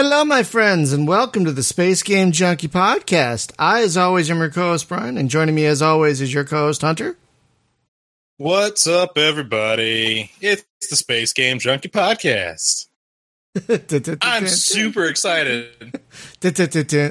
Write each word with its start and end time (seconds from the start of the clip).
Hello, 0.00 0.24
my 0.24 0.44
friends, 0.44 0.92
and 0.92 1.08
welcome 1.08 1.44
to 1.44 1.50
the 1.50 1.64
Space 1.64 2.04
Game 2.04 2.30
Junkie 2.30 2.68
podcast. 2.68 3.52
I, 3.58 3.82
as 3.82 3.96
always, 3.96 4.30
am 4.30 4.38
your 4.38 4.48
co-host 4.48 4.88
Brian, 4.88 5.18
and 5.18 5.28
joining 5.28 5.56
me, 5.56 5.66
as 5.66 5.82
always, 5.82 6.20
is 6.20 6.32
your 6.32 6.44
co-host 6.44 6.82
Hunter. 6.82 7.16
What's 8.36 8.86
up, 8.86 9.18
everybody? 9.18 10.30
It's 10.40 10.64
the 10.88 10.94
Space 10.94 11.32
Game 11.32 11.58
Junkie 11.58 11.88
podcast. 11.88 12.86
I'm 14.22 14.46
super 14.48 15.04
excited. 15.06 15.68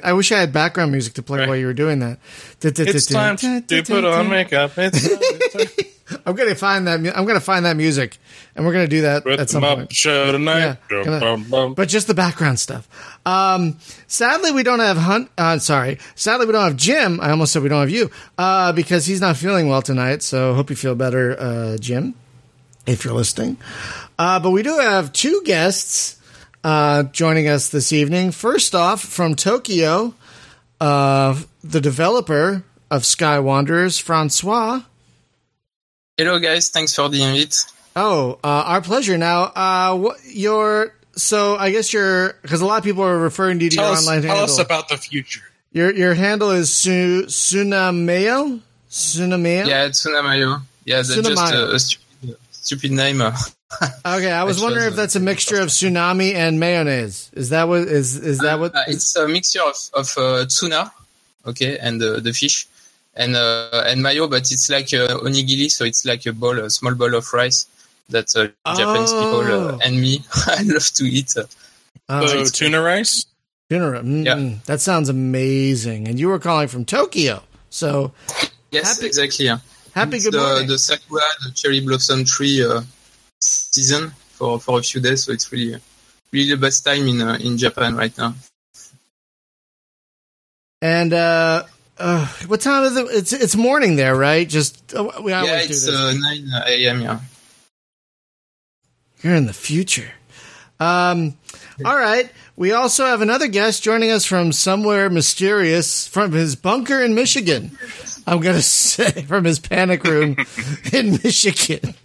I 0.04 0.14
wish 0.14 0.32
I 0.32 0.40
had 0.40 0.54
background 0.54 0.92
music 0.92 1.14
to 1.16 1.24
play 1.24 1.40
Right. 1.40 1.48
while 1.48 1.58
you 1.58 1.66
were 1.68 1.74
doing 1.74 2.00
that. 2.00 2.20
It's 2.62 3.06
time 3.08 3.38
to 3.38 3.84
put 3.84 4.04
on 4.06 4.30
makeup. 4.30 4.72
It's 4.78 5.08
time 5.08 5.68
to 5.68 5.86
I'm 6.26 6.36
gonna 6.36 6.56
find 6.56 6.88
that. 6.88 7.02
mu- 7.02 7.12
I'm 7.14 7.26
gonna 7.26 7.42
find 7.42 7.66
that 7.66 7.76
music, 7.76 8.18
and 8.56 8.66
we're 8.66 8.72
gonna 8.72 8.88
do 8.88 9.02
that 9.02 9.24
put 9.24 9.42
at 9.42 9.50
some 9.50 9.62
point. 9.62 9.92
show 9.92 10.32
tonight. 10.32 10.78
Yeah, 10.90 11.04
gonna- 11.04 11.74
but 11.76 11.90
just 11.90 12.08
the 12.08 12.14
background 12.14 12.62
stuff. 12.62 12.88
Um, 13.26 13.78
sadly, 14.08 14.54
we 14.54 14.64
don't 14.64 14.80
have 14.80 14.96
Hunt. 14.96 15.30
Uh, 15.38 15.60
sorry, 15.60 16.00
sadly, 16.16 16.46
we 16.46 16.54
don't 16.54 16.64
have 16.64 16.78
Jim. 16.78 17.20
I 17.20 17.32
almost 17.32 17.52
said 17.52 17.62
we 17.62 17.68
don't 17.68 17.82
have 17.82 17.90
you 17.90 18.10
uh, 18.38 18.72
because 18.72 19.06
he's 19.06 19.20
not 19.20 19.36
feeling 19.36 19.68
well 19.68 19.82
tonight. 19.82 20.24
So 20.24 20.54
hope 20.54 20.70
you 20.70 20.78
feel 20.78 20.96
better, 20.96 21.38
uh, 21.38 21.78
Jim, 21.78 22.14
if 22.86 23.04
you're 23.04 23.14
listening. 23.14 23.58
Uh, 24.18 24.40
but 24.40 24.52
we 24.52 24.64
do 24.64 24.78
have 24.80 25.12
two 25.12 25.42
guests 25.44 26.17
uh, 26.64 27.04
joining 27.04 27.48
us 27.48 27.70
this 27.70 27.92
evening. 27.94 28.32
First 28.32 28.76
off, 28.76 29.02
from 29.02 29.36
Tokyo, 29.36 30.14
uh, 30.80 31.40
the 31.64 31.82
developer 31.82 32.64
of 32.90 33.06
Sky 33.06 33.40
Wanderers, 33.40 33.98
Francois. 33.98 34.82
Hello 36.18 36.40
guys, 36.40 36.70
thanks 36.70 36.96
for 36.96 37.10
the 37.10 37.22
invite. 37.22 37.56
Oh, 37.96 38.40
uh, 38.44 38.64
our 38.66 38.82
pleasure. 38.82 39.18
Now, 39.18 39.44
uh, 39.56 39.96
what 39.98 40.18
your 40.26 40.94
so 41.16 41.56
I 41.56 41.72
guess 41.72 41.92
your 41.94 42.34
because 42.42 42.62
a 42.62 42.66
lot 42.66 42.78
of 42.78 42.84
people 42.84 43.04
are 43.04 43.18
referring 43.18 43.60
to 43.60 43.66
you 43.66 43.72
to 43.72 43.76
tell 43.76 43.86
your 43.86 43.94
us, 43.94 44.08
online 44.08 44.22
tell 44.22 44.36
handle. 44.36 44.54
us 44.54 44.60
about 44.60 44.90
the 44.90 44.98
future. 44.98 45.42
your 45.72 45.94
your 45.94 46.14
handle 46.14 46.52
is 46.52 46.72
Su, 46.74 47.26
Sunameo. 47.26 48.62
Sunameo. 48.90 49.68
Yeah, 49.68 49.90
Tsunamayo. 49.90 50.62
Yeah, 50.86 50.98
that's 50.98 51.16
just 51.16 51.54
a, 51.54 51.76
a 51.76 51.80
stupid, 51.80 52.38
stupid 52.52 52.92
name. 52.92 53.22
Okay, 54.06 54.32
I 54.32 54.44
was 54.44 54.58
That's 54.58 54.64
wondering 54.64 54.88
if 54.88 54.96
that's 54.96 55.16
a 55.16 55.20
mixture 55.20 55.60
of 55.62 55.68
tsunami 55.70 56.34
and 56.34 56.60
mayonnaise. 56.60 57.30
Is 57.34 57.50
that 57.50 57.68
what 57.68 57.82
is 57.82 58.16
is 58.16 58.40
that 58.40 58.60
what? 58.60 58.74
Uh, 58.74 58.84
it's 58.88 59.14
a 59.18 59.28
mixture 59.28 59.62
of, 59.62 59.76
of 59.94 60.14
uh, 60.18 60.46
tuna, 60.48 60.92
okay, 61.46 61.78
and 61.78 62.02
uh, 62.02 62.20
the 62.22 62.32
fish, 62.32 62.66
and 63.16 63.36
uh, 63.36 63.84
and 63.86 64.02
mayo, 64.02 64.28
but 64.30 64.50
it's 64.52 64.70
like 64.70 64.94
uh, 64.94 65.20
onigiri, 65.20 65.70
so 65.70 65.84
it's 65.84 66.06
like 66.06 66.26
a 66.26 66.32
bowl, 66.32 66.58
a 66.60 66.70
small 66.70 66.96
bowl 66.96 67.14
of 67.14 67.32
rice 67.34 67.68
that 68.10 68.34
uh, 68.38 68.48
Japanese 68.76 69.12
people 69.12 69.44
Oh. 69.44 69.70
uh, 69.76 69.80
and 69.84 70.00
me 70.00 70.24
I 70.48 70.64
love 70.64 70.86
to 70.96 71.04
eat. 71.04 71.36
Uh, 71.36 71.44
Oh, 72.10 72.26
so 72.26 72.40
it's 72.40 72.52
tuna 72.52 72.82
rice. 72.82 73.26
dinner. 73.70 74.02
Mm, 74.02 74.26
Yeah. 74.26 74.56
That 74.66 74.80
sounds 74.80 75.10
amazing. 75.10 76.08
And 76.08 76.18
you 76.18 76.30
were 76.30 76.40
calling 76.40 76.70
from 76.70 76.86
Tokyo, 76.86 77.44
so 77.70 78.14
yes, 78.72 78.96
Happy- 78.96 79.08
exactly. 79.08 79.46
Yeah. 79.48 79.58
happy 79.94 80.16
It's 80.16 80.24
good 80.24 80.36
the, 80.36 80.40
morning. 80.40 80.68
the 80.68 80.80
sakura, 80.80 81.22
the 81.44 81.52
cherry 81.52 81.82
blossom 81.82 82.24
tree 82.24 82.64
uh, 82.64 82.80
season 83.78 84.12
for, 84.38 84.60
for 84.60 84.80
a 84.80 84.84
few 84.84 85.02
days, 85.02 85.24
so 85.24 85.32
it's 85.32 85.52
really 85.52 85.76
really 86.32 86.50
the 86.50 86.58
best 86.58 86.84
time 86.86 87.08
in 87.08 87.22
uh, 87.22 87.38
in 87.48 87.58
Japan 87.58 87.96
right 87.96 88.16
now. 88.18 88.34
and 90.82 91.14
uh, 91.14 91.64
uh, 91.98 92.28
what 92.48 92.62
time 92.62 92.84
is 92.84 92.98
it? 92.98 93.08
It's 93.12 93.34
it's 93.34 93.56
morning 93.56 93.96
there, 93.96 94.16
right? 94.16 94.48
Just 94.48 94.94
uh, 94.94 95.10
we 95.24 95.34
always 95.34 95.50
yeah, 95.50 95.60
do 95.60 95.74
it's 95.74 95.86
this. 95.86 95.96
uh, 95.96 96.14
9 96.14 96.64
a.m. 96.68 97.02
Yeah. 97.02 97.20
You're 99.22 99.36
in 99.36 99.48
the 99.48 99.54
future. 99.54 100.12
Um, 100.80 101.38
all 101.84 101.98
right. 101.98 102.30
We 102.56 102.72
also 102.72 103.06
have 103.06 103.22
another 103.22 103.48
guest 103.48 103.84
joining 103.84 104.12
us 104.12 104.26
from 104.26 104.52
somewhere 104.52 105.10
mysterious 105.10 106.08
from 106.08 106.32
his 106.34 106.56
bunker 106.56 107.02
in 107.02 107.16
Michigan. 107.16 107.78
I'm 108.28 108.42
going 108.42 108.56
to 108.62 108.62
say 108.62 109.24
from 109.24 109.46
his 109.46 109.60
panic 109.60 110.04
room 110.04 110.38
in 110.94 111.20
Michigan. 111.24 111.96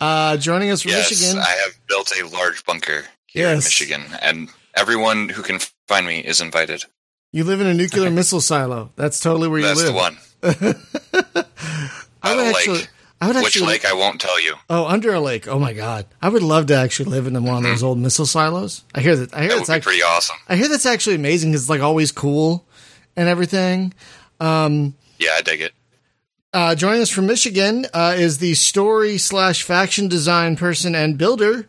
Uh, 0.00 0.36
joining 0.36 0.70
us 0.70 0.82
from 0.82 0.90
Yes, 0.92 1.10
Michigan. 1.10 1.38
I 1.38 1.48
have 1.64 1.74
built 1.88 2.12
a 2.20 2.26
large 2.28 2.64
bunker 2.64 3.04
here 3.26 3.48
in 3.48 3.56
Michigan, 3.58 4.02
and 4.22 4.48
everyone 4.74 5.28
who 5.28 5.42
can 5.42 5.58
find 5.88 6.06
me 6.06 6.20
is 6.20 6.40
invited. 6.40 6.84
You 7.32 7.44
live 7.44 7.60
in 7.60 7.66
a 7.66 7.74
nuclear 7.74 8.10
missile 8.20 8.40
silo. 8.40 8.92
That's 8.96 9.20
totally 9.20 9.48
where 9.48 9.58
you 9.60 9.66
That's 9.66 9.82
live. 9.84 9.92
the 9.92 9.94
one. 9.94 10.16
I 12.22 12.34
would 12.34 12.46
actually. 12.46 12.78
lake. 12.78 12.88
I 13.20 13.28
would 13.28 13.36
actually, 13.36 13.62
Which 13.66 13.82
lake 13.82 13.84
I 13.86 13.94
won't 13.94 14.20
tell 14.20 14.38
you. 14.42 14.56
Oh, 14.68 14.84
under 14.86 15.14
a 15.14 15.20
lake. 15.20 15.48
Oh 15.48 15.58
my 15.58 15.72
god. 15.72 16.04
I 16.20 16.28
would 16.28 16.42
love 16.42 16.66
to 16.66 16.74
actually 16.76 17.10
live 17.10 17.26
in 17.26 17.42
one 17.44 17.56
of 17.58 17.62
those 17.62 17.82
old 17.82 17.98
missile 17.98 18.26
silos. 18.26 18.84
I 18.94 19.00
hear 19.00 19.16
that. 19.16 19.32
I 19.34 19.40
hear 19.40 19.48
That 19.48 19.54
that's 19.56 19.68
would 19.68 19.72
be 19.72 19.76
actually. 19.76 19.90
pretty 19.92 20.02
awesome. 20.02 20.36
I 20.48 20.56
hear 20.56 20.68
that's 20.68 20.84
actually 20.84 21.16
amazing. 21.16 21.52
'cause 21.52 21.62
It's 21.62 21.70
like 21.70 21.80
always 21.80 22.12
cool 22.12 22.66
and 23.16 23.26
everything. 23.26 23.94
Um, 24.38 24.94
Yeah, 25.18 25.30
I 25.34 25.40
dig 25.40 25.62
it. 25.62 25.72
Uh, 26.56 26.74
joining 26.74 27.02
us 27.02 27.10
from 27.10 27.26
Michigan 27.26 27.84
uh, 27.92 28.14
is 28.16 28.38
the 28.38 28.54
story 28.54 29.18
slash 29.18 29.62
faction 29.62 30.08
design 30.08 30.56
person 30.56 30.94
and 30.94 31.18
builder 31.18 31.68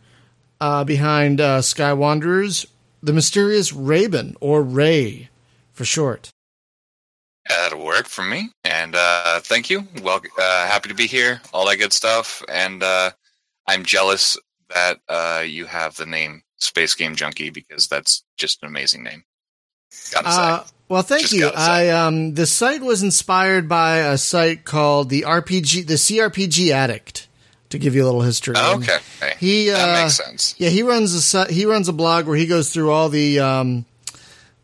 uh, 0.61 0.85
behind 0.85 1.41
uh, 1.41 1.61
Sky 1.61 1.91
Wanderers, 1.91 2.65
the 3.03 3.11
mysterious 3.11 3.73
Raven 3.73 4.37
or 4.39 4.63
Ray 4.63 5.27
for 5.73 5.83
short. 5.83 6.29
Yeah, 7.49 7.57
that'll 7.63 7.83
work 7.83 8.07
for 8.07 8.23
me. 8.23 8.49
And 8.63 8.95
uh, 8.95 9.41
thank 9.41 9.69
you. 9.69 9.85
Well, 10.01 10.21
uh, 10.39 10.67
happy 10.67 10.87
to 10.87 10.95
be 10.95 11.05
here. 11.05 11.41
All 11.51 11.67
that 11.67 11.79
good 11.79 11.91
stuff. 11.91 12.41
And 12.47 12.81
uh, 12.81 13.11
I'm 13.67 13.83
jealous 13.83 14.37
that 14.73 14.99
uh, 15.09 15.43
you 15.45 15.65
have 15.65 15.97
the 15.97 16.05
name 16.05 16.43
Space 16.59 16.95
Game 16.95 17.17
Junkie 17.17 17.49
because 17.49 17.89
that's 17.89 18.23
just 18.37 18.63
an 18.63 18.69
amazing 18.69 19.03
name. 19.03 19.25
Gotta 20.13 20.31
say. 20.31 20.73
Well, 20.89 21.01
thank 21.01 21.23
Just 21.23 21.33
you. 21.33 21.47
I 21.47 21.89
um, 21.89 22.33
the 22.33 22.45
site 22.45 22.81
was 22.81 23.03
inspired 23.03 23.67
by 23.67 23.97
a 23.97 24.17
site 24.17 24.63
called 24.63 25.09
the 25.09 25.23
RPG, 25.23 25.87
the 25.87 25.95
CRPG 25.95 26.69
Addict. 26.69 27.27
To 27.71 27.77
give 27.77 27.95
you 27.95 28.03
a 28.03 28.05
little 28.05 28.21
history. 28.21 28.55
Oh, 28.57 28.77
okay. 28.77 28.99
He 29.39 29.67
that 29.67 29.89
uh, 29.89 30.03
makes 30.03 30.15
sense. 30.15 30.55
Yeah, 30.57 30.69
he 30.69 30.83
runs 30.83 31.35
a 31.35 31.51
he 31.51 31.65
runs 31.65 31.89
a 31.89 31.93
blog 31.93 32.25
where 32.25 32.37
he 32.37 32.47
goes 32.47 32.71
through 32.71 32.91
all 32.91 33.09
the 33.09 33.41
um, 33.41 33.85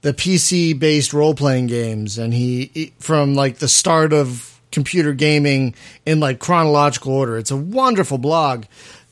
the 0.03 0.13
PC 0.13 0.79
based 0.79 1.11
role 1.11 1.35
playing 1.35 1.67
games, 1.67 2.17
and 2.17 2.33
he, 2.33 2.71
he 2.73 2.93
from 2.99 3.35
like 3.35 3.57
the 3.57 3.67
start 3.67 4.13
of 4.13 4.57
computer 4.71 5.11
gaming 5.11 5.75
in 6.05 6.21
like 6.21 6.39
chronological 6.39 7.11
order. 7.11 7.37
It's 7.37 7.51
a 7.51 7.57
wonderful 7.57 8.17
blog, 8.17 8.63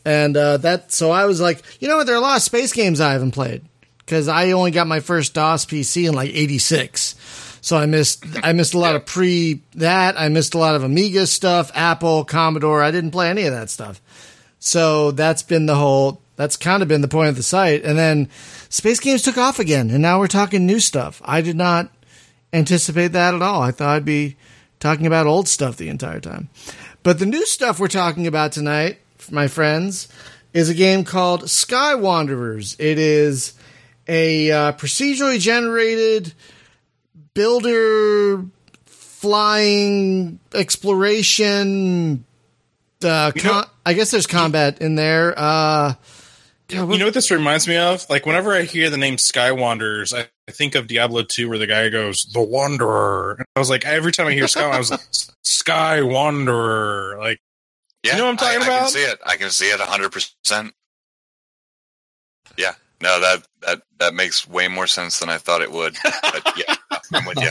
and 0.06 0.38
uh, 0.38 0.56
that 0.58 0.94
so 0.94 1.12
I 1.12 1.26
was 1.26 1.42
like, 1.42 1.62
you 1.82 1.90
know 1.90 1.98
what? 1.98 2.08
There 2.08 2.16
are 2.16 2.20
a 2.20 2.22
lot 2.22 2.38
of 2.38 2.44
space 2.44 2.72
games 2.72 3.02
I 3.02 3.12
haven't 3.12 3.32
played 3.32 3.62
because 4.06 4.28
I 4.28 4.52
only 4.52 4.72
got 4.72 4.88
my 4.88 5.00
first 5.00 5.34
DOS 5.34 5.66
PC 5.66 6.08
in 6.08 6.14
like 6.14 6.32
'86. 6.32 7.16
So 7.62 7.78
I 7.78 7.86
missed 7.86 8.26
I 8.44 8.54
missed 8.54 8.74
a 8.74 8.80
lot 8.80 8.96
of 8.96 9.06
pre 9.06 9.62
that 9.76 10.20
I 10.20 10.30
missed 10.30 10.56
a 10.56 10.58
lot 10.58 10.76
of 10.76 10.84
Amiga 10.84 11.28
stuff, 11.28 11.72
Apple, 11.76 12.26
Commodore. 12.26 12.82
I 12.82 12.92
didn't 12.92 13.12
play 13.12 13.30
any 13.30 13.44
of 13.44 13.54
that 13.54 13.70
stuff. 13.70 14.02
So 14.60 15.12
that's 15.12 15.44
been 15.44 15.68
the 15.68 15.76
whole. 15.76 16.22
That's 16.36 16.58
kind 16.58 16.82
of 16.82 16.90
been 16.90 17.02
the 17.02 17.08
point 17.08 17.30
of 17.30 17.36
the 17.36 17.44
site. 17.44 17.84
And 17.84 17.98
then 17.98 18.30
space 18.70 19.00
games 19.00 19.22
took 19.22 19.38
off 19.38 19.60
again, 19.60 19.92
and 19.92 20.02
now 20.02 20.20
we're 20.20 20.28
talking 20.28 20.66
new 20.66 20.80
stuff. 20.80 21.22
I 21.24 21.42
did 21.42 21.56
not 21.56 21.92
anticipate 22.52 23.10
that 23.10 23.36
at 23.36 23.42
all. 23.42 23.62
I 23.62 23.72
thought 23.72 23.96
I'd 23.96 24.06
be 24.06 24.38
talking 24.80 25.06
about 25.06 25.28
old 25.28 25.48
stuff 25.48 25.78
the 25.78 25.90
entire 25.90 26.20
time. 26.20 26.50
But 27.04 27.20
the 27.20 27.26
new 27.26 27.46
stuff 27.46 27.80
we're 27.80 27.88
talking 27.88 28.28
about 28.28 28.52
tonight, 28.52 29.00
my 29.30 29.48
friends, 29.48 30.08
is 30.54 30.70
a 30.70 30.74
game 30.74 31.04
called 31.04 31.50
Sky 31.50 31.96
Wanderers. 31.96 32.76
It 32.80 32.98
is 32.98 33.54
a 34.12 34.52
uh, 34.52 34.72
procedurally 34.74 35.40
generated 35.40 36.34
builder 37.34 38.46
flying 38.86 40.40
exploration 40.54 42.26
uh, 43.04 43.32
You 43.36 43.44
know- 43.44 43.50
con- 43.52 43.66
I 43.86 43.94
guess 43.94 44.12
there's 44.12 44.28
combat 44.28 44.80
in 44.82 44.94
there. 44.96 45.34
Uh, 45.38 45.94
God, 46.68 46.88
what- 46.88 46.94
You 46.94 47.00
know 47.00 47.06
what 47.06 47.14
this 47.16 47.32
reminds 47.32 47.68
me 47.68 47.78
of? 47.78 48.08
Like 48.10 48.26
whenever 48.26 48.54
I 48.54 48.62
hear 48.64 48.90
the 48.90 48.98
name 48.98 49.18
Sky 49.18 49.52
Wanderers, 49.54 50.14
I, 50.14 50.28
I 50.48 50.52
think 50.52 50.76
of 50.76 50.88
Diablo 50.88 51.24
2 51.24 51.50
where 51.50 51.58
the 51.58 51.66
guy 51.68 51.90
goes, 51.90 52.26
The 52.26 52.42
Wanderer. 52.42 53.36
And 53.40 53.46
I 53.56 53.60
was 53.60 53.70
like, 53.70 53.86
every 53.86 54.12
time 54.12 54.28
I 54.28 54.34
hear 54.34 54.48
Sky, 54.48 54.70
I 54.70 54.78
was 54.78 54.92
like, 54.92 55.00
Sky 55.44 56.02
Wanderer. 56.04 57.18
Like, 57.20 57.40
Yeah, 58.04 58.18
know 58.18 58.26
what 58.26 58.32
I'm 58.32 58.38
talking 58.38 58.62
I, 58.62 58.76
I 58.76 58.80
can 58.80 58.88
see 58.90 59.04
it. 59.04 59.20
I 59.26 59.36
can 59.38 59.50
see 59.50 59.70
it 59.70 59.80
100%. 59.80 60.72
Yeah. 62.58 62.74
No, 63.02 63.20
that, 63.20 63.44
that, 63.62 63.82
that 64.00 64.14
makes 64.14 64.48
way 64.48 64.68
more 64.68 64.88
sense 64.88 65.20
than 65.20 65.30
I 65.30 65.38
thought 65.38 65.62
it 65.62 65.72
would. 65.72 65.96
But 66.04 66.54
yeah, 66.58 66.76
I'm 67.14 67.26
with 67.26 67.40
you. 67.42 67.50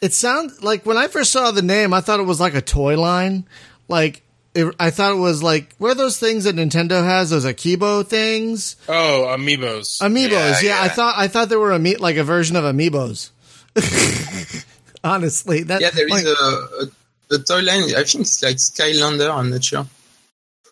it 0.00 0.12
sounds 0.12 0.62
like 0.62 0.84
when 0.84 0.96
I 0.96 1.06
first 1.08 1.30
saw 1.32 1.50
the 1.52 1.62
name, 1.62 1.94
I 1.94 2.00
thought 2.00 2.20
it 2.20 2.24
was 2.26 2.40
like 2.40 2.54
a 2.54 2.60
toy 2.60 2.98
line. 3.00 3.46
Like 3.88 4.22
it, 4.54 4.74
I 4.78 4.90
thought 4.90 5.12
it 5.12 5.18
was 5.20 5.42
like 5.42 5.74
what 5.78 5.90
are 5.92 5.94
those 5.94 6.18
things 6.18 6.44
that 6.44 6.56
Nintendo 6.56 7.02
has? 7.04 7.30
Those 7.30 7.44
Akibo 7.44 8.06
things, 8.06 8.76
oh, 8.88 9.26
Amiibos. 9.36 10.00
amiibos. 10.02 10.62
Yeah, 10.62 10.76
Yeah, 10.76 10.82
I 10.82 10.88
thought 10.88 11.14
I 11.16 11.28
thought 11.28 11.48
they 11.48 11.56
were 11.56 11.72
ami- 11.72 11.96
like 11.96 12.16
a 12.16 12.24
version 12.24 12.56
of 12.56 12.64
amiibos. 12.64 13.30
Honestly, 15.04 15.62
that 15.64 15.80
Yeah, 15.80 15.90
there 15.90 16.06
is 16.06 16.12
like, 16.12 16.24
a, 16.26 16.28
a, 16.30 17.36
a 17.36 17.38
toy 17.38 17.60
line. 17.62 17.84
I 17.96 18.04
think 18.04 18.22
it's 18.22 18.42
like 18.42 18.56
Skylander. 18.56 19.32
I'm 19.34 19.50
not 19.50 19.64
sure. 19.64 19.86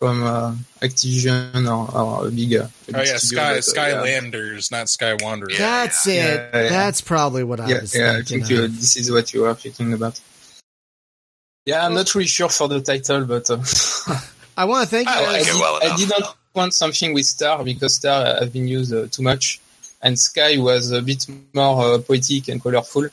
From 0.01 0.23
uh, 0.23 0.55
Activision 0.81 1.67
or, 1.69 1.95
or 1.95 2.27
a 2.27 2.31
big. 2.31 2.55
Uh, 2.55 2.67
big 2.87 2.95
Oh 2.95 3.03
yeah, 3.03 3.17
Sky 3.17 3.35
that, 3.35 3.51
uh, 3.51 3.53
yeah. 3.53 3.59
Skylanders, 3.61 4.71
not 4.71 4.89
Sky 4.89 5.15
Wanderers. 5.21 5.59
That's 5.59 6.07
yeah. 6.07 6.13
it. 6.13 6.49
Yeah, 6.53 6.61
yeah. 6.63 6.69
That's 6.69 7.01
probably 7.01 7.43
what 7.43 7.59
I 7.59 7.69
Yeah, 7.69 7.81
was 7.81 7.95
yeah, 7.95 8.17
I 8.17 8.23
think 8.23 8.49
uh, 8.51 8.63
of. 8.63 8.75
this 8.77 8.97
is 8.97 9.11
what 9.11 9.31
you 9.31 9.45
are 9.45 9.53
thinking 9.53 9.93
about. 9.93 10.19
Yeah, 11.67 11.85
I'm 11.85 11.93
not 11.93 12.15
really 12.15 12.25
sure 12.27 12.49
for 12.49 12.67
the 12.67 12.81
title, 12.81 13.25
but 13.25 13.47
uh, 13.51 13.57
I 14.57 14.65
want 14.65 14.89
to 14.89 14.95
thank 14.95 15.07
you 15.07 15.13
I 15.13 15.19
like 15.21 15.33
guys. 15.33 15.49
it 15.49 15.51
did, 15.53 15.61
well 15.61 15.79
I 15.83 15.95
did 15.95 16.09
not 16.09 16.35
want 16.55 16.73
something 16.73 17.13
with 17.13 17.25
Star 17.27 17.63
because 17.63 17.93
Star 17.95 18.25
uh, 18.25 18.39
have 18.39 18.51
been 18.51 18.67
used 18.67 18.91
uh, 18.91 19.05
too 19.05 19.21
much, 19.21 19.61
and 20.01 20.17
Sky 20.17 20.57
was 20.57 20.89
a 20.91 21.03
bit 21.03 21.27
more 21.53 21.93
uh, 21.93 21.97
poetic 21.99 22.47
and 22.47 22.59
colorful. 22.59 23.07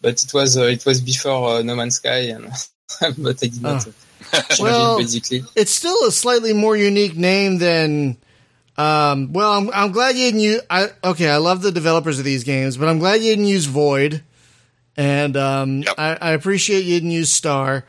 But 0.00 0.24
it 0.24 0.32
was 0.32 0.56
uh, 0.56 0.62
it 0.62 0.86
was 0.86 1.02
before 1.02 1.58
uh, 1.58 1.62
No 1.62 1.76
Man's 1.76 1.96
Sky, 1.96 2.32
and 2.32 2.46
but 3.18 3.36
I 3.44 3.46
did 3.48 3.60
not 3.60 3.86
uh, 3.86 3.90
change 3.90 3.94
Well- 4.60 4.98
basically. 4.98 5.44
It's 5.56 5.72
still 5.72 6.06
a 6.06 6.12
slightly 6.12 6.52
more 6.52 6.76
unique 6.76 7.16
name 7.16 7.58
than. 7.58 8.16
Um, 8.76 9.32
well, 9.34 9.52
I'm, 9.52 9.70
I'm 9.74 9.92
glad 9.92 10.16
you 10.16 10.24
didn't 10.24 10.40
use. 10.40 10.60
I, 10.70 10.88
okay, 11.04 11.28
I 11.28 11.36
love 11.36 11.60
the 11.60 11.70
developers 11.70 12.18
of 12.18 12.24
these 12.24 12.42
games, 12.42 12.78
but 12.78 12.88
I'm 12.88 12.98
glad 12.98 13.20
you 13.20 13.28
didn't 13.30 13.44
use 13.44 13.66
Void, 13.66 14.22
and 14.96 15.36
um, 15.36 15.82
Yep. 15.82 15.94
I, 15.98 16.14
I 16.14 16.30
appreciate 16.32 16.84
you 16.84 16.94
didn't 16.94 17.10
use 17.10 17.30
Star, 17.32 17.84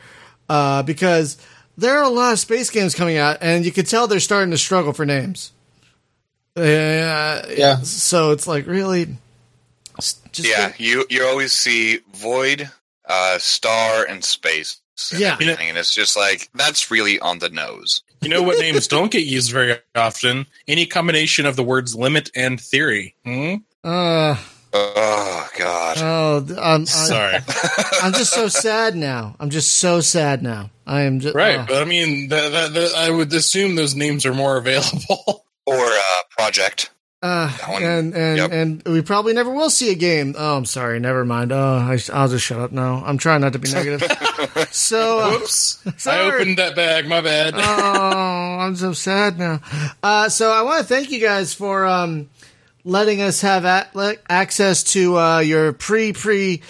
uh, 0.49 0.83
because 0.83 1.37
there 1.77 1.97
are 1.97 2.03
a 2.03 2.09
lot 2.09 2.33
of 2.33 2.39
space 2.39 2.69
games 2.69 2.95
coming 2.95 3.15
out, 3.17 3.37
and 3.39 3.65
you 3.65 3.71
could 3.71 3.87
tell 3.87 4.07
they're 4.07 4.19
starting 4.19 4.51
to 4.51 4.57
struggle 4.57 4.91
for 4.91 5.05
names. 5.05 5.51
Uh, 6.55 7.43
Yeah. 7.49 7.77
So 7.77 8.31
it's 8.31 8.45
like 8.45 8.67
really. 8.67 9.17
s- 9.97 10.19
Just 10.31 10.49
yeah, 10.49 10.73
you 10.77 11.05
you 11.09 11.25
always 11.25 11.53
see 11.53 11.99
void, 12.13 12.69
uh, 13.07 13.37
star, 13.39 14.03
and 14.05 14.23
space. 14.23 14.79
And 15.11 15.21
Yeah. 15.21 15.33
everything, 15.33 15.69
and 15.69 15.77
it's 15.77 15.93
just 15.93 16.15
like 16.15 16.49
that's 16.53 16.89
really 16.91 17.19
on 17.19 17.39
the 17.39 17.49
nose. 17.49 18.01
You 18.21 18.29
know 18.29 18.41
what 18.41 18.59
names 18.59 18.87
don't 18.87 19.11
get 19.11 19.25
used 19.25 19.51
very 19.51 19.75
often? 19.95 20.45
Any 20.67 20.85
combination 20.85 21.45
of 21.45 21.55
the 21.55 21.63
words 21.63 21.95
limit 21.95 22.31
and 22.35 22.59
theory. 22.59 23.15
Hmm? 23.25 23.55
Uh, 23.83 24.37
Oh 24.75 25.47
God. 25.57 25.97
oh, 25.99 26.37
I'm, 26.55 26.57
I'm, 26.81 26.85
Sorry. 26.87 27.35
I'm 28.01 28.13
just 28.13 28.33
so 28.33 28.47
sad 28.47 28.95
now. 28.95 29.35
I'm 29.39 29.51
just 29.51 29.73
so 29.73 30.01
sad 30.01 30.41
now. 30.41 30.71
I 30.87 31.01
am 31.01 31.19
just 31.19 31.35
right, 31.35 31.59
oh. 31.59 31.65
but 31.67 31.81
I 31.81 31.85
mean, 31.85 32.29
that, 32.29 32.51
that, 32.51 32.73
that, 32.73 32.93
I 32.97 33.11
would 33.11 33.31
assume 33.33 33.75
those 33.75 33.95
names 33.95 34.25
are 34.25 34.33
more 34.33 34.57
available. 34.57 35.45
or 35.65 35.75
uh, 35.77 36.21
project. 36.31 36.89
Uh, 37.23 37.49
and 37.69 38.13
and 38.13 38.37
yep. 38.37 38.51
and 38.51 38.83
we 38.85 39.01
probably 39.01 39.31
never 39.31 39.49
will 39.49 39.69
see 39.69 39.89
a 39.91 39.95
game. 39.95 40.35
Oh, 40.37 40.57
I'm 40.57 40.65
sorry. 40.65 40.99
Never 40.99 41.23
mind. 41.23 41.53
Oh, 41.53 41.77
I, 41.77 41.91
will 41.93 42.27
just 42.27 42.43
shut 42.43 42.59
up 42.59 42.73
now. 42.73 43.01
I'm 43.05 43.17
trying 43.17 43.39
not 43.39 43.53
to 43.53 43.59
be 43.59 43.71
negative. 43.71 44.03
so, 44.71 45.19
uh, 45.19 45.31
Whoops. 45.31 46.05
I 46.05 46.19
opened 46.19 46.57
that 46.57 46.75
bag. 46.75 47.07
My 47.07 47.21
bad. 47.21 47.53
oh, 47.55 48.57
I'm 48.59 48.75
so 48.75 48.91
sad 48.91 49.39
now. 49.39 49.61
Uh, 50.03 50.27
so 50.27 50.51
I 50.51 50.63
want 50.63 50.81
to 50.81 50.93
thank 50.93 51.11
you 51.11 51.21
guys 51.21 51.53
for 51.53 51.85
um, 51.85 52.29
letting 52.83 53.21
us 53.21 53.39
have 53.39 53.63
a- 53.63 54.17
access 54.29 54.83
to 54.91 55.17
uh, 55.17 55.39
your 55.39 55.71
pre 55.71 56.11
pre. 56.11 56.61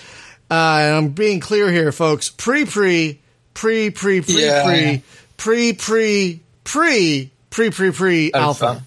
Uh, 0.52 0.54
I'm 0.54 1.10
being 1.10 1.40
clear 1.40 1.72
here, 1.72 1.92
folks. 1.92 2.30
Pre 2.30 2.66
pre 2.66 3.20
pre 3.56 3.90
pre 3.90 4.22
pre 4.22 4.36
pre 4.62 5.04
pre 5.36 5.74
pre 5.74 6.42
pre 6.64 7.32
pre 7.50 7.72
pre 7.72 7.92
pre 7.92 8.32
Alpha. 8.34 8.84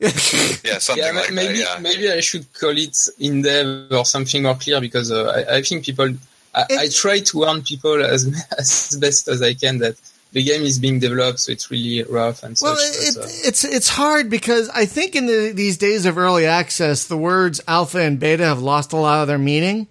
Alpha. 0.00 0.60
Yeah, 0.68 0.78
something 0.78 1.04
Yeah, 1.04 1.12
like 1.12 1.32
maybe 1.32 1.58
that. 1.58 1.76
Yeah. 1.76 1.80
maybe 1.80 2.10
I 2.10 2.20
should 2.20 2.52
call 2.52 2.76
it 2.76 2.96
in 3.18 3.42
dev 3.42 3.92
or 3.92 4.04
something 4.04 4.42
more 4.42 4.54
clear 4.54 4.80
because 4.80 5.10
uh, 5.10 5.44
I, 5.48 5.56
I 5.56 5.62
think 5.62 5.84
people. 5.84 6.14
I, 6.54 6.64
I 6.70 6.88
try 6.88 7.20
to 7.20 7.38
warn 7.38 7.62
people 7.62 8.02
as 8.04 8.24
as 8.58 8.96
best 9.00 9.28
as 9.28 9.42
I 9.42 9.54
can 9.54 9.78
that 9.78 9.96
the 10.32 10.42
game 10.42 10.62
is 10.62 10.78
being 10.78 10.98
developed, 10.98 11.40
so 11.40 11.52
it's 11.52 11.70
really 11.70 12.02
rough 12.04 12.42
and 12.42 12.56
Well, 12.60 12.76
such. 12.76 13.08
it, 13.08 13.14
but, 13.16 13.24
uh, 13.24 13.48
it's 13.48 13.64
it's 13.64 13.88
hard 13.88 14.28
because 14.30 14.68
I 14.68 14.84
think 14.86 15.14
in 15.16 15.26
the, 15.26 15.52
these 15.52 15.78
days 15.78 16.04
of 16.06 16.18
early 16.18 16.46
access, 16.46 17.04
the 17.06 17.16
words 17.16 17.60
alpha 17.66 18.00
and 18.00 18.18
beta 18.20 18.44
have 18.44 18.60
lost 18.60 18.92
a 18.92 18.96
lot 18.96 19.22
of 19.22 19.28
their 19.28 19.38
meaning. 19.38 19.86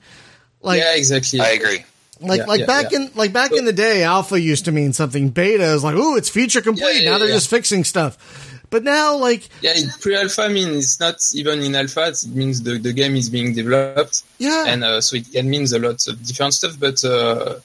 Like 0.61 0.81
yeah, 0.81 0.95
exactly. 0.95 1.39
I 1.39 1.49
agree. 1.49 1.85
like 2.19 2.39
yeah, 2.39 2.45
like 2.45 2.59
yeah, 2.61 2.65
back 2.65 2.91
yeah. 2.91 2.99
in 2.99 3.11
like 3.15 3.33
back 3.33 3.51
in 3.51 3.65
the 3.65 3.73
day, 3.73 4.03
alpha 4.03 4.39
used 4.39 4.65
to 4.65 4.71
mean 4.71 4.93
something. 4.93 5.29
Beta 5.29 5.63
is 5.63 5.83
like, 5.83 5.95
ooh, 5.95 6.17
it's 6.17 6.29
feature 6.29 6.61
complete. 6.61 6.95
Yeah, 6.95 7.01
yeah, 7.01 7.09
now 7.11 7.17
they're 7.17 7.29
yeah. 7.29 7.35
just 7.35 7.49
fixing 7.49 7.83
stuff. 7.83 8.46
But 8.69 8.83
now, 8.83 9.17
like, 9.17 9.47
Yeah, 9.61 9.75
in 9.75 9.89
pre-alpha 10.01 10.49
means 10.49 10.75
it's 10.75 10.99
not 10.99 11.15
even 11.33 11.61
in 11.61 11.75
alpha. 11.75 12.07
It 12.09 12.27
means 12.27 12.61
the, 12.61 12.77
the 12.77 12.93
game 12.93 13.15
is 13.15 13.29
being 13.29 13.53
developed, 13.53 14.23
yeah, 14.39 14.65
and 14.67 14.83
uh, 14.83 15.01
so 15.01 15.15
it 15.15 15.31
can 15.31 15.49
mean 15.49 15.65
a 15.73 15.79
lot 15.79 16.05
of 16.07 16.25
different 16.25 16.53
stuff. 16.53 16.77
But 16.79 17.03
uh, 17.03 17.55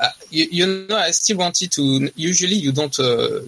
uh, 0.00 0.08
you, 0.30 0.46
you 0.50 0.86
know, 0.88 0.96
I 0.96 1.10
still 1.12 1.38
wanted 1.38 1.70
to. 1.72 2.10
Usually, 2.16 2.56
you 2.56 2.72
don't 2.72 2.98
uh, 2.98 3.40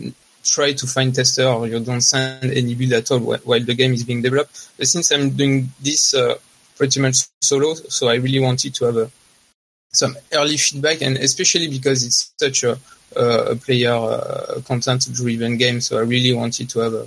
try 0.44 0.72
to 0.72 0.86
find 0.86 1.14
tester 1.14 1.46
or 1.46 1.66
you 1.66 1.80
don't 1.80 2.00
send 2.00 2.52
any 2.52 2.74
build 2.74 2.92
at 2.92 3.10
all 3.10 3.20
while 3.20 3.60
the 3.60 3.74
game 3.74 3.92
is 3.92 4.04
being 4.04 4.22
developed. 4.22 4.70
But 4.76 4.88
since 4.88 5.10
I'm 5.10 5.30
doing 5.30 5.68
this 5.80 6.14
uh, 6.14 6.36
pretty 6.76 7.00
much 7.00 7.26
solo, 7.40 7.74
so 7.74 8.08
I 8.08 8.14
really 8.14 8.40
wanted 8.40 8.74
to 8.74 8.84
have 8.86 8.96
a, 8.96 9.10
some 9.92 10.16
early 10.32 10.56
feedback, 10.56 11.02
and 11.02 11.16
especially 11.18 11.68
because 11.68 12.04
it's 12.04 12.32
such 12.38 12.64
uh, 12.64 12.76
a 12.76 12.99
player 13.14 13.92
uh, 13.92 14.60
content 14.66 15.08
driven 15.12 15.56
game, 15.56 15.80
so 15.80 15.98
I 15.98 16.02
really 16.02 16.32
wanted 16.32 16.70
to 16.70 16.80
have 16.80 16.94
a 16.94 17.06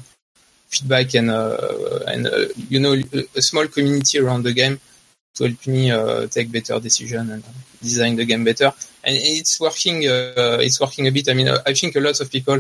feedback 0.67 1.13
and 1.15 1.29
uh, 1.29 2.00
and 2.07 2.27
uh, 2.27 2.45
you 2.69 2.79
know 2.79 2.95
a 3.35 3.41
small 3.41 3.67
community 3.67 4.19
around 4.19 4.44
the 4.44 4.53
game 4.53 4.79
to 5.35 5.47
help 5.47 5.67
me 5.67 5.91
uh, 5.91 6.27
take 6.27 6.51
better 6.51 6.79
decision 6.79 7.31
and 7.31 7.44
design 7.81 8.15
the 8.15 8.25
game 8.25 8.44
better. 8.44 8.71
And 9.03 9.15
it's 9.17 9.59
working. 9.59 10.05
Uh, 10.07 10.59
it's 10.61 10.79
working 10.79 11.07
a 11.07 11.11
bit. 11.11 11.29
I 11.29 11.33
mean, 11.33 11.50
uh, 11.50 11.59
I 11.65 11.73
think 11.73 11.95
a 11.95 12.00
lot 12.00 12.19
of 12.19 12.31
people 12.31 12.59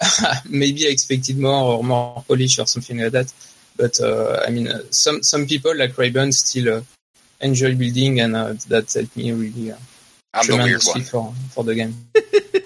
maybe 0.48 0.86
expected 0.86 1.38
more 1.38 1.76
or 1.76 1.84
more 1.84 2.24
polish 2.26 2.58
or 2.58 2.66
something 2.66 2.98
like 2.98 3.12
that. 3.12 3.32
But 3.76 4.00
uh, 4.00 4.42
I 4.46 4.50
mean, 4.50 4.68
uh, 4.68 4.82
some 4.90 5.22
some 5.22 5.46
people 5.46 5.76
like 5.76 5.94
Raiben 5.94 6.32
still 6.32 6.78
uh, 6.78 6.82
enjoy 7.40 7.74
building, 7.74 8.20
and 8.20 8.36
uh, 8.36 8.54
that 8.68 8.92
helped 8.92 9.16
me 9.16 9.32
really 9.32 9.72
uh, 9.72 9.76
I'm 10.32 10.46
the 10.46 10.56
weird 10.56 10.80
tremendously 10.80 11.02
one. 11.02 11.34
for 11.34 11.34
for 11.50 11.64
the 11.64 11.74
game. 11.74 11.94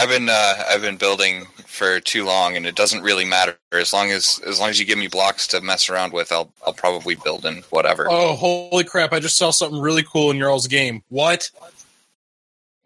I've 0.00 0.08
been 0.08 0.28
uh, 0.28 0.54
I've 0.68 0.82
been 0.82 0.96
building 0.96 1.46
for 1.66 2.00
too 2.00 2.24
long, 2.24 2.56
and 2.56 2.66
it 2.66 2.74
doesn't 2.74 3.02
really 3.02 3.24
matter 3.24 3.56
as 3.72 3.92
long 3.92 4.10
as 4.10 4.40
as 4.46 4.58
long 4.60 4.70
as 4.70 4.78
you 4.80 4.86
give 4.86 4.98
me 4.98 5.06
blocks 5.08 5.46
to 5.48 5.60
mess 5.60 5.88
around 5.90 6.12
with. 6.12 6.32
I'll 6.32 6.52
I'll 6.66 6.72
probably 6.72 7.14
build 7.16 7.44
in 7.44 7.62
whatever. 7.70 8.06
oh, 8.10 8.34
holy 8.34 8.84
crap. 8.84 9.12
I 9.12 9.20
just 9.20 9.36
saw 9.36 9.50
something 9.50 9.80
really 9.80 10.02
cool 10.02 10.30
in 10.30 10.36
your 10.36 10.50
all's 10.50 10.66
game. 10.66 11.02
What? 11.08 11.50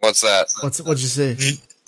What's 0.01 0.21
that? 0.21 0.49
what's 0.61 0.81
what'd 0.81 1.01
you 1.01 1.09
say? 1.09 1.35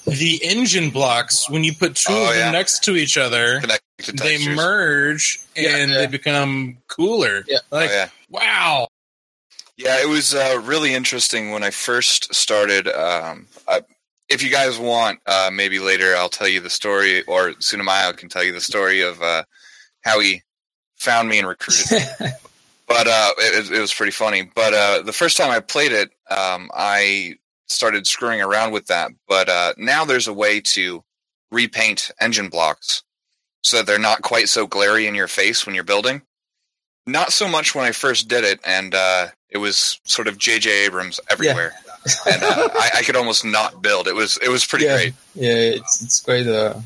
The 0.06 0.40
engine 0.44 0.90
blocks, 0.90 1.50
when 1.50 1.64
you 1.64 1.74
put 1.74 1.96
two 1.96 2.12
Oh, 2.12 2.22
of 2.28 2.34
them 2.34 2.38
yeah. 2.38 2.50
next 2.52 2.84
to 2.84 2.94
each 2.94 3.18
other, 3.18 3.60
Connected 3.60 4.18
they 4.18 4.34
textures. 4.36 4.56
merge 4.56 5.40
Yeah, 5.56 5.76
and 5.78 5.90
yeah. 5.90 5.98
they 5.98 6.06
become 6.06 6.78
cooler. 6.86 7.44
Yeah. 7.48 7.58
Like, 7.72 7.90
oh, 7.90 7.92
yeah. 7.92 8.08
wow. 8.30 8.88
Yeah, 9.76 10.00
it 10.00 10.08
was 10.08 10.32
uh, 10.32 10.62
really 10.64 10.94
interesting 10.94 11.50
when 11.50 11.64
I 11.64 11.70
first 11.70 12.32
started. 12.32 12.86
Um, 12.88 13.48
I, 13.66 13.82
if 14.28 14.42
you 14.42 14.50
guys 14.50 14.78
want, 14.78 15.20
uh, 15.26 15.50
maybe 15.52 15.78
later 15.78 16.14
I'll 16.16 16.28
tell 16.28 16.48
you 16.48 16.60
the 16.60 16.70
story, 16.70 17.22
or 17.22 17.52
Tsunamayo 17.52 18.16
can 18.16 18.28
tell 18.28 18.42
you 18.42 18.52
the 18.52 18.60
story 18.60 19.02
of 19.02 19.20
uh, 19.22 19.44
how 20.02 20.20
he 20.20 20.42
found 20.96 21.28
me 21.28 21.38
and 21.38 21.48
recruited 21.48 21.90
me. 21.90 21.98
but 22.88 23.06
uh, 23.06 23.30
it, 23.38 23.70
it 23.70 23.80
was 23.80 23.94
pretty 23.94 24.12
funny. 24.12 24.50
But 24.54 24.74
uh, 24.74 25.02
the 25.02 25.12
first 25.12 25.36
time 25.36 25.50
I 25.50 25.60
played 25.60 25.92
it, 25.92 26.10
um, 26.30 26.70
I 26.74 27.34
started 27.68 28.06
screwing 28.06 28.40
around 28.40 28.72
with 28.72 28.86
that. 28.86 29.10
But 29.28 29.48
uh, 29.48 29.74
now 29.76 30.04
there's 30.04 30.28
a 30.28 30.32
way 30.32 30.60
to 30.60 31.02
repaint 31.50 32.10
engine 32.20 32.48
blocks 32.48 33.02
so 33.62 33.78
that 33.78 33.86
they're 33.86 33.98
not 33.98 34.22
quite 34.22 34.48
so 34.48 34.66
glary 34.66 35.06
in 35.06 35.14
your 35.14 35.28
face 35.28 35.66
when 35.66 35.74
you're 35.74 35.84
building. 35.84 36.22
Not 37.06 37.32
so 37.32 37.48
much 37.48 37.74
when 37.74 37.84
I 37.84 37.92
first 37.92 38.28
did 38.28 38.42
it, 38.44 38.58
and 38.64 38.94
uh, 38.94 39.28
it 39.48 39.58
was 39.58 40.00
sort 40.04 40.26
of 40.26 40.38
J.J. 40.38 40.86
Abrams 40.86 41.20
everywhere, 41.30 41.72
and 42.26 42.42
uh, 42.42 42.68
I, 42.74 42.90
I 42.98 43.02
could 43.02 43.16
almost 43.16 43.44
not 43.44 43.82
build. 43.82 44.08
It 44.08 44.14
was 44.14 44.36
it 44.42 44.48
was 44.48 44.64
pretty 44.66 44.84
yeah, 44.86 44.96
great. 44.96 45.14
yeah, 45.34 45.52
it's 45.78 46.02
it's 46.02 46.20
quite. 46.20 46.46
Uh, 46.46 46.80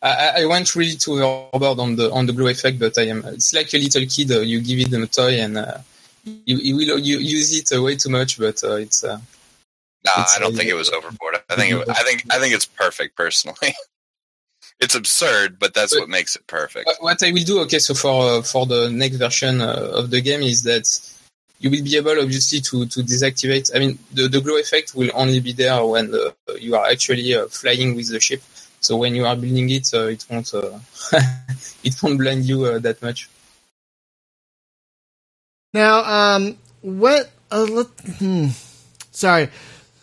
I, 0.00 0.42
I- 0.42 0.46
went 0.46 0.74
really 0.76 0.94
too 0.96 1.20
overboard 1.22 1.78
on 1.80 1.96
the 1.96 2.10
on 2.12 2.26
the 2.26 2.32
glow 2.32 2.46
effect, 2.48 2.78
but 2.78 2.96
I 2.98 3.08
am. 3.08 3.24
It's 3.26 3.52
like 3.52 3.72
a 3.74 3.78
little 3.78 4.06
kid. 4.06 4.30
Uh, 4.30 4.40
you 4.40 4.60
give 4.60 4.92
him 4.92 5.02
a 5.02 5.06
toy 5.06 5.40
and 5.40 5.58
uh, 5.58 5.78
you, 6.24 6.56
you 6.58 6.76
will 6.76 6.98
you 6.98 7.18
use 7.18 7.52
it 7.58 7.76
uh, 7.76 7.82
way 7.82 7.96
too 7.96 8.10
much, 8.10 8.38
but 8.38 8.62
uh, 8.64 8.76
it's. 8.76 9.02
Uh, 9.04 9.18
Nah, 10.04 10.22
It's, 10.22 10.36
I 10.36 10.38
don't 10.38 10.54
think 10.54 10.70
it 10.70 10.74
was 10.74 10.90
overboard. 10.90 11.34
I 11.50 11.56
think 11.56 11.74
it, 11.74 11.88
I 11.88 12.02
think 12.04 12.22
I 12.30 12.38
think 12.38 12.54
it's 12.54 12.64
perfect 12.64 13.16
personally. 13.16 13.74
it's 14.80 14.94
absurd, 14.94 15.58
but 15.58 15.74
that's 15.74 15.92
But- 15.92 16.02
what 16.02 16.08
makes 16.08 16.36
it 16.36 16.46
perfect. 16.46 16.86
What- 16.86 17.02
What 17.02 17.22
I 17.24 17.32
will 17.32 17.42
do, 17.42 17.58
okay, 17.62 17.80
so 17.80 17.94
for 17.94 18.38
uh, 18.38 18.42
for 18.42 18.64
the 18.64 18.90
next 18.90 19.16
version 19.16 19.60
uh, 19.60 19.90
of 19.94 20.10
the 20.10 20.20
game 20.20 20.42
is 20.42 20.62
that 20.62 20.86
you 21.60 21.70
will 21.70 21.82
be 21.82 21.96
able, 21.96 22.20
obviously, 22.20 22.60
to 22.60 22.86
to 22.86 23.00
deactivate. 23.00 23.74
I 23.74 23.78
mean, 23.80 23.98
the, 24.12 24.28
the 24.28 24.40
glow 24.40 24.56
effect 24.58 24.94
will 24.94 25.10
only 25.14 25.40
be 25.40 25.52
there 25.52 25.84
when 25.84 26.14
uh, 26.14 26.30
you 26.58 26.76
are 26.76 26.86
actually 26.86 27.34
uh, 27.34 27.46
flying 27.48 27.96
with 27.96 28.10
the 28.10 28.20
ship. 28.20 28.42
So 28.80 28.96
when 28.96 29.14
you 29.14 29.26
are 29.26 29.34
building 29.34 29.68
it, 29.70 29.90
uh, 29.92 30.06
it 30.06 30.24
won't 30.30 30.54
uh, 30.54 30.78
it 31.82 32.02
won't 32.02 32.18
blind 32.18 32.44
you 32.44 32.64
uh, 32.64 32.78
that 32.78 33.02
much. 33.02 33.28
Now, 35.74 36.04
um, 36.04 36.56
what? 36.80 37.30
Uh, 37.50 37.66
let, 37.70 37.86
hmm, 38.18 38.48
sorry. 39.10 39.48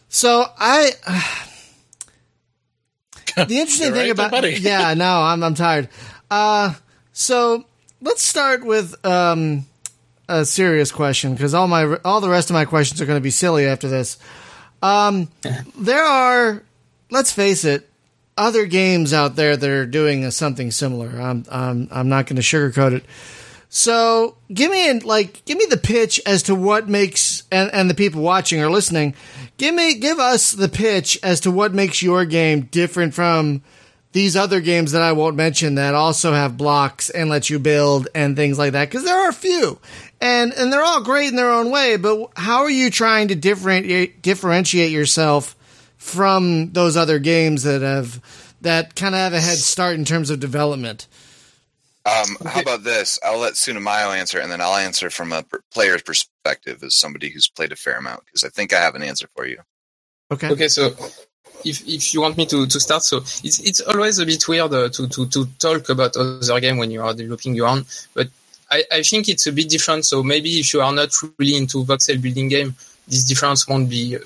So 0.09 0.45
I, 0.57 0.91
the 3.35 3.59
interesting 3.59 3.93
thing 3.93 4.15
right 4.15 4.19
about 4.19 4.59
yeah, 4.59 4.93
no, 4.93 5.21
I'm 5.21 5.43
I'm 5.43 5.55
tired. 5.55 5.89
Uh, 6.29 6.73
so 7.13 7.65
let's 8.01 8.23
start 8.23 8.65
with 8.65 8.95
um, 9.05 9.65
a 10.27 10.45
serious 10.45 10.91
question 10.91 11.33
because 11.33 11.53
all 11.53 11.67
my 11.67 11.97
all 12.03 12.21
the 12.21 12.29
rest 12.29 12.49
of 12.49 12.53
my 12.53 12.65
questions 12.65 13.01
are 13.01 13.05
going 13.05 13.17
to 13.17 13.23
be 13.23 13.31
silly 13.31 13.65
after 13.65 13.87
this. 13.87 14.17
Um, 14.81 15.29
there 15.77 16.03
are, 16.03 16.63
let's 17.09 17.31
face 17.31 17.63
it, 17.63 17.89
other 18.37 18.65
games 18.65 19.13
out 19.13 19.35
there 19.35 19.55
that 19.55 19.69
are 19.69 19.85
doing 19.85 20.29
something 20.31 20.71
similar. 20.71 21.09
I'm 21.19 21.45
I'm 21.49 21.87
I'm 21.91 22.09
not 22.09 22.27
going 22.27 22.37
to 22.37 22.41
sugarcoat 22.41 22.93
it. 22.93 23.05
So 23.69 24.37
give 24.53 24.71
me 24.71 24.89
an, 24.89 24.99
like 24.99 25.43
give 25.45 25.57
me 25.57 25.65
the 25.69 25.77
pitch 25.77 26.21
as 26.25 26.43
to 26.43 26.55
what 26.55 26.87
makes 26.87 27.43
and, 27.51 27.69
and 27.73 27.89
the 27.89 27.93
people 27.93 28.21
watching 28.21 28.61
or 28.61 28.69
listening, 28.69 29.15
give 29.57 29.75
me 29.75 29.95
give 29.95 30.19
us 30.19 30.51
the 30.51 30.69
pitch 30.69 31.19
as 31.23 31.41
to 31.41 31.51
what 31.51 31.73
makes 31.73 32.01
your 32.01 32.25
game 32.25 32.61
different 32.61 33.13
from 33.13 33.61
these 34.15 34.37
other 34.37 34.61
games 34.61 34.93
that 34.93 35.01
I 35.01 35.11
won't 35.11 35.35
mention 35.35 35.75
that 35.75 35.93
also 35.93 36.31
have 36.31 36.55
blocks 36.55 37.09
and 37.09 37.29
let 37.29 37.49
you 37.49 37.59
build 37.59 38.07
and 38.15 38.33
things 38.33 38.57
like 38.57 38.71
that 38.71 38.89
because 38.89 39.03
there 39.03 39.17
are 39.17 39.27
a 39.27 39.33
few 39.33 39.77
and 40.21 40.53
and 40.53 40.71
they're 40.71 40.81
all 40.81 41.03
great 41.03 41.27
in 41.27 41.35
their 41.35 41.51
own 41.51 41.69
way. 41.69 41.97
But 41.97 42.29
how 42.37 42.63
are 42.63 42.69
you 42.69 42.89
trying 42.89 43.27
to 43.27 43.35
differentiate 43.35 44.21
differentiate 44.21 44.91
yourself 44.91 45.53
from 45.97 46.71
those 46.71 46.95
other 46.95 47.19
games 47.19 47.63
that 47.63 47.81
have 47.81 48.21
that 48.61 48.95
kind 48.95 49.15
of 49.15 49.19
have 49.19 49.33
a 49.33 49.41
head 49.41 49.57
start 49.57 49.95
in 49.95 50.05
terms 50.05 50.29
of 50.29 50.39
development? 50.39 51.09
Um, 52.05 52.37
How 52.45 52.61
about 52.61 52.85
this? 52.85 53.19
I'll 53.21 53.39
let 53.39 53.55
Tsunamayo 53.55 54.15
answer, 54.15 54.39
and 54.39 54.49
then 54.49 54.61
I'll 54.61 54.77
answer 54.77 55.09
from 55.09 55.33
a 55.33 55.43
player's 55.73 56.03
perspective 56.03 56.81
as 56.83 56.95
somebody 56.95 57.31
who's 57.31 57.49
played 57.49 57.73
a 57.73 57.75
fair 57.75 57.97
amount, 57.97 58.23
because 58.25 58.45
I 58.45 58.49
think 58.49 58.71
I 58.71 58.79
have 58.79 58.95
an 58.95 59.03
answer 59.03 59.27
for 59.35 59.45
you. 59.45 59.57
Okay. 60.31 60.51
Okay, 60.51 60.67
so 60.67 60.95
if 61.65 61.87
if 61.87 62.13
you 62.13 62.21
want 62.21 62.37
me 62.37 62.45
to, 62.45 62.67
to 62.67 62.79
start, 62.79 63.03
so 63.03 63.17
it's 63.17 63.59
it's 63.59 63.81
always 63.81 64.19
a 64.19 64.25
bit 64.25 64.47
weird 64.47 64.73
uh, 64.73 64.89
to, 64.89 65.07
to 65.07 65.25
to 65.27 65.45
talk 65.59 65.89
about 65.89 66.15
other 66.15 66.59
game 66.59 66.77
when 66.77 66.91
you 66.91 67.01
are 67.01 67.13
developing 67.13 67.55
your 67.55 67.67
own, 67.67 67.85
but 68.13 68.29
I, 68.71 68.83
I 68.91 69.01
think 69.03 69.29
it's 69.29 69.47
a 69.47 69.51
bit 69.51 69.69
different. 69.69 70.05
So 70.05 70.23
maybe 70.23 70.49
if 70.59 70.73
you 70.73 70.81
are 70.81 70.91
not 70.93 71.11
really 71.37 71.55
into 71.55 71.83
voxel 71.83 72.21
building 72.21 72.47
game, 72.49 72.75
this 73.07 73.23
difference 73.23 73.67
won't 73.67 73.89
be 73.89 74.17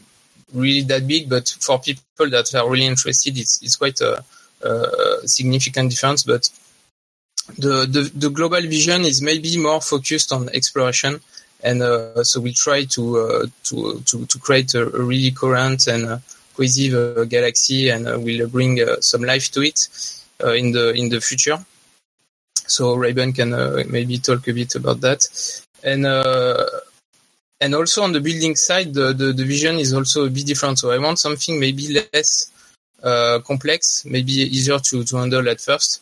really 0.54 0.82
that 0.84 1.08
big. 1.08 1.30
But 1.30 1.50
for 1.60 1.80
people 1.80 2.30
that 2.30 2.54
are 2.56 2.70
really 2.70 2.86
interested, 2.86 3.38
it's 3.38 3.62
it's 3.62 3.76
quite 3.76 4.00
a, 4.02 4.24
a 4.62 5.28
significant 5.28 5.92
difference. 5.92 6.24
But 6.24 6.50
the, 7.58 7.86
the 7.86 8.12
the 8.16 8.30
global 8.30 8.62
vision 8.62 9.02
is 9.06 9.22
maybe 9.22 9.58
more 9.58 9.82
focused 9.82 10.32
on 10.32 10.50
exploration, 10.50 11.20
and 11.64 11.82
uh, 11.82 12.24
so 12.24 12.40
we 12.40 12.54
try 12.54 12.86
to 12.86 13.20
uh, 13.20 13.46
to 13.64 14.02
to 14.06 14.26
to 14.26 14.40
create 14.40 14.74
a, 14.74 14.84
a 14.84 15.02
really 15.02 15.32
current 15.32 15.88
and 15.88 16.06
uh, 16.06 16.18
cohesive 16.60 16.94
uh, 17.18 17.24
galaxy, 17.24 17.90
and 17.90 18.06
uh, 18.06 18.20
we'll 18.20 18.50
bring 18.50 18.82
uh, 18.82 19.00
some 19.00 19.24
life 19.24 19.50
to 19.52 19.62
it 19.62 19.88
in 20.58 20.72
the 20.72 20.92
in 20.94 21.08
the 21.10 21.22
future. 21.22 21.58
So 22.68 22.96
Raven 22.96 23.32
can 23.34 23.52
maybe 23.90 24.18
talk 24.20 24.48
a 24.48 24.54
bit 24.54 24.76
about 24.76 25.00
that, 25.02 25.22
and 25.84 26.06
and 27.62 27.76
also 27.76 28.04
on 28.04 28.12
the 28.12 28.22
building 28.22 28.56
side, 28.56 28.94
the, 28.94 29.14
the 29.14 29.32
the 29.32 29.46
vision 29.46 29.80
is 29.80 29.94
also 29.94 30.26
a 30.26 30.30
bit 30.30 30.46
different. 30.46 30.80
So 30.80 30.92
I 30.92 30.98
want 31.00 31.20
something 31.20 31.60
maybe 31.60 31.84
less 32.14 32.52
uh, 33.02 33.40
complex, 33.46 34.06
maybe 34.06 34.34
easier 34.34 34.80
to 34.80 35.04
to 35.04 35.18
handle 35.18 35.48
at 35.50 35.62
first 35.62 36.02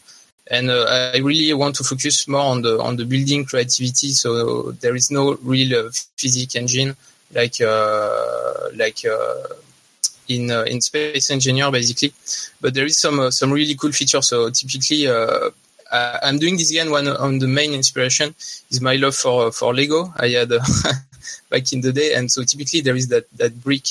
and 0.49 0.69
uh, 0.69 1.11
I 1.13 1.17
really 1.17 1.53
want 1.53 1.75
to 1.75 1.83
focus 1.83 2.25
more 2.27 2.39
on 2.53 2.61
the 2.61 2.79
on 2.79 2.95
the 2.95 3.05
building 3.05 3.43
creativity. 3.43 4.11
So 4.11 4.71
there 4.71 4.95
is 4.95 5.11
no 5.11 5.35
real 5.43 5.87
uh, 5.87 5.91
physics 6.17 6.55
engine 6.55 6.95
like 7.33 7.59
like 8.75 9.03
in 10.27 10.51
uh, 10.51 10.63
in 10.63 10.81
Space 10.81 11.31
Engineer 11.31 11.72
basically, 11.72 12.13
but 12.62 12.74
there 12.74 12.86
is 12.86 13.00
some 13.00 13.19
uh, 13.19 13.31
some 13.31 13.51
really 13.51 13.75
cool 13.75 13.91
features. 13.91 14.27
So 14.27 14.50
typically. 14.50 15.07
Uh, 15.07 15.50
I'm 15.89 16.38
doing 16.38 16.57
this 16.57 16.69
again. 16.69 16.91
One 16.91 17.07
on 17.07 17.39
the 17.39 17.48
main 17.48 17.74
inspiration 17.74 18.36
is 18.69 18.81
my 18.81 18.98
love 18.98 19.15
for 19.15 19.53
for 19.53 19.74
Lego. 19.74 20.13
I 20.17 20.27
had 20.27 20.51
uh, 20.51 20.60
back 21.50 21.72
in 21.72 21.79
the 21.79 21.93
day, 21.93 22.13
and 22.13 22.29
so 22.29 22.43
typically 22.43 22.81
there 22.81 22.98
is 22.98 23.07
that 23.07 23.25
that 23.38 23.63
brick 23.63 23.88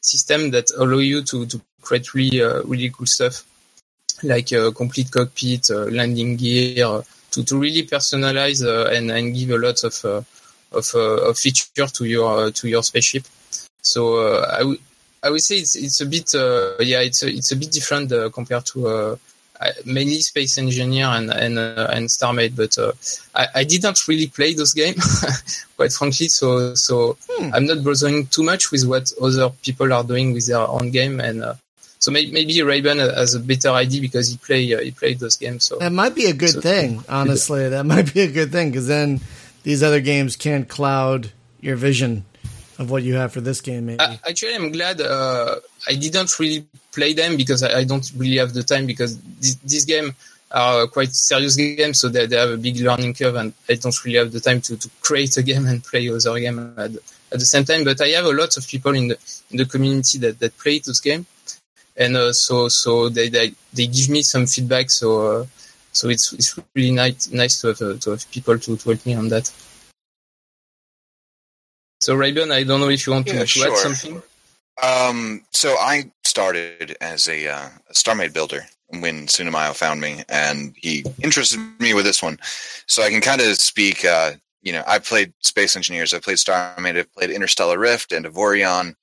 system 0.00 0.52
that 0.52 0.70
allow 0.78 0.98
you 0.98 1.22
to 1.22 1.46
to 1.46 1.60
create 1.82 2.14
really 2.14 2.40
uh, 2.40 2.62
really 2.62 2.90
cool 2.90 3.06
stuff 3.06 3.42
like 4.22 4.52
a 4.52 4.72
complete 4.72 5.10
cockpit, 5.10 5.70
uh, 5.70 5.84
landing 5.86 6.36
gear, 6.36 6.86
uh, 6.86 7.02
to, 7.30 7.44
to 7.44 7.58
really 7.58 7.82
personalize 7.86 8.64
uh, 8.64 8.90
and, 8.90 9.10
and 9.10 9.34
give 9.34 9.50
a 9.50 9.58
lot 9.58 9.82
of 9.84 10.04
uh, 10.04 10.22
of, 10.72 10.86
uh, 10.94 11.28
of 11.28 11.38
feature 11.38 11.86
to 11.86 12.04
your 12.04 12.46
uh, 12.46 12.50
to 12.52 12.68
your 12.68 12.82
spaceship. 12.82 13.24
So 13.82 14.18
uh, 14.18 14.56
I 14.58 14.64
would 14.64 14.78
I 15.22 15.30
would 15.30 15.42
say 15.42 15.56
it's 15.56 15.76
it's 15.76 16.00
a 16.00 16.06
bit 16.06 16.34
uh, 16.34 16.76
yeah 16.80 17.00
it's 17.00 17.22
a, 17.22 17.28
it's 17.28 17.52
a 17.52 17.56
bit 17.56 17.70
different 17.70 18.10
uh, 18.12 18.30
compared 18.30 18.64
to 18.66 18.86
uh, 18.88 19.16
mainly 19.84 20.20
Space 20.20 20.56
Engineer 20.56 21.06
and 21.06 21.30
and 21.30 21.58
uh, 21.58 21.88
and 21.92 22.08
StarMade, 22.08 22.56
but 22.56 22.78
uh, 22.78 22.92
I, 23.34 23.60
I 23.60 23.64
didn't 23.64 24.08
really 24.08 24.28
play 24.28 24.54
those 24.54 24.72
games 24.72 25.04
quite 25.76 25.92
frankly. 25.92 26.28
So 26.28 26.74
so 26.74 27.16
Hmm. 27.30 27.50
I'm 27.54 27.66
not 27.66 27.84
bothering 27.84 28.26
too 28.28 28.42
much 28.42 28.70
with 28.72 28.86
what 28.86 29.10
other 29.20 29.50
people 29.62 29.92
are 29.92 30.04
doing 30.04 30.32
with 30.32 30.46
their 30.46 30.66
own 30.66 30.90
game 30.90 31.20
and. 31.20 31.42
Uh, 31.44 31.54
so 32.02 32.10
maybe, 32.10 32.32
maybe 32.32 32.62
Raven 32.62 32.96
has 32.98 33.34
a 33.34 33.40
better 33.40 33.68
idea 33.72 34.00
because 34.00 34.30
he 34.30 34.38
play 34.38 34.72
uh, 34.72 34.80
he 34.80 34.90
played 34.90 35.18
those 35.18 35.36
games. 35.36 35.64
So 35.64 35.76
That 35.76 35.92
might 35.92 36.14
be 36.14 36.30
a 36.30 36.32
good 36.32 36.48
So- 36.56 36.60
thing, 36.62 37.04
honestly. 37.10 37.68
That 37.68 37.84
might 37.84 38.14
be 38.14 38.22
a 38.22 38.26
good 38.32 38.50
thing 38.52 38.70
because 38.70 38.86
then 38.86 39.20
these 39.64 39.82
other 39.82 40.00
games 40.00 40.34
can't 40.34 40.66
cloud 40.66 41.30
your 41.60 41.76
vision 41.76 42.24
of 42.80 42.90
what 42.90 43.02
you 43.02 43.14
have 43.14 43.32
for 43.32 43.42
this 43.42 43.60
game. 43.60 43.86
Maybe. 43.86 44.00
Uh, 44.00 44.16
actually, 44.26 44.54
I'm 44.54 44.72
glad 44.72 45.00
uh, 45.02 45.56
I 45.86 45.94
didn't 45.94 46.36
really 46.38 46.66
play 46.92 47.12
them 47.12 47.36
because 47.36 47.62
I, 47.62 47.80
I 47.80 47.84
don't 47.84 48.10
really 48.16 48.38
have 48.38 48.54
the 48.54 48.62
time 48.62 48.86
because 48.86 49.20
this, 49.38 49.54
this 49.56 49.84
game 49.84 50.14
are 50.50 50.86
quite 50.86 51.12
serious 51.12 51.56
games, 51.56 52.00
so 52.00 52.08
they, 52.08 52.26
they 52.26 52.36
have 52.36 52.50
a 52.50 52.56
big 52.56 52.80
learning 52.80 53.14
curve, 53.14 53.36
and 53.36 53.52
I 53.68 53.74
don't 53.74 54.04
really 54.04 54.18
have 54.18 54.32
the 54.32 54.40
time 54.40 54.62
to, 54.62 54.78
to 54.78 54.90
create 55.02 55.36
a 55.36 55.42
game 55.42 55.66
and 55.70 55.84
play 55.84 56.08
other 56.08 56.40
game 56.40 56.74
at, 56.78 56.92
at 57.32 57.38
the 57.38 57.44
same 57.44 57.64
time. 57.64 57.84
But 57.84 58.00
I 58.00 58.08
have 58.08 58.24
a 58.24 58.32
lot 58.32 58.56
of 58.56 58.66
people 58.66 58.94
in 58.94 59.08
the 59.08 59.18
in 59.50 59.58
the 59.58 59.66
community 59.66 60.18
that, 60.18 60.38
that 60.38 60.56
play 60.56 60.78
this 60.78 61.00
game, 61.00 61.26
and 61.98 62.16
uh, 62.16 62.32
so 62.32 62.68
so 62.68 63.10
they, 63.10 63.28
they 63.28 63.52
they 63.74 63.88
give 63.88 64.08
me 64.08 64.22
some 64.22 64.46
feedback. 64.46 64.90
So 64.90 65.40
uh, 65.42 65.46
so 65.92 66.08
it's 66.08 66.32
it's 66.32 66.58
really 66.74 66.92
nice 66.92 67.30
nice 67.30 67.60
to 67.60 67.68
have 67.68 67.82
uh, 67.82 67.98
to 67.98 68.10
have 68.12 68.30
people 68.30 68.58
to, 68.58 68.76
to 68.78 68.88
help 68.88 69.04
me 69.04 69.14
on 69.14 69.28
that. 69.28 69.52
So 72.00 72.14
Raven, 72.14 72.50
I 72.50 72.62
don't 72.62 72.80
know 72.80 72.88
if 72.88 73.06
you 73.06 73.12
want 73.12 73.26
to, 73.28 73.34
Yeah, 73.34 73.40
to 73.40 73.46
sure. 73.46 73.72
add 73.72 73.76
something. 73.76 74.22
Um, 74.82 75.42
so 75.50 75.74
I 75.74 76.10
started 76.24 76.96
as 77.02 77.28
a, 77.28 77.48
uh, 77.48 77.68
a 77.88 77.92
StarMade 77.92 78.32
builder 78.32 78.66
when 78.88 79.26
Tsunamayo 79.26 79.74
found 79.74 80.00
me, 80.00 80.24
and 80.28 80.74
he 80.76 81.04
interested 81.22 81.60
me 81.78 81.92
with 81.92 82.06
this 82.06 82.22
one. 82.22 82.38
So 82.86 83.02
I 83.02 83.10
can 83.10 83.20
kind 83.20 83.42
of 83.42 83.56
speak. 83.56 84.04
Uh, 84.04 84.32
you 84.62 84.72
know, 84.72 84.82
I 84.86 84.98
played 84.98 85.32
Space 85.40 85.76
Engineers, 85.76 86.14
I 86.14 86.20
played 86.20 86.38
StarMade, 86.38 86.98
I 86.98 87.04
played 87.14 87.30
Interstellar 87.30 87.78
Rift 87.78 88.12
and 88.12 88.24
Avorion. 88.24 88.94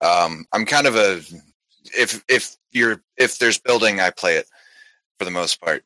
Um, 0.00 0.46
I'm 0.52 0.64
kind 0.64 0.86
of 0.86 0.96
a 0.96 1.20
if 1.96 2.24
if 2.28 2.56
you're 2.72 3.02
if 3.18 3.38
there's 3.38 3.58
building, 3.58 4.00
I 4.00 4.10
play 4.10 4.36
it 4.36 4.46
for 5.18 5.26
the 5.26 5.30
most 5.30 5.60
part. 5.60 5.84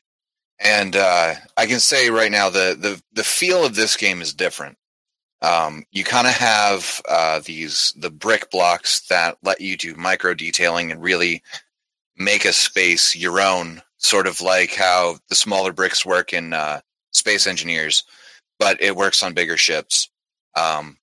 And 0.59 0.95
uh, 0.95 1.33
I 1.57 1.65
can 1.65 1.81
say 1.81 2.09
right 2.09 2.31
now 2.31 2.49
the 2.49 2.77
the 2.79 3.01
the 3.11 3.25
feel 3.25 3.65
of 3.65 3.75
this 3.75 3.97
game 3.97 4.21
is 4.21 4.33
different 4.33 4.77
um, 5.45 5.85
you 5.91 6.03
kind 6.03 6.27
of 6.27 6.33
have 6.33 7.01
uh, 7.09 7.41
these 7.45 7.93
the 7.97 8.09
brick 8.09 8.49
blocks 8.49 9.01
that 9.07 9.37
let 9.43 9.61
you 9.61 9.77
do 9.77 9.95
micro 9.95 10.33
detailing 10.33 10.91
and 10.91 11.01
really 11.01 11.43
make 12.17 12.45
a 12.45 12.53
space 12.53 13.15
your 13.15 13.39
own 13.39 13.81
sort 13.97 14.27
of 14.27 14.41
like 14.41 14.73
how 14.73 15.17
the 15.29 15.35
smaller 15.35 15.71
bricks 15.73 16.05
work 16.05 16.33
in 16.33 16.53
uh, 16.53 16.79
space 17.11 17.47
engineers 17.47 18.03
but 18.59 18.81
it 18.81 18.95
works 18.95 19.21
on 19.21 19.33
bigger 19.33 19.57
ships. 19.57 20.09
Um, 20.55 20.97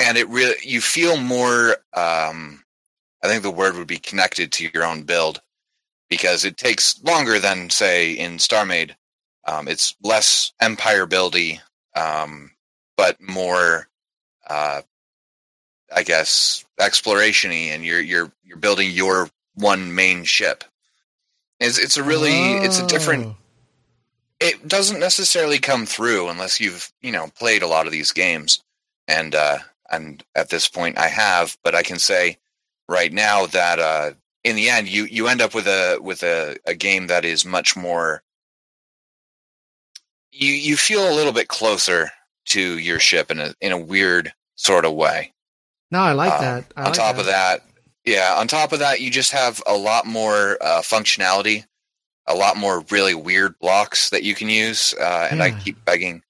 and 0.00 0.16
it 0.16 0.28
really 0.28 0.54
you 0.62 0.80
feel 0.80 1.16
more 1.16 1.76
um, 1.92 2.64
i 3.22 3.28
think 3.28 3.42
the 3.42 3.50
word 3.50 3.76
would 3.76 3.86
be 3.86 3.98
connected 3.98 4.52
to 4.52 4.68
your 4.72 4.84
own 4.84 5.02
build 5.02 5.40
because 6.08 6.44
it 6.44 6.56
takes 6.56 7.02
longer 7.02 7.38
than 7.38 7.70
say 7.70 8.12
in 8.12 8.36
starmade. 8.36 8.92
Um, 9.46 9.68
it's 9.68 9.96
less 10.02 10.52
empire 10.60 11.06
buildy 11.06 11.60
um, 11.96 12.50
but 12.96 13.20
more 13.20 13.88
uh 14.48 14.82
I 15.94 16.02
guess 16.02 16.64
exploration-y 16.80 17.70
and 17.72 17.84
you're 17.84 18.00
you're 18.00 18.32
you're 18.42 18.56
building 18.58 18.90
your 18.90 19.28
one 19.54 19.94
main 19.94 20.24
ship. 20.24 20.64
It's 21.60 21.78
it's 21.78 21.96
a 21.96 22.02
really 22.02 22.32
it's 22.32 22.80
a 22.80 22.86
different 22.86 23.26
Oh. 23.26 23.36
it 24.40 24.66
doesn't 24.66 25.00
necessarily 25.00 25.58
come 25.58 25.86
through 25.86 26.28
unless 26.28 26.60
you've, 26.60 26.92
you 27.00 27.12
know, 27.12 27.28
played 27.38 27.62
a 27.62 27.68
lot 27.68 27.86
of 27.86 27.92
these 27.92 28.12
games. 28.12 28.60
And 29.06 29.34
uh 29.34 29.58
and 29.90 30.22
at 30.34 30.50
this 30.50 30.68
point 30.68 30.98
I 30.98 31.08
have, 31.08 31.56
but 31.62 31.74
I 31.74 31.82
can 31.82 31.98
say 31.98 32.38
right 32.88 33.12
now 33.12 33.46
that 33.46 33.78
uh 33.78 34.10
in 34.42 34.56
the 34.56 34.68
end 34.70 34.88
you 34.88 35.04
you 35.04 35.28
end 35.28 35.40
up 35.40 35.54
with 35.54 35.66
a 35.66 35.98
with 36.00 36.22
a, 36.22 36.56
a 36.66 36.74
game 36.74 37.06
that 37.06 37.24
is 37.24 37.44
much 37.44 37.76
more 37.76 38.22
you 40.32 40.50
you 40.52 40.76
feel 40.76 41.08
a 41.08 41.14
little 41.14 41.32
bit 41.32 41.48
closer 41.48 42.10
to 42.46 42.78
your 42.78 42.98
ship 43.00 43.30
in 43.30 43.38
a 43.40 43.54
in 43.60 43.72
a 43.72 43.78
weird 43.78 44.32
sort 44.56 44.84
of 44.84 44.92
way. 44.94 45.32
No, 45.90 46.00
I 46.00 46.12
like 46.12 46.32
Um, 46.32 46.40
that. 46.40 46.64
I 46.76 46.80
on 46.80 46.86
like 46.86 46.94
top 46.94 47.18
of 47.18 47.26
that, 47.26 47.62
Yeah. 48.04 48.34
On 48.36 48.48
top 48.48 48.72
of 48.72 48.80
that, 48.80 49.00
you 49.00 49.10
just 49.10 49.32
have 49.32 49.62
a 49.66 49.74
lot 49.76 50.06
more 50.06 50.58
uh, 50.60 50.80
functionality, 50.82 51.64
a 52.26 52.34
lot 52.34 52.56
more 52.56 52.80
really 52.90 53.14
weird 53.14 53.58
blocks 53.58 54.10
that 54.10 54.22
you 54.24 54.34
can 54.34 54.48
use. 54.48 54.94
Uh, 54.98 55.28
and 55.30 55.42
I 55.42 55.50
keep 55.52 55.84
begging 55.84 56.22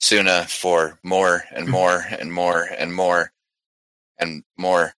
Suna 0.00 0.44
for 0.48 0.98
more 1.02 1.44
and 1.52 1.68
more 1.78 2.04
and 2.18 2.32
more 2.32 2.62
and 2.78 2.94
more 2.94 3.32
and 4.18 4.42
more. 4.56 4.92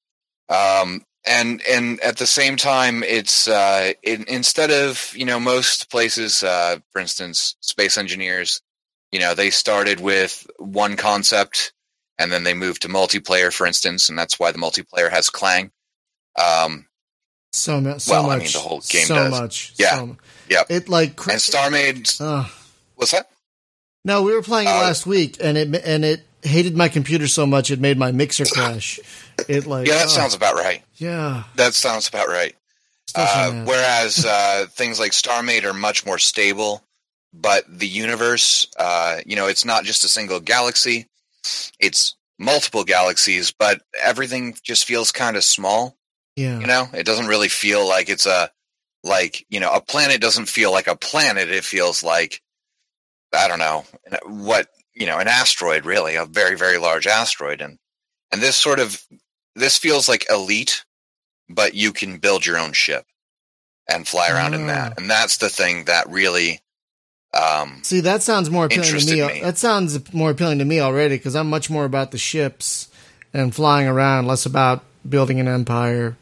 Um, 0.49 1.05
and 1.27 1.62
and 1.69 2.00
at 2.00 2.17
the 2.17 2.27
same 2.27 2.57
time, 2.57 3.03
it's 3.03 3.47
uh, 3.47 3.93
in, 4.03 4.25
instead 4.29 4.71
of 4.71 5.12
you 5.15 5.25
know 5.27 5.39
most 5.39 5.91
places, 5.91 6.43
uh, 6.43 6.79
for 6.93 7.00
instance, 7.00 7.57
space 7.61 7.97
engineers, 7.99 8.62
you 9.12 9.21
know, 9.21 9.35
they 9.35 9.50
started 9.50 10.00
with 10.00 10.47
one 10.59 10.97
concept 10.97 11.73
and 12.19 12.31
then 12.31 12.45
they 12.45 12.55
moved 12.55 12.83
to 12.83 12.88
multiplayer, 12.88 13.52
for 13.52 13.67
instance, 13.67 14.09
and 14.09 14.19
that's 14.19 14.38
why 14.38 14.52
the 14.52 14.59
multiplayer 14.59 15.11
has 15.11 15.31
Clang. 15.31 15.71
Um, 16.38 16.87
So, 17.52 17.81
mu- 17.81 17.99
so 17.99 18.12
Well, 18.12 18.31
I 18.31 18.37
much. 18.37 18.43
mean, 18.45 18.52
the 18.52 18.59
whole 18.61 18.81
game 18.88 19.07
so 19.07 19.14
does. 19.17 19.31
much. 19.31 19.73
Yeah. 19.79 19.97
So, 19.97 20.17
Yep. 20.49 20.67
It 20.71 20.88
like 20.88 21.17
cr- 21.17 21.31
and 21.33 21.40
StarMade, 21.40 22.21
uh, 22.21 22.49
what's 22.97 23.12
that? 23.12 23.29
no, 24.05 24.23
we 24.23 24.33
were 24.33 24.43
playing 24.43 24.69
it 24.69 24.73
Uh, 24.73 24.81
last 24.81 25.07
week, 25.07 25.37
and 25.40 25.57
it 25.59 25.75
and 25.85 26.05
it 26.05 26.26
hated 26.43 26.76
my 26.76 26.88
computer 26.88 27.29
so 27.29 27.47
much 27.47 27.71
it 27.71 27.81
made 27.81 27.99
my 27.99 28.12
mixer 28.12 28.45
crash. 28.55 28.99
It 29.49 29.67
like 29.67 29.87
Yeah, 29.88 29.95
that 29.99 30.07
oh, 30.07 30.09
sounds 30.09 30.35
about 30.35 30.55
right. 30.55 30.83
yeah. 30.97 31.45
That 31.57 31.75
sounds 31.75 32.09
about 32.09 32.29
right. 32.29 32.55
Uh, 33.14 33.64
whereas 33.64 34.25
uh, 34.25 34.67
things 34.71 34.99
like 35.00 35.11
StarMade 35.12 35.64
are 35.64 35.73
much 35.75 36.07
more 36.07 36.19
stable, 36.19 36.83
but 37.32 37.64
the 37.68 37.88
universe, 37.88 38.66
uh, 38.76 39.20
you 39.25 39.37
know, 39.37 39.46
it's 39.46 39.64
not 39.64 39.84
just 39.84 40.04
a 40.04 40.08
single 40.08 40.40
galaxy; 40.40 41.06
it's 41.78 42.16
multiple 42.38 42.84
galaxies. 42.84 43.52
But 43.52 43.82
everything 44.00 44.56
just 44.62 44.84
feels 44.84 45.12
kind 45.12 45.37
of 45.37 45.44
small. 45.44 45.96
yeah. 46.37 46.58
You 46.58 46.66
know, 46.66 46.88
it 46.92 47.06
doesn't 47.06 47.28
really 47.28 47.49
feel 47.49 47.87
like 47.87 48.08
it's 48.08 48.26
a 48.26 48.50
like 49.02 49.46
you 49.49 49.60
know 49.60 49.72
a 49.72 49.80
planet 49.80 50.20
doesn't 50.20 50.49
feel 50.49 50.72
like 50.72 50.87
a 50.87 50.96
planet. 50.96 51.50
It 51.50 51.64
feels 51.64 52.02
like 52.02 52.42
I 53.34 53.49
don't 53.49 53.58
know 53.58 53.84
what 54.25 54.68
you 54.94 55.06
know 55.06 55.18
an 55.18 55.28
asteroid, 55.28 55.84
really 55.84 56.16
a 56.16 56.26
very 56.26 56.56
very 56.56 56.78
large 56.78 57.06
asteroid, 57.06 57.60
and 57.60 57.78
and 58.32 58.40
this 58.40 58.56
sort 58.56 58.80
of 58.80 59.02
this 59.54 59.78
feels 59.78 60.08
like 60.08 60.28
elite, 60.30 60.84
but 61.49 61.75
you 61.75 61.92
can 61.92 62.18
build 62.18 62.46
your 62.46 62.58
own 62.58 62.72
ship 62.72 63.04
and 63.88 64.06
fly 64.06 64.28
around 64.30 64.54
in 64.54 64.66
that, 64.68 64.99
and 64.99 65.10
that's 65.10 65.38
the 65.38 65.49
thing 65.49 65.84
that 65.84 66.08
really. 66.08 66.60
Um, 67.32 67.80
See, 67.82 68.00
that 68.00 68.22
sounds 68.22 68.50
more 68.50 68.64
appealing 68.64 68.99
to 68.99 69.06
me. 69.06 69.26
me. 69.26 69.40
That 69.40 69.56
sounds 69.56 70.12
more 70.12 70.30
appealing 70.30 70.58
to 70.58 70.64
me 70.64 70.80
already 70.80 71.16
because 71.16 71.37
I'm 71.37 71.49
much 71.49 71.70
more 71.70 71.84
about 71.84 72.10
the 72.10 72.18
ships 72.18 72.88
and 73.32 73.54
flying 73.54 73.87
around, 73.87 74.26
less 74.26 74.46
about 74.46 74.82
building 75.08 75.38
an 75.38 75.46
empire 75.46 76.16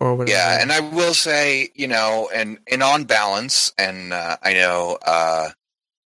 or 0.00 0.14
whatever. 0.14 0.36
Yeah, 0.36 0.60
and 0.60 0.72
I 0.72 0.80
will 0.80 1.14
say, 1.14 1.68
you 1.74 1.88
know, 1.88 2.30
and 2.34 2.58
and 2.70 2.82
on 2.82 3.04
balance, 3.04 3.72
and 3.78 4.12
uh, 4.12 4.36
I 4.42 4.54
know 4.54 4.98
uh, 5.04 5.50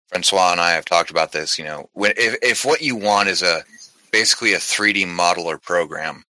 Francois 0.10 0.52
and 0.52 0.62
I 0.62 0.72
have 0.72 0.86
talked 0.86 1.10
about 1.10 1.32
this. 1.32 1.58
You 1.58 1.66
know, 1.66 1.90
when, 1.94 2.14
if 2.16 2.38
if 2.42 2.66
what 2.66 2.82
you 2.82 2.96
want 2.96 3.30
is 3.30 3.42
a 3.42 3.64
basically 4.12 4.54
a 4.54 4.58
3D 4.58 5.08
modeler 5.08 5.60
program, 5.60 6.24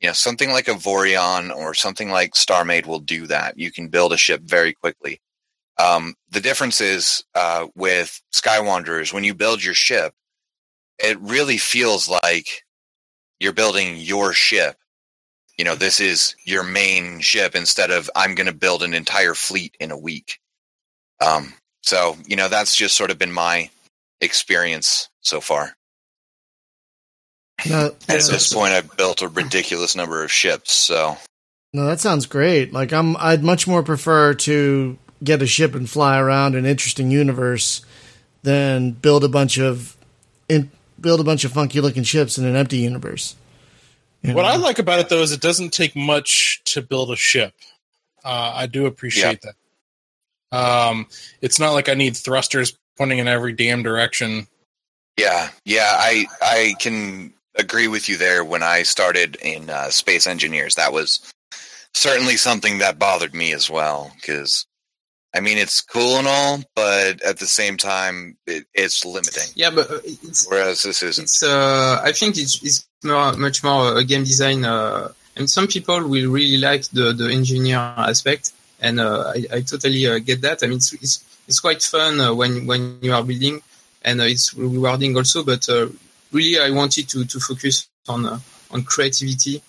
you 0.00 0.08
know, 0.08 0.12
something 0.12 0.50
like 0.50 0.66
Avorion 0.66 1.54
or 1.54 1.74
something 1.74 2.08
like 2.08 2.34
StarMade 2.34 2.86
will 2.86 3.00
do 3.00 3.26
that. 3.26 3.58
You 3.58 3.72
can 3.72 3.88
build 3.88 4.12
a 4.12 4.16
ship 4.16 4.42
very 4.42 4.72
quickly. 4.72 5.20
Um, 5.78 6.14
the 6.30 6.40
difference 6.40 6.80
is 6.80 7.24
uh, 7.34 7.66
with 7.74 8.20
Skywanderers, 8.32 9.12
when 9.12 9.24
you 9.24 9.34
build 9.34 9.62
your 9.62 9.74
ship, 9.74 10.14
it 10.98 11.20
really 11.20 11.58
feels 11.58 12.08
like 12.08 12.64
you're 13.38 13.52
building 13.52 13.96
your 13.96 14.32
ship. 14.32 14.76
You 15.58 15.64
know 15.64 15.74
this 15.74 16.00
is 16.00 16.36
your 16.44 16.62
main 16.62 17.20
ship 17.20 17.54
instead 17.54 17.90
of 17.90 18.10
i'm 18.14 18.34
going 18.34 18.46
to 18.46 18.52
build 18.52 18.82
an 18.82 18.92
entire 18.92 19.34
fleet 19.34 19.74
in 19.80 19.90
a 19.90 19.98
week. 19.98 20.38
Um 21.24 21.54
so 21.82 22.16
you 22.26 22.36
know 22.36 22.48
that's 22.48 22.76
just 22.76 22.96
sort 22.96 23.10
of 23.10 23.18
been 23.18 23.32
my 23.32 23.70
experience 24.20 25.08
so 25.20 25.40
far. 25.40 25.74
No, 27.68 27.86
at 27.86 28.00
this 28.08 28.52
point 28.52 28.74
i've 28.74 28.96
built 28.96 29.22
a 29.22 29.28
ridiculous 29.28 29.96
number 29.96 30.22
of 30.22 30.30
ships 30.30 30.72
so. 30.72 31.16
No, 31.72 31.86
that 31.86 32.00
sounds 32.00 32.24
great. 32.24 32.72
Like 32.72 32.92
I'm, 32.92 33.16
I'd 33.18 33.44
much 33.44 33.66
more 33.66 33.82
prefer 33.82 34.32
to 34.32 34.96
get 35.22 35.42
a 35.42 35.46
ship 35.46 35.74
and 35.74 35.88
fly 35.88 36.18
around 36.18 36.54
an 36.54 36.66
interesting 36.66 37.10
universe 37.10 37.84
than 38.42 38.92
build 38.92 39.24
a 39.24 39.28
bunch 39.28 39.58
of, 39.58 39.96
in, 40.48 40.70
build 41.00 41.20
a 41.20 41.24
bunch 41.24 41.44
of 41.44 41.52
funky 41.52 41.80
looking 41.80 42.02
ships 42.02 42.38
in 42.38 42.44
an 42.44 42.56
empty 42.56 42.78
universe. 42.78 43.34
You 44.22 44.34
What 44.34 44.42
know? 44.42 44.48
I 44.48 44.56
like 44.56 44.78
about 44.78 45.00
it 45.00 45.08
though 45.08 45.22
is 45.22 45.32
it 45.32 45.40
doesn't 45.40 45.72
take 45.72 45.94
much 45.96 46.60
to 46.66 46.82
build 46.82 47.10
a 47.10 47.16
ship. 47.16 47.54
Uh, 48.24 48.52
I 48.54 48.66
do 48.66 48.86
appreciate 48.86 49.42
that. 49.42 49.54
Um, 50.56 51.06
it's 51.40 51.58
not 51.58 51.72
like 51.72 51.88
I 51.88 51.94
need 51.94 52.16
thrusters 52.16 52.76
pointing 52.96 53.18
in 53.18 53.28
every 53.28 53.52
damn 53.52 53.82
direction. 53.82 54.46
yeah 55.18 55.50
yeah 55.64 55.90
i 55.92 56.26
i 56.42 56.74
can 56.78 57.32
agree 57.56 57.88
with 57.88 58.08
you 58.08 58.16
there 58.16 58.44
when 58.44 58.62
i 58.62 58.82
started 58.82 59.36
in 59.42 59.68
uh, 59.70 59.90
space 59.90 60.26
engineers 60.26 60.74
that 60.76 60.92
was 60.92 61.32
certainly 61.94 62.36
something 62.36 62.78
that 62.78 62.98
bothered 62.98 63.34
me 63.34 63.52
as 63.52 63.70
well 63.70 64.12
because 64.16 64.66
i 65.36 65.40
mean 65.40 65.58
it's 65.58 65.80
cool 65.80 66.16
and 66.20 66.28
all 66.28 66.54
but 66.74 67.22
at 67.22 67.38
the 67.38 67.46
same 67.46 67.76
time 67.76 68.36
it, 68.46 68.64
it's 68.74 69.04
limiting 69.04 69.50
Yeah, 69.54 69.70
but 69.70 69.90
uh, 69.90 70.00
it's 70.04 70.46
whereas 70.48 70.82
this 70.82 71.02
isn't 71.02 71.24
it's 71.24 71.42
uh, 71.42 72.00
I 72.02 72.12
think 72.12 72.36
it's, 72.38 72.62
it's 72.62 72.86
more, 73.06 73.32
much 73.36 73.62
more 73.62 73.96
a 73.96 74.04
game 74.04 74.24
design. 74.24 74.64
Uh, 74.64 75.12
and 75.36 75.48
some 75.48 75.66
people 75.66 76.06
will 76.06 76.30
really 76.30 76.56
like 76.56 76.84
the, 76.88 77.12
the 77.12 77.30
engineer 77.30 77.78
aspect, 77.78 78.52
and 78.80 79.00
uh, 79.00 79.32
I, 79.34 79.56
I 79.56 79.60
totally 79.60 80.06
uh, 80.06 80.18
get 80.18 80.40
that. 80.42 80.62
I 80.62 80.66
mean, 80.66 80.78
it's 80.78 80.92
it's, 80.94 81.24
it's 81.46 81.60
quite 81.60 81.82
fun 81.82 82.20
uh, 82.20 82.34
when 82.34 82.66
when 82.66 82.98
you 83.02 83.12
are 83.12 83.22
building, 83.22 83.62
and 84.02 84.20
uh, 84.20 84.24
it's 84.24 84.54
rewarding 84.54 85.16
also. 85.16 85.44
But 85.44 85.68
uh, 85.68 85.88
really, 86.32 86.58
I 86.58 86.70
wanted 86.70 87.08
to 87.10 87.24
to 87.24 87.40
focus 87.40 87.88
on 88.08 88.26
uh, 88.26 88.38
on 88.70 88.82
creativity, 88.84 89.62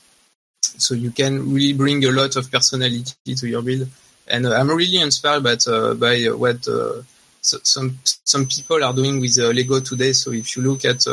so 0.61 0.95
you 0.95 1.11
can 1.11 1.53
really 1.53 1.73
bring 1.73 2.03
a 2.05 2.11
lot 2.11 2.35
of 2.37 2.49
personality 2.49 3.35
to 3.35 3.47
your 3.47 3.61
build. 3.61 3.89
And 4.29 4.45
I'm 4.47 4.69
really 4.69 4.99
inspired 5.01 5.43
by 5.43 5.55
uh, 5.67 5.93
by 5.93 6.23
what 6.25 6.67
uh, 6.67 7.01
so, 7.41 7.57
some 7.63 7.99
some 8.03 8.45
people 8.45 8.83
are 8.83 8.93
doing 8.93 9.19
with 9.21 9.37
uh, 9.39 9.49
Lego 9.49 9.79
today. 9.79 10.13
So 10.13 10.31
if 10.31 10.55
you 10.55 10.63
look 10.63 10.85
at 10.85 11.05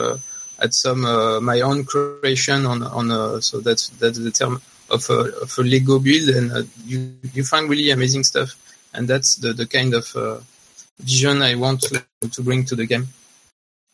at 0.61 0.75
some 0.75 1.03
my 1.45 1.61
own 1.61 1.85
creation 1.85 2.67
on 2.67 2.83
on 2.83 3.43
so 3.43 3.61
that's 3.61 3.89
that's 4.01 4.19
the 4.19 4.31
term 4.31 4.61
of 4.91 5.09
a, 5.11 5.19
of 5.43 5.53
a 5.59 5.63
Lego 5.63 5.99
build, 5.99 6.29
and 6.31 6.69
you 6.85 7.15
you 7.33 7.45
find 7.45 7.69
really 7.69 7.91
amazing 7.91 8.25
stuff, 8.25 8.51
and 8.93 9.07
that's 9.09 9.37
the 9.37 9.53
the 9.53 9.67
kind 9.67 9.95
of 9.95 10.07
vision 10.99 11.43
I 11.43 11.55
want 11.55 11.83
to, 11.83 12.03
to 12.31 12.43
bring 12.43 12.65
to 12.67 12.77
the 12.77 12.87
game. 12.87 13.09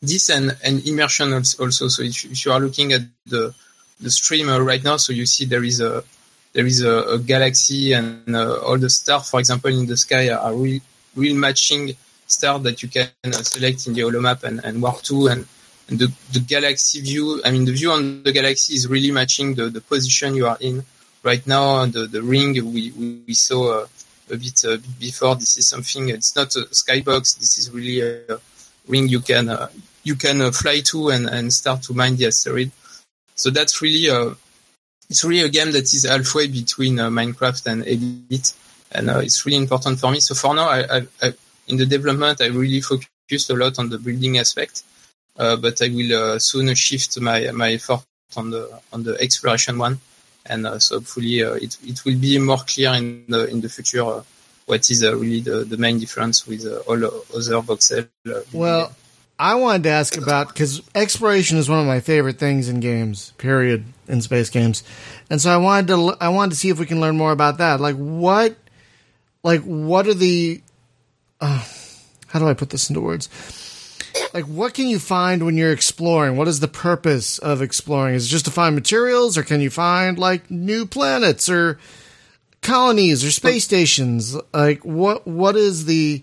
This 0.03 0.31
and 0.31 0.57
and 0.65 0.87
immersion 0.87 1.33
also. 1.35 1.89
So 1.89 2.03
if, 2.03 2.45
you- 2.47 2.53
are 2.53 2.61
looking 2.61 2.93
at 2.93 3.03
the 3.27 3.55
the 4.01 4.11
stream 4.11 4.49
right 4.49 4.83
now, 4.83 4.97
so 4.97 5.13
you 5.13 5.27
see 5.27 5.45
there 5.45 5.65
is 5.65 5.81
a 5.81 6.03
there 6.53 6.67
is 6.67 6.83
a, 6.83 7.15
a 7.15 7.19
galaxy 7.19 7.93
and 7.93 8.35
uh, 8.35 8.57
all 8.61 8.79
the 8.79 8.91
stars, 8.91 9.31
for 9.31 9.41
example, 9.41 9.71
in 9.71 9.87
the 9.87 9.97
sky 9.97 10.31
are 10.31 10.55
real, 10.55 10.81
real 11.15 11.37
matching 11.37 11.95
stars 12.27 12.63
that 12.63 12.83
you 12.83 12.89
can 12.89 13.09
uh, 13.25 13.33
select 13.33 13.87
in 13.87 13.95
the 13.95 14.03
holomap 14.03 14.43
and, 14.45 14.65
and 14.65 14.83
warp 14.83 15.03
to 15.03 15.29
and, 15.29 15.47
and 15.89 15.99
the, 15.99 16.13
the 16.33 16.41
galaxy 16.41 17.01
view. 17.01 17.41
I 17.45 17.51
mean, 17.51 17.65
the 17.65 17.73
view 17.73 17.93
on 17.93 18.23
the 18.23 18.33
galaxy 18.33 18.75
is 18.75 18.89
really 18.89 19.11
matching 19.11 19.55
the, 19.55 19.69
the 19.69 19.81
position 19.81 20.35
you 20.35 20.47
are 20.47 20.59
in 20.61 20.85
right 21.23 21.45
now. 21.47 21.87
The, 21.87 22.07
the 22.07 22.23
ring 22.23 22.53
we, 22.53 22.91
we, 22.93 23.23
we 23.27 23.35
saw 23.35 23.83
uh, 23.83 23.87
a 24.31 24.37
bit 24.37 24.65
uh, 24.65 24.79
before. 24.99 25.37
This 25.37 25.57
is 25.57 25.69
something. 25.69 26.09
It's 26.09 26.35
not 26.35 26.55
a 26.57 26.61
skybox. 26.71 27.39
This 27.39 27.59
is 27.59 27.71
really 27.71 28.01
a 28.01 28.39
ring 28.89 29.09
you 29.09 29.21
can 29.21 29.49
uh, 29.49 29.69
you 30.03 30.17
can 30.17 30.41
uh, 30.41 30.51
fly 30.51 30.81
to 30.81 31.11
and, 31.11 31.29
and 31.29 31.53
start 31.53 31.83
to 31.83 31.95
mine 31.95 32.17
the 32.17 32.27
asteroid. 32.27 32.71
So 33.35 33.51
that's 33.51 33.83
really 33.83 34.11
it's 35.11 35.25
really 35.25 35.43
a 35.43 35.49
game 35.49 35.73
that 35.73 35.93
is 35.93 36.07
halfway 36.09 36.47
between 36.47 36.99
uh, 36.99 37.11
Minecraft 37.11 37.67
and 37.67 37.87
Elite, 37.87 38.55
and 38.93 39.11
uh, 39.11 39.19
it's 39.19 39.45
really 39.45 39.59
important 39.59 39.99
for 39.99 40.11
me. 40.11 40.21
So 40.21 40.35
for 40.35 40.55
now, 40.55 40.69
I, 40.69 40.99
I, 40.99 41.07
I, 41.23 41.33
in 41.69 41.77
the 41.77 41.87
development, 41.87 42.41
I 42.41 42.47
really 42.47 42.81
focused 42.81 43.51
a 43.51 43.55
lot 43.55 43.79
on 43.79 43.91
the 43.91 43.99
building 43.99 44.39
aspect, 44.39 44.83
uh, 45.37 45.57
but 45.57 45.83
I 45.83 45.89
will 45.89 46.41
soon 46.41 46.75
shift 46.75 47.21
my 47.21 47.51
my 47.51 47.73
effort 47.73 48.05
on 48.37 48.51
the 48.51 48.81
on 48.93 49.03
the 49.03 49.21
exploration 49.21 49.77
one, 49.77 50.01
and 50.47 50.67
so 50.81 50.97
hopefully 50.97 51.41
it 51.41 51.77
it 51.85 52.05
will 52.05 52.19
be 52.19 52.39
more 52.39 52.59
clear 52.59 52.95
in 52.95 53.25
the 53.29 53.47
in 53.47 53.61
the 53.61 53.69
future 53.69 54.23
what 54.71 54.89
is 54.89 55.03
uh, 55.03 55.17
really 55.17 55.41
the, 55.41 55.65
the 55.65 55.77
main 55.77 55.99
difference 55.99 56.47
with 56.47 56.65
uh, 56.65 56.79
all 56.87 57.05
other 57.05 57.61
voxel. 57.69 58.07
Uh, 58.27 58.41
Well, 58.53 58.93
I 59.41 59.55
wanted 59.55 59.85
to 59.85 59.89
ask 59.89 60.19
about 60.19 60.49
because 60.49 60.83
exploration 60.95 61.57
is 61.57 61.67
one 61.67 61.81
of 61.81 61.87
my 61.87 62.01
favorite 62.01 62.39
things 62.39 62.69
in 62.69 62.81
games. 62.81 63.33
Period. 63.39 63.85
In 64.07 64.21
space 64.21 64.51
games, 64.51 64.83
and 65.31 65.41
so 65.41 65.51
I 65.51 65.57
wanted 65.57 65.87
to 65.89 66.17
I 66.21 66.31
wanted 66.31 66.51
to 66.51 66.57
see 66.57 66.69
if 66.69 66.81
we 66.81 66.87
can 66.87 67.01
learn 67.01 67.17
more 67.17 67.31
about 67.31 67.59
that. 67.59 67.81
Like 67.81 67.95
what, 67.95 68.57
like 69.45 69.63
what 69.63 70.09
are 70.09 70.15
the, 70.15 70.61
uh, 71.41 71.65
how 72.27 72.41
do 72.41 72.49
I 72.49 72.55
put 72.55 72.71
this 72.71 72.91
into 72.91 73.01
words? 73.01 73.29
like 74.35 74.45
what 74.45 74.75
can 74.75 74.87
you 74.87 74.99
find 74.99 75.45
when 75.45 75.57
you're 75.57 75.73
exploring? 75.73 76.37
What 76.37 76.49
is 76.49 76.61
the 76.61 76.69
purpose 76.69 77.39
of 77.39 77.63
exploring? 77.63 78.15
Is 78.15 78.27
it 78.27 78.31
just 78.31 78.45
to 78.47 78.51
find 78.51 78.75
materials, 78.75 79.39
or 79.39 79.43
can 79.43 79.61
you 79.61 79.71
find 79.71 80.19
like 80.19 80.51
new 80.51 80.87
planets 80.87 81.49
or 81.49 81.79
colonies 82.63 83.25
or 83.25 83.31
space 83.31 83.65
stations? 83.65 84.37
Like 84.53 84.85
what 84.85 85.27
what 85.27 85.57
is 85.57 85.87
the 85.87 86.23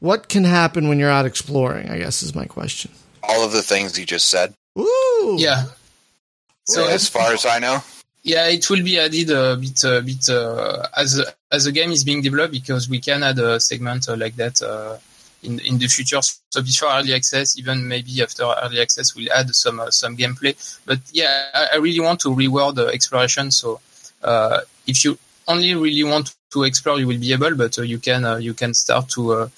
what 0.00 0.28
can 0.28 0.44
happen 0.44 0.88
when 0.88 0.98
you're 0.98 1.10
out 1.10 1.26
exploring? 1.26 1.88
I 1.88 1.98
guess 1.98 2.22
is 2.22 2.34
my 2.34 2.46
question. 2.46 2.90
All 3.22 3.44
of 3.44 3.52
the 3.52 3.62
things 3.62 3.98
you 3.98 4.06
just 4.06 4.28
said. 4.28 4.54
Ooh, 4.78 5.36
Yeah. 5.38 5.64
So 6.64 6.84
So 6.84 6.88
as 6.88 7.08
far 7.08 7.32
as 7.32 7.46
I 7.46 7.58
know, 7.58 7.82
Yeah, 8.22 8.48
it 8.48 8.68
will 8.68 8.82
be 8.82 8.98
added 8.98 9.30
a 9.30 9.56
bit, 9.56 9.84
a 9.84 10.02
bit 10.02 10.28
uh, 10.28 10.88
as 10.96 11.22
as 11.52 11.64
the 11.64 11.72
game 11.72 11.92
is 11.92 12.02
being 12.02 12.22
developed 12.22 12.52
because 12.52 12.88
we 12.88 12.98
can 12.98 13.22
add 13.22 13.38
a 13.38 13.60
segment 13.60 14.08
uh, 14.08 14.16
like 14.16 14.34
that 14.34 14.60
uh, 14.62 14.98
in 15.44 15.60
in 15.60 15.78
the 15.78 15.86
future. 15.86 16.20
So 16.22 16.60
before 16.60 16.90
early 16.90 17.14
access, 17.14 17.56
even 17.56 17.86
maybe 17.86 18.20
after 18.22 18.42
early 18.42 18.80
access, 18.80 19.14
we'll 19.14 19.32
add 19.32 19.54
some 19.54 19.78
uh, 19.78 19.90
some 19.90 20.16
gameplay. 20.16 20.54
But 20.84 20.98
yeah, 21.12 21.46
I, 21.54 21.68
I 21.74 21.76
really 21.76 22.00
want 22.00 22.18
to 22.20 22.34
reward 22.34 22.78
uh, 22.78 22.86
exploration. 22.86 23.52
So 23.52 23.80
uh, 24.24 24.60
if 24.88 25.04
you 25.04 25.18
only 25.46 25.74
really 25.74 26.02
want 26.02 26.34
to 26.50 26.64
explore, 26.64 26.98
you 26.98 27.06
will 27.06 27.20
be 27.20 27.32
able, 27.32 27.54
but 27.54 27.78
uh, 27.78 27.82
you 27.82 27.98
can 27.98 28.24
uh, 28.24 28.36
you 28.36 28.54
can 28.54 28.74
start 28.74 29.08
to 29.10 29.32
uh, 29.32 29.48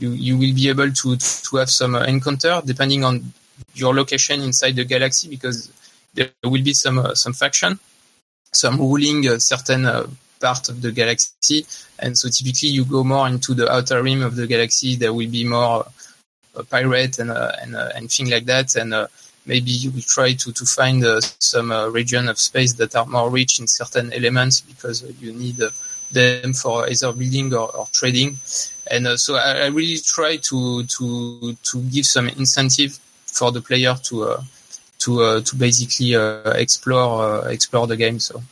you 0.00 0.10
you 0.10 0.34
will 0.40 0.54
be 0.54 0.68
able 0.68 0.90
to 1.00 1.16
to 1.16 1.56
have 1.60 1.70
some 1.70 1.94
uh, 1.94 2.04
encounter 2.14 2.54
depending 2.64 3.04
on 3.04 3.14
your 3.74 3.94
location 3.94 4.40
inside 4.40 4.74
the 4.74 4.84
galaxy 4.84 5.28
because 5.28 5.70
there 6.14 6.30
will 6.44 6.64
be 6.70 6.74
some 6.74 6.98
uh, 6.98 7.14
some 7.14 7.32
faction 7.32 7.78
some 8.52 8.78
ruling 8.78 9.26
a 9.28 9.38
certain 9.38 9.86
uh, 9.86 10.06
part 10.40 10.68
of 10.68 10.82
the 10.82 10.90
galaxy. 10.90 11.66
And 11.98 12.16
so 12.16 12.28
typically 12.28 12.70
you 12.70 12.84
go 12.84 13.04
more 13.04 13.28
into 13.28 13.54
the 13.54 13.70
outer 13.70 14.02
rim 14.02 14.22
of 14.22 14.36
the 14.36 14.46
galaxy. 14.46 14.96
There 14.96 15.12
will 15.12 15.30
be 15.30 15.44
more 15.44 15.86
uh, 16.56 16.62
pirate 16.64 17.18
and, 17.18 17.30
uh, 17.30 17.52
and, 17.60 17.76
uh, 17.76 17.90
and 17.94 18.10
things 18.10 18.30
like 18.30 18.46
that. 18.46 18.74
And 18.76 18.94
uh, 18.94 19.06
maybe 19.46 19.70
you 19.70 19.90
will 19.90 20.02
try 20.02 20.32
to, 20.32 20.52
to 20.52 20.64
find 20.64 21.04
uh, 21.04 21.20
some 21.38 21.70
uh, 21.70 21.88
region 21.88 22.28
of 22.28 22.38
space 22.38 22.72
that 22.74 22.96
are 22.96 23.06
more 23.06 23.30
rich 23.30 23.60
in 23.60 23.68
certain 23.68 24.12
elements 24.12 24.60
because 24.60 25.04
uh, 25.04 25.12
you 25.20 25.32
need 25.32 25.60
uh, 25.60 25.70
them 26.12 26.52
for 26.52 26.88
either 26.88 27.12
building 27.12 27.52
or, 27.54 27.74
or 27.74 27.86
trading. 27.92 28.38
And 28.90 29.06
uh, 29.06 29.16
so 29.16 29.36
I, 29.36 29.62
I 29.62 29.66
really 29.66 29.98
try 29.98 30.36
to, 30.36 30.84
to, 30.84 31.54
to 31.54 31.82
give 31.82 32.06
some 32.06 32.28
incentive 32.28 32.98
for 33.26 33.52
the 33.52 33.60
player 33.60 33.94
to, 34.04 34.24
uh, 34.24 34.42
to 35.00 35.22
uh, 35.22 35.40
to 35.40 35.56
basically 35.56 36.14
uh, 36.14 36.50
explore 36.52 37.24
uh, 37.24 37.48
explore 37.48 37.86
the 37.86 37.96
game. 37.96 38.20
So 38.20 38.42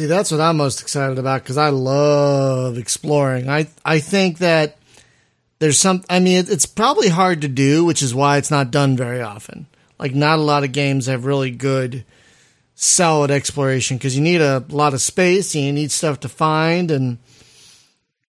See, 0.00 0.06
that's 0.06 0.32
what 0.32 0.40
I'm 0.40 0.56
most 0.56 0.80
excited 0.80 1.18
about 1.18 1.42
because 1.42 1.56
I 1.56 1.68
love 1.68 2.78
exploring. 2.78 3.48
I 3.48 3.68
I 3.84 4.00
think 4.00 4.38
that 4.38 4.76
there's 5.60 5.78
some. 5.78 6.02
I 6.10 6.18
mean, 6.18 6.38
it, 6.38 6.50
it's 6.50 6.66
probably 6.66 7.08
hard 7.08 7.42
to 7.42 7.48
do, 7.48 7.84
which 7.84 8.02
is 8.02 8.14
why 8.14 8.38
it's 8.38 8.50
not 8.50 8.72
done 8.72 8.96
very 8.96 9.22
often. 9.22 9.66
Like, 9.96 10.12
not 10.12 10.40
a 10.40 10.42
lot 10.42 10.64
of 10.64 10.72
games 10.72 11.06
have 11.06 11.24
really 11.24 11.52
good, 11.52 12.04
solid 12.74 13.30
exploration 13.30 13.96
because 13.96 14.16
you 14.16 14.22
need 14.22 14.40
a 14.40 14.64
lot 14.68 14.94
of 14.94 15.00
space 15.00 15.54
and 15.54 15.64
you 15.64 15.72
need 15.72 15.90
stuff 15.90 16.20
to 16.20 16.28
find, 16.28 16.90
and 16.90 17.18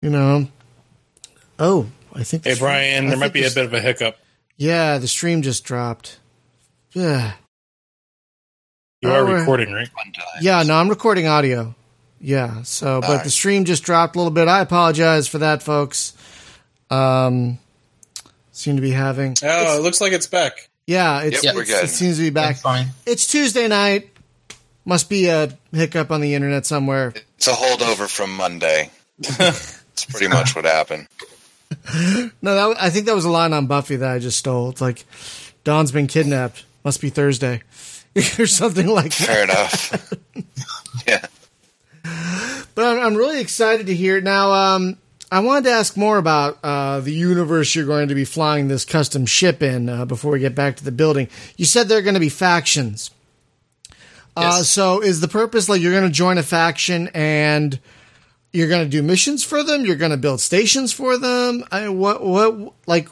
you 0.02 0.10
know. 0.10 0.48
Oh, 1.58 1.86
I 2.14 2.24
think. 2.24 2.44
Hey, 2.44 2.54
the- 2.54 2.60
Brian, 2.60 3.06
I 3.06 3.08
there 3.10 3.18
might 3.18 3.32
think 3.32 3.44
be 3.44 3.50
a 3.50 3.50
bit 3.54 3.64
of 3.66 3.74
a 3.74 3.80
hiccup. 3.80 4.16
Yeah, 4.56 4.98
the 4.98 5.08
stream 5.08 5.42
just 5.42 5.64
dropped. 5.64 6.18
Yeah. 6.92 7.32
You 9.02 9.10
are 9.10 9.24
we're- 9.24 9.40
recording, 9.40 9.72
right? 9.72 9.88
one 9.94 10.12
time. 10.12 10.24
Yeah, 10.42 10.62
no, 10.62 10.74
I'm 10.74 10.88
recording 10.88 11.26
audio. 11.26 11.74
Yeah, 12.20 12.62
so 12.64 13.00
but 13.00 13.08
Alright. 13.08 13.24
the 13.24 13.30
stream 13.30 13.64
just 13.64 13.82
dropped 13.82 14.14
a 14.14 14.18
little 14.18 14.30
bit. 14.32 14.46
I 14.48 14.60
apologize 14.60 15.26
for 15.26 15.38
that, 15.38 15.62
folks. 15.62 16.12
Um, 16.90 17.58
seem 18.52 18.76
to 18.76 18.82
be 18.82 18.90
having. 18.90 19.36
Oh, 19.42 19.78
it 19.78 19.82
looks 19.82 20.02
like 20.02 20.12
it's 20.12 20.26
back. 20.26 20.68
Yeah, 20.86 21.22
it's, 21.22 21.42
Yep, 21.42 21.54
we're 21.54 21.62
it's- 21.62 21.80
good. 21.80 21.88
it 21.88 21.92
seems 21.92 22.16
to 22.16 22.22
be 22.24 22.30
back. 22.30 22.56
that's 22.56 22.60
fine. 22.62 22.88
It's 23.06 23.26
Tuesday 23.26 23.68
night. 23.68 24.09
Must 24.90 25.08
be 25.08 25.28
a 25.28 25.56
hiccup 25.70 26.10
on 26.10 26.20
the 26.20 26.34
internet 26.34 26.66
somewhere. 26.66 27.14
It's 27.36 27.46
a 27.46 27.52
holdover 27.52 28.08
from 28.08 28.34
Monday. 28.34 28.90
It's 29.92 30.04
pretty 30.06 30.26
much 30.28 30.56
what 30.56 30.64
happened. 30.64 31.06
No, 32.42 32.72
that, 32.72 32.82
I 32.82 32.90
think 32.90 33.06
that 33.06 33.14
was 33.14 33.24
a 33.24 33.30
line 33.30 33.52
on 33.52 33.68
Buffy 33.68 33.94
that 33.96 34.10
I 34.10 34.18
just 34.18 34.38
stole. 34.38 34.70
It's 34.70 34.80
like 34.80 35.04
Dawn's 35.62 35.92
been 35.92 36.08
kidnapped. 36.08 36.64
Must 36.84 37.00
be 37.00 37.08
Thursday, 37.10 37.62
or 38.38 38.46
something 38.48 38.88
like 38.88 39.14
that. 39.16 39.26
Fair 39.26 39.44
enough. 39.44 40.14
yeah. 41.06 41.26
But 42.74 42.84
I'm, 42.84 43.06
I'm 43.06 43.14
really 43.14 43.40
excited 43.40 43.86
to 43.86 43.94
hear. 43.94 44.16
it. 44.16 44.24
Now, 44.24 44.50
um, 44.50 44.96
I 45.30 45.38
wanted 45.40 45.64
to 45.64 45.70
ask 45.70 45.96
more 45.96 46.18
about 46.18 46.58
uh, 46.64 46.98
the 47.00 47.12
universe 47.12 47.76
you're 47.76 47.86
going 47.86 48.08
to 48.08 48.16
be 48.16 48.24
flying 48.24 48.66
this 48.66 48.84
custom 48.84 49.26
ship 49.26 49.62
in 49.62 49.88
uh, 49.88 50.04
before 50.06 50.32
we 50.32 50.40
get 50.40 50.56
back 50.56 50.76
to 50.76 50.84
the 50.84 50.92
building. 50.92 51.28
You 51.56 51.66
said 51.66 51.86
there 51.86 51.98
are 51.98 52.02
going 52.02 52.14
to 52.14 52.20
be 52.20 52.30
factions. 52.30 53.12
Uh, 54.40 54.62
so, 54.62 55.02
is 55.02 55.20
the 55.20 55.28
purpose 55.28 55.68
like 55.68 55.80
you're 55.80 55.92
going 55.92 56.04
to 56.04 56.10
join 56.10 56.38
a 56.38 56.42
faction 56.42 57.08
and 57.14 57.78
you're 58.52 58.68
going 58.68 58.84
to 58.84 58.88
do 58.88 59.02
missions 59.02 59.44
for 59.44 59.62
them? 59.62 59.84
You're 59.84 59.96
going 59.96 60.10
to 60.10 60.16
build 60.16 60.40
stations 60.40 60.92
for 60.92 61.18
them? 61.18 61.64
I, 61.70 61.88
what, 61.88 62.24
what, 62.24 62.72
like, 62.86 63.08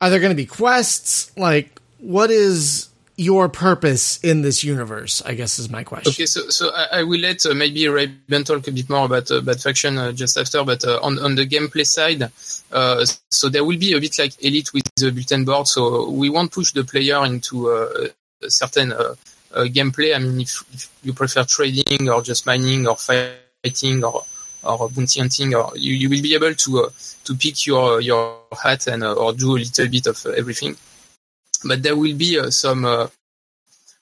are 0.00 0.10
there 0.10 0.20
going 0.20 0.30
to 0.30 0.36
be 0.36 0.46
quests? 0.46 1.36
Like, 1.36 1.80
what 1.98 2.30
is 2.30 2.88
your 3.16 3.48
purpose 3.48 4.22
in 4.22 4.42
this 4.42 4.62
universe? 4.62 5.22
I 5.24 5.34
guess 5.34 5.58
is 5.58 5.70
my 5.70 5.84
question. 5.84 6.10
Okay, 6.10 6.26
so 6.26 6.48
so 6.50 6.70
I, 6.74 7.00
I 7.00 7.02
will 7.02 7.20
let 7.20 7.44
uh, 7.46 7.54
maybe 7.54 7.88
Ray 7.88 8.06
Ben 8.28 8.44
talk 8.44 8.68
a 8.68 8.72
bit 8.72 8.90
more 8.90 9.06
about 9.06 9.30
uh, 9.30 9.40
Bad 9.40 9.60
Faction 9.60 9.96
uh, 9.96 10.12
just 10.12 10.36
after, 10.36 10.62
but 10.64 10.84
uh, 10.84 11.00
on 11.02 11.18
on 11.18 11.34
the 11.34 11.46
gameplay 11.46 11.86
side, 11.86 12.30
uh, 12.72 13.06
so 13.30 13.48
there 13.48 13.64
will 13.64 13.78
be 13.78 13.94
a 13.94 14.00
bit 14.00 14.18
like 14.18 14.32
Elite 14.44 14.72
with 14.74 14.84
the 14.96 15.10
bulletin 15.10 15.44
board. 15.44 15.66
So 15.66 16.10
we 16.10 16.28
won't 16.28 16.52
push 16.52 16.72
the 16.72 16.84
player 16.84 17.24
into 17.24 17.70
uh, 17.70 18.08
a 18.42 18.50
certain 18.50 18.92
uh, 18.92 18.96
uh, 18.96 19.14
gameplay. 19.64 20.14
I 20.14 20.18
mean, 20.18 20.40
if, 20.40 20.64
if 20.72 20.88
you 21.02 21.12
prefer 21.12 21.44
trading 21.44 22.08
or 22.08 22.22
just 22.22 22.46
mining 22.46 22.86
or 22.86 22.96
fighting 22.96 24.04
or 24.04 24.24
or 24.62 24.90
bounty 24.90 25.20
hunting, 25.20 25.54
or 25.54 25.70
you, 25.76 25.94
you 25.94 26.08
will 26.10 26.22
be 26.22 26.34
able 26.34 26.54
to 26.54 26.84
uh, 26.84 26.90
to 27.24 27.34
pick 27.36 27.66
your 27.66 28.00
your 28.00 28.40
hat 28.62 28.86
and 28.86 29.04
uh, 29.04 29.14
or 29.14 29.32
do 29.32 29.56
a 29.56 29.58
little 29.58 29.88
bit 29.88 30.06
of 30.06 30.24
uh, 30.26 30.30
everything. 30.30 30.76
But 31.64 31.82
there 31.82 31.96
will 31.96 32.16
be 32.16 32.38
uh, 32.38 32.50
some 32.50 32.84
uh, 32.84 33.08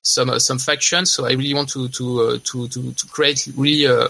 some 0.02 0.30
uh, 0.30 0.38
some 0.38 0.58
factions. 0.58 1.12
So 1.12 1.26
I 1.26 1.32
really 1.32 1.54
want 1.54 1.70
to 1.70 1.88
to 1.88 2.20
uh, 2.20 2.38
to, 2.44 2.68
to 2.68 2.92
to 2.92 3.06
create 3.08 3.48
really 3.56 3.86
a, 3.86 4.08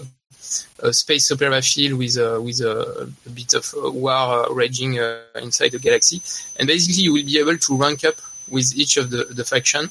a 0.79 0.93
space 0.93 1.31
opera 1.31 1.61
feel 1.61 1.97
with 1.97 2.17
uh, 2.17 2.39
with 2.41 2.61
a, 2.61 3.09
bit 3.33 3.53
of 3.53 3.73
uh, 3.75 3.91
war 3.91 4.11
uh, 4.11 4.53
raging 4.53 4.99
uh, 4.99 5.21
inside 5.41 5.71
the 5.71 5.79
galaxy. 5.79 6.21
And 6.57 6.67
basically, 6.67 7.03
you 7.03 7.13
will 7.13 7.25
be 7.25 7.39
able 7.39 7.57
to 7.57 7.77
rank 7.77 8.03
up 8.03 8.15
with 8.49 8.75
each 8.75 8.97
of 8.97 9.09
the 9.09 9.25
the 9.25 9.43
faction. 9.43 9.89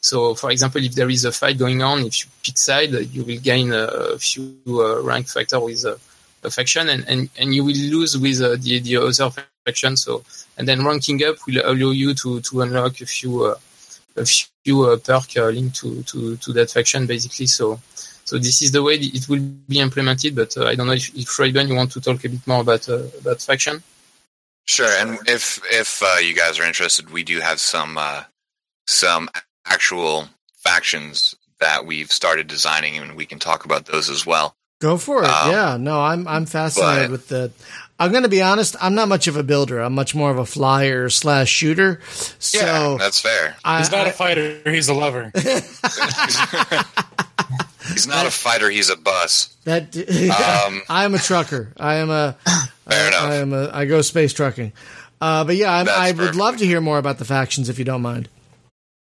So, 0.00 0.34
for 0.34 0.50
example, 0.50 0.82
if 0.84 0.94
there 0.94 1.10
is 1.10 1.24
a 1.24 1.32
fight 1.32 1.58
going 1.58 1.82
on, 1.82 2.02
if 2.02 2.24
you 2.24 2.30
pick 2.44 2.56
side, 2.56 2.92
you 2.92 3.24
will 3.24 3.40
gain 3.40 3.72
a 3.72 4.16
few 4.18 4.56
uh, 4.68 5.02
rank 5.02 5.28
factor 5.28 5.58
with 5.60 5.84
a, 5.84 5.98
a 6.44 6.50
faction, 6.50 6.88
and, 6.88 7.04
and, 7.08 7.28
and 7.36 7.54
you 7.54 7.64
will 7.64 7.76
lose 7.76 8.16
with 8.16 8.40
uh, 8.40 8.56
the 8.60 8.78
the 8.80 8.96
other 8.96 9.30
faction. 9.66 9.96
So, 9.96 10.22
and 10.56 10.68
then 10.68 10.84
ranking 10.84 11.22
up 11.24 11.36
will 11.46 11.60
allow 11.64 11.90
you 11.90 12.14
to 12.14 12.40
to 12.40 12.60
unlock 12.62 13.00
a 13.00 13.06
few. 13.06 13.44
Uh, 13.44 13.54
a 14.16 14.26
few 14.26 14.84
uh, 14.84 14.96
perk 14.96 15.36
uh, 15.36 15.46
linked 15.46 15.76
to, 15.76 16.02
to, 16.02 16.36
to 16.38 16.52
that 16.52 16.68
faction 16.68 17.06
basically. 17.06 17.46
So 17.46 17.78
so 18.24 18.36
this 18.36 18.60
is 18.60 18.72
the 18.72 18.82
way 18.82 18.96
it 18.96 19.28
will 19.28 19.40
be 19.68 19.80
implemented. 19.80 20.34
But 20.34 20.56
uh, 20.56 20.66
I 20.66 20.74
don't 20.74 20.86
know 20.86 20.92
if, 20.92 21.08
if 21.14 21.28
Raiben, 21.28 21.68
you 21.68 21.74
want 21.74 21.92
to 21.92 22.00
talk 22.00 22.22
a 22.24 22.28
bit 22.28 22.46
more 22.46 22.60
about 22.60 22.88
uh, 22.88 23.04
about 23.20 23.40
faction. 23.40 23.82
Sure, 24.66 24.90
and 25.00 25.18
if 25.26 25.60
if 25.70 26.02
uh, 26.02 26.18
you 26.20 26.34
guys 26.34 26.58
are 26.58 26.66
interested, 26.66 27.10
we 27.10 27.22
do 27.22 27.40
have 27.40 27.58
some 27.58 27.96
uh, 27.96 28.24
some 28.86 29.30
actual 29.70 30.28
factions 30.56 31.34
that 31.60 31.86
we've 31.86 32.10
started 32.12 32.46
designing, 32.46 32.96
and 32.98 33.16
we 33.16 33.26
can 33.26 33.38
talk 33.38 33.64
about 33.64 33.86
those 33.86 34.08
as 34.10 34.24
well. 34.26 34.54
Go 34.80 34.96
for 34.96 35.24
it. 35.24 35.28
Um, 35.28 35.50
yeah, 35.50 35.76
no, 35.78 36.00
I'm 36.00 36.26
I'm 36.28 36.46
fascinated 36.46 37.04
but- 37.04 37.10
with 37.10 37.28
the. 37.28 37.52
I'm 38.00 38.12
going 38.12 38.22
to 38.22 38.28
be 38.28 38.40
honest. 38.42 38.76
I'm 38.80 38.94
not 38.94 39.08
much 39.08 39.26
of 39.26 39.36
a 39.36 39.42
builder. 39.42 39.80
I'm 39.80 39.92
much 39.92 40.14
more 40.14 40.30
of 40.30 40.38
a 40.38 40.46
flyer 40.46 41.08
slash 41.08 41.48
shooter. 41.48 42.00
So 42.38 42.58
yeah, 42.58 42.96
that's 42.96 43.18
fair. 43.18 43.56
I, 43.64 43.78
He's 43.78 43.90
not 43.90 44.06
I- 44.06 44.10
a 44.10 44.12
fighter. 44.12 44.60
He's 44.70 44.88
a 44.88 44.94
lover. 44.94 45.32
he's 47.88 48.06
not 48.06 48.26
a 48.26 48.30
fighter; 48.30 48.70
he's 48.70 48.90
a 48.90 48.96
bus. 48.96 49.56
that. 49.64 49.96
Um, 50.68 50.82
I 50.88 51.04
am 51.04 51.14
a 51.14 51.18
trucker. 51.18 51.72
I 51.76 51.96
am 51.96 52.10
a. 52.10 52.36
Fair 52.88 53.04
I, 53.04 53.08
enough. 53.08 53.22
I 53.22 53.34
am 53.36 53.52
a. 53.52 53.70
I 53.72 53.84
go 53.86 54.00
space 54.02 54.32
trucking. 54.32 54.72
Uh, 55.20 55.42
but 55.44 55.56
yeah, 55.56 55.72
I'm, 55.72 55.86
That's 55.86 55.98
I 55.98 56.12
would 56.12 56.36
love 56.36 56.58
to 56.58 56.64
hear 56.66 56.80
more 56.80 56.98
about 56.98 57.18
the 57.18 57.24
factions 57.24 57.68
if 57.68 57.78
you 57.80 57.84
don't 57.84 58.02
mind. 58.02 58.28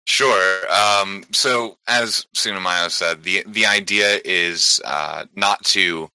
Sure. 0.05 0.71
Um, 0.71 1.23
so, 1.31 1.77
as 1.87 2.27
Tsunamayo 2.35 2.91
said, 2.91 3.23
the 3.23 3.43
the 3.47 3.65
idea 3.65 4.19
is 4.23 4.79
uh, 4.85 5.25
not 5.35 5.63
to 5.65 6.09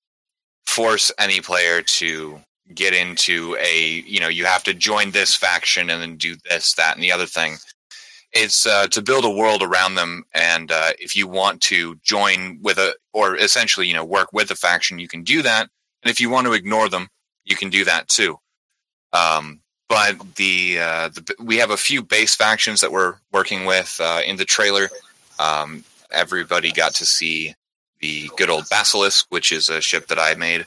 force 0.66 1.10
any 1.18 1.40
player 1.40 1.82
to 1.82 2.40
get 2.72 2.94
into 2.94 3.56
a 3.58 4.04
you 4.06 4.20
know 4.20 4.28
you 4.28 4.44
have 4.44 4.62
to 4.64 4.74
join 4.74 5.10
this 5.10 5.34
faction 5.34 5.90
and 5.90 6.00
then 6.00 6.16
do 6.16 6.36
this 6.48 6.74
that 6.74 6.94
and 6.94 7.02
the 7.02 7.10
other 7.12 7.26
thing. 7.26 7.56
It's 8.32 8.64
uh, 8.64 8.86
to 8.88 9.02
build 9.02 9.24
a 9.24 9.30
world 9.30 9.60
around 9.60 9.96
them, 9.96 10.22
and 10.32 10.70
uh, 10.70 10.90
if 11.00 11.16
you 11.16 11.26
want 11.26 11.60
to 11.62 11.96
join 12.04 12.60
with 12.62 12.78
a 12.78 12.94
or 13.12 13.36
essentially 13.36 13.88
you 13.88 13.94
know 13.94 14.04
work 14.04 14.32
with 14.32 14.52
a 14.52 14.56
faction, 14.56 15.00
you 15.00 15.08
can 15.08 15.24
do 15.24 15.42
that. 15.42 15.68
And 16.04 16.10
if 16.10 16.20
you 16.20 16.30
want 16.30 16.46
to 16.46 16.52
ignore 16.52 16.88
them, 16.88 17.08
you 17.44 17.56
can 17.56 17.70
do 17.70 17.84
that 17.86 18.08
too. 18.08 18.36
Um, 19.12 19.62
but 19.90 20.36
the, 20.36 20.78
uh, 20.78 21.08
the 21.08 21.34
we 21.40 21.56
have 21.56 21.70
a 21.70 21.76
few 21.76 22.00
base 22.00 22.36
factions 22.36 22.80
that 22.80 22.92
we're 22.92 23.16
working 23.32 23.64
with 23.64 24.00
uh, 24.00 24.22
in 24.24 24.36
the 24.36 24.44
trailer. 24.44 24.88
Um, 25.40 25.84
everybody 26.12 26.70
got 26.70 26.94
to 26.94 27.04
see 27.04 27.56
the 28.00 28.30
good 28.36 28.48
old 28.48 28.68
Basilisk, 28.70 29.26
which 29.30 29.50
is 29.50 29.68
a 29.68 29.80
ship 29.80 30.06
that 30.06 30.18
I 30.18 30.36
made, 30.36 30.64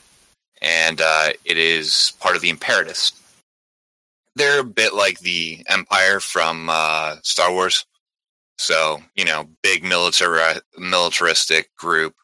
and 0.60 1.00
uh, 1.00 1.30
it 1.44 1.56
is 1.56 2.12
part 2.20 2.36
of 2.36 2.42
the 2.42 2.52
Imperatus. 2.52 3.12
They're 4.36 4.60
a 4.60 4.64
bit 4.64 4.92
like 4.92 5.20
the 5.20 5.64
Empire 5.68 6.20
from 6.20 6.68
uh, 6.70 7.16
Star 7.22 7.50
Wars, 7.50 7.86
so 8.58 9.02
you 9.16 9.24
know, 9.24 9.48
big 9.62 9.82
military 9.82 10.60
militaristic 10.76 11.74
group. 11.76 12.14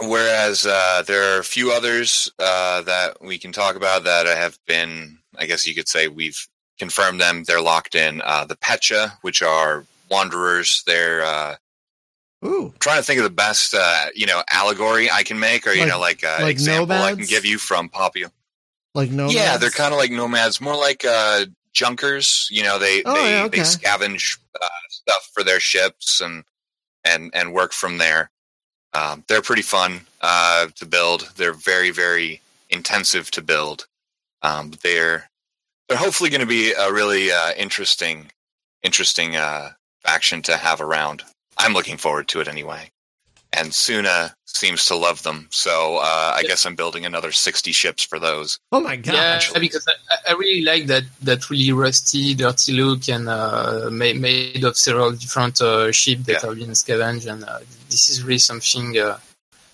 Whereas 0.00 0.64
uh, 0.64 1.02
there 1.06 1.34
are 1.34 1.40
a 1.40 1.44
few 1.44 1.72
others 1.72 2.30
uh, 2.38 2.82
that 2.82 3.20
we 3.20 3.36
can 3.38 3.50
talk 3.52 3.74
about 3.74 4.04
that 4.04 4.26
have 4.26 4.58
been, 4.66 5.18
I 5.36 5.46
guess 5.46 5.66
you 5.66 5.74
could 5.74 5.88
say, 5.88 6.06
we've 6.06 6.46
confirmed 6.78 7.20
them. 7.20 7.42
They're 7.44 7.60
locked 7.60 7.96
in. 7.96 8.22
Uh, 8.24 8.44
the 8.44 8.56
Pecha, 8.56 9.12
which 9.22 9.42
are 9.42 9.84
wanderers, 10.08 10.84
they're 10.86 11.24
uh, 11.24 11.56
Ooh, 12.44 12.72
trying 12.78 12.98
to 12.98 13.02
think 13.02 13.18
of 13.18 13.24
the 13.24 13.30
best, 13.30 13.74
uh, 13.74 14.06
you 14.14 14.26
know, 14.26 14.42
allegory 14.48 15.10
I 15.10 15.24
can 15.24 15.40
make, 15.40 15.66
or 15.66 15.72
you 15.72 15.84
know, 15.84 15.98
like, 15.98 16.22
uh, 16.22 16.38
like 16.42 16.52
example 16.52 16.94
I 16.94 17.14
can 17.14 17.24
give 17.24 17.44
you 17.44 17.58
from 17.58 17.88
Popio. 17.88 18.30
like 18.94 19.10
no. 19.10 19.28
Yeah, 19.28 19.56
they're 19.56 19.70
kind 19.70 19.92
of 19.92 19.98
like 19.98 20.12
nomads, 20.12 20.60
more 20.60 20.76
like 20.76 21.04
uh, 21.04 21.46
junkers. 21.72 22.46
You 22.52 22.62
know, 22.62 22.78
they 22.78 23.02
Oh, 23.04 23.14
they, 23.14 23.30
yeah, 23.32 23.44
okay. 23.46 23.58
they 23.58 23.64
scavenge 23.64 24.38
uh, 24.62 24.68
stuff 24.90 25.28
for 25.34 25.42
their 25.42 25.58
ships 25.58 26.20
and 26.20 26.44
and 27.04 27.32
and 27.34 27.52
work 27.52 27.72
from 27.72 27.98
there. 27.98 28.30
Um, 28.94 29.24
they're 29.28 29.42
pretty 29.42 29.62
fun 29.62 30.02
uh, 30.20 30.68
to 30.76 30.86
build. 30.86 31.30
They're 31.36 31.52
very 31.52 31.90
very 31.90 32.40
intensive 32.70 33.30
to 33.32 33.42
build. 33.42 33.86
Um, 34.42 34.72
they're 34.82 35.30
they're 35.88 35.98
hopefully 35.98 36.30
going 36.30 36.40
to 36.40 36.46
be 36.46 36.72
a 36.72 36.92
really 36.92 37.30
uh, 37.32 37.52
interesting 37.56 38.30
interesting 38.82 39.36
uh, 39.36 39.70
faction 40.02 40.42
to 40.42 40.56
have 40.56 40.80
around. 40.80 41.22
I'm 41.56 41.72
looking 41.72 41.96
forward 41.96 42.28
to 42.28 42.40
it 42.40 42.48
anyway. 42.48 42.90
And 43.52 43.72
Suna 43.72 44.34
seems 44.44 44.84
to 44.86 44.94
love 44.94 45.22
them, 45.22 45.48
so 45.50 45.96
uh, 45.98 46.32
I 46.36 46.42
guess 46.42 46.66
I'm 46.66 46.74
building 46.74 47.06
another 47.06 47.32
60 47.32 47.72
ships 47.72 48.04
for 48.04 48.18
those. 48.18 48.58
Oh 48.72 48.80
my 48.80 48.96
god! 48.96 49.14
Yeah, 49.14 49.58
because 49.58 49.86
I, 49.88 50.32
I 50.32 50.34
really 50.34 50.62
like 50.62 50.86
that 50.88 51.04
that 51.22 51.48
really 51.48 51.72
rusty, 51.72 52.34
dirty 52.34 52.72
look, 52.72 53.08
and 53.08 53.28
uh, 53.28 53.88
made, 53.90 54.20
made 54.20 54.64
of 54.64 54.76
several 54.76 55.12
different 55.12 55.60
uh, 55.62 55.90
ships 55.92 56.24
that 56.26 56.42
Yeah. 56.42 56.48
have 56.50 56.58
been 56.58 56.74
scavenged, 56.74 57.26
and 57.26 57.42
uh, 57.44 57.60
this 57.88 58.10
is 58.10 58.22
really 58.22 58.38
something. 58.38 58.98
Uh, 58.98 59.18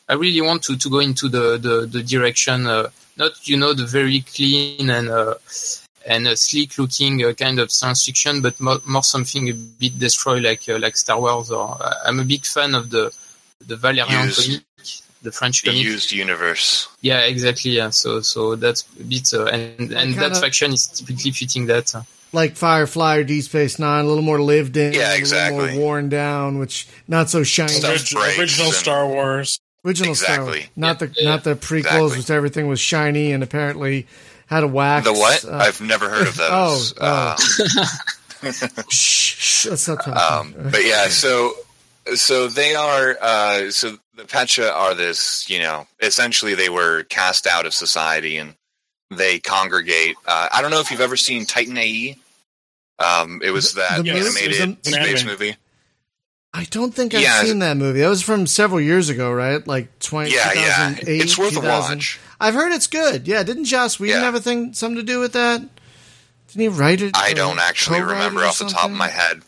I 0.08 0.14
really 0.14 0.40
want 0.40 0.62
to, 0.64 0.76
to 0.76 0.90
go 0.90 1.00
into 1.00 1.28
the 1.28 1.58
the, 1.58 1.86
the 1.86 2.02
direction, 2.02 2.66
uh, 2.66 2.90
not 3.16 3.32
you 3.48 3.56
know 3.56 3.72
the 3.74 3.86
very 3.86 4.20
clean 4.20 4.88
and 4.90 5.08
uh, 5.08 5.34
and 6.06 6.28
uh, 6.28 6.36
sleek 6.36 6.78
looking 6.78 7.24
uh, 7.24 7.32
kind 7.32 7.58
of 7.58 7.72
science 7.72 8.04
fiction, 8.04 8.40
but 8.42 8.60
more, 8.60 8.78
more 8.86 9.02
something 9.02 9.48
a 9.48 9.52
bit 9.52 9.98
destroyed 9.98 10.42
like 10.44 10.68
uh, 10.68 10.78
like 10.78 10.96
Star 10.96 11.18
Wars. 11.20 11.50
Or 11.50 11.76
uh, 11.80 11.94
I'm 12.06 12.20
a 12.20 12.24
big 12.24 12.44
fan 12.44 12.74
of 12.74 12.90
the 12.90 13.12
the 13.60 13.76
Valerian 13.76 14.26
Used. 14.26 14.46
comic, 14.46 14.62
the 15.22 15.32
French 15.32 15.62
The 15.62 15.70
comic. 15.70 15.82
used 15.84 16.12
universe. 16.12 16.88
Yeah, 17.00 17.20
exactly. 17.20 17.70
Yeah, 17.72 17.90
so 17.90 18.20
so 18.20 18.56
that's 18.56 18.84
a 19.00 19.02
bit, 19.04 19.32
uh, 19.32 19.44
and 19.46 19.80
and 19.80 19.90
kinda- 19.90 20.28
that 20.30 20.36
faction 20.40 20.72
is 20.72 20.86
typically 20.88 21.30
fitting 21.30 21.66
that. 21.66 21.94
uh. 21.94 22.02
like 22.32 22.56
Firefly 22.56 23.16
or 23.18 23.24
Deep 23.24 23.44
Space 23.44 23.78
Nine, 23.78 24.04
a 24.04 24.08
little 24.08 24.22
more 24.24 24.40
lived 24.42 24.76
in, 24.76 24.92
Yeah, 24.92 25.00
a 25.00 25.02
little 25.02 25.18
exactly. 25.18 25.70
more 25.74 25.80
worn 25.80 26.08
down, 26.08 26.58
which 26.58 26.86
not 27.06 27.30
so 27.30 27.42
shiny. 27.44 27.72
Stuff 27.72 27.92
Original, 27.92 28.22
original 28.24 28.66
and- 28.66 28.74
Star 28.76 29.06
Wars. 29.06 29.60
Original 29.86 30.14
Star 30.14 30.42
Wars. 30.42 30.56
Exactly. 30.56 30.70
not 30.76 30.98
the 30.98 31.12
Yeah, 31.16 31.28
not 31.30 31.44
the 31.44 31.54
prequels, 31.54 31.84
exactly. 31.84 32.18
which 32.18 32.30
everything 32.30 32.66
was 32.68 32.80
shiny 32.80 33.32
and 33.32 33.42
apparently 33.44 34.06
had 34.46 34.62
a 34.64 34.66
wax. 34.68 35.04
The 35.06 35.12
what? 35.12 35.44
uh, 35.44 35.56
I've 35.56 35.80
never 35.80 36.08
heard 36.10 36.26
of 36.26 36.36
those. 36.42 36.92
Oh, 37.00 37.36
oh. 37.36 37.76
Uh, 38.42 38.52
shh, 38.90 39.34
shh, 39.38 39.66
let's 39.66 39.86
not 39.88 40.04
talk. 40.04 40.16
um, 40.16 40.54
but 40.70 40.84
yeah, 40.84 41.08
so 41.08 41.52
so 42.14 42.48
they 42.48 42.74
are. 42.74 43.16
Uh, 43.20 43.70
so 43.70 43.96
the 44.16 44.24
Pecha 44.24 44.70
are 44.72 44.94
this. 44.94 45.48
You 45.48 45.60
know, 45.60 45.86
essentially 46.00 46.54
they 46.54 46.68
were 46.68 47.04
cast 47.04 47.46
out 47.46 47.66
of 47.66 47.74
society 47.74 48.36
and 48.38 48.54
they 49.10 49.38
congregate. 49.38 50.16
Uh, 50.26 50.48
I 50.52 50.62
don't 50.62 50.70
know 50.70 50.80
if 50.80 50.90
you've 50.90 51.00
ever 51.00 51.16
seen 51.16 51.46
Titan 51.46 51.76
AE. 51.78 52.16
Um, 52.98 53.40
it 53.42 53.50
was 53.50 53.72
The- 53.72 53.80
that 53.80 54.04
the 54.04 54.10
animated 54.10 54.48
was 54.48 54.60
an- 54.60 54.78
space 54.84 54.94
anime. 55.20 55.26
movie. 55.26 55.56
I 56.56 56.62
don't 56.70 56.94
think 56.94 57.14
I've 57.14 57.20
Yeah. 57.22 57.42
seen 57.42 57.58
that 57.58 57.76
movie. 57.76 58.00
That 58.00 58.08
was 58.08 58.22
from 58.22 58.46
several 58.46 58.80
years 58.80 59.08
ago, 59.08 59.32
right? 59.32 59.66
Like 59.66 59.98
twenty. 59.98 60.30
Yeah, 60.32 60.52
yeah, 60.52 60.94
it's 61.00 61.36
worth 61.36 61.50
a 61.52 61.56
2000. 61.56 61.98
watch. 61.98 62.20
I've 62.40 62.54
heard 62.54 62.70
it's 62.72 62.86
good. 62.86 63.26
Yeah, 63.26 63.42
didn't 63.42 63.64
Joss 63.64 63.98
Whedon 63.98 64.18
Yeah. 64.20 64.24
have 64.24 64.36
a 64.36 64.40
thing 64.40 64.72
something 64.72 64.96
to 64.96 65.02
do 65.02 65.18
with 65.18 65.32
that? 65.32 65.60
Didn't 66.48 66.60
he 66.60 66.68
write 66.68 67.02
it? 67.02 67.16
I 67.16 67.32
don't 67.32 67.58
actually 67.58 68.00
remember 68.02 68.42
or 68.42 68.46
off 68.46 68.58
the 68.60 68.66
top 68.66 68.84
of 68.84 68.92
my 68.92 69.08
head. 69.08 69.42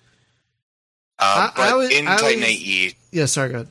Uh, 1.19 1.49
I- 1.51 1.53
but 1.57 1.63
I 1.63 1.71
always- 1.73 1.91
in 1.91 2.09
I 2.09 2.17
Titan 2.17 2.43
always- 2.43 2.45
AE, 2.63 2.97
Yeah, 3.13 3.27
sorry, 3.27 3.49
go 3.51 3.55
ahead. 3.57 3.69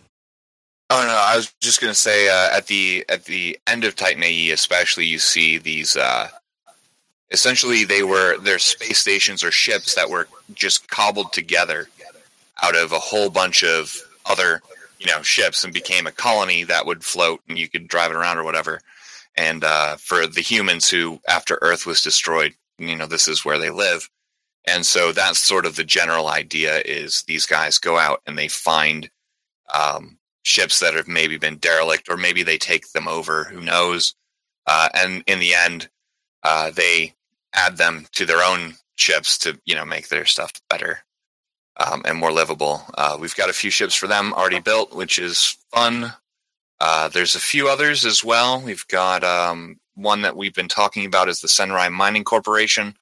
Oh 0.90 1.02
no, 1.06 1.14
I 1.16 1.36
was 1.36 1.52
just 1.62 1.82
gonna 1.82 1.96
say 1.96 2.30
uh, 2.30 2.56
at 2.56 2.68
the 2.68 3.04
at 3.10 3.26
the 3.26 3.58
end 3.66 3.84
of 3.86 3.96
Titan 3.96 4.24
AE, 4.24 4.52
especially, 4.52 5.06
you 5.08 5.18
see 5.20 5.58
these. 5.58 5.96
Uh, 5.96 6.30
essentially, 7.32 7.84
they 7.84 8.04
were 8.04 8.38
their 8.38 8.60
space 8.60 9.00
stations 9.00 9.44
or 9.44 9.52
ships 9.52 9.96
that 9.96 10.10
were 10.10 10.28
just 10.54 10.88
cobbled 10.90 11.34
together 11.34 11.90
out 12.62 12.76
of 12.76 12.92
a 12.92 13.00
whole 13.00 13.30
bunch 13.30 13.64
of 13.64 13.96
other, 14.26 14.62
you 15.00 15.08
know, 15.08 15.22
ships, 15.24 15.64
and 15.64 15.74
became 15.74 16.06
a 16.08 16.12
colony 16.12 16.64
that 16.64 16.86
would 16.86 17.04
float, 17.04 17.42
and 17.50 17.58
you 17.58 17.68
could 17.68 17.88
drive 17.88 18.12
it 18.12 18.18
around 18.18 18.38
or 18.38 18.44
whatever. 18.44 18.80
And 19.36 19.64
uh, 19.64 19.98
for 19.98 20.28
the 20.28 20.42
humans 20.42 20.90
who, 20.90 21.20
after 21.28 21.58
Earth 21.62 21.86
was 21.86 22.02
destroyed, 22.02 22.54
you 22.78 22.96
know, 22.96 23.06
this 23.08 23.28
is 23.28 23.44
where 23.44 23.58
they 23.60 23.70
live. 23.72 24.08
And 24.68 24.86
so 24.86 25.12
that's 25.12 25.40
sort 25.40 25.66
of 25.66 25.76
the 25.76 25.84
general 25.84 26.28
idea: 26.28 26.82
is 26.86 27.24
these 27.28 27.46
guys 27.46 27.78
go 27.78 27.98
out 27.98 28.22
and 28.26 28.38
they 28.38 28.48
find. 28.48 29.10
Um, 29.74 30.20
ships 30.46 30.80
that 30.80 30.94
have 30.94 31.08
maybe 31.08 31.38
been 31.38 31.58
derelict 31.58 32.08
or 32.08 32.16
maybe 32.16 32.44
they 32.44 32.58
take 32.58 32.92
them 32.92 33.08
over 33.08 33.46
who 33.46 33.60
knows? 33.60 34.14
Uh, 34.68 34.88
and 34.94 35.24
in 35.26 35.40
the 35.40 35.56
end 35.56 35.90
uh, 36.44 36.70
they 36.70 37.14
add 37.54 37.78
them 37.78 38.06
to 38.14 38.26
their 38.26 38.44
own 38.44 38.76
ships 38.96 39.40
to 39.40 39.60
you 39.66 39.76
know 39.76 39.84
make 39.84 40.08
their 40.08 40.26
stuff 40.26 40.54
better 40.70 41.00
um, 41.78 42.04
and 42.06 42.18
more 42.18 42.32
livable. 42.32 42.84
Uh, 42.96 43.18
we've 43.20 43.36
got 43.36 43.50
a 43.50 43.54
few 43.54 43.72
ships 43.72 43.96
for 43.96 44.08
them 44.08 44.34
already 44.34 44.60
built 44.60 44.96
which 44.96 45.18
is 45.18 45.58
fun. 45.74 46.14
Uh, 46.80 47.08
there's 47.08 47.36
a 47.36 47.40
few 47.40 47.68
others 47.68 48.06
as 48.06 48.24
well. 48.24 48.62
We've 48.62 48.88
got 48.88 49.24
um, 49.24 49.80
one 49.96 50.22
that 50.22 50.38
we've 50.38 50.54
been 50.54 50.68
talking 50.68 51.06
about 51.06 51.28
is 51.28 51.42
the 51.42 51.48
senrai 51.48 51.92
mining 51.92 52.24
corporation 52.24 52.96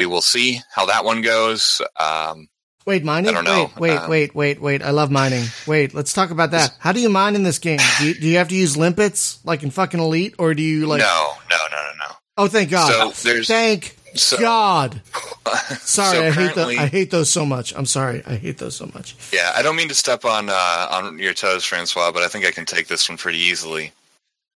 we 0.00 0.06
will 0.06 0.22
see 0.22 0.60
how 0.74 0.86
that 0.86 1.04
one 1.04 1.20
goes 1.20 1.82
um, 1.98 2.48
Wait, 2.86 3.04
mining? 3.04 3.28
I 3.28 3.32
don't 3.34 3.44
know. 3.44 3.70
Wait, 3.78 3.90
wait, 3.90 3.96
Um, 3.98 4.10
wait, 4.10 4.34
wait, 4.34 4.60
wait. 4.60 4.82
I 4.82 4.90
love 4.90 5.10
mining. 5.10 5.44
Wait, 5.66 5.92
let's 5.92 6.14
talk 6.14 6.30
about 6.30 6.52
that. 6.52 6.74
How 6.78 6.92
do 6.92 7.00
you 7.00 7.10
mine 7.10 7.34
in 7.34 7.42
this 7.42 7.58
game? 7.58 7.78
Do 7.98 8.06
you, 8.08 8.14
do 8.14 8.26
you 8.26 8.38
have 8.38 8.48
to 8.48 8.54
use 8.56 8.74
limpets 8.78 9.38
like 9.44 9.62
in 9.62 9.70
fucking 9.70 10.00
Elite, 10.00 10.34
or 10.38 10.54
do 10.54 10.62
you 10.62 10.86
like? 10.86 11.00
no 11.00 11.32
no 11.50 11.56
no 11.70 11.76
no 11.76 11.90
no 11.98 12.14
Oh, 12.38 12.48
thank 12.48 12.70
God! 12.70 13.12
So 13.14 13.28
there's- 13.28 13.46
thank 13.46 13.96
so- 14.14 14.38
God. 14.38 15.02
Sorry, 15.80 16.16
So 16.16 16.26
I 16.26 16.30
hate 16.30 16.54
those. 16.54 16.78
I 16.78 16.86
hate 16.86 17.10
those 17.10 17.30
so 17.30 17.44
much. 17.44 17.74
I'm 17.76 17.84
sorry. 17.86 18.22
I 18.26 18.36
hate 18.36 18.56
those 18.56 18.74
so 18.76 18.90
much. 18.94 19.14
Yeah, 19.32 19.52
I 19.54 19.60
don't 19.62 19.76
mean 19.76 19.88
to 19.88 19.94
step 19.94 20.24
on 20.24 20.48
uh, 20.48 20.86
on 20.90 21.18
your 21.18 21.34
toes, 21.34 21.64
Francois, 21.66 22.10
but 22.12 22.22
I 22.22 22.28
think 22.28 22.46
I 22.46 22.50
can 22.50 22.64
take 22.64 22.88
this 22.88 23.08
one 23.10 23.18
pretty 23.18 23.38
easily. 23.38 23.92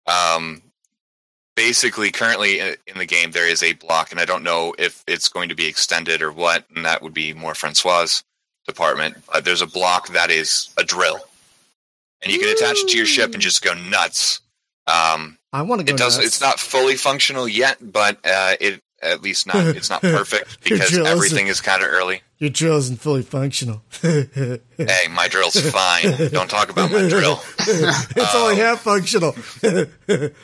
Um, 0.07 0.62
basically, 1.56 2.10
currently 2.10 2.60
in 2.60 2.98
the 2.98 3.06
game, 3.06 3.30
there 3.30 3.48
is 3.48 3.62
a 3.62 3.72
block, 3.74 4.10
and 4.10 4.20
I 4.20 4.24
don't 4.24 4.42
know 4.42 4.74
if 4.78 5.04
it's 5.06 5.28
going 5.28 5.48
to 5.48 5.54
be 5.54 5.66
extended 5.66 6.22
or 6.22 6.32
what, 6.32 6.64
and 6.74 6.84
that 6.84 7.02
would 7.02 7.14
be 7.14 7.32
more 7.32 7.54
Francois' 7.54 8.22
department. 8.66 9.16
But 9.32 9.44
there's 9.44 9.62
a 9.62 9.66
block 9.66 10.08
that 10.08 10.30
is 10.30 10.68
a 10.78 10.84
drill, 10.84 11.20
and 12.22 12.32
you 12.32 12.38
can 12.38 12.48
attach 12.48 12.78
it 12.78 12.88
to 12.88 12.96
your 12.96 13.06
ship 13.06 13.32
and 13.32 13.42
just 13.42 13.62
go 13.62 13.74
nuts. 13.74 14.40
Um, 14.86 15.38
I 15.52 15.62
want 15.62 15.80
to 15.80 15.84
go. 15.84 15.94
it 15.94 15.98
does. 15.98 16.16
nuts. 16.16 16.26
It's 16.26 16.40
not 16.40 16.60
fully 16.60 16.96
functional 16.96 17.48
yet, 17.48 17.78
but 17.80 18.18
uh, 18.24 18.54
it 18.60 18.80
at 19.04 19.22
least 19.22 19.46
not. 19.46 19.64
It's 19.76 19.90
not 19.90 20.02
perfect 20.02 20.60
because 20.64 20.96
everything 20.96 21.46
is 21.46 21.60
kind 21.60 21.82
of 21.82 21.88
early. 21.90 22.22
Your 22.38 22.50
drill 22.50 22.76
isn't 22.78 23.00
fully 23.00 23.22
functional. 23.22 23.82
Hey, 24.02 25.06
my 25.08 25.28
drill's 25.28 25.58
fine. 25.70 26.30
Don't 26.30 26.50
talk 26.50 26.68
about 26.68 26.90
my 26.90 27.08
drill. 27.08 27.40
It's 27.58 28.34
only 28.34 28.56
half 28.56 28.80
functional. 28.80 29.32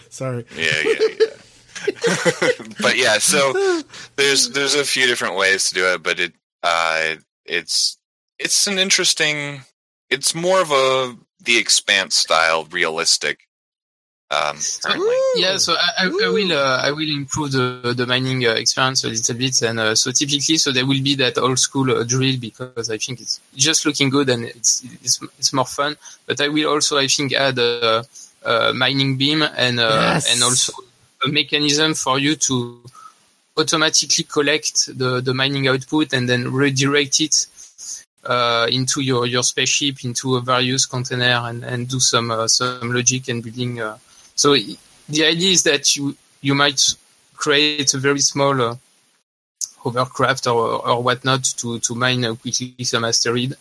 sorry. 0.09 0.47
Yeah, 0.57 0.83
yeah, 0.85 1.09
yeah. 1.21 2.51
but 2.81 2.97
yeah, 2.97 3.19
so 3.19 3.83
there's 4.17 4.51
there's 4.51 4.75
a 4.75 4.85
few 4.85 5.07
different 5.07 5.37
ways 5.37 5.69
to 5.69 5.75
do 5.75 5.87
it, 5.95 6.03
but 6.03 6.21
it 6.21 6.33
uh 6.63 7.17
it's 7.45 7.99
it's 8.39 8.67
an 8.67 8.79
interesting. 8.79 9.63
It's 10.09 10.35
more 10.35 10.61
of 10.61 10.71
a 10.71 11.17
the 11.43 11.59
expanse 11.59 12.17
style, 12.17 12.67
realistic. 12.71 13.41
Um. 14.33 14.57
Yeah, 15.37 15.57
so 15.57 15.75
I, 15.75 16.05
I, 16.05 16.07
I 16.07 16.29
will 16.29 16.53
uh, 16.53 16.83
I 16.85 16.93
will 16.93 17.11
improve 17.11 17.51
the 17.51 17.95
the 17.97 18.07
mining 18.07 18.47
uh, 18.47 18.51
experience 18.51 19.03
a 19.03 19.09
little 19.09 19.35
bit, 19.35 19.61
and 19.63 19.81
uh, 19.81 19.95
so 19.97 20.13
typically, 20.13 20.57
so 20.57 20.71
there 20.71 20.87
will 20.87 21.03
be 21.03 21.17
that 21.17 21.37
old 21.37 21.59
school 21.59 21.91
uh, 21.91 22.05
drill 22.05 22.39
because 22.39 22.91
I 22.91 22.99
think 22.99 23.21
it's 23.21 23.41
just 23.57 23.85
looking 23.87 24.09
good 24.09 24.29
and 24.29 24.45
it's 24.45 24.85
it's 25.03 25.21
it's 25.37 25.53
more 25.53 25.67
fun. 25.67 25.97
But 26.27 26.41
I 26.41 26.47
will 26.47 26.71
also 26.71 26.97
I 26.97 27.09
think 27.09 27.33
add 27.33 27.59
a, 27.59 28.05
a 28.45 28.73
mining 28.73 29.17
beam 29.17 29.43
and 29.43 29.81
uh, 29.81 30.13
Yes. 30.15 30.33
and 30.33 30.45
also 30.45 30.75
a 31.25 31.29
mechanism 31.29 31.95
for 31.95 32.21
you 32.21 32.37
to 32.37 32.79
automatically 33.57 34.25
collect 34.25 34.97
the, 34.97 35.21
the 35.21 35.35
mining 35.35 35.67
output 35.67 36.13
and 36.13 36.29
then 36.29 36.53
redirect 36.53 37.21
it 37.21 37.47
uh, 38.25 38.67
into 38.71 39.01
your, 39.01 39.27
your 39.27 39.43
spaceship 39.43 40.05
into 40.05 40.37
a 40.37 40.41
various 40.41 40.87
container 40.87 41.41
and, 41.45 41.65
and 41.65 41.89
do 41.89 41.99
some 41.99 42.31
uh, 42.31 42.47
some 42.47 42.93
logic 42.93 43.29
and 43.29 43.43
building. 43.43 43.81
Uh. 43.81 43.99
So 44.41 44.55
the 44.55 45.27
idea 45.27 45.51
is 45.51 45.65
that 45.65 45.95
you 45.97 46.17
you 46.41 46.55
might 46.55 46.81
create 47.35 47.93
a 47.93 47.99
very 47.99 48.21
small 48.21 48.59
uh, 48.59 48.77
hovercraft 49.85 50.47
or, 50.47 50.89
or 50.89 51.03
whatnot 51.03 51.45
to, 51.59 51.79
to 51.81 51.95
mine 51.95 52.25
quickly 52.37 52.73
some 52.85 53.05
asteroid 53.05 53.55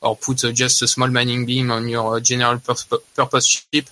or 0.00 0.16
put 0.16 0.38
just 0.52 0.82
a 0.82 0.88
small 0.88 1.06
mining 1.06 1.46
beam 1.46 1.70
on 1.70 1.86
your 1.88 2.18
general 2.18 2.58
purpose 2.58 3.46
ship. 3.46 3.86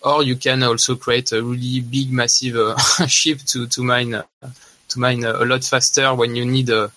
Or 0.00 0.22
you 0.22 0.36
can 0.36 0.62
also 0.62 0.94
create 0.94 1.32
a 1.32 1.42
really 1.42 1.80
big 1.80 2.12
massive 2.12 2.54
uh, 2.54 2.76
ship 3.08 3.38
to 3.50 3.66
to 3.66 3.82
mine 3.82 4.14
uh, 4.14 4.22
to 4.90 5.00
mine 5.00 5.24
a 5.24 5.44
lot 5.44 5.64
faster 5.64 6.14
when 6.14 6.36
you 6.36 6.44
need 6.44 6.70
a, 6.70 6.92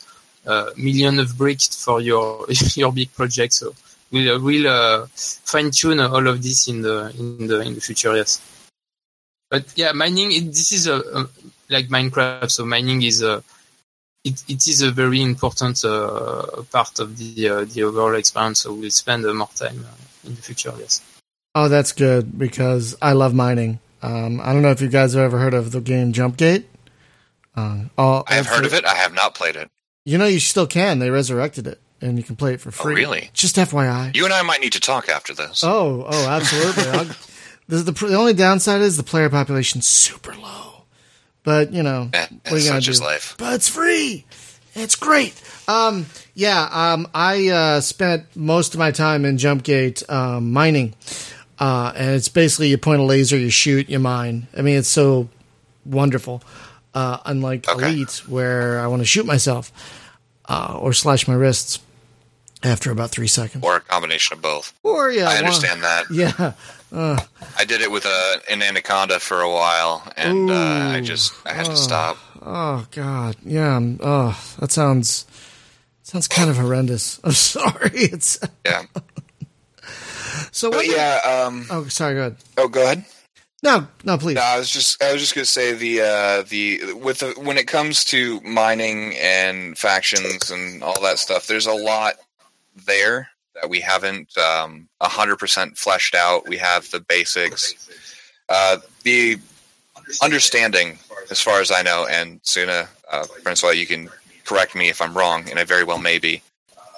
a 0.46 0.68
million 0.78 1.18
of 1.18 1.36
bricks 1.40 1.84
for 1.84 2.02
your 2.02 2.46
your 2.76 2.92
big 2.92 3.12
project. 3.16 3.54
So 3.54 3.74
we'll, 4.12 4.40
we'll 4.40 4.68
uh, 4.68 5.08
fine 5.12 5.72
tune 5.72 6.00
all 6.02 6.28
of 6.28 6.44
this 6.44 6.68
in 6.68 6.84
the 6.84 7.12
in 7.18 7.48
the 7.48 7.62
in 7.62 7.74
the 7.74 7.82
future 7.82 8.16
yes 8.16 8.61
but 9.52 9.64
yeah 9.76 9.92
mining 9.92 10.32
it, 10.32 10.46
this 10.48 10.72
is 10.72 10.88
a, 10.88 10.98
a, 11.20 11.30
like 11.70 11.88
minecraft 11.90 12.50
so 12.50 12.66
mining 12.66 13.04
is 13.04 13.22
a 13.22 13.44
it, 14.24 14.44
it 14.48 14.68
is 14.68 14.82
a 14.82 14.92
very 14.92 15.22
important 15.22 15.84
uh, 15.86 16.64
part 16.72 17.00
of 17.00 17.18
the 17.20 17.50
uh, 17.50 17.66
the 17.74 17.84
overall 17.84 18.16
experience 18.16 18.62
so 18.62 18.74
we'll 18.74 18.90
spend 18.90 19.24
more 19.42 19.50
time 19.56 19.86
in 20.26 20.34
the 20.36 20.42
future 20.42 20.74
yes 20.80 21.02
Oh, 21.54 21.68
that's 21.68 21.92
good 21.92 22.40
because 22.40 22.96
I 23.02 23.12
love 23.12 23.34
mining. 23.34 23.80
Um, 24.02 24.40
I 24.40 24.54
don't 24.54 24.62
know 24.62 24.72
if 24.72 24.80
you 24.80 24.88
guys 24.88 25.16
have 25.16 25.24
ever 25.24 25.38
heard 25.38 25.54
of 25.54 25.74
the 25.74 25.82
game 25.82 26.14
Jumpgate. 26.14 26.64
Uh, 27.58 27.84
all, 27.98 28.24
I 28.26 28.36
have 28.36 28.46
heard 28.48 28.64
of 28.66 28.74
it. 28.74 28.86
I 28.86 28.96
have 28.96 29.14
not 29.14 29.36
played 29.36 29.58
it. 29.58 29.68
You 30.06 30.18
know, 30.18 30.28
you 30.28 30.40
still 30.40 30.66
can. 30.66 31.00
They 31.00 31.10
resurrected 31.10 31.68
it, 31.68 31.82
and 32.00 32.18
you 32.18 32.24
can 32.24 32.38
play 32.38 32.54
it 32.54 32.62
for 32.62 32.70
Oh, 32.70 32.72
free. 32.72 32.96
really? 32.96 33.32
Just 33.34 33.58
FYI. 33.58 34.16
You 34.16 34.24
and 34.24 34.34
I 34.34 34.44
might 34.44 34.62
need 34.62 34.72
to 34.72 34.80
talk 34.80 35.10
after 35.10 35.34
this. 35.34 35.62
Oh, 35.62 36.06
oh, 36.10 36.30
absolutely. 36.30 36.86
I'll- 36.86 37.16
the, 37.68 37.78
the 37.78 37.92
the 37.92 38.16
only 38.16 38.34
downside 38.34 38.82
is 38.82 38.98
the 38.98 39.04
player 39.04 39.30
population's 39.30 39.88
super 39.88 40.34
low, 40.36 40.84
but 41.44 41.72
you 41.74 41.84
know, 41.84 42.10
Eh, 42.14 42.28
what 42.44 42.54
are 42.54 42.58
you 42.58 42.70
gonna 42.70 42.82
do? 42.82 42.92
life. 43.04 43.36
But 43.38 43.54
it's 43.56 43.68
free. 43.70 44.26
It's 44.74 44.96
great. 44.96 45.34
Um, 45.68 46.06
yeah, 46.34 46.68
um, 46.72 47.08
I 47.14 47.50
uh, 47.50 47.82
spent 47.82 48.36
most 48.36 48.74
of 48.74 48.80
my 48.80 48.92
time 48.92 49.26
in 49.26 49.38
Jumpgate 49.38 50.10
um, 50.10 50.52
mining, 50.54 50.94
uh, 51.60 51.92
and 51.96 52.12
it's 52.16 52.30
basically 52.30 52.70
you 52.70 52.78
point 52.78 53.02
a 53.02 53.04
laser, 53.04 53.38
you 53.38 53.50
shoot, 53.50 53.90
you 53.90 54.00
mine. 54.00 54.48
I 54.58 54.62
mean, 54.62 54.78
it's 54.78 54.88
so 54.90 55.28
wonderful. 55.86 56.42
Uh, 56.94 57.20
unlike 57.26 57.68
Okay. 57.70 57.86
Elite, 57.94 58.22
where 58.28 58.80
I 58.82 58.88
want 58.88 59.02
to 59.02 59.06
shoot 59.06 59.26
myself 59.26 59.72
uh, 60.50 60.78
or 60.80 60.92
slash 60.92 61.26
my 61.26 61.34
wrists 61.34 61.80
after 62.64 62.92
about 62.92 63.12
three 63.12 63.28
seconds. 63.28 63.64
Or 63.64 63.78
a 63.78 63.80
combination 63.82 64.36
of 64.36 64.42
both. 64.42 64.74
Or 64.84 65.10
yeah, 65.10 65.24
I 65.30 65.36
one- 65.36 65.38
understand 65.46 65.84
that. 65.84 66.06
Yeah, 66.12 66.54
I 66.94 67.66
did 67.68 67.82
it 67.82 67.90
with 67.92 68.06
a, 68.06 68.42
an 68.50 68.62
anaconda 68.62 69.20
for 69.20 69.42
a 69.42 69.50
while, 69.50 70.04
and 70.18 70.50
uh, 70.50 70.54
I 70.94 71.02
just 71.02 71.34
I 71.46 71.54
had 71.54 71.68
Oh. 71.68 71.72
to 71.72 71.78
stop. 71.78 72.18
Oh 72.42 72.86
God, 72.92 73.36
yeah. 73.46 73.76
um, 73.78 74.00
Oh, 74.02 74.38
that 74.60 74.72
sounds 74.72 75.26
sounds 76.04 76.28
kind 76.28 76.50
of 76.50 76.58
horrendous. 76.58 77.20
I'm 77.24 77.32
sorry. 77.32 77.92
It's 77.94 78.40
Yeah, 78.66 78.84
so. 80.52 80.70
but 80.72 80.78
What 80.78 80.88
yeah. 80.88 81.20
Um, 81.46 81.66
Oh, 81.70 81.86
sorry. 81.88 82.16
Go 82.16 82.20
ahead. 82.22 82.36
oh, 82.58 82.68
go 82.68 82.84
ahead. 82.84 83.06
No, 83.64 83.88
no, 84.04 84.18
please. 84.18 84.36
No, 84.36 84.42
I 84.42 84.58
was 84.58 84.70
just 84.72 85.02
I 85.04 85.14
was 85.14 85.22
just 85.22 85.36
gonna 85.36 85.46
say 85.46 85.74
the 85.74 86.02
uh, 86.02 86.42
the 86.50 86.94
with 86.94 87.20
the, 87.20 87.34
when 87.40 87.58
it 87.58 87.68
comes 87.68 88.04
to 88.06 88.42
mining 88.42 89.14
and 89.18 89.78
factions 89.78 90.50
and 90.50 90.84
all 90.84 91.00
that 91.04 91.20
stuff, 91.20 91.46
there's 91.48 91.68
a 91.68 91.74
lot 91.74 92.16
there 92.88 93.30
that 93.56 93.70
we 93.70 93.80
haven't 93.80 94.38
um, 94.38 94.88
a 95.00 95.08
hundred 95.08 95.38
percent 95.38 95.78
fleshed 95.78 96.16
out. 96.16 96.48
We 96.48 96.58
have 96.58 96.90
the 96.92 97.00
basics, 97.00 97.90
uh, 98.50 98.78
the 99.04 99.38
understanding, 100.22 100.98
as 101.30 101.42
far 101.42 101.62
as 101.62 101.72
I 101.72 101.82
know, 101.82 102.08
and 102.10 102.40
Suna, 102.44 102.88
uh, 103.12 103.24
Francois, 103.44 103.72
you 103.72 103.86
can 103.86 104.10
correct 104.46 104.76
me 104.76 104.90
if 104.90 105.02
I'm 105.02 105.16
wrong, 105.16 105.50
and 105.50 105.60
I 105.60 105.64
very 105.64 105.84
well 105.84 106.00
may 106.00 106.18
be. 106.18 106.42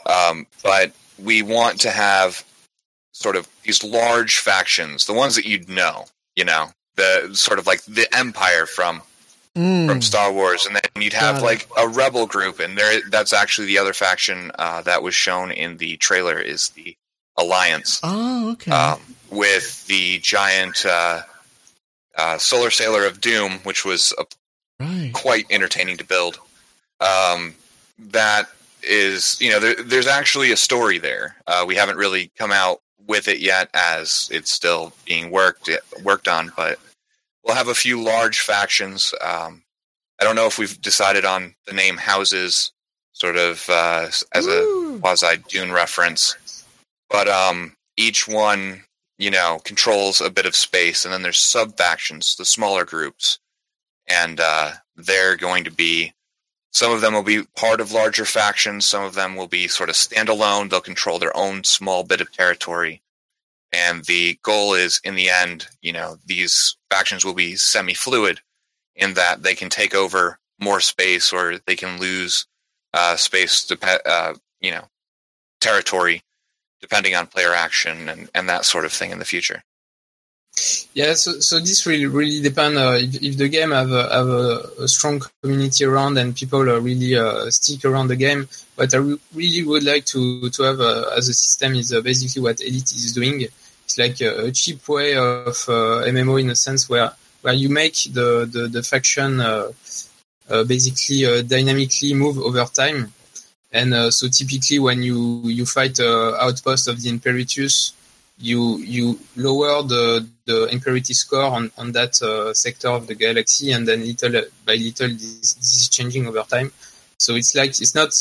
Um, 0.05 0.47
but 0.63 0.91
we 1.21 1.41
want 1.41 1.79
to 1.81 1.91
have 1.91 2.43
sort 3.11 3.35
of 3.35 3.47
these 3.63 3.83
large 3.83 4.39
factions, 4.39 5.05
the 5.05 5.13
ones 5.13 5.35
that 5.35 5.45
you'd 5.45 5.69
know, 5.69 6.05
you 6.35 6.43
know, 6.43 6.69
the 6.95 7.29
sort 7.33 7.59
of 7.59 7.67
like 7.67 7.83
the 7.85 8.07
Empire 8.15 8.65
from 8.65 9.01
Mm, 9.55 9.87
from 9.87 10.01
Star 10.01 10.33
Wars, 10.33 10.65
and 10.65 10.75
then 10.75 10.81
you'd 10.99 11.13
have 11.13 11.35
Got 11.35 11.43
it. 11.43 11.45
like 11.45 11.69
a 11.77 11.87
rebel 11.87 12.25
group, 12.25 12.59
and 12.59 12.75
there 12.75 13.01
that's 13.11 13.33
actually 13.33 13.67
the 13.67 13.77
other 13.77 13.93
faction 13.93 14.51
uh, 14.57 14.81
that 14.81 15.03
was 15.03 15.13
shown 15.13 15.51
in 15.51 15.77
the 15.77 15.97
trailer 15.97 16.39
is 16.39 16.69
the 16.69 16.97
Alliance 17.37 17.99
oh, 18.03 18.51
okay. 18.53 18.71
um, 18.71 18.99
with 19.29 19.85
the 19.87 20.19
giant 20.19 20.85
uh, 20.85 21.21
uh, 22.15 22.37
Solar 22.37 22.71
Sailor 22.71 23.05
of 23.05 23.21
Doom, 23.21 23.53
which 23.63 23.85
was 23.85 24.13
a 24.17 24.25
right. 24.79 25.11
quite 25.13 25.45
entertaining 25.49 25.97
to 25.97 26.03
build. 26.03 26.39
Um, 26.99 27.55
that 27.99 28.49
is, 28.81 29.39
you 29.39 29.51
know, 29.51 29.59
there, 29.59 29.75
there's 29.75 30.07
actually 30.07 30.51
a 30.51 30.57
story 30.57 30.97
there. 30.97 31.35
Uh, 31.47 31.63
we 31.67 31.75
haven't 31.75 31.97
really 31.97 32.31
come 32.37 32.51
out 32.51 32.81
with 33.07 33.27
it 33.27 33.39
yet, 33.39 33.69
as 33.73 34.29
it's 34.31 34.51
still 34.51 34.93
being 35.05 35.31
worked 35.31 35.69
worked 36.03 36.27
on. 36.27 36.51
But 36.55 36.79
we'll 37.43 37.55
have 37.55 37.67
a 37.67 37.75
few 37.75 38.01
large 38.01 38.39
factions. 38.39 39.13
Um, 39.21 39.63
I 40.19 40.23
don't 40.23 40.35
know 40.35 40.47
if 40.47 40.57
we've 40.57 40.81
decided 40.81 41.25
on 41.25 41.55
the 41.67 41.73
name 41.73 41.97
houses, 41.97 42.71
sort 43.13 43.35
of 43.35 43.69
uh, 43.69 44.07
as 44.33 44.47
a 44.47 44.99
quasi 45.01 45.37
Dune 45.47 45.71
reference. 45.71 46.65
But 47.09 47.27
um, 47.27 47.75
each 47.97 48.27
one, 48.27 48.83
you 49.17 49.31
know, 49.31 49.59
controls 49.63 50.21
a 50.21 50.29
bit 50.29 50.45
of 50.45 50.55
space, 50.55 51.05
and 51.05 51.13
then 51.13 51.21
there's 51.21 51.39
sub 51.39 51.77
factions, 51.77 52.35
the 52.35 52.45
smaller 52.45 52.85
groups, 52.85 53.39
and 54.07 54.39
uh, 54.39 54.71
they're 54.95 55.35
going 55.35 55.63
to 55.65 55.71
be. 55.71 56.13
Some 56.71 56.91
of 56.91 57.01
them 57.01 57.13
will 57.13 57.21
be 57.23 57.43
part 57.55 57.81
of 57.81 57.91
larger 57.91 58.25
factions. 58.25 58.85
Some 58.85 59.03
of 59.03 59.13
them 59.13 59.35
will 59.35 59.47
be 59.47 59.67
sort 59.67 59.89
of 59.89 59.95
standalone. 59.95 60.71
They'll 60.71 60.81
control 60.81 61.19
their 61.19 61.35
own 61.37 61.63
small 61.63 62.03
bit 62.03 62.19
of 62.19 62.31
territory. 62.31 63.03
And 63.73 64.05
the 64.05 64.37
goal 64.43 64.75
is, 64.75 65.01
in 65.03 65.15
the 65.15 65.29
end, 65.29 65.67
you 65.81 65.91
know, 65.91 66.17
these 66.25 66.77
factions 66.91 67.25
will 67.25 67.33
be 67.33 67.55
semi-fluid 67.55 68.39
in 68.95 69.15
that 69.15 69.41
they 69.41 69.55
can 69.55 69.69
take 69.69 69.95
over 69.95 70.37
more 70.59 70.79
space 70.79 71.33
or 71.33 71.57
they 71.65 71.75
can 71.75 71.99
lose 71.99 72.45
uh, 72.93 73.15
space, 73.15 73.65
dep- 73.65 74.05
uh, 74.05 74.35
you 74.61 74.71
know, 74.71 74.85
territory, 75.59 76.21
depending 76.81 77.15
on 77.15 77.25
player 77.25 77.53
action 77.53 78.09
and, 78.09 78.29
and 78.35 78.47
that 78.47 78.65
sort 78.65 78.85
of 78.85 78.93
thing 78.93 79.09
in 79.09 79.17
the 79.17 79.25
future. 79.25 79.63
Yeah, 80.93 81.15
so, 81.15 81.39
so 81.39 81.59
this 81.59 81.87
really 81.87 82.05
really 82.05 82.39
depend 82.39 82.77
uh, 82.77 82.97
if, 82.99 83.23
if 83.23 83.37
the 83.37 83.49
game 83.49 83.71
have 83.71 83.91
a, 83.91 84.03
have 84.13 84.27
a, 84.27 84.83
a 84.83 84.87
strong 84.87 85.19
community 85.41 85.83
around 85.83 86.15
and 86.19 86.35
people 86.35 86.59
uh, 86.59 86.79
really 86.79 87.17
uh, 87.17 87.49
stick 87.49 87.83
around 87.83 88.09
the 88.09 88.15
game. 88.15 88.47
What 88.75 88.93
I 88.93 88.97
re- 88.97 89.19
really 89.33 89.63
would 89.63 89.83
like 89.83 90.05
to 90.13 90.51
to 90.51 90.63
have 90.63 90.79
uh, 90.79 91.09
as 91.17 91.27
a 91.27 91.33
system 91.33 91.73
is 91.73 91.91
uh, 91.91 92.01
basically 92.01 92.43
what 92.43 92.61
Elite 92.61 92.91
is 92.91 93.13
doing. 93.13 93.47
It's 93.85 93.97
like 93.97 94.21
a, 94.21 94.45
a 94.45 94.51
cheap 94.51 94.87
way 94.87 95.15
of 95.15 95.57
uh, 95.67 96.05
MMO 96.07 96.39
in 96.39 96.49
a 96.49 96.55
sense 96.55 96.89
where 96.89 97.11
where 97.41 97.53
you 97.53 97.69
make 97.69 97.95
the 98.11 98.49
the, 98.51 98.67
the 98.67 98.83
faction 98.83 99.39
uh, 99.39 99.71
uh, 100.49 100.63
basically 100.63 101.25
uh, 101.25 101.41
dynamically 101.41 102.13
move 102.13 102.37
over 102.37 102.65
time. 102.65 103.13
And 103.71 103.93
uh, 103.93 104.11
so 104.11 104.27
typically 104.27 104.79
when 104.79 105.01
you 105.01 105.41
you 105.45 105.65
fight 105.65 105.99
uh, 105.99 106.35
outpost 106.39 106.87
of 106.87 107.01
the 107.01 107.09
Imperatus, 107.09 107.93
you 108.37 108.77
you 108.79 109.19
lower 109.35 109.83
the 109.83 110.27
the 110.45 110.65
impurity 110.67 111.13
score 111.13 111.43
on 111.43 111.71
on 111.77 111.91
that 111.93 112.21
uh, 112.21 112.53
sector 112.53 112.89
of 112.89 113.07
the 113.07 113.15
galaxy, 113.15 113.71
and 113.71 113.87
then 113.87 114.01
little 114.01 114.43
by 114.65 114.75
little 114.75 115.09
this, 115.09 115.53
this 115.53 115.75
is 115.81 115.89
changing 115.89 116.27
over 116.27 116.43
time. 116.43 116.71
So 117.17 117.35
it's 117.35 117.55
like 117.55 117.69
it's 117.69 117.95
not 117.95 118.11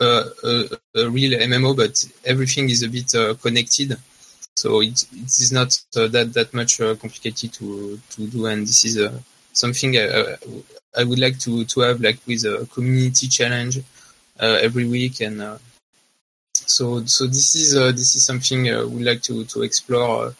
a, 0.00 0.24
a, 0.44 1.00
a 1.02 1.10
real 1.10 1.38
MMO, 1.38 1.76
but 1.76 2.04
everything 2.24 2.70
is 2.70 2.82
a 2.82 2.88
bit 2.88 3.14
uh, 3.14 3.34
connected. 3.34 3.96
So 4.56 4.80
it 4.82 5.02
it 5.12 5.32
is 5.44 5.50
not 5.52 5.78
uh, 5.96 6.08
that 6.08 6.32
that 6.34 6.54
much 6.54 6.80
uh, 6.80 6.94
complicated 6.94 7.52
to 7.54 7.98
to 8.10 8.26
do, 8.28 8.46
and 8.46 8.66
this 8.66 8.84
is 8.84 8.98
uh, 8.98 9.12
something 9.52 9.96
I, 9.96 10.36
I 10.96 11.04
would 11.04 11.18
like 11.18 11.38
to 11.40 11.64
to 11.64 11.80
have 11.80 12.00
like 12.00 12.18
with 12.26 12.44
a 12.44 12.66
community 12.72 13.26
challenge 13.28 13.78
uh, 14.40 14.58
every 14.62 14.86
week 14.86 15.20
and. 15.20 15.42
Uh, 15.42 15.58
so 16.66 17.04
so 17.04 17.26
this 17.26 17.54
is 17.54 17.76
uh, 17.76 17.90
this 17.92 18.14
is 18.16 18.24
something 18.24 18.70
uh, 18.70 18.86
we'd 18.86 19.04
like 19.04 19.22
to 19.22 19.44
to 19.44 19.62
explore, 19.62 20.26
uh, 20.28 20.32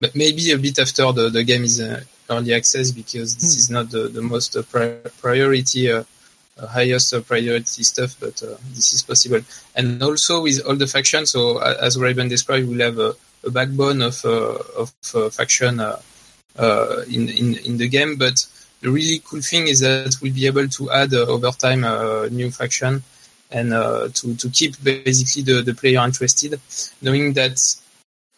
but 0.00 0.14
maybe 0.14 0.50
a 0.52 0.58
bit 0.58 0.78
after 0.78 1.10
the 1.12 1.28
the 1.30 1.42
game 1.44 1.64
is 1.64 1.80
uh, 1.80 2.00
early 2.30 2.52
access 2.54 2.90
because 2.92 3.34
this 3.36 3.54
Hmm. 3.54 3.58
is 3.58 3.70
not 3.70 3.90
the 3.90 4.08
the 4.08 4.22
most 4.22 4.56
uh, 4.56 4.62
pri- 4.62 5.00
priority. 5.20 5.90
Uh, 5.90 6.04
uh, 6.56 6.68
highest 6.68 7.12
uh, 7.12 7.20
priority 7.20 7.82
stuff, 7.82 8.14
but 8.20 8.40
uh, 8.44 8.54
this 8.74 8.92
is 8.92 9.02
possible. 9.02 9.40
And 9.74 10.00
also 10.00 10.40
with 10.42 10.60
all 10.64 10.76
the 10.76 10.86
factions, 10.86 11.32
so 11.32 11.58
as 11.58 11.96
Raiben 11.96 12.28
described, 12.28 12.68
we'll 12.68 12.78
have 12.92 12.98
a, 13.44 13.48
a 13.48 13.50
backbone 13.50 14.02
of 14.02 14.24
uh, 14.24 14.58
of 14.76 14.92
uh, 15.14 15.30
faction 15.30 15.80
uh, 15.80 17.02
in, 17.08 17.28
in 17.28 17.54
in 17.58 17.76
the 17.78 17.88
game, 17.88 18.16
but 18.16 18.46
the 18.80 18.90
really 18.90 19.20
cool 19.24 19.40
thing 19.40 19.68
is 19.68 19.80
that 19.80 20.16
we'll 20.20 20.34
be 20.34 20.46
able 20.46 20.68
to 20.68 20.90
add 20.90 21.14
over 21.14 21.50
time 21.50 21.84
uh, 21.84 22.28
new 22.30 22.50
faction 22.50 23.02
and 23.50 23.70
to 24.14 24.34
to 24.36 24.50
keep 24.50 24.82
basically 24.82 25.42
the 25.42 25.62
the 25.62 25.74
player 25.74 26.04
interested, 26.04 26.60
knowing 27.02 27.32
that 27.34 27.58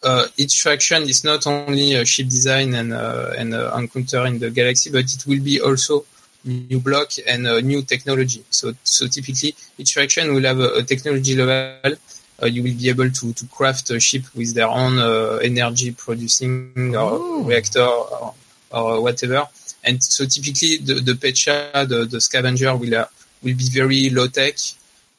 uh, 0.03 0.27
each 0.37 0.61
faction 0.61 1.03
is 1.03 1.23
not 1.23 1.47
only 1.47 1.95
a 1.95 2.05
ship 2.05 2.27
design 2.27 2.73
and 2.73 2.93
uh, 2.93 3.33
and 3.37 3.53
encounter 3.53 4.25
in 4.25 4.39
the 4.39 4.49
galaxy, 4.49 4.91
but 4.91 5.05
it 5.05 5.25
will 5.25 5.43
be 5.43 5.59
also 5.61 6.05
new 6.45 6.79
block 6.79 7.11
and 7.27 7.43
new 7.67 7.81
technology. 7.81 8.43
So 8.49 8.73
so 8.83 9.07
typically 9.07 9.55
each 9.77 9.93
faction 9.93 10.33
will 10.33 10.43
have 10.43 10.59
a, 10.59 10.75
a 10.75 10.83
technology 10.83 11.35
level. 11.35 11.97
You 12.43 12.61
will 12.63 12.77
be 12.77 12.89
able 12.89 13.09
to 13.09 13.33
to 13.33 13.47
craft 13.47 13.89
a 13.89 13.99
ship 13.99 14.23
with 14.35 14.53
their 14.53 14.67
own 14.67 14.99
energy 15.43 15.91
producing 15.91 16.95
or 16.95 17.43
reactor 17.43 17.81
or, 17.81 18.33
or 18.71 19.01
whatever. 19.01 19.47
And 19.83 20.03
so 20.03 20.25
typically 20.25 20.77
the 20.77 20.95
the 20.95 21.13
Pecha, 21.13 21.87
the, 21.87 22.05
the 22.05 22.21
scavenger 22.21 22.75
will 22.75 22.95
uh, 22.95 23.05
will 23.41 23.55
be 23.55 23.69
very 23.69 24.09
low 24.09 24.27
tech 24.27 24.57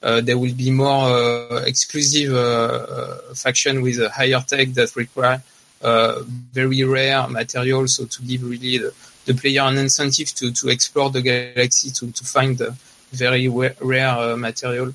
uh, 0.01 0.21
there 0.21 0.39
will 0.39 0.55
be 0.55 0.71
more 0.71 1.11
uh, 1.11 1.63
exclusive 1.67 2.33
uh, 2.33 3.35
faction 3.35 3.83
with 3.83 3.99
a 3.99 4.09
higher 4.09 4.41
tech 4.47 4.69
that 4.69 4.95
require 4.95 5.43
very 5.81 6.85
rare 6.85 7.27
materials. 7.29 7.95
So 7.95 8.05
to 8.05 8.23
give 8.23 8.43
really 8.45 8.79
the, 8.79 8.95
the, 9.25 9.35
player 9.35 9.63
an 9.63 9.79
incentive 9.79 10.33
to, 10.35 10.53
to 10.53 10.69
explore 10.69 11.11
the 11.11 11.23
galaxy 11.23 11.91
to, 11.91 12.13
to 12.13 12.25
find 12.25 12.57
the 12.59 12.77
very 13.11 13.49
rare 13.49 14.37
material. 14.37 14.95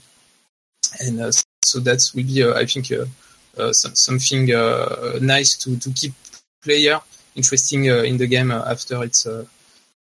And 1.02 1.43
so 1.64 1.80
that's 1.80 2.16
really, 2.16 2.44
uh, 2.44 2.54
I 2.54 2.66
think, 2.66 2.92
uh, 2.92 3.06
uh, 3.58 3.72
something 3.74 4.48
nice 5.26 5.56
to, 5.58 5.78
to 5.80 5.90
keep 5.92 6.14
player 6.64 7.00
interesting 7.36 7.86
in 7.86 8.18
the 8.18 8.28
game 8.28 8.52
after 8.52 9.04
it's 9.04 9.28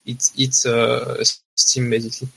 it's 0.06 0.34
it's 0.36 1.42
Steam 1.56 1.90
basically. 1.90 2.30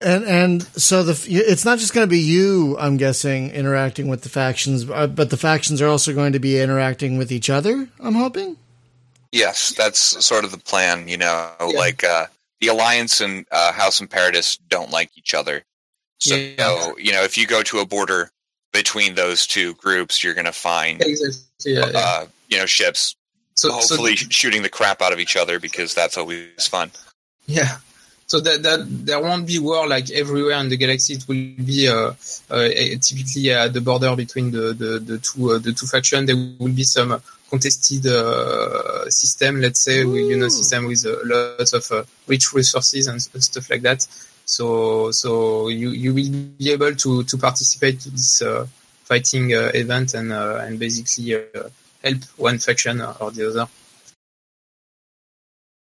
And 0.00 0.24
and 0.24 0.62
so 0.76 1.04
the 1.04 1.12
it's 1.30 1.64
not 1.64 1.78
just 1.78 1.94
going 1.94 2.06
to 2.06 2.10
be 2.10 2.18
you, 2.18 2.76
I'm 2.78 2.96
guessing, 2.96 3.50
interacting 3.50 4.08
with 4.08 4.22
the 4.22 4.28
factions, 4.28 4.88
uh, 4.90 5.06
but 5.06 5.30
the 5.30 5.36
factions 5.36 5.80
are 5.80 5.86
also 5.86 6.12
going 6.12 6.32
to 6.32 6.40
be 6.40 6.58
interacting 6.60 7.18
with 7.18 7.30
each 7.30 7.48
other. 7.48 7.88
I'm 8.00 8.14
hoping. 8.14 8.56
Yes, 9.30 9.72
that's 9.76 10.00
sort 10.24 10.44
of 10.44 10.50
the 10.50 10.58
plan. 10.58 11.06
You 11.06 11.18
know, 11.18 11.52
yeah. 11.60 11.78
like 11.78 12.02
uh, 12.02 12.26
the 12.60 12.68
Alliance 12.68 13.20
and 13.20 13.46
uh, 13.52 13.72
House 13.72 14.00
Imperatus 14.00 14.58
don't 14.68 14.90
like 14.90 15.10
each 15.16 15.34
other. 15.34 15.62
So 16.22 16.36
yeah. 16.36 16.92
you 16.98 17.10
know, 17.10 17.24
if 17.24 17.36
you 17.36 17.48
go 17.48 17.62
to 17.64 17.78
a 17.80 17.86
border 17.86 18.30
between 18.72 19.16
those 19.16 19.44
two 19.44 19.74
groups, 19.74 20.22
you're 20.22 20.34
going 20.34 20.46
to 20.46 20.52
find 20.52 21.02
exactly. 21.02 21.74
yeah, 21.74 21.90
uh, 21.92 22.26
you 22.48 22.58
know 22.58 22.66
ships 22.66 23.16
so, 23.54 23.72
hopefully 23.72 24.14
so, 24.14 24.26
shooting 24.30 24.62
the 24.62 24.68
crap 24.68 25.02
out 25.02 25.12
of 25.12 25.18
each 25.18 25.36
other 25.36 25.58
because 25.58 25.94
that's 25.94 26.16
always 26.16 26.68
fun. 26.68 26.92
Yeah, 27.46 27.78
so 28.28 28.38
that, 28.38 28.62
that 28.62 28.86
there 28.86 29.20
won't 29.20 29.48
be 29.48 29.58
war 29.58 29.88
like 29.88 30.12
everywhere 30.12 30.60
in 30.60 30.68
the 30.68 30.76
galaxy. 30.76 31.14
It 31.14 31.26
will 31.26 31.64
be 31.64 31.88
uh, 31.88 32.12
uh, 32.48 32.68
typically 33.00 33.50
at 33.50 33.72
the 33.72 33.80
border 33.80 34.14
between 34.14 34.52
the 34.52 34.72
the, 34.72 35.00
the 35.00 35.18
two 35.18 35.50
uh, 35.50 35.58
the 35.58 35.72
two 35.72 35.86
factions. 35.86 36.28
There 36.28 36.36
will 36.36 36.72
be 36.72 36.84
some 36.84 37.20
contested 37.50 38.06
uh, 38.06 39.10
system, 39.10 39.60
let's 39.60 39.80
say, 39.84 40.04
with, 40.04 40.30
you 40.30 40.38
know, 40.38 40.48
system 40.48 40.86
with 40.86 41.04
a 41.04 41.20
lot 41.24 41.72
of 41.74 41.90
uh, 41.90 42.04
rich 42.28 42.52
resources 42.54 43.08
and 43.08 43.20
stuff 43.20 43.68
like 43.68 43.82
that. 43.82 44.06
So 44.44 45.10
so 45.10 45.68
you 45.68 45.90
you 45.90 46.14
will 46.14 46.30
be 46.58 46.72
able 46.72 46.94
to 46.94 47.22
to 47.24 47.38
participate 47.38 48.00
to 48.00 48.10
this 48.10 48.42
uh, 48.42 48.66
fighting 49.04 49.50
event 49.50 50.14
and 50.14 50.32
and 50.32 50.78
basically 50.78 51.44
help 52.02 52.24
one 52.36 52.58
faction 52.58 53.00
or 53.00 53.30
the 53.30 53.48
other. 53.48 53.68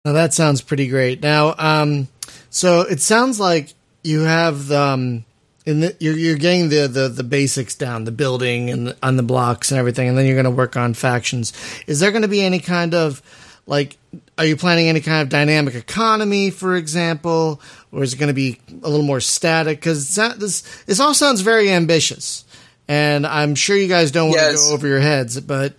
Now 0.05 0.13
that 0.13 0.33
sounds 0.33 0.61
pretty 0.61 0.87
great. 0.87 1.21
Now, 1.21 1.53
um, 1.57 2.07
so 2.49 2.81
it 2.81 3.01
sounds 3.01 3.39
like 3.39 3.73
you 4.03 4.21
have 4.21 4.71
um, 4.71 5.25
in 5.65 5.81
the, 5.81 5.95
you're 5.99 6.15
you're 6.15 6.37
getting 6.37 6.69
the, 6.69 6.87
the 6.87 7.09
the 7.09 7.23
basics 7.23 7.75
down, 7.75 8.05
the 8.05 8.11
building 8.11 8.69
and 8.69 8.87
the, 8.87 8.97
on 9.03 9.17
the 9.17 9.23
blocks 9.23 9.69
and 9.69 9.77
everything, 9.77 10.07
and 10.07 10.17
then 10.17 10.25
you're 10.25 10.35
going 10.35 10.45
to 10.45 10.51
work 10.51 10.77
on 10.77 10.93
factions. 10.93 11.51
Is 11.87 11.99
there 11.99 12.11
going 12.11 12.21
to 12.21 12.29
be 12.29 12.41
any 12.41 12.59
kind 12.59 12.93
of 12.93 13.21
like 13.65 13.97
are 14.37 14.45
you 14.45 14.55
planning 14.55 14.87
any 14.87 15.01
kind 15.01 15.21
of 15.21 15.29
dynamic 15.29 15.75
economy, 15.75 16.51
for 16.51 16.77
example, 16.77 17.59
or 17.91 18.03
is 18.03 18.13
it 18.13 18.17
going 18.17 18.27
to 18.27 18.33
be 18.33 18.59
a 18.69 18.89
little 18.89 19.05
more 19.05 19.19
static? 19.19 19.79
Because 19.79 20.15
this 20.15 20.83
this 20.85 20.99
all 20.99 21.13
sounds 21.13 21.41
very 21.41 21.71
ambitious, 21.71 22.45
and 22.87 23.25
I'm 23.25 23.55
sure 23.55 23.77
you 23.77 23.87
guys 23.87 24.11
don't 24.11 24.29
want 24.29 24.41
yes. 24.41 24.63
to 24.63 24.69
go 24.69 24.73
over 24.73 24.87
your 24.87 24.99
heads, 24.99 25.39
but 25.39 25.75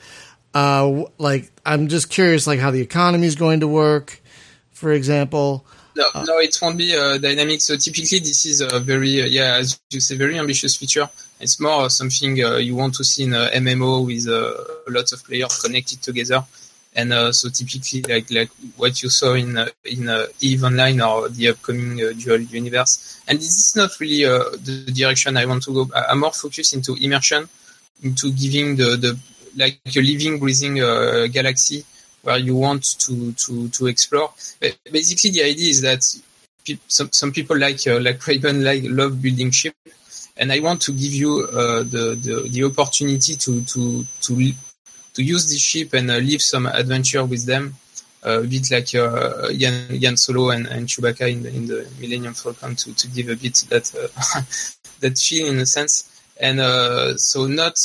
uh, 0.55 1.05
like 1.19 1.51
I'm 1.65 1.89
just 1.89 2.11
curious, 2.11 2.47
like 2.47 2.61
how 2.61 2.71
the 2.71 2.81
economy 2.81 3.27
is 3.27 3.37
going 3.37 3.61
to 3.61 3.69
work, 3.69 4.21
for 4.73 4.93
example. 4.93 5.67
No, 5.97 6.07
uh, 6.15 6.25
no, 6.25 6.39
it 6.39 6.57
won't 6.63 6.79
be 6.79 6.97
uh, 6.97 7.19
dynamic. 7.19 7.61
So 7.61 7.77
typically, 7.77 8.21
this 8.21 8.47
is 8.47 8.61
a 8.61 8.79
very, 8.79 9.23
uh, 9.23 9.27
yeah, 9.27 9.57
as 9.57 9.81
you 9.91 10.01
say, 10.01 10.17
very 10.17 10.39
ambitious 10.39 10.77
feature. 10.77 11.09
It's 11.41 11.61
more 11.61 11.91
something 11.91 12.43
uh, 12.43 12.57
you 12.57 12.77
want 12.77 12.95
to 12.95 13.05
see 13.05 13.25
in 13.25 13.35
a 13.35 13.49
MMO 13.55 14.07
with 14.07 14.29
uh, 14.29 14.55
lots 14.89 15.13
of 15.13 15.25
players 15.25 15.61
connected 15.61 16.03
together. 16.03 16.45
And 16.99 17.13
uh, 17.13 17.31
so 17.33 17.49
typically, 17.49 18.03
like 18.13 18.29
like 18.39 18.51
what 18.77 18.95
you 19.03 19.09
saw 19.09 19.35
in 19.35 19.57
in 19.85 20.03
Eve 20.41 20.65
Online 20.65 21.01
or 21.01 21.29
the 21.29 21.49
upcoming 21.51 21.97
Dual 22.19 22.41
Universe. 22.41 23.23
And 23.29 23.39
this 23.39 23.57
is 23.63 23.77
not 23.77 23.91
really 24.01 24.25
the 24.25 24.93
direction 24.93 25.37
I 25.37 25.47
want 25.47 25.63
to 25.65 25.73
go. 25.73 25.83
I'm 25.95 26.21
more 26.21 26.33
focused 26.33 26.75
into 26.75 26.97
immersion, 27.01 27.49
into 28.03 28.33
giving 28.33 28.75
the 28.81 28.89
the 29.05 29.13
like 29.57 29.79
a 29.95 30.01
living, 30.01 30.41
breathing 30.41 30.75
galaxy 31.37 31.85
where 32.23 32.39
you 32.39 32.57
want 32.57 32.99
to 32.99 33.33
to 33.33 33.69
to 33.69 33.87
explore. 33.87 34.33
But 34.61 34.77
basically, 34.91 35.31
the 35.31 35.45
idea 35.45 35.71
is 35.71 35.81
that 35.83 36.03
some 36.89 37.11
some 37.13 37.33
people 37.33 37.57
like 37.59 37.87
uh, 37.87 38.01
like 38.01 38.19
Raiben 38.21 38.63
like 38.63 38.83
love 38.85 39.21
building 39.23 39.51
ship, 39.51 39.75
and 40.37 40.53
I 40.53 40.61
want 40.61 40.83
to 40.83 40.93
give 40.93 41.15
you 41.15 41.49
uh, 41.53 41.83
the, 41.85 42.19
the 42.21 42.49
the 42.51 42.65
opportunity 42.65 43.37
to 43.37 43.63
to 43.63 44.05
to 44.23 44.53
to 45.19 45.25
use 45.25 45.51
this 45.51 45.61
ship 45.61 45.95
and 45.95 46.09
uh, 46.13 46.19
live 46.19 46.41
some 46.41 46.67
adventure 46.67 47.25
with 47.25 47.45
them. 47.45 47.75
Uh, 48.25 48.43
a 48.43 48.47
bit 48.47 48.71
like 48.71 48.95
uh, 48.95 49.49
Yan, 49.49 50.17
Solo 50.17 50.51
and, 50.51 50.67
and 50.67 50.87
Chewbacca 50.87 51.31
in 51.31 51.43
the, 51.43 51.49
in 51.49 51.67
the 51.67 51.89
Millennium 52.01 52.35
Falcon 52.35 52.77
to, 52.77 52.95
to 52.95 53.09
give 53.09 53.29
a 53.29 53.37
bit 53.37 53.55
that 53.69 53.93
uh, 53.95 54.41
that 55.01 55.19
feel 55.19 55.47
in 55.49 55.59
a 55.59 55.67
sense, 55.67 56.23
and 56.41 56.61
uh, 56.61 57.17
so 57.17 57.47
not 57.47 57.79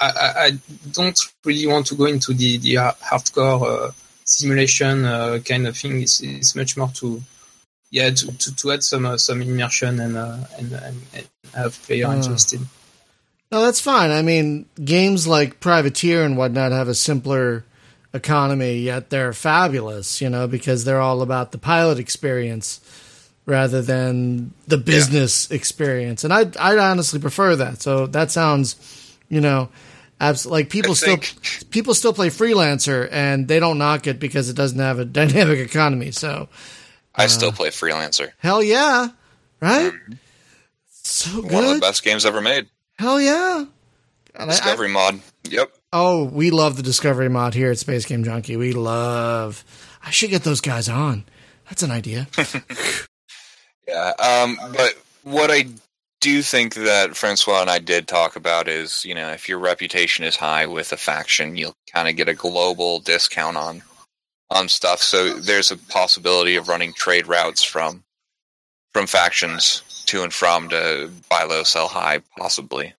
I, 0.00 0.32
I, 0.46 0.50
don't 0.92 1.18
really 1.44 1.66
want 1.66 1.86
to 1.86 1.94
go 1.94 2.06
into 2.06 2.34
the, 2.34 2.58
the 2.58 2.74
hardcore 2.74 3.88
uh, 3.88 3.92
simulation 4.24 5.04
uh, 5.04 5.38
kind 5.44 5.66
of 5.66 5.76
thing. 5.76 6.02
It's, 6.02 6.20
it's 6.20 6.54
much 6.54 6.76
more 6.76 6.88
to 6.94 7.22
yeah 7.90 8.10
to, 8.10 8.38
to, 8.38 8.56
to 8.56 8.72
add 8.72 8.82
some 8.82 9.06
uh, 9.06 9.16
some 9.16 9.42
immersion 9.42 10.00
and, 10.00 10.16
uh, 10.16 10.38
and, 10.58 10.72
and, 10.72 11.28
have 11.54 11.80
player 11.84 12.06
uh. 12.06 12.16
interested. 12.16 12.60
No, 13.54 13.62
that's 13.62 13.80
fine. 13.80 14.10
I 14.10 14.22
mean, 14.22 14.66
games 14.82 15.26
like 15.26 15.60
Privateer 15.60 16.24
and 16.24 16.36
whatnot 16.36 16.72
have 16.72 16.88
a 16.88 16.94
simpler 16.94 17.64
economy, 18.12 18.78
yet 18.78 19.10
they're 19.10 19.32
fabulous. 19.32 20.20
You 20.20 20.28
know, 20.28 20.48
because 20.48 20.84
they're 20.84 21.00
all 21.00 21.22
about 21.22 21.52
the 21.52 21.58
pilot 21.58 21.98
experience 21.98 22.80
rather 23.46 23.80
than 23.80 24.52
the 24.66 24.78
business 24.78 25.48
yeah. 25.50 25.56
experience, 25.56 26.24
and 26.24 26.32
I 26.32 26.50
I 26.58 26.76
honestly 26.78 27.20
prefer 27.20 27.54
that. 27.56 27.80
So 27.80 28.06
that 28.08 28.32
sounds, 28.32 29.16
you 29.28 29.40
know 29.40 29.68
Absolutely. 30.20 30.62
Like 30.62 30.70
people 30.70 30.94
still 30.94 31.18
people 31.70 31.94
still 31.94 32.12
play 32.12 32.28
freelancer 32.28 33.08
and 33.10 33.48
they 33.48 33.60
don't 33.60 33.78
knock 33.78 34.06
it 34.06 34.18
because 34.18 34.48
it 34.48 34.56
doesn't 34.56 34.78
have 34.78 34.98
a 34.98 35.04
dynamic 35.20 35.58
economy. 35.58 36.12
So 36.12 36.48
I 37.14 37.24
uh, 37.24 37.28
still 37.28 37.52
play 37.52 37.70
freelancer. 37.70 38.32
Hell 38.38 38.62
yeah. 38.62 39.08
Right? 39.60 39.92
Mm. 39.92 40.18
So 40.90 41.42
good. 41.42 41.52
One 41.52 41.64
of 41.64 41.74
the 41.74 41.80
best 41.80 42.02
games 42.02 42.24
ever 42.24 42.40
made. 42.40 42.68
Hell 42.98 43.20
yeah. 43.20 43.66
Discovery 44.46 44.88
I, 44.88 44.92
mod. 44.92 45.20
Yep. 45.44 45.72
Oh, 45.92 46.24
we 46.24 46.50
love 46.50 46.76
the 46.76 46.82
Discovery 46.82 47.28
mod 47.28 47.54
here 47.54 47.70
at 47.70 47.78
Space 47.78 48.04
Game 48.04 48.24
Junkie. 48.24 48.56
We 48.56 48.72
love. 48.72 49.64
I 50.04 50.10
should 50.10 50.30
get 50.30 50.42
those 50.42 50.60
guys 50.60 50.88
on. 50.88 51.24
That's 51.68 51.82
an 51.82 51.90
idea. 51.90 52.26
yeah. 53.88 54.12
Um, 54.18 54.58
but 54.72 54.94
what 55.22 55.50
I 55.50 55.66
do 56.20 56.42
think 56.42 56.74
that 56.74 57.16
Francois 57.16 57.60
and 57.60 57.70
I 57.70 57.78
did 57.78 58.08
talk 58.08 58.36
about 58.36 58.68
is, 58.68 59.04
you 59.04 59.14
know, 59.14 59.30
if 59.30 59.48
your 59.48 59.58
reputation 59.58 60.24
is 60.24 60.36
high 60.36 60.66
with 60.66 60.92
a 60.92 60.96
faction, 60.96 61.56
you'll 61.56 61.76
kind 61.92 62.08
of 62.08 62.16
get 62.16 62.28
a 62.28 62.34
global 62.34 63.00
discount 63.00 63.56
on 63.56 63.82
on 64.50 64.68
stuff. 64.68 65.00
So 65.00 65.34
there's 65.34 65.70
a 65.70 65.76
possibility 65.76 66.56
of 66.56 66.68
running 66.68 66.92
trade 66.92 67.26
routes 67.26 67.62
from 67.62 68.04
from 68.92 69.06
factions 69.06 69.82
to 70.06 70.22
and 70.22 70.32
from 70.32 70.68
to 70.70 71.10
buy 71.28 71.44
low, 71.44 71.62
sell 71.62 71.88
high, 71.88 72.20
possibly. 72.38 72.94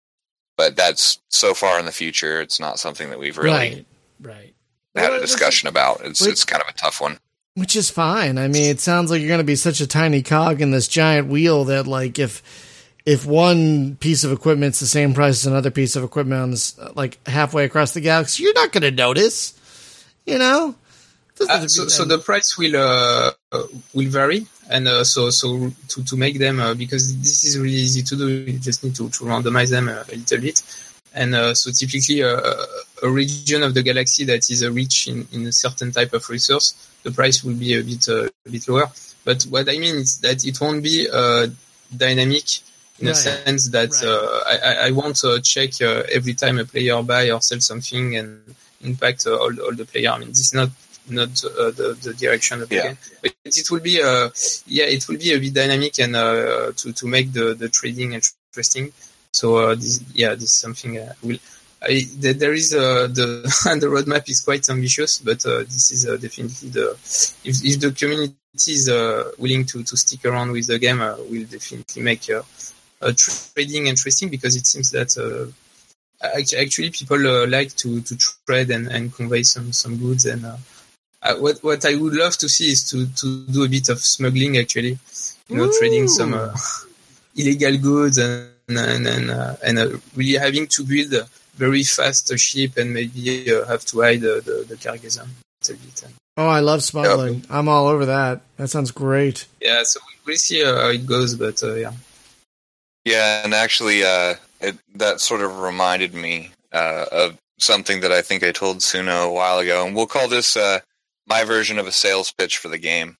But 0.57 0.75
that's 0.75 1.19
so 1.29 1.53
far 1.53 1.79
in 1.79 1.85
the 1.85 1.91
future. 1.91 2.41
It's 2.41 2.59
not 2.59 2.79
something 2.79 3.09
that 3.09 3.19
we've 3.19 3.37
really 3.37 3.51
right, 3.51 3.85
right. 4.21 4.53
had 4.95 5.13
a 5.13 5.19
discussion 5.19 5.67
about. 5.67 6.01
It's 6.05 6.25
it's 6.25 6.45
kind 6.45 6.61
of 6.61 6.69
a 6.69 6.73
tough 6.73 7.01
one. 7.01 7.19
Which 7.55 7.75
is 7.75 7.89
fine. 7.89 8.37
I 8.37 8.47
mean, 8.47 8.69
it 8.69 8.81
sounds 8.81 9.09
like 9.09 9.21
you're 9.21 9.29
going 9.29 9.37
to 9.39 9.45
be 9.45 9.55
such 9.55 9.79
a 9.79 9.87
tiny 9.87 10.21
cog 10.21 10.61
in 10.61 10.71
this 10.71 10.89
giant 10.89 11.29
wheel 11.29 11.65
that, 11.65 11.87
like, 11.87 12.19
if 12.19 12.41
if 13.05 13.25
one 13.25 13.95
piece 13.97 14.23
of 14.23 14.31
equipment's 14.31 14.79
the 14.79 14.87
same 14.87 15.13
price 15.13 15.35
as 15.35 15.45
another 15.45 15.71
piece 15.71 15.95
of 15.95 16.03
equipment 16.03 16.41
on 16.41 16.51
this, 16.51 16.77
like 16.95 17.25
halfway 17.27 17.63
across 17.63 17.93
the 17.93 18.01
galaxy, 18.01 18.43
you're 18.43 18.53
not 18.53 18.71
going 18.71 18.81
to 18.81 18.91
notice, 18.91 19.53
you 20.25 20.37
know. 20.37 20.75
Uh, 21.39 21.67
so, 21.67 21.87
so 21.87 22.05
the 22.05 22.17
price 22.17 22.57
will 22.57 22.75
uh, 22.75 23.31
uh, 23.51 23.63
will 23.93 24.09
vary, 24.09 24.47
and 24.69 24.87
uh, 24.87 25.03
so 25.03 25.29
so 25.29 25.71
to, 25.89 26.03
to 26.03 26.15
make 26.17 26.39
them 26.39 26.59
uh, 26.59 26.73
because 26.73 27.17
this 27.19 27.43
is 27.43 27.57
really 27.59 27.73
easy 27.87 28.01
to 28.03 28.15
do. 28.15 28.27
You 28.29 28.59
just 28.59 28.83
need 28.83 28.95
to, 28.95 29.09
to 29.09 29.23
randomize 29.25 29.69
them 29.69 29.87
a, 29.89 30.03
a 30.11 30.15
little 30.15 30.41
bit, 30.41 30.61
and 31.13 31.35
uh, 31.35 31.53
so 31.53 31.71
typically 31.71 32.23
uh, 32.23 32.41
a 33.03 33.09
region 33.09 33.49
of 33.63 33.73
the 33.73 33.81
galaxy 33.83 34.23
that 34.25 34.49
is 34.49 34.63
uh, 34.63 34.71
rich 34.71 35.07
in, 35.07 35.27
in 35.31 35.45
a 35.47 35.51
certain 35.51 35.91
type 35.91 36.13
of 36.13 36.27
resource, 36.29 36.73
the 37.03 37.11
price 37.11 37.43
will 37.43 37.53
be 37.55 37.73
a 37.77 37.83
bit 37.83 38.07
uh, 38.09 38.27
a 38.45 38.49
bit 38.49 38.67
lower. 38.67 38.89
But 39.23 39.43
what 39.43 39.67
I 39.69 39.77
mean 39.77 39.95
is 39.97 40.17
that 40.19 40.45
it 40.45 40.59
won't 40.61 40.83
be 40.83 41.07
uh, 41.11 41.47
dynamic 41.95 42.45
in 42.99 43.07
a 43.07 43.15
sense 43.15 43.69
that 43.69 43.89
Right. 43.91 44.03
uh, 44.07 44.39
I, 44.47 44.87
I- 44.87 44.91
won't 44.91 45.23
uh, 45.23 45.39
check 45.41 45.71
uh, 45.81 46.03
every 46.11 46.33
time 46.33 46.59
a 46.59 46.65
player 46.65 47.01
buy 47.03 47.29
or 47.31 47.41
sell 47.41 47.59
something 47.59 48.15
and 48.15 48.41
impact 48.81 49.25
uh, 49.27 49.35
all, 49.35 49.53
all 49.61 49.73
the 49.73 49.85
player. 49.85 50.09
I 50.11 50.19
mean, 50.19 50.29
this 50.29 50.39
is 50.39 50.53
not 50.53 50.69
not 51.09 51.29
uh, 51.45 51.71
the, 51.71 51.97
the 52.01 52.13
direction 52.13 52.61
of 52.61 52.69
the 52.69 52.75
Yeah. 52.75 52.83
game. 52.83 52.97
But 53.21 53.33
it 53.45 53.69
will 53.71 53.79
be 53.79 54.01
uh, 54.01 54.29
yeah, 54.67 54.85
it 54.85 55.07
will 55.07 55.17
be 55.17 55.33
a 55.33 55.39
bit 55.39 55.53
dynamic 55.53 55.99
and 55.99 56.15
uh, 56.15 56.71
to 56.75 56.93
to 56.93 57.07
make 57.07 57.31
the 57.33 57.53
the 57.53 57.69
trading 57.69 58.13
interesting. 58.13 58.91
So 59.33 59.57
uh, 59.57 59.75
this 59.75 60.01
yeah, 60.13 60.33
this 60.35 60.43
is 60.43 60.53
something 60.53 60.99
will. 61.23 61.37
I, 61.81 62.01
there 62.17 62.33
there 62.33 62.53
is 62.53 62.73
uh, 62.73 63.07
the 63.07 63.43
the 63.79 63.87
roadmap 63.87 64.27
is 64.29 64.41
quite 64.41 64.67
ambitious, 64.69 65.19
but 65.19 65.45
uh, 65.45 65.59
this 65.59 65.91
is 65.91 66.07
uh, 66.07 66.17
definitely 66.17 66.69
the 66.69 66.91
if, 67.43 67.63
if 67.63 67.79
the 67.79 67.91
community 67.91 68.35
is 68.71 68.89
uh, 68.89 69.31
willing 69.37 69.65
to, 69.65 69.83
to 69.83 69.97
stick 69.97 70.25
around 70.25 70.51
with 70.51 70.67
the 70.67 70.79
game, 70.79 71.01
uh, 71.01 71.15
will 71.29 71.43
definitely 71.45 72.01
make 72.01 72.29
uh, 72.29 72.41
uh, 73.01 73.11
trading 73.15 73.87
interesting 73.87 74.29
because 74.29 74.55
it 74.55 74.65
seems 74.65 74.89
that 74.91 75.15
uh, 75.17 75.51
actually 76.59 76.89
people 76.89 77.27
uh, 77.27 77.45
like 77.47 77.75
to, 77.75 78.01
to 78.01 78.17
trade 78.47 78.71
and, 78.71 78.87
and 78.87 79.13
convey 79.13 79.43
some, 79.43 79.71
some 79.73 79.97
goods 79.97 80.25
and 80.25 80.45
what 81.33 81.63
what 81.63 81.85
I 81.85 81.95
would 81.95 82.13
love 82.13 82.37
to 82.37 82.49
see 82.49 82.71
is 82.71 82.83
to, 82.91 83.07
to 83.07 83.45
do 83.47 83.63
a 83.63 83.69
bit 83.69 83.89
of 83.89 83.99
smuggling 83.99 84.57
actually, 84.57 84.97
you 85.47 85.57
know, 85.57 85.71
trading 85.79 86.07
some 86.07 86.33
uh, 86.33 86.55
illegal 87.35 87.77
goods 87.77 88.17
and 88.17 88.49
and 88.69 89.07
and, 89.07 89.31
uh, 89.31 89.55
and 89.65 89.79
uh, 89.79 89.97
really 90.15 90.39
having 90.39 90.67
to 90.67 90.83
build 90.83 91.13
a 91.13 91.27
very 91.55 91.83
fast 91.83 92.31
uh, 92.31 92.37
ship 92.37 92.77
and 92.77 92.93
maybe 92.93 93.51
uh, 93.51 93.65
have 93.65 93.85
to 93.85 94.01
hide 94.01 94.23
uh, 94.23 94.41
the 94.41 94.65
the 94.67 94.77
carcass 94.77 95.17
a 95.17 95.73
bit. 95.73 96.03
And, 96.03 96.13
oh, 96.37 96.47
I 96.47 96.59
love 96.59 96.83
smuggling. 96.83 97.43
I'm 97.49 97.67
all 97.67 97.87
over 97.87 98.05
that. 98.05 98.41
That 98.57 98.69
sounds 98.69 98.91
great. 98.91 99.47
yeah, 99.61 99.83
so 99.83 99.99
we'll 100.25 100.37
see 100.37 100.63
uh, 100.63 100.75
how 100.75 100.89
it 100.89 101.05
goes, 101.05 101.35
but 101.35 101.61
uh, 101.63 101.73
yeah. 101.75 101.93
Yeah, 103.05 103.43
and 103.43 103.53
actually, 103.53 104.03
uh, 104.03 104.35
it, 104.61 104.77
that 104.95 105.21
sort 105.21 105.41
of 105.41 105.59
reminded 105.59 106.13
me 106.13 106.51
uh, 106.73 107.05
of 107.11 107.37
something 107.59 108.01
that 108.01 108.11
I 108.11 108.21
think 108.21 108.43
I 108.43 108.51
told 108.51 108.77
Suno 108.79 109.27
a 109.27 109.31
while 109.31 109.59
ago, 109.59 109.85
and 109.85 109.95
we'll 109.95 110.07
call 110.07 110.27
this 110.27 110.57
uh, 110.57 110.79
my 111.27 111.43
version 111.43 111.79
of 111.79 111.87
a 111.87 111.91
sales 111.91 112.31
pitch 112.31 112.57
for 112.57 112.67
the 112.67 112.77
game. 112.77 113.17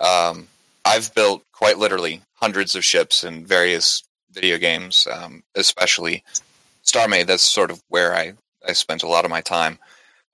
Um, 0.00 0.48
I've 0.84 1.14
built 1.14 1.42
quite 1.52 1.78
literally 1.78 2.22
hundreds 2.34 2.74
of 2.74 2.84
ships 2.84 3.22
in 3.24 3.44
various 3.44 4.02
video 4.32 4.58
games, 4.58 5.06
um, 5.10 5.42
especially 5.54 6.24
StarMade. 6.84 7.26
That's 7.26 7.42
sort 7.42 7.70
of 7.70 7.82
where 7.88 8.14
I, 8.14 8.34
I 8.66 8.72
spent 8.72 9.02
a 9.02 9.08
lot 9.08 9.24
of 9.24 9.30
my 9.30 9.40
time. 9.40 9.78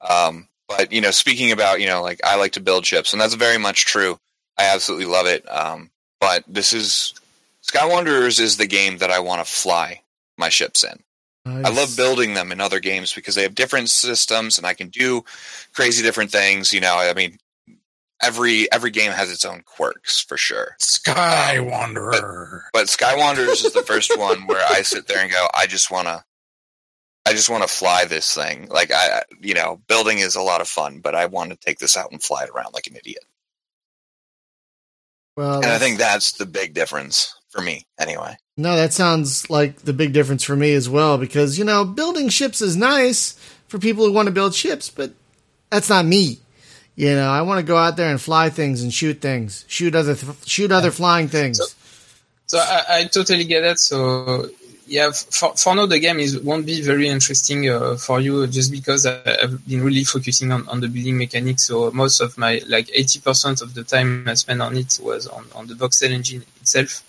Um, 0.00 0.48
but 0.68 0.92
you 0.92 1.00
know, 1.00 1.10
speaking 1.10 1.52
about 1.52 1.80
you 1.80 1.86
know, 1.86 2.02
like 2.02 2.20
I 2.24 2.36
like 2.36 2.52
to 2.52 2.60
build 2.60 2.86
ships, 2.86 3.12
and 3.12 3.20
that's 3.20 3.34
very 3.34 3.58
much 3.58 3.86
true. 3.86 4.18
I 4.58 4.66
absolutely 4.66 5.06
love 5.06 5.26
it. 5.26 5.44
Um, 5.50 5.90
but 6.20 6.44
this 6.46 6.72
is 6.72 7.14
Skywanderers 7.62 8.40
is 8.40 8.56
the 8.56 8.66
game 8.66 8.98
that 8.98 9.10
I 9.10 9.20
want 9.20 9.44
to 9.44 9.52
fly 9.52 10.02
my 10.36 10.48
ships 10.48 10.84
in. 10.84 11.02
I 11.46 11.68
love 11.68 11.96
building 11.96 12.34
them 12.34 12.50
in 12.50 12.60
other 12.60 12.80
games 12.80 13.14
because 13.14 13.34
they 13.34 13.42
have 13.42 13.54
different 13.54 13.88
systems 13.88 14.58
and 14.58 14.66
I 14.66 14.74
can 14.74 14.88
do 14.88 15.24
crazy 15.72 16.02
different 16.02 16.32
things. 16.32 16.72
You 16.72 16.80
know, 16.80 16.96
I 16.96 17.14
mean, 17.14 17.38
every 18.22 18.70
every 18.72 18.90
game 18.90 19.12
has 19.12 19.30
its 19.30 19.44
own 19.44 19.62
quirks 19.64 20.20
for 20.20 20.36
sure. 20.36 20.74
Sky 20.78 21.58
um, 21.58 21.70
Wanderer. 21.70 22.64
But 22.72 22.86
Skywanderers 22.86 23.64
is 23.64 23.72
the 23.72 23.82
first 23.82 24.16
one 24.18 24.46
where 24.46 24.64
I 24.68 24.82
sit 24.82 25.06
there 25.06 25.20
and 25.20 25.30
go, 25.30 25.46
I 25.54 25.66
just 25.66 25.90
want 25.90 26.08
to, 26.08 26.24
I 27.24 27.32
just 27.32 27.50
want 27.50 27.62
to 27.62 27.68
fly 27.68 28.04
this 28.04 28.34
thing. 28.34 28.68
Like 28.68 28.90
I, 28.92 29.22
you 29.40 29.54
know, 29.54 29.80
building 29.86 30.18
is 30.18 30.36
a 30.36 30.42
lot 30.42 30.60
of 30.60 30.68
fun, 30.68 31.00
but 31.00 31.14
I 31.14 31.26
want 31.26 31.50
to 31.50 31.56
take 31.56 31.78
this 31.78 31.96
out 31.96 32.10
and 32.10 32.22
fly 32.22 32.44
it 32.44 32.50
around 32.50 32.74
like 32.74 32.86
an 32.86 32.96
idiot. 32.96 33.24
Well, 35.36 35.56
And 35.56 35.66
I 35.66 35.78
think 35.78 35.98
that's 35.98 36.32
the 36.32 36.46
big 36.46 36.72
difference 36.72 37.38
for 37.50 37.60
me, 37.60 37.86
anyway. 37.98 38.36
No, 38.56 38.74
that 38.74 38.92
sounds 38.94 39.50
like 39.50 39.82
the 39.82 39.92
big 39.92 40.12
difference 40.14 40.42
for 40.42 40.56
me 40.56 40.72
as 40.74 40.88
well 40.88 41.18
because, 41.18 41.58
you 41.58 41.64
know, 41.64 41.84
building 41.84 42.30
ships 42.30 42.62
is 42.62 42.74
nice 42.76 43.32
for 43.68 43.78
people 43.78 44.06
who 44.06 44.12
want 44.12 44.26
to 44.26 44.32
build 44.32 44.54
ships, 44.54 44.88
but 44.88 45.12
that's 45.70 45.90
not 45.90 46.06
me. 46.06 46.38
You 46.94 47.14
know, 47.14 47.28
I 47.28 47.42
want 47.42 47.58
to 47.60 47.66
go 47.66 47.76
out 47.76 47.98
there 47.98 48.08
and 48.08 48.18
fly 48.18 48.48
things 48.48 48.82
and 48.82 48.92
shoot 48.94 49.20
things, 49.20 49.66
shoot 49.68 49.94
other 49.94 50.14
th- 50.14 50.46
shoot 50.46 50.72
other 50.72 50.90
flying 50.90 51.28
things. 51.28 51.58
So- 51.58 51.66
So 52.48 52.58
I, 52.58 53.00
I 53.00 53.04
totally 53.04 53.44
get 53.44 53.62
that. 53.62 53.78
So 53.80 54.48
yeah, 54.86 55.10
for, 55.10 55.52
for 55.56 55.74
now 55.74 55.84
the 55.86 55.98
game 55.98 56.20
is 56.20 56.38
won't 56.40 56.64
be 56.64 56.80
very 56.80 57.08
interesting 57.08 57.68
uh, 57.68 57.96
for 57.96 58.20
you 58.20 58.46
just 58.46 58.70
because 58.70 59.04
I, 59.04 59.20
I've 59.42 59.66
been 59.66 59.82
really 59.82 60.04
focusing 60.04 60.52
on, 60.52 60.66
on 60.68 60.80
the 60.80 60.86
building 60.88 61.18
mechanics. 61.18 61.64
So 61.66 61.90
most 61.90 62.20
of 62.20 62.38
my 62.38 62.62
like 62.68 62.88
eighty 62.94 63.18
percent 63.20 63.60
of 63.62 63.74
the 63.74 63.82
time 63.84 64.26
I 64.28 64.34
spent 64.34 64.62
on 64.62 64.76
it 64.76 64.98
was 65.02 65.26
on, 65.26 65.44
on 65.56 65.66
the 65.66 65.74
voxel 65.74 66.10
engine 66.10 66.44
itself 66.62 67.02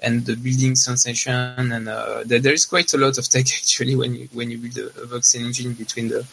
and 0.00 0.24
the 0.26 0.36
building 0.36 0.74
sensation. 0.74 1.72
And 1.72 1.88
uh, 1.88 2.22
there, 2.24 2.52
is 2.52 2.66
quite 2.66 2.92
a 2.94 2.98
lot 2.98 3.18
of 3.18 3.28
tech 3.28 3.46
actually 3.56 3.96
when 3.96 4.14
you 4.14 4.28
when 4.32 4.50
you 4.50 4.58
build 4.58 4.78
a, 4.78 4.86
a 5.02 5.06
voxel 5.06 5.44
engine 5.44 5.72
between 5.74 6.08
the 6.08 6.26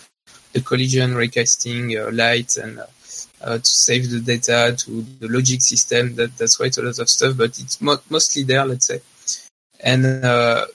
the 0.53 0.61
collision, 0.61 1.13
raycasting, 1.13 1.99
uh, 1.99 2.11
light, 2.11 2.57
and 2.57 2.79
uh, 2.79 2.85
uh, 3.41 3.57
to 3.57 3.65
save 3.65 4.09
the 4.11 4.19
data 4.19 4.75
to 4.77 5.01
the 5.19 5.27
logic 5.27 5.61
system. 5.61 6.15
That 6.15 6.37
that's 6.37 6.57
quite 6.57 6.77
a 6.77 6.81
lot 6.81 6.99
of 6.99 7.09
stuff, 7.09 7.35
but 7.37 7.57
it's 7.59 7.81
mo- 7.81 8.01
mostly 8.09 8.43
there, 8.43 8.65
let's 8.65 8.87
say. 8.87 9.01
And 9.79 10.05
uh, 10.23 10.65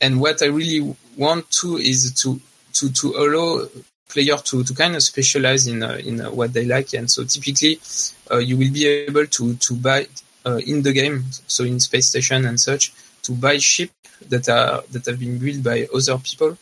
and 0.00 0.20
what 0.20 0.42
I 0.42 0.46
really 0.46 0.96
want 1.16 1.50
to 1.62 1.76
is 1.76 2.12
to 2.22 2.40
to 2.74 2.90
to 2.90 3.08
allow 3.16 3.66
player 4.08 4.36
to, 4.36 4.62
to 4.62 4.74
kind 4.74 4.94
of 4.94 5.02
specialize 5.02 5.66
in 5.66 5.82
uh, 5.82 6.00
in 6.04 6.20
uh, 6.20 6.30
what 6.30 6.52
they 6.52 6.64
like, 6.64 6.94
and 6.94 7.10
so 7.10 7.24
typically 7.24 7.78
uh, 8.30 8.38
you 8.38 8.56
will 8.56 8.72
be 8.72 8.86
able 8.86 9.26
to 9.26 9.54
to 9.54 9.74
buy 9.74 10.06
in 10.66 10.82
the 10.82 10.92
game, 10.92 11.24
so 11.46 11.64
in 11.64 11.80
space 11.80 12.08
station 12.08 12.44
and 12.46 12.58
such, 12.58 12.92
to 13.22 13.32
buy 13.32 13.58
ship 13.58 13.90
that 14.28 14.48
are 14.48 14.82
that 14.92 15.06
have 15.06 15.18
been 15.18 15.38
built 15.38 15.62
by 15.62 15.86
other 15.94 16.18
people. 16.18 16.56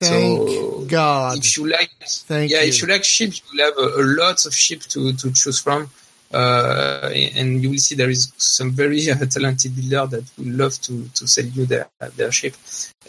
Thank 0.00 0.48
so 0.48 0.84
God. 0.88 1.38
if 1.38 1.56
you 1.58 1.68
like 1.68 1.90
Thank 2.00 2.50
yeah, 2.50 2.62
you. 2.62 2.68
if 2.68 2.80
you 2.80 2.88
like 2.88 3.04
sheep, 3.04 3.34
you'll 3.52 3.66
have 3.66 3.76
a, 3.76 4.00
a 4.00 4.04
lot 4.04 4.46
of 4.46 4.54
sheep 4.54 4.80
to, 4.84 5.12
to 5.12 5.30
choose 5.32 5.60
from. 5.60 5.90
Uh, 6.32 7.10
and 7.34 7.60
you 7.62 7.70
will 7.70 7.78
see 7.78 7.96
there 7.96 8.08
is 8.08 8.32
some 8.36 8.70
very 8.70 9.10
uh, 9.10 9.16
talented 9.30 9.74
builder 9.74 10.06
that 10.06 10.24
will 10.38 10.54
love 10.56 10.80
to, 10.80 11.06
to 11.08 11.26
sell 11.26 11.44
you 11.44 11.66
their 11.66 11.88
their 12.16 12.32
sheep. 12.32 12.54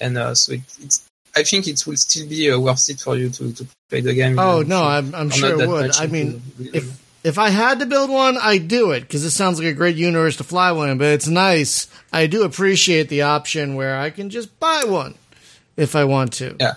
And 0.02 0.18
uh, 0.18 0.36
so 0.36 0.54
it, 0.54 0.62
it's, 0.82 1.08
I 1.36 1.44
think 1.44 1.68
it 1.68 1.86
will 1.88 1.96
still 1.96 2.28
be 2.28 2.52
uh, 2.52 2.60
worth 2.60 2.90
it 2.90 3.00
for 3.00 3.16
you 3.16 3.30
to, 3.30 3.54
to 3.54 3.68
play 3.90 4.02
the 4.02 4.14
game. 4.14 4.38
Oh 4.38 4.62
no, 4.62 4.84
I'm 4.84 5.16
I'm 5.16 5.30
sure 5.30 5.62
it 5.62 5.68
would. 5.68 5.96
I 5.98 6.08
mean, 6.08 6.42
if 6.60 7.01
if 7.24 7.38
I 7.38 7.50
had 7.50 7.80
to 7.80 7.86
build 7.86 8.10
one, 8.10 8.38
I'd 8.38 8.68
do 8.68 8.92
it 8.92 9.02
because 9.02 9.24
it 9.24 9.32
sounds 9.32 9.60
like 9.60 9.68
a 9.68 9.74
great 9.74 9.96
universe 9.96 10.38
to 10.38 10.44
fly 10.44 10.72
one 10.72 10.90
in. 10.90 10.98
But 10.98 11.08
it's 11.14 11.28
nice. 11.28 11.88
I 12.12 12.28
do 12.28 12.44
appreciate 12.44 13.10
the 13.10 13.22
option 13.24 13.76
where 13.76 13.98
I 13.98 14.10
can 14.10 14.30
just 14.30 14.60
buy 14.60 14.84
one 14.86 15.16
if 15.78 15.96
I 15.96 16.04
want 16.06 16.34
to. 16.34 16.56
Yeah. 16.60 16.74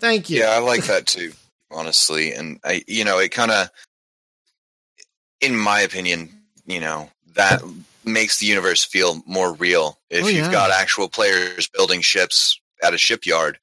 Thank 0.00 0.30
you. 0.30 0.40
Yeah, 0.40 0.50
I 0.50 0.58
like 0.58 0.84
that 0.86 1.06
too, 1.06 1.32
honestly. 1.70 2.32
And 2.32 2.60
I, 2.64 2.82
you 2.86 3.04
know, 3.04 3.18
it 3.18 3.30
kind 3.30 3.50
of, 3.50 3.70
in 5.40 5.56
my 5.56 5.80
opinion, 5.80 6.30
you 6.66 6.80
know, 6.80 7.10
that 7.34 7.62
makes 8.04 8.38
the 8.38 8.46
universe 8.46 8.84
feel 8.84 9.22
more 9.26 9.52
real. 9.54 9.98
If 10.10 10.24
Oh, 10.24 10.28
yeah. 10.28 10.42
you've 10.42 10.52
got 10.52 10.70
actual 10.70 11.08
players 11.08 11.68
building 11.68 12.00
ships 12.00 12.58
at 12.82 12.94
a 12.94 12.98
shipyard 12.98 13.58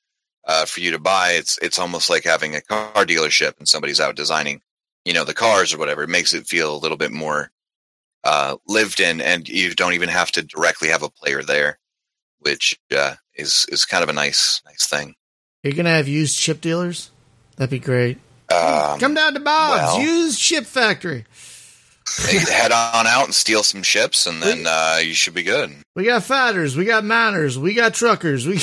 uh, 0.46 0.66
for 0.66 0.80
you 0.82 0.92
to 0.92 1.00
buy, 1.00 1.32
it's 1.34 1.58
it's 1.62 1.80
almost 1.80 2.10
like 2.10 2.24
having 2.24 2.56
a 2.56 2.62
car 2.62 3.06
dealership 3.06 3.58
and 3.60 3.68
somebody's 3.68 4.00
out 4.00 4.16
designing, 4.16 4.62
you 5.06 5.14
know, 5.14 5.24
the 5.26 5.34
cars 5.34 5.74
or 5.74 5.78
whatever. 5.78 6.04
It 6.04 6.10
makes 6.10 6.34
it 6.34 6.48
feel 6.48 6.76
a 6.76 6.78
little 6.78 6.98
bit 6.98 7.12
more 7.12 7.52
uh, 8.24 8.58
lived 8.68 9.00
in, 9.00 9.22
and 9.22 9.48
you 9.48 9.74
don't 9.74 9.94
even 9.94 10.10
have 10.10 10.32
to 10.34 10.44
directly 10.44 10.90
have 10.90 11.04
a 11.04 11.10
player 11.10 11.42
there, 11.44 11.80
which 12.40 12.80
uh, 12.96 13.16
is 13.36 13.66
is 13.70 13.86
kind 13.86 14.04
of 14.04 14.10
a 14.10 14.14
nice 14.14 14.62
nice 14.66 14.88
thing. 14.88 15.16
You're 15.64 15.74
gonna 15.74 15.90
have 15.90 16.08
used 16.08 16.38
ship 16.38 16.62
dealers. 16.62 17.12
That'd 17.58 17.72
be 17.72 17.80
great. 17.80 18.18
Um, 18.52 19.00
Come 19.00 19.14
down 19.14 19.34
to 19.34 19.40
Bob's 19.40 19.94
well- 19.98 20.02
used 20.02 20.40
ship 20.40 20.66
factory. 20.66 21.26
head 22.18 22.72
on 22.72 23.08
out 23.08 23.26
and 23.26 23.34
steal 23.34 23.64
some 23.64 23.84
ships, 23.84 24.28
and 24.28 24.42
then 24.42 24.66
uh, 24.68 25.00
you 25.02 25.14
should 25.14 25.34
be 25.34 25.44
good. 25.44 25.72
We 25.96 26.06
got 26.06 26.24
fighters 26.24 26.76
we 26.76 26.86
got 26.86 27.04
miners 27.04 27.58
we 27.58 27.74
got 27.74 27.94
truckers. 27.94 28.46
We. 28.46 28.60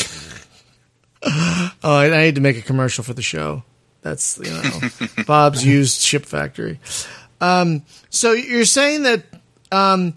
oh, 1.82 1.96
I 1.96 2.08
need 2.24 2.34
to 2.36 2.40
make 2.40 2.58
a 2.58 2.62
commercial 2.62 3.02
for 3.02 3.14
the 3.14 3.22
show. 3.22 3.64
That's 4.02 4.38
you 4.38 4.50
know 4.50 5.24
Bob's 5.26 5.64
used 5.64 6.00
ship 6.02 6.24
factory. 6.26 6.78
Um, 7.40 7.82
so 8.10 8.32
you're 8.32 8.64
saying 8.64 9.02
that 9.04 9.22
um, 9.72 10.14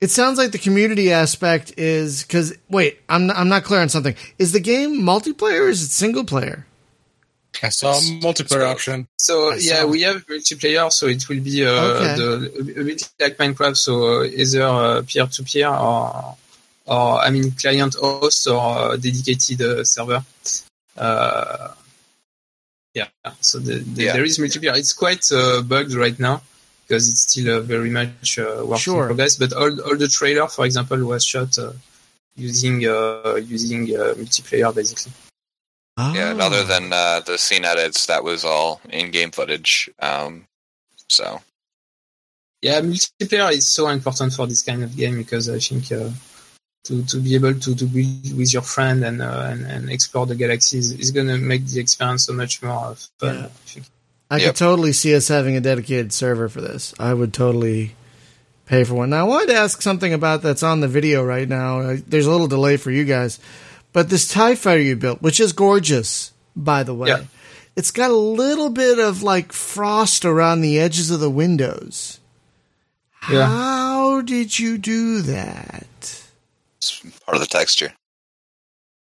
it 0.00 0.10
sounds 0.10 0.38
like 0.38 0.52
the 0.52 0.58
community 0.58 1.12
aspect 1.12 1.74
is 1.78 2.22
because 2.22 2.56
wait, 2.68 3.00
I'm 3.08 3.26
not, 3.26 3.36
I'm 3.36 3.48
not 3.48 3.64
clear 3.64 3.80
on 3.80 3.88
something. 3.88 4.14
Is 4.38 4.52
the 4.52 4.60
game 4.60 5.00
multiplayer 5.00 5.66
or 5.66 5.68
is 5.68 5.82
it 5.82 5.90
single 5.90 6.24
player? 6.24 6.66
I 7.62 7.68
saw 7.68 7.92
a 7.92 8.00
multiplayer 8.20 8.60
So- 8.60 8.66
option. 8.70 9.08
So 9.18 9.52
yeah, 9.54 9.84
we 9.84 10.02
have 10.02 10.26
multiplayer, 10.26 10.90
so 10.90 11.06
it 11.06 11.28
will 11.28 11.40
be 11.40 11.64
uh, 11.64 11.70
Okay. 11.70 12.14
the, 12.16 12.80
a 12.80 12.84
bit 12.84 13.10
like 13.20 13.36
Minecraft, 13.36 13.76
so 13.76 14.20
uh, 14.20 14.24
either 14.24 14.62
uh, 14.62 15.02
peer-to-peer 15.06 15.68
or, 15.68 16.36
or 16.86 17.20
I 17.20 17.30
mean 17.30 17.50
client 17.52 17.94
host 17.94 18.48
or 18.48 18.58
uh, 18.92 18.96
dedicated 18.96 19.60
uh, 19.62 19.84
server. 19.84 20.24
Uh, 20.96 21.68
yeah, 22.94 23.08
so 23.40 23.58
the, 23.58 23.74
the, 23.78 24.04
Yeah. 24.04 24.12
there 24.14 24.24
is 24.24 24.38
multiplayer. 24.38 24.76
It's 24.76 24.92
quite 24.92 25.24
uh, 25.32 25.62
bugged 25.62 25.94
right 25.94 26.18
now 26.18 26.42
because 26.86 27.08
it's 27.10 27.22
still 27.30 27.56
uh, 27.58 27.60
very 27.60 27.90
much 27.90 28.38
uh, 28.38 28.64
work 28.66 28.80
Sure. 28.80 29.02
in 29.02 29.06
progress. 29.08 29.36
But 29.36 29.52
all, 29.52 29.80
all 29.82 29.96
the 29.96 30.08
trailer, 30.08 30.46
for 30.48 30.64
example, 30.66 30.98
was 31.04 31.24
shot 31.24 31.56
uh, 31.58 31.72
using 32.36 32.86
uh, 32.86 33.36
using 33.36 33.82
uh, 33.96 34.14
multiplayer 34.16 34.74
basically. 34.74 35.12
Yeah, 35.98 36.30
and 36.30 36.40
Oh. 36.40 36.46
other 36.46 36.64
than 36.64 36.92
uh, 36.92 37.20
the 37.20 37.36
scene 37.38 37.64
edits, 37.64 38.06
that 38.06 38.24
was 38.24 38.44
all 38.44 38.80
in-game 38.88 39.30
footage. 39.30 39.90
Um, 39.98 40.46
so 41.08 41.40
Yeah, 42.62 42.80
multiplayer 42.80 43.52
is 43.52 43.66
so 43.66 43.88
important 43.88 44.32
for 44.32 44.46
this 44.46 44.62
kind 44.62 44.82
of 44.84 44.96
game 44.96 45.16
because 45.16 45.48
I 45.48 45.58
think 45.58 45.92
uh, 45.92 46.10
to 46.84 47.04
to 47.04 47.18
be 47.18 47.34
able 47.34 47.54
to 47.54 47.74
to 47.74 47.84
build 47.86 48.36
with 48.36 48.52
your 48.52 48.62
friend 48.62 49.04
and 49.04 49.22
uh, 49.22 49.48
and, 49.50 49.64
and 49.66 49.90
explore 49.90 50.26
the 50.26 50.34
galaxy 50.34 50.78
is, 50.78 50.92
is 50.92 51.10
going 51.10 51.28
to 51.28 51.38
make 51.38 51.64
the 51.66 51.80
experience 51.80 52.24
so 52.26 52.32
much 52.32 52.62
more 52.62 52.94
fun. 53.18 53.34
Yeah. 53.36 53.44
I 53.44 53.48
think. 53.48 53.86
I 54.30 54.36
Yep. 54.38 54.46
could 54.46 54.56
totally 54.56 54.92
see 54.92 55.14
us 55.14 55.28
having 55.28 55.56
a 55.56 55.60
dedicated 55.60 56.12
server 56.12 56.48
for 56.48 56.60
this. 56.62 56.94
I 56.98 57.12
would 57.12 57.34
totally 57.34 57.94
pay 58.64 58.82
for 58.84 58.94
one. 58.94 59.10
Now, 59.10 59.20
I 59.26 59.28
wanted 59.28 59.48
to 59.48 59.56
ask 59.58 59.82
something 59.82 60.14
about 60.14 60.40
that's 60.40 60.62
on 60.62 60.80
the 60.80 60.88
video 60.88 61.22
right 61.22 61.46
now. 61.48 61.80
Uh, 61.80 61.96
There's 62.06 62.24
a 62.26 62.30
little 62.30 62.48
delay 62.48 62.78
for 62.78 62.90
you 62.90 63.04
guys, 63.04 63.38
but 63.92 64.08
this 64.08 64.26
TIE 64.28 64.54
fighter 64.54 64.80
you 64.80 64.96
built, 64.96 65.20
which 65.20 65.38
is 65.38 65.52
gorgeous, 65.52 66.32
by 66.56 66.82
the 66.82 66.94
way, 66.94 67.08
Yeah. 67.10 67.24
it's 67.76 67.90
got 67.90 68.10
a 68.10 68.16
little 68.16 68.70
bit 68.70 68.98
of 68.98 69.22
like 69.22 69.52
frost 69.52 70.24
around 70.24 70.62
the 70.62 70.78
edges 70.80 71.10
of 71.10 71.20
the 71.20 71.28
windows. 71.30 72.18
Yeah. 73.30 73.46
How 73.46 74.22
did 74.22 74.58
you 74.58 74.78
do 74.78 75.20
that? 75.22 76.21
It's 76.82 77.20
part 77.24 77.36
of 77.36 77.40
the 77.40 77.46
texture. 77.46 77.92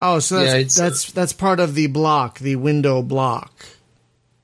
Oh, 0.02 0.20
so 0.20 0.36
that's 0.36 0.52
Yeah, 0.52 0.58
it's, 0.58 0.80
uh, 0.80 0.84
that's 0.84 1.12
that's 1.12 1.34
part 1.34 1.60
of 1.60 1.76
the 1.76 1.88
block, 1.88 2.40
the 2.40 2.56
window 2.56 3.02
block. 3.02 3.66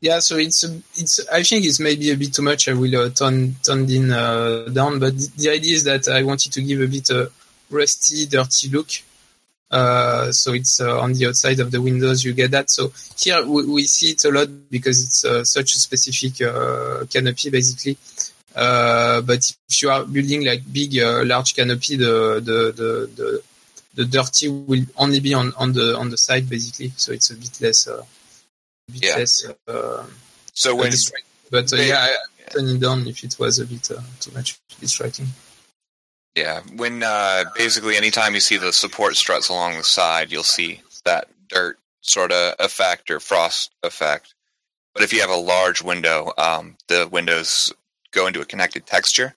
Yeah, 0.01 0.19
so 0.19 0.37
it's 0.37 0.63
a, 0.63 0.81
it's 0.95 1.19
I 1.29 1.43
think 1.43 1.65
it's 1.65 1.79
maybe 1.79 2.11
a 2.11 2.15
bit 2.15 2.33
too 2.33 2.41
much. 2.41 2.69
I 2.69 2.73
will 2.73 2.95
uh, 2.95 3.09
turn 3.09 3.55
toned 3.61 3.91
in 3.91 4.11
uh, 4.11 4.69
down, 4.71 4.99
but 4.99 5.17
the, 5.17 5.31
the 5.37 5.49
idea 5.49 5.75
is 5.75 5.83
that 5.83 6.07
I 6.07 6.23
wanted 6.23 6.53
to 6.53 6.61
give 6.61 6.81
a 6.81 6.87
bit 6.87 7.11
uh, 7.11 7.27
rusty, 7.69 8.25
dirty 8.25 8.69
look. 8.69 8.89
Uh, 9.69 10.31
so 10.31 10.53
it's 10.53 10.81
uh, 10.81 10.99
on 10.99 11.13
the 11.13 11.27
outside 11.27 11.59
of 11.59 11.69
the 11.71 11.81
windows. 11.81 12.23
You 12.23 12.33
get 12.33 12.51
that. 12.51 12.71
So 12.71 12.91
here 13.17 13.45
we, 13.45 13.65
we 13.65 13.83
see 13.83 14.11
it 14.11 14.23
a 14.25 14.31
lot 14.31 14.47
because 14.71 15.03
it's 15.03 15.25
uh, 15.25 15.43
such 15.43 15.75
a 15.75 15.79
specific 15.79 16.41
uh, 16.41 17.05
canopy, 17.05 17.49
basically. 17.49 17.97
Uh, 18.55 19.21
but 19.21 19.51
if 19.69 19.81
you 19.81 19.89
are 19.89 20.05
building 20.05 20.45
like 20.45 20.61
big, 20.71 20.97
uh, 20.97 21.23
large 21.25 21.55
canopy, 21.55 21.95
the 21.95 22.41
the 22.43 22.71
the 22.75 23.09
the, 23.15 23.43
the 23.95 24.05
dirty 24.05 24.47
will 24.49 24.85
only 24.97 25.19
be 25.19 25.33
on, 25.33 25.53
on 25.57 25.73
the 25.73 25.95
on 25.97 26.09
the 26.09 26.17
side, 26.17 26.49
basically. 26.49 26.91
So 26.97 27.11
it's 27.11 27.29
a 27.31 27.35
bit 27.35 27.61
less. 27.61 27.87
Uh, 27.87 28.03
a 28.89 28.91
bit 28.91 29.03
Yeah. 29.05 29.15
less. 29.17 29.45
Uh, 29.67 30.05
So 30.53 30.75
when. 30.75 30.91
But 31.51 31.71
uh, 31.73 31.77
they- 31.77 31.89
yeah, 31.89 31.99
I 31.99 32.15
I 32.47 32.51
turn 32.51 32.67
it 32.67 32.79
down 32.79 33.07
if 33.07 33.23
it 33.23 33.37
was 33.39 33.59
a 33.59 33.65
bit 33.65 33.89
uh, 33.91 34.01
too 34.19 34.31
much 34.31 34.59
distracting. 34.79 35.27
yeah, 36.35 36.61
when 36.75 37.03
uh, 37.03 37.43
basically 37.55 37.95
anytime 37.97 38.33
you 38.33 38.39
see 38.39 38.57
the 38.57 38.73
support 38.73 39.15
struts 39.15 39.49
along 39.49 39.77
the 39.77 39.83
side, 39.83 40.31
you'll 40.31 40.43
see 40.43 40.81
that 41.05 41.27
dirt 41.47 41.77
sort 42.01 42.31
of 42.31 42.55
effect 42.59 43.11
or 43.11 43.19
frost 43.19 43.71
effect. 43.83 44.33
But 44.93 45.03
if 45.03 45.13
you 45.13 45.21
have 45.21 45.29
a 45.29 45.35
large 45.35 45.81
window, 45.83 46.33
um, 46.37 46.75
the 46.87 47.07
windows 47.11 47.71
go 48.11 48.27
into 48.27 48.41
a 48.41 48.45
connected 48.45 48.85
texture. 48.85 49.35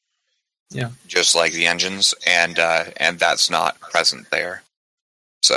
Yeah. 0.71 0.91
just 1.07 1.35
like 1.35 1.53
the 1.53 1.67
engines, 1.67 2.15
and 2.27 2.59
uh, 2.59 2.85
and 2.97 3.19
that's 3.19 3.51
not 3.51 3.79
present 3.81 4.31
there. 4.31 4.63
So 5.43 5.57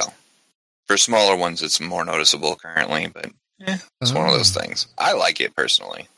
for 0.88 0.98
smaller 0.98 1.38
ones, 1.38 1.62
it's 1.64 1.80
more 1.80 2.04
noticeable 2.04 2.58
currently, 2.58 3.08
but 3.08 3.28
eh, 3.66 3.78
it's 4.02 4.12
one 4.12 4.28
of 4.28 4.34
those 4.34 4.56
Oh. 4.56 4.60
things. 4.60 4.88
I 4.98 5.14
like 5.14 5.40
it 5.40 5.56
personally. 5.56 6.10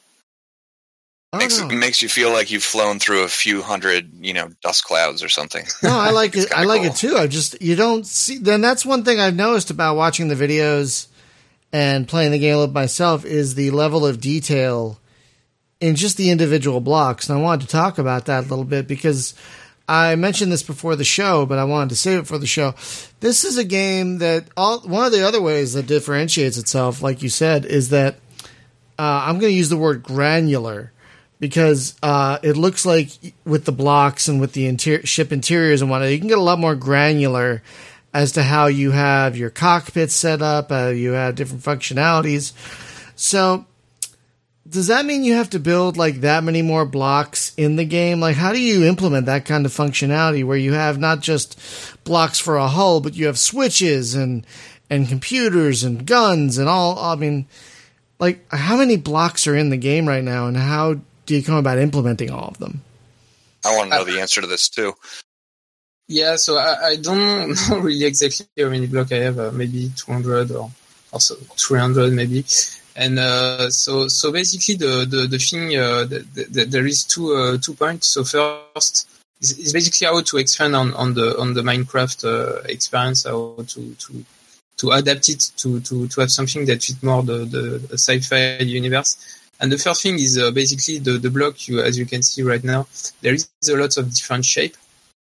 Oh, 1.34 1.38
makes 1.38 1.60
no. 1.60 1.68
it 1.70 1.76
makes 1.76 2.02
you 2.02 2.10
feel 2.10 2.32
like 2.32 2.50
you've 2.50 2.64
flown 2.64 2.98
through 3.00 3.24
a 3.24 3.28
few 3.28 3.62
hundred, 3.62 4.10
you 4.20 4.34
know, 4.34 4.50
dust 4.64 4.84
clouds 4.86 5.22
or 5.22 5.30
something. 5.30 5.66
No, 5.84 5.96
I 5.96 6.10
like 6.10 6.36
it. 6.36 6.52
I 6.52 6.64
like 6.64 6.82
cool. 6.82 6.90
it 6.92 6.96
too. 6.96 7.18
I 7.18 7.28
just 7.28 7.62
you 7.62 7.76
don't 7.76 8.08
see. 8.08 8.38
Then 8.40 8.62
that's 8.62 8.84
one 8.86 9.04
thing 9.04 9.20
I've 9.20 9.36
noticed 9.36 9.70
about 9.70 9.96
watching 9.98 10.28
the 10.30 10.36
videos 10.36 11.06
and 11.72 12.08
playing 12.08 12.32
the 12.32 12.40
game 12.40 12.58
with 12.58 12.72
myself 12.72 13.26
is 13.26 13.54
the 13.54 13.70
level 13.72 14.08
of 14.08 14.20
detail 14.22 15.00
in 15.80 15.96
just 15.96 16.18
the 16.18 16.32
individual 16.32 16.82
blocks. 16.82 17.30
And 17.30 17.38
I 17.38 17.42
wanted 17.42 17.66
to 17.66 17.72
talk 17.72 17.98
about 17.98 18.26
that 18.26 18.46
a 18.46 18.48
little 18.48 18.66
bit 18.66 18.88
because 18.88 19.34
I 19.88 20.16
mentioned 20.16 20.52
this 20.52 20.64
before 20.64 20.96
the 20.96 21.04
show, 21.04 21.46
but 21.46 21.60
I 21.60 21.64
wanted 21.64 21.90
to 21.90 21.96
save 21.96 22.20
it 22.20 22.28
for 22.28 22.38
the 22.38 22.48
show. 22.48 22.74
This 23.20 23.44
is 23.44 23.58
a 23.58 23.64
game 23.64 24.18
that 24.18 24.46
all 24.58 24.82
one 24.82 25.06
of 25.06 25.12
the 25.12 25.26
other 25.26 25.42
ways 25.42 25.74
that 25.74 25.88
differentiates 25.88 26.58
itself, 26.58 27.02
like 27.02 27.22
you 27.22 27.30
said, 27.30 27.66
is 27.66 27.90
that 27.90 28.16
uh, 29.00 29.24
I'm 29.26 29.40
going 29.40 29.52
to 29.52 29.58
use 29.58 29.70
the 29.70 29.78
word 29.78 30.04
granular 30.04 30.92
because 31.40 31.96
uh, 32.02 32.40
it 32.42 32.58
looks 32.58 32.86
like 32.86 33.10
with 33.46 33.66
the 33.66 33.72
blocks 33.72 34.28
and 34.28 34.42
with 34.42 34.54
the 34.54 34.66
interior, 34.66 35.06
ship 35.06 35.32
interiors 35.32 35.82
and 35.82 35.90
whatnot, 35.90 36.10
you 36.10 36.20
can 36.20 36.28
get 36.28 36.38
a 36.38 36.42
lot 36.42 36.60
more 36.60 36.76
granular 36.76 37.62
as 38.14 38.34
to 38.34 38.44
how 38.44 38.66
you 38.68 38.92
have 38.92 39.38
your 39.38 39.52
cockpit 39.52 40.10
set 40.10 40.42
up, 40.42 40.72
uh, 40.72 40.88
you 40.88 41.12
have 41.12 41.36
different 41.36 41.64
functionalities. 41.64 42.54
So, 43.16 43.66
does 44.70 44.88
that 44.88 45.06
mean 45.06 45.24
you 45.24 45.34
have 45.34 45.50
to 45.52 45.60
build 45.60 45.98
like 45.98 46.22
that 46.22 46.44
many 46.44 46.62
more 46.62 46.86
blocks 46.86 47.54
in 47.56 47.76
the 47.76 47.86
game? 47.86 48.20
Like, 48.20 48.36
how 48.36 48.52
do 48.52 48.62
you 48.62 48.86
implement 48.86 49.26
that 49.26 49.46
kind 49.46 49.66
of 49.66 49.72
functionality 49.72 50.44
where 50.44 50.58
you 50.58 50.74
have 50.74 50.98
not 50.98 51.22
just 51.22 51.60
blocks 52.04 52.40
for 52.40 52.58
a 52.58 52.68
hull, 52.68 53.00
but 53.00 53.16
you 53.16 53.28
have 53.28 53.40
switches 53.40 54.16
and 54.16 54.46
and 54.90 55.08
computers 55.08 55.84
and 55.84 56.06
guns 56.06 56.58
and 56.58 56.68
all? 56.68 56.98
I 57.00 57.16
mean, 57.16 57.46
like, 58.20 58.46
how 58.52 58.78
many 58.78 58.98
blocks 58.98 59.48
are 59.48 59.56
in 59.56 59.70
the 59.70 59.78
game 59.78 60.08
right 60.08 60.24
now, 60.24 60.48
and 60.48 60.58
how 60.58 60.96
do 61.26 61.36
you 61.36 61.44
come 61.44 61.58
about 61.58 61.78
implementing 61.78 62.32
all 62.32 62.50
of 62.50 62.58
them? 62.58 62.82
I 63.66 63.76
want 63.76 63.92
to 63.92 63.98
know 63.98 64.04
the 64.06 64.20
answer 64.20 64.42
to 64.42 64.48
this 64.48 64.70
too. 64.70 64.94
Yeah, 66.08 66.38
so 66.38 66.58
I, 66.58 66.92
I 66.92 66.96
don't 66.96 67.50
know 67.70 67.80
really 67.80 68.06
exactly 68.06 68.48
how 68.58 68.70
many 68.70 68.88
blocks 68.88 69.12
I 69.12 69.18
have. 69.18 69.40
Uh, 69.40 69.52
maybe 69.52 69.92
200 69.96 70.52
or 70.52 70.72
also 71.12 71.36
300 71.36 72.14
maybe. 72.14 72.46
And 72.98 73.20
uh, 73.20 73.70
so 73.70 74.08
so 74.08 74.32
basically 74.32 74.76
the 74.76 75.06
the, 75.06 75.28
the 75.28 75.38
thing 75.38 75.78
uh, 75.78 76.06
the, 76.06 76.26
the, 76.50 76.66
there 76.66 76.88
is 76.88 77.04
two 77.04 77.36
uh, 77.36 77.58
two 77.62 77.76
points. 77.76 78.08
So 78.08 78.24
first 78.24 79.08
is, 79.40 79.72
basically 79.72 80.08
how 80.08 80.20
to 80.22 80.38
expand 80.38 80.76
on, 80.76 80.96
on 80.96 81.14
the 81.14 81.38
on 81.38 81.54
the 81.54 81.62
Minecraft 81.62 82.26
uh, 82.26 82.62
experience, 82.66 83.26
how 83.26 83.54
to 83.68 83.94
to 83.94 84.26
to 84.78 84.92
adapt 84.92 85.30
it 85.30 85.52
to 85.58 85.80
to 85.82 86.08
to 86.08 86.22
have 86.22 86.32
something 86.32 86.66
that 86.66 86.84
fit 86.84 87.04
more 87.04 87.22
the 87.22 87.46
the 87.46 87.98
sci-fi 87.98 88.64
universe. 88.64 89.16
And 89.60 89.72
the 89.72 89.78
first 89.78 90.02
thing 90.02 90.16
is 90.16 90.40
uh, 90.40 90.50
basically 90.50 90.98
the 90.98 91.20
the 91.20 91.30
block. 91.30 91.68
You 91.68 91.82
as 91.82 92.00
you 92.00 92.08
can 92.08 92.24
see 92.24 92.42
right 92.42 92.64
now, 92.64 92.88
there 93.22 93.36
is 93.36 93.48
a 93.70 93.76
lot 93.76 93.96
of 93.98 94.12
different 94.12 94.44
shape. 94.46 94.76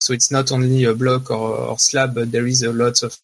So 0.02 0.12
it's 0.12 0.32
not 0.32 0.52
only 0.52 0.84
a 0.84 0.94
block 0.94 1.32
or, 1.32 1.56
or 1.56 1.80
slab, 1.80 2.16
but 2.16 2.32
there 2.32 2.48
is 2.48 2.64
a 2.64 2.74
lot 2.74 3.02
of 3.04 3.18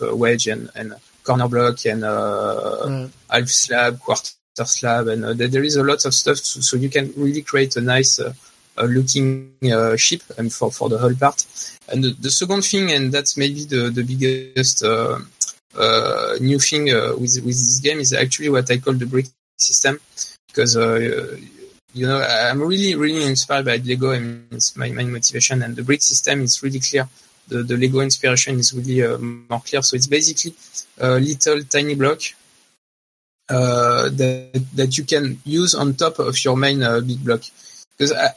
uh, 0.00 0.14
wedge 0.14 0.46
and, 0.46 0.70
and 0.76 0.94
corner 1.22 1.48
block 1.48 1.84
and 1.86 2.04
uh, 2.04 2.86
Right. 2.86 3.10
half 3.30 3.48
slab, 3.48 4.00
quarter 4.00 4.32
slab, 4.64 5.08
and 5.08 5.24
uh, 5.24 5.32
there 5.34 5.62
is 5.62 5.76
a 5.76 5.82
lot 5.82 6.04
of 6.04 6.12
stuff. 6.14 6.38
So, 6.38 6.60
so 6.60 6.76
you 6.76 6.88
can 6.88 7.12
really 7.16 7.42
create 7.42 7.76
a 7.76 7.80
nice 7.80 8.18
uh, 8.20 8.32
looking 8.76 9.52
uh, 9.72 9.96
ship 9.96 10.22
and 10.38 10.52
for, 10.52 10.70
for 10.70 10.88
the 10.88 10.98
whole 10.98 11.14
part. 11.14 11.46
And 11.88 12.04
the, 12.04 12.10
the 12.20 12.30
second 12.30 12.62
thing, 12.62 12.90
and 12.92 13.12
that's 13.12 13.36
maybe 13.36 13.64
the, 13.64 13.90
the 13.90 14.02
biggest 14.02 14.82
uh, 14.84 15.18
uh, 15.78 16.34
new 16.40 16.58
thing 16.58 16.90
uh, 16.90 17.12
with, 17.18 17.36
with 17.44 17.56
this 17.56 17.80
game 17.80 18.00
is 18.00 18.12
actually 18.12 18.48
what 18.50 18.70
I 18.70 18.78
call 18.78 18.94
the 18.94 19.06
brick 19.06 19.26
system. 19.58 19.98
Because, 20.48 20.76
uh, 20.76 21.36
you 21.94 22.06
know, 22.06 22.20
I'm 22.20 22.60
really, 22.60 22.94
really 22.94 23.24
inspired 23.24 23.64
by 23.66 23.76
Lego. 23.76 24.12
I 24.12 24.18
mean, 24.18 24.46
it's 24.50 24.76
my 24.76 24.90
main 24.90 25.12
motivation. 25.12 25.62
And 25.62 25.76
the 25.76 25.82
brick 25.82 26.02
system 26.02 26.42
is 26.42 26.62
really 26.62 26.80
clear. 26.80 27.08
The, 27.48 27.62
the 27.62 27.76
Lego 27.76 28.00
inspiration 28.00 28.58
is 28.58 28.72
really 28.72 29.02
uh, 29.02 29.18
more 29.18 29.60
clear. 29.60 29.82
So 29.82 29.96
it's 29.96 30.06
basically 30.06 30.54
little 31.00 31.62
tiny 31.64 31.94
block 31.94 32.20
uh, 33.48 34.08
that 34.10 34.64
that 34.74 34.98
you 34.98 35.04
can 35.04 35.38
use 35.44 35.74
on 35.74 35.94
top 35.94 36.18
of 36.18 36.42
your 36.44 36.56
main 36.56 36.82
uh, 36.82 37.00
big 37.00 37.24
block. 37.24 37.42
Because 37.96 38.12
I, 38.12 38.28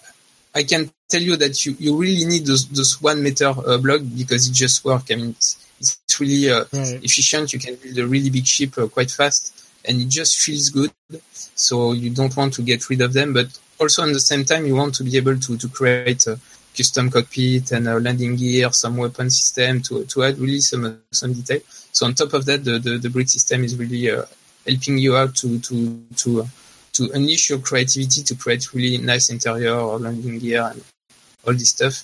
I 0.55 0.63
can 0.63 0.89
tell 1.09 1.21
you 1.21 1.35
that 1.37 1.65
you, 1.65 1.75
you 1.79 1.95
really 1.95 2.25
need 2.25 2.45
those, 2.45 2.67
those 2.69 3.01
one 3.01 3.21
meter 3.23 3.47
uh, 3.47 3.77
block 3.77 4.01
because 4.17 4.47
it 4.47 4.53
just 4.53 4.83
works. 4.85 5.11
I 5.11 5.15
mean, 5.15 5.29
it's, 5.29 5.57
it's 5.79 6.19
really 6.19 6.49
uh, 6.51 6.63
Right. 6.73 6.99
efficient. 7.03 7.53
You 7.53 7.59
can 7.59 7.75
build 7.75 7.97
a 7.97 8.07
really 8.07 8.29
big 8.29 8.45
ship 8.45 8.77
uh, 8.77 8.87
quite 8.87 9.11
fast, 9.11 9.53
and 9.85 10.01
it 10.01 10.07
just 10.09 10.39
feels 10.39 10.69
good. 10.69 10.91
So 11.55 11.93
you 11.93 12.09
don't 12.09 12.35
want 12.35 12.53
to 12.55 12.61
get 12.61 12.89
rid 12.89 13.01
of 13.01 13.13
them, 13.13 13.33
but 13.33 13.47
also 13.79 14.03
at 14.03 14.13
the 14.13 14.19
same 14.19 14.45
time 14.45 14.65
you 14.65 14.75
want 14.75 14.95
to 14.95 15.03
be 15.03 15.17
able 15.17 15.37
to 15.37 15.57
to 15.57 15.69
create 15.69 16.25
a 16.27 16.39
custom 16.75 17.09
cockpit 17.09 17.71
and 17.71 17.87
a 17.87 17.99
landing 17.99 18.35
gear, 18.35 18.71
some 18.71 18.97
weapon 18.97 19.29
system 19.29 19.81
to 19.83 20.05
to 20.05 20.23
add 20.23 20.37
really 20.37 20.59
some 20.59 21.01
some 21.11 21.33
detail. 21.33 21.61
So 21.91 22.05
on 22.05 22.13
top 22.13 22.33
of 22.33 22.45
that, 22.45 22.63
the 22.63 22.79
the, 22.79 22.97
the 22.97 23.09
brick 23.09 23.29
system 23.29 23.63
is 23.63 23.75
really 23.77 24.11
uh, 24.11 24.25
helping 24.67 24.97
you 24.97 25.15
out 25.15 25.35
to 25.35 25.59
to 25.59 26.03
to 26.17 26.41
uh, 26.41 26.47
to 26.93 27.11
unleash 27.13 27.49
your 27.49 27.59
creativity 27.59 28.23
to 28.23 28.35
create 28.35 28.73
really 28.73 28.97
nice 28.97 29.29
interior 29.29 29.75
or 29.75 29.99
landing 29.99 30.39
gear 30.39 30.63
and 30.71 30.83
all 31.45 31.53
this 31.53 31.69
stuff. 31.69 32.03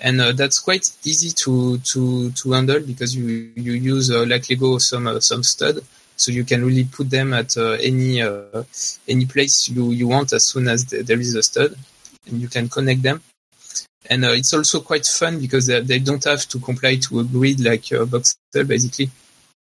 And 0.00 0.20
uh, 0.20 0.32
that's 0.32 0.60
quite 0.60 0.90
easy 1.04 1.30
to 1.42 1.78
to 1.78 2.30
to 2.30 2.52
handle 2.52 2.80
because 2.80 3.16
you 3.16 3.50
you 3.56 3.72
use 3.72 4.10
uh, 4.10 4.24
like 4.26 4.48
Lego 4.48 4.78
some 4.78 5.08
uh, 5.08 5.20
some 5.20 5.42
stud, 5.42 5.80
so 6.16 6.30
you 6.30 6.44
can 6.44 6.64
really 6.64 6.84
put 6.84 7.10
them 7.10 7.34
at 7.34 7.56
uh, 7.56 7.72
any 7.80 8.22
uh, 8.22 8.62
any 9.08 9.26
place 9.26 9.68
you 9.68 9.90
you 9.90 10.06
want 10.06 10.32
as 10.32 10.46
soon 10.46 10.68
as 10.68 10.84
the, 10.86 11.02
there 11.02 11.18
is 11.18 11.34
a 11.34 11.42
stud, 11.42 11.74
and 12.26 12.40
you 12.40 12.48
can 12.48 12.68
connect 12.68 13.02
them. 13.02 13.20
And 14.08 14.24
uh, 14.24 14.30
it's 14.30 14.54
also 14.54 14.80
quite 14.80 15.06
fun 15.06 15.38
because 15.38 15.66
they, 15.66 15.80
they 15.80 15.98
don't 15.98 16.24
have 16.24 16.46
to 16.48 16.58
comply 16.58 16.96
to 16.96 17.20
a 17.20 17.24
grid 17.24 17.60
like 17.60 17.92
uh, 17.92 18.04
Voxel 18.06 18.66
basically. 18.66 19.10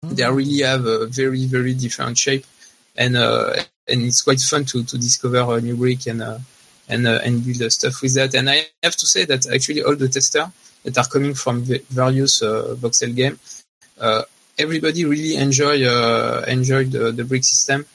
They 0.04 0.30
really 0.30 0.62
have 0.62 0.86
a 0.86 1.08
very 1.08 1.46
very 1.48 1.74
different 1.74 2.18
shape, 2.18 2.46
and 2.96 3.18
uh, 3.18 3.54
and 3.88 4.04
it's 4.04 4.22
quite 4.22 4.40
fun 4.40 4.64
to 4.66 4.84
to 4.84 4.98
discover 4.98 5.58
a 5.58 5.60
new 5.60 5.76
brick 5.76 6.06
and 6.06 6.22
uh, 6.22 6.38
and 6.88 7.08
uh, 7.08 7.20
and 7.24 7.44
build 7.44 7.72
stuff 7.72 8.02
with 8.02 8.14
that. 8.14 8.36
And 8.36 8.50
I 8.50 8.68
have 8.84 8.96
to 8.96 9.08
say 9.08 9.26
that 9.26 9.48
actually 9.52 9.82
all 9.82 9.96
the 9.96 10.08
testers 10.08 10.48
that 10.84 10.98
are 10.98 11.08
coming 11.08 11.34
from 11.34 11.64
various 11.90 12.44
uh, 12.44 12.76
voxel 12.78 13.16
game, 13.16 13.40
uh, 14.00 14.22
everybody 14.58 15.06
really 15.06 15.36
enjoy 15.36 15.86
uh, 15.86 16.46
enjoy 16.48 16.86
the, 16.86 17.12
the 17.12 17.24
brick 17.24 17.44
system, 17.44 17.86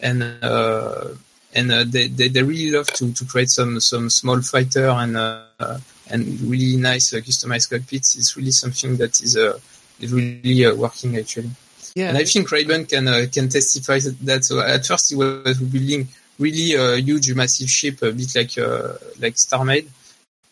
and 0.00 0.22
uh, 0.42 1.08
and 1.54 1.72
uh, 1.72 1.84
they, 1.86 2.06
they 2.06 2.28
they 2.28 2.42
really 2.42 2.70
love 2.70 2.86
to 2.88 3.12
to 3.12 3.24
create 3.24 3.50
some 3.50 3.80
some 3.80 4.08
small 4.10 4.40
fighter 4.42 4.88
and 4.88 5.16
uh, 5.16 5.78
and 6.08 6.40
really 6.42 6.76
nice 6.76 7.12
uh, 7.12 7.18
customized 7.18 7.70
cockpits. 7.70 8.16
It's 8.16 8.36
really 8.36 8.52
something 8.52 8.96
that 8.96 9.20
is 9.20 9.36
uh, 9.36 9.58
is 10.00 10.12
really 10.12 10.64
uh, 10.66 10.74
working 10.74 11.16
actually. 11.16 11.50
Yeah, 11.94 12.10
And 12.10 12.18
I 12.18 12.24
think 12.24 12.48
Raiben 12.48 12.88
can 12.88 13.08
uh, 13.08 13.26
can 13.32 13.48
testify 13.48 13.98
that. 14.22 14.44
So 14.44 14.60
at 14.60 14.86
first 14.86 15.10
he 15.10 15.16
was 15.16 15.58
building 15.58 16.08
really 16.38 16.74
a 16.74 16.96
huge, 16.96 17.34
massive 17.34 17.68
ship, 17.68 18.02
a 18.02 18.12
bit 18.12 18.34
like 18.34 18.58
uh, 18.58 18.94
like 19.18 19.34
StarMade, 19.34 19.88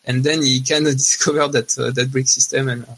and 0.05 0.25
then 0.25 0.43
he 0.43 0.61
kind 0.63 0.87
of 0.87 0.93
discovered 1.05 1.53
that 1.53 1.79
uh, 1.79 1.91
that 1.93 2.11
brick 2.11 2.29
system, 2.29 2.69
and 2.69 2.85
uh, 2.85 2.95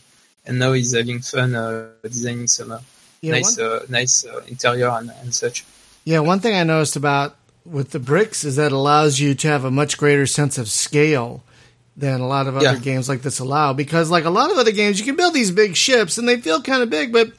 and 0.46 0.58
now 0.58 0.72
he's 0.72 0.94
having 0.94 1.20
fun 1.20 1.54
uh, 1.54 1.88
designing 2.02 2.46
some 2.46 2.72
uh, 2.72 2.80
yeah, 3.20 3.32
nice 3.32 3.58
one, 3.58 3.66
uh, 3.66 3.80
nice 3.88 4.24
uh, 4.24 4.40
interior 4.48 4.88
and, 4.88 5.12
and 5.22 5.34
such. 5.34 5.64
yeah. 6.04 6.20
One 6.20 6.40
thing 6.40 6.54
I 6.54 6.64
noticed 6.64 6.96
about 6.96 7.36
with 7.70 7.90
the 7.90 7.98
bricks 7.98 8.44
is 8.44 8.56
that 8.56 8.72
allows 8.72 9.20
you 9.20 9.34
to 9.36 9.48
have 9.48 9.64
a 9.64 9.70
much 9.70 9.96
greater 9.98 10.26
sense 10.26 10.58
of 10.58 10.68
scale 10.68 11.42
than 11.96 12.20
a 12.20 12.26
lot 12.26 12.46
of 12.46 12.56
other 12.56 12.64
Yeah. 12.64 12.76
games 12.76 13.08
like 13.08 13.22
this 13.22 13.38
allow. 13.38 13.72
Because 13.72 14.10
like 14.10 14.24
a 14.24 14.30
lot 14.30 14.50
of 14.50 14.58
other 14.58 14.72
games, 14.72 14.98
you 14.98 15.04
can 15.04 15.16
build 15.16 15.34
these 15.34 15.50
big 15.50 15.76
ships 15.76 16.18
and 16.18 16.28
they 16.28 16.40
feel 16.40 16.62
kind 16.62 16.82
of 16.82 16.90
big, 16.90 17.12
but 17.12 17.30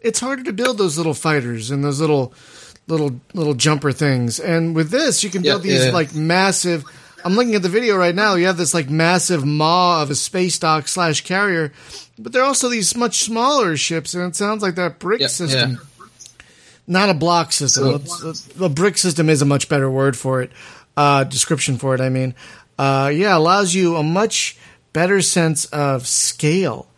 it's 0.00 0.20
harder 0.20 0.42
to 0.44 0.52
build 0.52 0.78
those 0.78 0.96
little 0.96 1.14
fighters 1.14 1.70
and 1.70 1.84
those 1.84 2.00
little 2.00 2.32
little 2.88 3.20
little 3.34 3.54
jumper 3.54 3.90
things. 3.92 4.38
And 4.38 4.74
with 4.76 4.90
this, 4.90 5.24
you 5.24 5.30
can 5.30 5.42
build 5.42 5.64
Yeah, 5.64 5.72
these 5.72 5.84
yeah. 5.86 5.92
like 5.92 6.14
massive. 6.14 6.84
I'm 7.24 7.34
looking 7.34 7.56
at 7.56 7.62
the 7.62 7.68
video 7.68 7.96
right 7.96 8.14
now. 8.14 8.34
You 8.36 8.46
have 8.46 8.56
this 8.58 8.72
like 8.74 8.88
massive 8.88 9.44
maw 9.44 10.02
of 10.02 10.10
a 10.10 10.14
space 10.14 10.58
dock 10.60 10.86
slash 10.86 11.22
carrier, 11.22 11.72
but 12.18 12.32
there 12.32 12.42
are 12.42 12.46
also 12.46 12.68
these 12.68 12.94
much 12.96 13.24
smaller 13.24 13.76
ships, 13.76 14.14
and 14.14 14.22
it 14.24 14.36
sounds 14.36 14.62
like 14.62 14.76
that 14.76 15.00
brick 15.00 15.28
system, 15.28 15.80
not 16.86 17.08
a 17.10 17.14
block 17.14 17.52
system. 17.52 18.02
The 18.56 18.68
brick 18.68 18.98
system 18.98 19.28
is 19.28 19.42
a 19.42 19.44
much 19.44 19.68
better 19.68 19.90
word 19.90 20.16
for 20.16 20.42
it, 20.42 20.50
uh, 20.96 21.24
description 21.24 21.78
for 21.78 21.94
it. 21.94 22.00
I 22.00 22.08
mean, 22.08 22.34
uh, 22.78 23.10
yeah, 23.14 23.36
allows 23.36 23.74
you 23.74 23.96
a 23.96 24.02
much 24.02 24.56
better 24.92 25.20
sense 25.22 25.64
of 25.66 26.06
scale. 26.06 26.88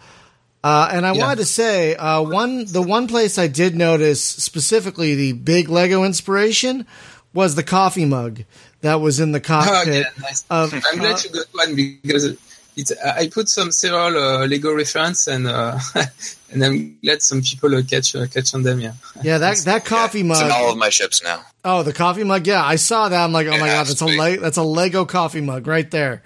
Uh, 0.62 0.88
and 0.92 1.06
I 1.06 1.12
Yeah. 1.14 1.20
wanted 1.24 1.36
to 1.38 1.44
say 1.46 1.94
uh, 1.94 2.20
one 2.22 2.64
the 2.66 2.82
one 2.82 3.06
place 3.06 3.38
I 3.38 3.46
did 3.46 3.76
notice 3.76 4.22
specifically 4.22 5.14
the 5.14 5.32
big 5.32 5.68
Lego 5.68 6.02
inspiration 6.04 6.84
was 7.32 7.54
the 7.54 7.62
coffee 7.62 8.04
mug 8.04 8.42
that 8.80 9.00
was 9.00 9.20
in 9.20 9.30
the 9.32 9.38
Oh, 9.38 9.42
cockpit. 9.42 9.94
yeah, 9.94 10.22
nice. 10.22 10.44
of, 10.50 10.74
I'm 10.74 10.98
glad 10.98 11.22
you 11.22 11.30
got 11.30 11.46
one 11.52 11.74
because 11.76 12.36
it's 12.78 12.92
I 13.22 13.28
put 13.28 13.48
some 13.48 13.70
several 13.72 14.16
uh, 14.16 14.46
Lego 14.46 14.72
reference 14.72 15.26
and 15.26 15.46
uh, 15.46 15.78
and 16.52 16.64
I'm 16.64 16.98
glad 17.02 17.20
some 17.22 17.42
people 17.42 17.74
uh, 17.74 17.82
catch 17.82 18.14
uh, 18.16 18.26
catch 18.26 18.54
on 18.54 18.62
them. 18.62 18.80
Yeah. 18.80 18.92
yeah, 19.22 19.38
that 19.38 19.56
that 19.70 19.84
coffee 19.84 20.20
It's 20.20 20.40
in 20.40 20.48
mug. 20.48 20.52
all 20.56 20.72
of 20.72 20.78
my 20.78 20.88
ships 20.88 21.22
now. 21.22 21.42
Oh, 21.64 21.82
the 21.82 21.92
coffee 21.92 22.24
mug. 22.24 22.46
Yeah, 22.46 22.64
I 22.64 22.76
saw 22.76 23.08
that. 23.08 23.20
I'm 23.24 23.32
like, 23.32 23.46
oh 23.48 23.52
It 23.54 23.60
my 23.60 23.66
god, 23.66 23.86
that's 23.86 23.94
to 23.98 24.04
a. 24.06 24.16
Le- 24.16 24.38
that's 24.38 24.56
a 24.56 24.62
Lego 24.62 25.04
coffee 25.04 25.40
mug 25.42 25.66
right 25.66 25.90
there. 25.90 26.22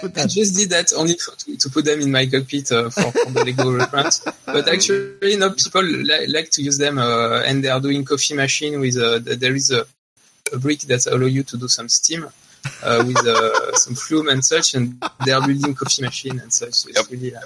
Put 0.00 0.16
I 0.18 0.26
just 0.26 0.56
did 0.56 0.70
that 0.70 0.92
only 0.96 1.14
for, 1.16 1.34
to, 1.36 1.56
to 1.56 1.70
put 1.70 1.84
them 1.84 2.00
in 2.00 2.10
my 2.12 2.26
cockpit 2.26 2.70
uh, 2.70 2.90
for, 2.90 3.10
for 3.10 3.30
the 3.30 3.44
Lego 3.44 3.72
reference. 3.80 4.20
But 4.44 4.68
actually, 4.68 5.36
no, 5.36 5.50
people 5.50 5.82
li- 5.82 6.26
like 6.28 6.50
to 6.52 6.62
use 6.62 6.78
them, 6.78 6.98
uh, 6.98 7.40
and 7.46 7.64
they 7.64 7.68
are 7.68 7.80
doing 7.80 8.04
coffee 8.04 8.34
machine 8.34 8.78
with. 8.80 8.96
Uh, 8.96 9.18
there 9.22 9.54
is 9.54 9.70
a, 9.70 9.84
a 10.52 10.58
brick 10.58 10.80
that 10.90 11.06
allow 11.06 11.26
you 11.26 11.42
to 11.44 11.56
do 11.56 11.68
some 11.68 11.88
steam 11.88 12.28
with 13.06 13.26
uh, 13.26 13.72
some 13.76 13.94
flume 13.94 14.28
and 14.28 14.44
such, 14.44 14.74
and 14.74 15.02
they 15.24 15.32
are 15.32 15.44
building 15.46 15.74
coffee 15.74 16.02
machine 16.02 16.38
and 16.40 16.52
such. 16.52 16.74
So 16.74 16.88
it's 16.90 16.98
Yep. 17.00 17.10
really, 17.10 17.34
uh, 17.36 17.40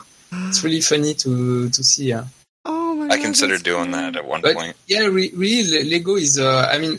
it's 0.49 0.63
really 0.65 0.81
funny 0.81 1.15
to 1.15 1.69
to 1.71 1.83
see. 1.85 2.13
Uh. 2.13 2.25
oh 2.65 2.95
my 2.95 3.07
I 3.07 3.17
god, 3.17 3.21
considered 3.23 3.63
doing 3.63 3.91
cool. 3.91 3.93
that 3.93 4.17
at 4.17 4.25
one 4.27 4.41
But 4.43 4.55
point. 4.57 4.77
yeah, 4.87 5.07
re- 5.07 5.33
really, 5.35 5.85
Lego 5.85 6.17
is. 6.17 6.39
Uh, 6.39 6.69
I 6.71 6.79
mean, 6.79 6.99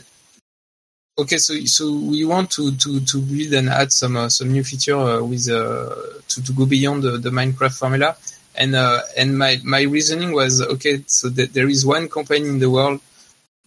okay, 1.18 1.38
so 1.38 1.54
so 1.64 1.92
we 1.92 2.24
want 2.24 2.50
to 2.52 2.72
to 2.76 3.00
to 3.00 3.16
build 3.20 3.52
and 3.54 3.68
add 3.68 3.92
some 3.92 4.16
uh, 4.16 4.28
some 4.28 4.50
new 4.52 4.64
feature 4.64 4.96
uh, 4.96 5.22
with 5.22 5.48
uh, 5.50 5.94
to 6.28 6.42
to 6.42 6.52
go 6.52 6.66
beyond 6.66 7.02
the, 7.02 7.12
the 7.18 7.30
Minecraft 7.30 7.78
formula, 7.78 8.16
and 8.54 8.74
uh, 8.74 9.00
and 9.16 9.38
my 9.38 9.60
my 9.64 9.82
reasoning 9.82 10.32
was 10.32 10.60
okay. 10.62 11.02
So 11.06 11.28
that 11.30 11.52
there 11.54 11.68
is 11.68 11.84
one 11.86 12.08
company 12.08 12.48
in 12.48 12.58
the 12.58 12.70
world 12.70 13.00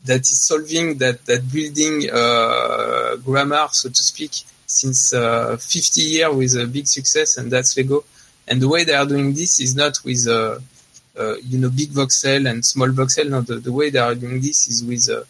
that 0.06 0.22
is 0.22 0.46
solving 0.46 0.98
that 1.00 1.26
that 1.26 1.52
building 1.52 2.10
uh, 2.12 3.16
grammar, 3.18 3.68
so 3.72 3.90
to 3.90 4.04
speak, 4.04 4.32
since 4.66 5.14
uh, 5.14 5.58
50 5.58 6.02
years 6.02 6.36
with 6.36 6.56
a 6.56 6.68
big 6.68 6.88
success, 6.88 7.38
and 7.38 7.52
that's 7.52 7.76
Lego. 7.78 8.04
And 8.48 8.62
the 8.62 8.68
way 8.68 8.84
they 8.84 8.94
are 8.94 9.06
doing 9.06 9.34
this 9.34 9.60
is 9.60 9.76
not 9.76 9.98
with 10.04 10.28
uh, 10.28 10.60
uh, 11.18 11.36
you 11.38 11.58
know 11.58 11.70
big 11.70 11.90
voxel 11.90 12.50
and 12.50 12.64
small 12.64 12.90
voxel. 12.90 13.30
No, 13.30 13.42
the, 13.42 13.56
the 13.56 13.72
way 13.72 13.90
they 13.90 14.00
are 14.00 14.16
doing 14.16 14.40
this 14.42 14.68
is 14.68 14.84
with 14.84 15.10
a, 15.10 15.26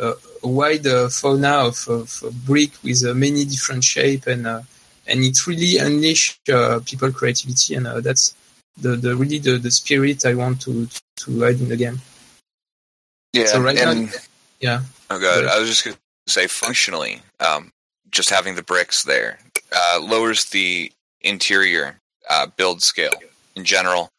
a, 0.00 0.14
a 0.42 0.48
wide 0.48 0.86
uh, 0.86 1.08
fauna 1.08 1.68
of, 1.68 1.86
of, 1.88 2.22
brick 2.46 2.70
with 2.82 3.04
uh, 3.04 3.14
many 3.14 3.44
different 3.44 3.84
shape 3.84 4.26
and 4.26 4.46
uh, 4.46 4.62
and 5.06 5.24
it 5.24 5.46
really 5.46 5.78
unleash 5.78 6.38
uh, 6.52 6.80
people 6.84 7.12
creativity 7.12 7.74
and 7.74 7.86
uh, 7.86 8.00
that's 8.00 8.34
the, 8.80 8.96
the 8.96 9.16
really 9.16 9.38
the, 9.38 9.58
the 9.58 9.70
spirit 9.70 10.24
I 10.26 10.34
want 10.34 10.60
to 10.62 10.88
to 11.16 11.44
add 11.44 11.60
in 11.60 11.68
the 11.68 11.76
game. 11.76 12.00
Yeah, 13.32 13.46
So 13.46 13.60
right 13.60 13.74
now- 13.76 13.90
Yeah. 14.60 14.82
oh 15.10 15.18
god, 15.20 15.44
I 15.44 15.58
was 15.58 15.68
just 15.68 15.84
gonna 15.84 15.96
say 16.26 16.46
functionally, 16.46 17.22
um, 17.40 17.72
just 18.10 18.30
having 18.30 18.54
the 18.54 18.62
bricks 18.62 19.02
there 19.04 19.38
uh, 19.72 20.00
lowers 20.02 20.46
the 20.46 20.90
interior 21.20 22.00
uh, 22.28 22.46
build 22.46 22.82
scale 22.82 23.12
in 23.54 23.64
general. 23.64 24.10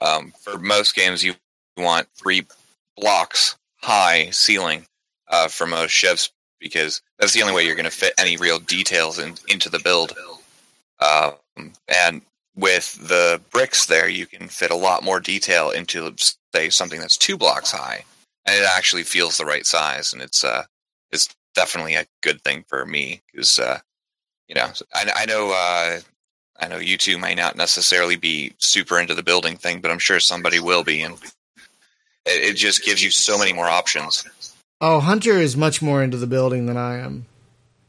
Um, 0.00 0.32
for 0.42 0.58
most 0.58 0.94
games, 0.94 1.22
you 1.24 1.34
want 1.76 2.08
three 2.20 2.46
blocks 2.96 3.56
high 3.82 4.30
ceiling 4.30 4.86
uh, 5.28 5.48
for 5.48 5.66
most 5.66 5.90
ships 5.92 6.30
because 6.60 7.00
that's 7.18 7.32
the 7.32 7.42
only 7.42 7.54
way 7.54 7.64
you're 7.64 7.76
going 7.76 7.84
to 7.84 7.90
fit 7.90 8.14
any 8.18 8.36
real 8.36 8.58
details 8.58 9.18
in, 9.18 9.34
into 9.48 9.68
the 9.68 9.78
build. 9.78 10.14
Um, 11.00 11.72
and 11.88 12.22
with 12.56 12.94
the 13.08 13.40
bricks 13.50 13.86
there, 13.86 14.08
you 14.08 14.26
can 14.26 14.48
fit 14.48 14.70
a 14.70 14.74
lot 14.76 15.02
more 15.02 15.20
detail 15.20 15.70
into, 15.70 16.14
say, 16.54 16.70
something 16.70 16.98
that's 17.00 17.16
two 17.18 17.36
blocks 17.36 17.70
high, 17.70 18.04
and 18.46 18.56
it 18.56 18.66
actually 18.66 19.02
feels 19.02 19.38
the 19.38 19.44
right 19.44 19.66
size. 19.66 20.12
And 20.12 20.22
it's 20.22 20.44
uh, 20.44 20.64
it's 21.10 21.28
definitely 21.54 21.94
a 21.94 22.06
good 22.22 22.42
thing 22.42 22.64
for 22.68 22.84
me 22.86 23.22
because 23.32 23.58
uh, 23.58 23.78
you 24.48 24.54
know 24.54 24.68
I, 24.94 25.10
I 25.16 25.26
know 25.26 25.50
uh, 25.50 26.00
I 26.58 26.68
know 26.68 26.78
you 26.78 26.96
two 26.96 27.18
may 27.18 27.34
not 27.34 27.56
necessarily 27.56 28.16
be 28.16 28.52
super 28.58 28.98
into 28.98 29.14
the 29.14 29.22
building 29.22 29.56
thing, 29.56 29.80
but 29.80 29.90
I'm 29.90 29.98
sure 29.98 30.20
somebody 30.20 30.60
will 30.60 30.84
be, 30.84 31.02
and 31.02 31.14
it, 32.24 32.50
it 32.50 32.56
just 32.56 32.84
gives 32.84 33.02
you 33.02 33.10
so 33.10 33.38
many 33.38 33.52
more 33.52 33.68
options. 33.68 34.24
Oh, 34.80 35.00
Hunter 35.00 35.32
is 35.32 35.56
much 35.56 35.80
more 35.80 36.02
into 36.02 36.18
the 36.18 36.26
building 36.26 36.66
than 36.66 36.76
I 36.76 36.98
am. 36.98 37.26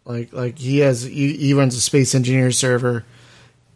Like, 0.05 0.31
like 0.31 0.57
he 0.57 0.79
has, 0.79 1.03
he, 1.03 1.35
he 1.35 1.53
runs 1.53 1.75
a 1.75 1.81
space 1.81 2.15
engineer 2.15 2.51
server, 2.51 3.03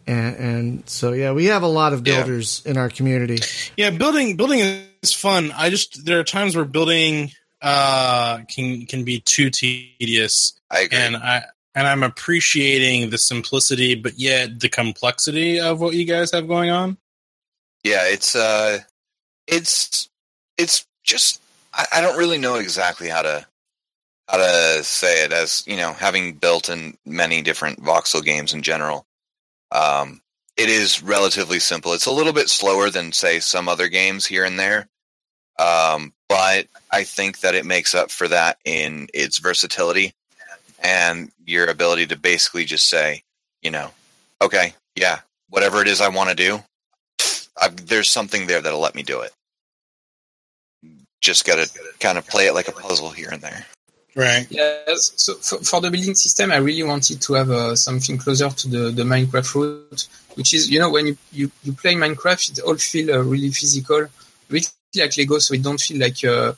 and, 0.08 0.36
and 0.38 0.90
so 0.90 1.12
yeah, 1.12 1.34
we 1.34 1.46
have 1.48 1.62
a 1.62 1.68
lot 1.68 1.92
of 1.92 2.08
Yeah. 2.08 2.20
builders 2.20 2.62
in 2.66 2.78
our 2.78 2.88
community. 2.90 3.40
Yeah, 3.76 3.90
building 3.90 4.38
building 4.38 4.86
is 5.02 5.14
fun. 5.14 5.52
I 5.56 5.70
just 5.70 6.06
there 6.06 6.20
are 6.20 6.24
times 6.24 6.56
where 6.56 6.66
building 6.66 7.32
uh 7.62 8.40
can 8.48 8.86
can 8.86 9.04
be 9.04 9.20
too 9.20 9.50
tedious, 9.50 10.60
I 10.70 10.82
agree. 10.82 10.98
and 10.98 11.16
I 11.16 11.44
and 11.76 11.88
I'm 11.88 12.04
appreciating 12.04 13.10
the 13.10 13.18
simplicity, 13.18 13.96
but 13.96 14.20
yet 14.20 14.60
the 14.60 14.70
complexity 14.70 15.60
of 15.60 15.80
what 15.80 15.94
you 15.94 16.06
guys 16.06 16.32
have 16.32 16.48
going 16.48 16.70
on. 16.70 16.98
Yeah, 17.84 18.08
it's 18.08 18.36
uh, 18.36 18.80
it's 19.48 20.10
it's 20.58 20.86
just 21.04 21.42
I, 21.74 21.86
I 21.94 22.02
don't 22.02 22.18
really 22.18 22.38
know 22.38 22.56
exactly 22.56 23.08
how 23.08 23.22
to 23.22 23.46
how 24.28 24.38
to 24.38 24.84
say 24.84 25.24
it 25.26 25.32
as 25.32 25.64
you 25.66 25.78
know 25.78 25.94
having 25.94 26.34
built 26.34 26.70
in 26.70 26.98
many 27.06 27.42
different 27.42 27.82
voxel 27.82 28.24
games 28.24 28.54
in 28.54 28.62
general. 28.62 29.06
Um, 29.72 30.22
it 30.58 30.70
is 30.70 31.02
relatively 31.02 31.60
simple. 31.60 31.94
It's 31.94 32.06
a 32.06 32.12
little 32.12 32.34
bit 32.34 32.50
slower 32.50 32.90
than 32.90 33.14
say 33.14 33.40
some 33.40 33.70
other 33.70 33.88
games 33.88 34.26
here 34.26 34.44
and 34.44 34.60
there, 34.60 34.88
Um, 35.62 36.12
but 36.28 36.68
I 36.90 37.04
think 37.04 37.42
that 37.42 37.54
it 37.54 37.66
makes 37.66 37.94
up 37.94 38.10
for 38.10 38.28
that 38.28 38.58
in 38.66 39.08
its 39.14 39.38
versatility 39.38 40.14
and 40.84 41.32
your 41.46 41.68
ability 41.68 42.08
to 42.08 42.18
basically 42.18 42.66
just 42.66 42.90
say, 42.90 43.22
you 43.62 43.70
know, 43.70 43.92
okay, 44.42 44.74
yeah, 44.96 45.20
whatever 45.50 45.82
it 45.82 45.88
is 45.88 46.02
I 46.02 46.10
want 46.10 46.30
to 46.30 46.36
do, 46.36 46.60
I, 47.62 47.68
there's 47.68 48.10
something 48.10 48.48
there 48.48 48.60
that'll 48.60 48.80
let 48.80 48.96
me 48.96 49.04
do 49.04 49.22
it. 49.22 49.32
Just 51.20 51.46
got 51.46 51.64
to 51.64 51.70
kind 52.00 52.18
of 52.18 52.28
play 52.28 52.48
it 52.48 52.56
like 52.56 52.68
a 52.68 52.72
puzzle 52.72 53.12
here 53.12 53.30
and 53.32 53.42
there. 53.42 53.66
Right. 54.16 54.48
Yes. 54.50 55.12
So 55.16 55.36
for, 55.36 55.64
for 55.64 55.80
the 55.80 55.92
building 55.92 56.16
system, 56.16 56.52
I 56.52 56.58
really 56.58 56.84
wanted 56.84 57.22
to 57.22 57.34
have 57.34 57.52
uh, 57.52 57.76
something 57.76 58.18
closer 58.18 58.50
to 58.50 58.68
the, 58.68 58.78
the 58.90 59.04
Minecraft 59.04 59.56
route, 59.56 60.08
which 60.34 60.56
is, 60.56 60.72
you 60.72 60.80
know, 60.80 60.90
when 60.90 61.08
you, 61.08 61.18
you, 61.32 61.52
you 61.64 61.74
play 61.74 61.94
Minecraft, 61.94 62.58
it 62.58 62.60
all 62.64 62.76
feels 62.78 63.10
uh, 63.10 63.22
really 63.22 63.52
physical, 63.52 64.08
really 64.50 64.66
like 64.96 65.18
Lego, 65.18 65.40
so 65.40 65.54
it 65.54 65.64
don't 65.64 65.80
feel 65.80 66.00
like 66.00 66.24
uh, 66.24 66.54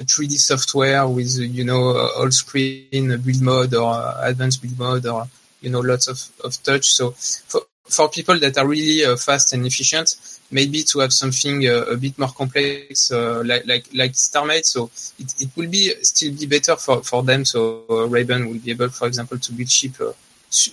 a 0.00 0.04
3D 0.04 0.38
software 0.38 1.06
with, 1.08 1.38
you 1.38 1.64
know, 1.64 2.10
all 2.16 2.30
screen 2.30 3.08
build 3.20 3.42
mode 3.42 3.74
or 3.74 4.14
advanced 4.20 4.62
build 4.62 4.78
mode 4.78 5.06
or, 5.06 5.26
you 5.60 5.70
know, 5.70 5.80
lots 5.80 6.08
of, 6.08 6.20
of 6.44 6.62
touch. 6.62 6.90
So 6.90 7.10
for, 7.12 7.62
for 7.84 8.08
people 8.08 8.38
that 8.40 8.58
are 8.58 8.66
really 8.66 9.04
uh, 9.04 9.16
fast 9.16 9.52
and 9.54 9.66
efficient, 9.66 10.16
maybe 10.50 10.82
to 10.82 11.00
have 11.00 11.12
something 11.12 11.66
uh, 11.66 11.84
a 11.90 11.96
bit 11.96 12.18
more 12.18 12.28
complex, 12.28 13.10
uh, 13.10 13.42
like 13.44 13.66
like 13.66 13.86
like 13.94 14.12
StarMade. 14.12 14.64
So 14.64 14.90
it, 15.18 15.34
it 15.40 15.48
will 15.56 15.68
be 15.68 15.94
still 16.02 16.34
be 16.34 16.46
better 16.46 16.76
for 16.76 17.02
for 17.02 17.22
them. 17.22 17.44
So 17.44 17.84
uh, 17.88 18.06
Raiben 18.08 18.46
will 18.48 18.60
be 18.60 18.70
able, 18.70 18.90
for 18.90 19.06
example, 19.06 19.38
to 19.38 19.52
build 19.52 19.68
cheap, 19.68 20.00
uh, 20.00 20.12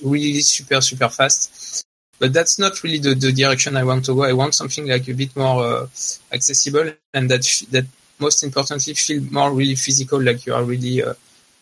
really 0.03 0.41
super 0.41 0.81
super 0.81 1.09
fast. 1.09 1.85
But 2.19 2.33
that's 2.33 2.57
not 2.57 2.81
really 2.83 2.99
the, 2.99 3.13
the 3.13 3.31
direction 3.31 3.75
I 3.75 3.83
want 3.83 4.05
to 4.05 4.15
go. 4.15 4.23
I 4.23 4.33
want 4.33 4.55
something 4.55 4.87
like 4.87 5.07
a 5.07 5.13
bit 5.13 5.35
more 5.35 5.65
uh, 5.65 5.87
accessible 6.31 6.91
and 7.13 7.29
that 7.29 7.43
that 7.71 7.85
most 8.19 8.43
importantly 8.43 8.93
feel 8.93 9.21
more 9.31 9.51
really 9.51 9.75
physical, 9.75 10.21
like 10.21 10.45
you 10.45 10.53
are 10.53 10.63
really 10.63 11.03
uh, 11.03 11.13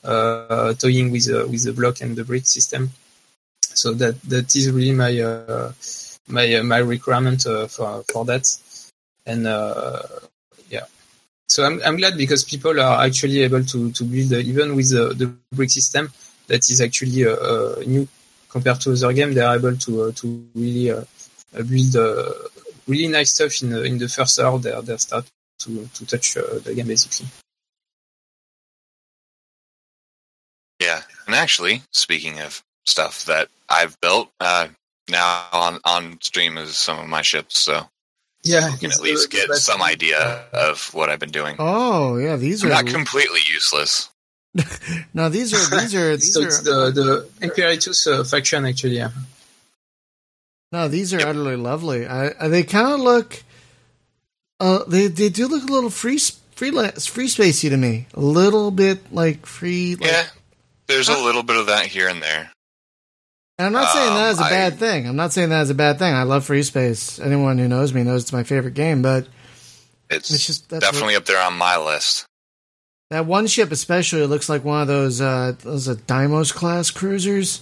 uh, 0.04 0.74
toying 0.76 1.12
with 1.12 1.30
uh, 1.30 1.48
with 1.48 1.64
the 1.64 1.74
block 1.74 2.02
and 2.02 2.16
the 2.16 2.24
brick 2.24 2.46
system. 2.46 2.92
So 3.62 3.94
that 3.94 4.22
that 4.24 4.56
is 4.56 4.70
really 4.70 4.92
my 4.92 5.20
uh, 5.20 5.72
my 6.28 6.56
uh, 6.56 6.64
my 6.64 6.78
requirement 6.78 7.44
for 7.44 8.04
for 8.12 8.26
that, 8.26 8.46
and 9.26 9.46
yeah. 10.70 10.86
So 11.48 11.64
I'm 11.66 11.82
I'm 11.84 11.98
glad 11.98 12.16
because 12.16 12.44
people 12.44 12.80
are 12.80 13.04
actually 13.04 13.42
able 13.42 13.64
to 13.64 13.92
to 13.92 14.04
build 14.04 14.34
even 14.34 14.76
with 14.76 14.92
the, 14.92 15.14
the 15.16 15.34
brick 15.52 15.72
system 15.72 16.12
that 16.48 16.70
is 16.70 16.82
actually 16.82 17.26
uh, 17.26 17.36
uh, 17.36 17.76
new 17.86 18.08
compared 18.54 18.80
to 18.82 18.92
other 18.92 19.14
games, 19.14 19.36
They 19.36 19.42
are 19.42 19.56
able 19.56 19.76
to 19.76 19.92
uh, 20.04 20.12
to 20.20 20.48
really 20.54 20.92
uh, 20.92 21.04
build 21.72 21.96
uh, 21.96 22.32
really 22.88 23.08
nice 23.08 23.32
stuff 23.34 23.62
in 23.64 23.72
the, 23.72 23.84
in 23.84 23.98
the 23.98 24.08
first 24.08 24.40
hour. 24.40 24.60
They 24.60 24.80
they 24.82 24.98
start 24.98 25.26
to 25.64 25.90
to 25.96 26.06
touch 26.06 26.38
uh, 26.38 26.60
the 26.64 26.74
game 26.76 26.88
basically. 26.88 27.28
Yeah, 30.80 31.02
and 31.26 31.36
actually, 31.36 31.82
speaking 31.92 32.40
of 32.40 32.62
stuff 32.86 33.26
that 33.26 33.48
I've 33.70 34.00
built, 34.02 34.30
uh, 34.40 34.68
now 35.10 35.48
on 35.52 35.80
on 35.84 36.20
stream 36.22 36.58
is 36.58 36.76
some 36.76 37.00
of 37.00 37.08
my 37.08 37.24
ships, 37.24 37.60
so 37.60 37.90
Yeah, 38.44 38.70
you 38.70 38.78
can 38.78 38.92
at 38.92 39.02
least 39.02 39.32
get 39.32 39.50
some 39.56 39.82
idea 39.82 40.46
of 40.54 40.94
what 40.94 41.10
I've 41.10 41.20
been 41.20 41.38
doing. 41.42 41.56
Oh 41.58 42.18
yeah, 42.18 42.36
these 42.36 42.64
I'm 42.64 42.70
are 42.70 42.84
not 42.84 42.88
completely 42.88 43.40
useless. 43.52 44.10
No, 45.14 45.30
these 45.30 45.54
are 45.54 45.80
these 45.80 45.96
are 45.96 46.16
these 46.18 46.34
so 46.34 46.42
are 46.42 46.46
it's 46.48 46.60
the 46.62 46.92
the 46.92 47.30
Imperatus 47.48 48.08
uh, 48.08 48.24
faction 48.24 48.66
actually. 48.66 48.98
Yeah. 48.98 49.10
no, 50.72 50.88
these 50.88 51.14
are 51.14 51.20
Yep. 51.20 51.28
utterly 51.28 51.56
lovely. 51.56 52.08
I, 52.08 52.32
I 52.40 52.48
they 52.48 52.64
kind 52.64 52.94
of 52.94 53.00
look, 53.00 53.44
uh, 54.60 54.84
they 54.88 55.08
they 55.08 55.30
do 55.30 55.48
look 55.48 55.64
a 55.68 55.72
little 55.72 55.90
free 55.90 56.20
freelance 56.52 57.06
free 57.06 57.28
spacey 57.28 57.70
to 57.70 57.78
me, 57.78 58.08
a 58.14 58.20
little 58.22 58.70
bit 58.72 59.12
like 59.14 59.46
free. 59.46 59.96
Like, 59.96 60.10
Yeah, 60.12 60.26
there's 60.88 61.10
a 61.10 61.18
little 61.18 61.44
bit 61.44 61.58
of 61.58 61.68
that 61.68 61.86
here 61.88 62.08
and 62.08 62.22
there. 62.22 62.52
And 63.60 63.68
I'm 63.68 63.74
not 63.74 63.92
saying 63.94 64.14
that 64.16 64.24
Um, 64.26 64.32
as 64.32 64.40
a 64.40 64.44
I- 64.46 64.50
bad 64.50 64.80
thing. 64.80 65.08
I'm 65.08 65.16
not 65.16 65.32
saying 65.34 65.50
that 65.50 65.62
as 65.62 65.70
a 65.70 65.76
bad 65.76 66.00
thing. 66.00 66.14
I 66.14 66.24
love 66.24 66.46
FreeSpace. 66.48 67.24
Anyone 67.24 67.60
who 67.60 67.68
knows 67.68 67.94
me 67.94 68.02
knows 68.04 68.24
it's 68.24 68.34
my 68.34 68.44
favorite 68.44 68.74
game. 68.74 69.02
But 69.04 69.28
It's, 70.10 70.32
it's 70.32 70.46
just 70.46 70.70
that's 70.70 70.84
definitely 70.86 71.16
up 71.16 71.26
there 71.26 71.40
on 71.42 71.54
my 71.58 71.78
list. 71.78 72.26
That 73.14 73.28
one 73.28 73.46
ship, 73.46 73.72
especially, 73.72 74.26
looks 74.26 74.50
like 74.50 74.64
one 74.64 74.82
of 74.82 74.88
those 74.88 75.22
uh, 75.22 75.54
those 75.62 75.88
uh, 75.88 75.94
Deimos 76.08 76.52
class 76.52 76.90
cruisers 76.90 77.62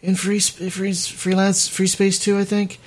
in 0.00 0.14
free 0.14 0.38
free 0.38 0.92
freelance 0.92 1.68
FreeSpace 1.68 2.22
two. 2.22 2.38
I 2.38 2.44
think. 2.44 2.78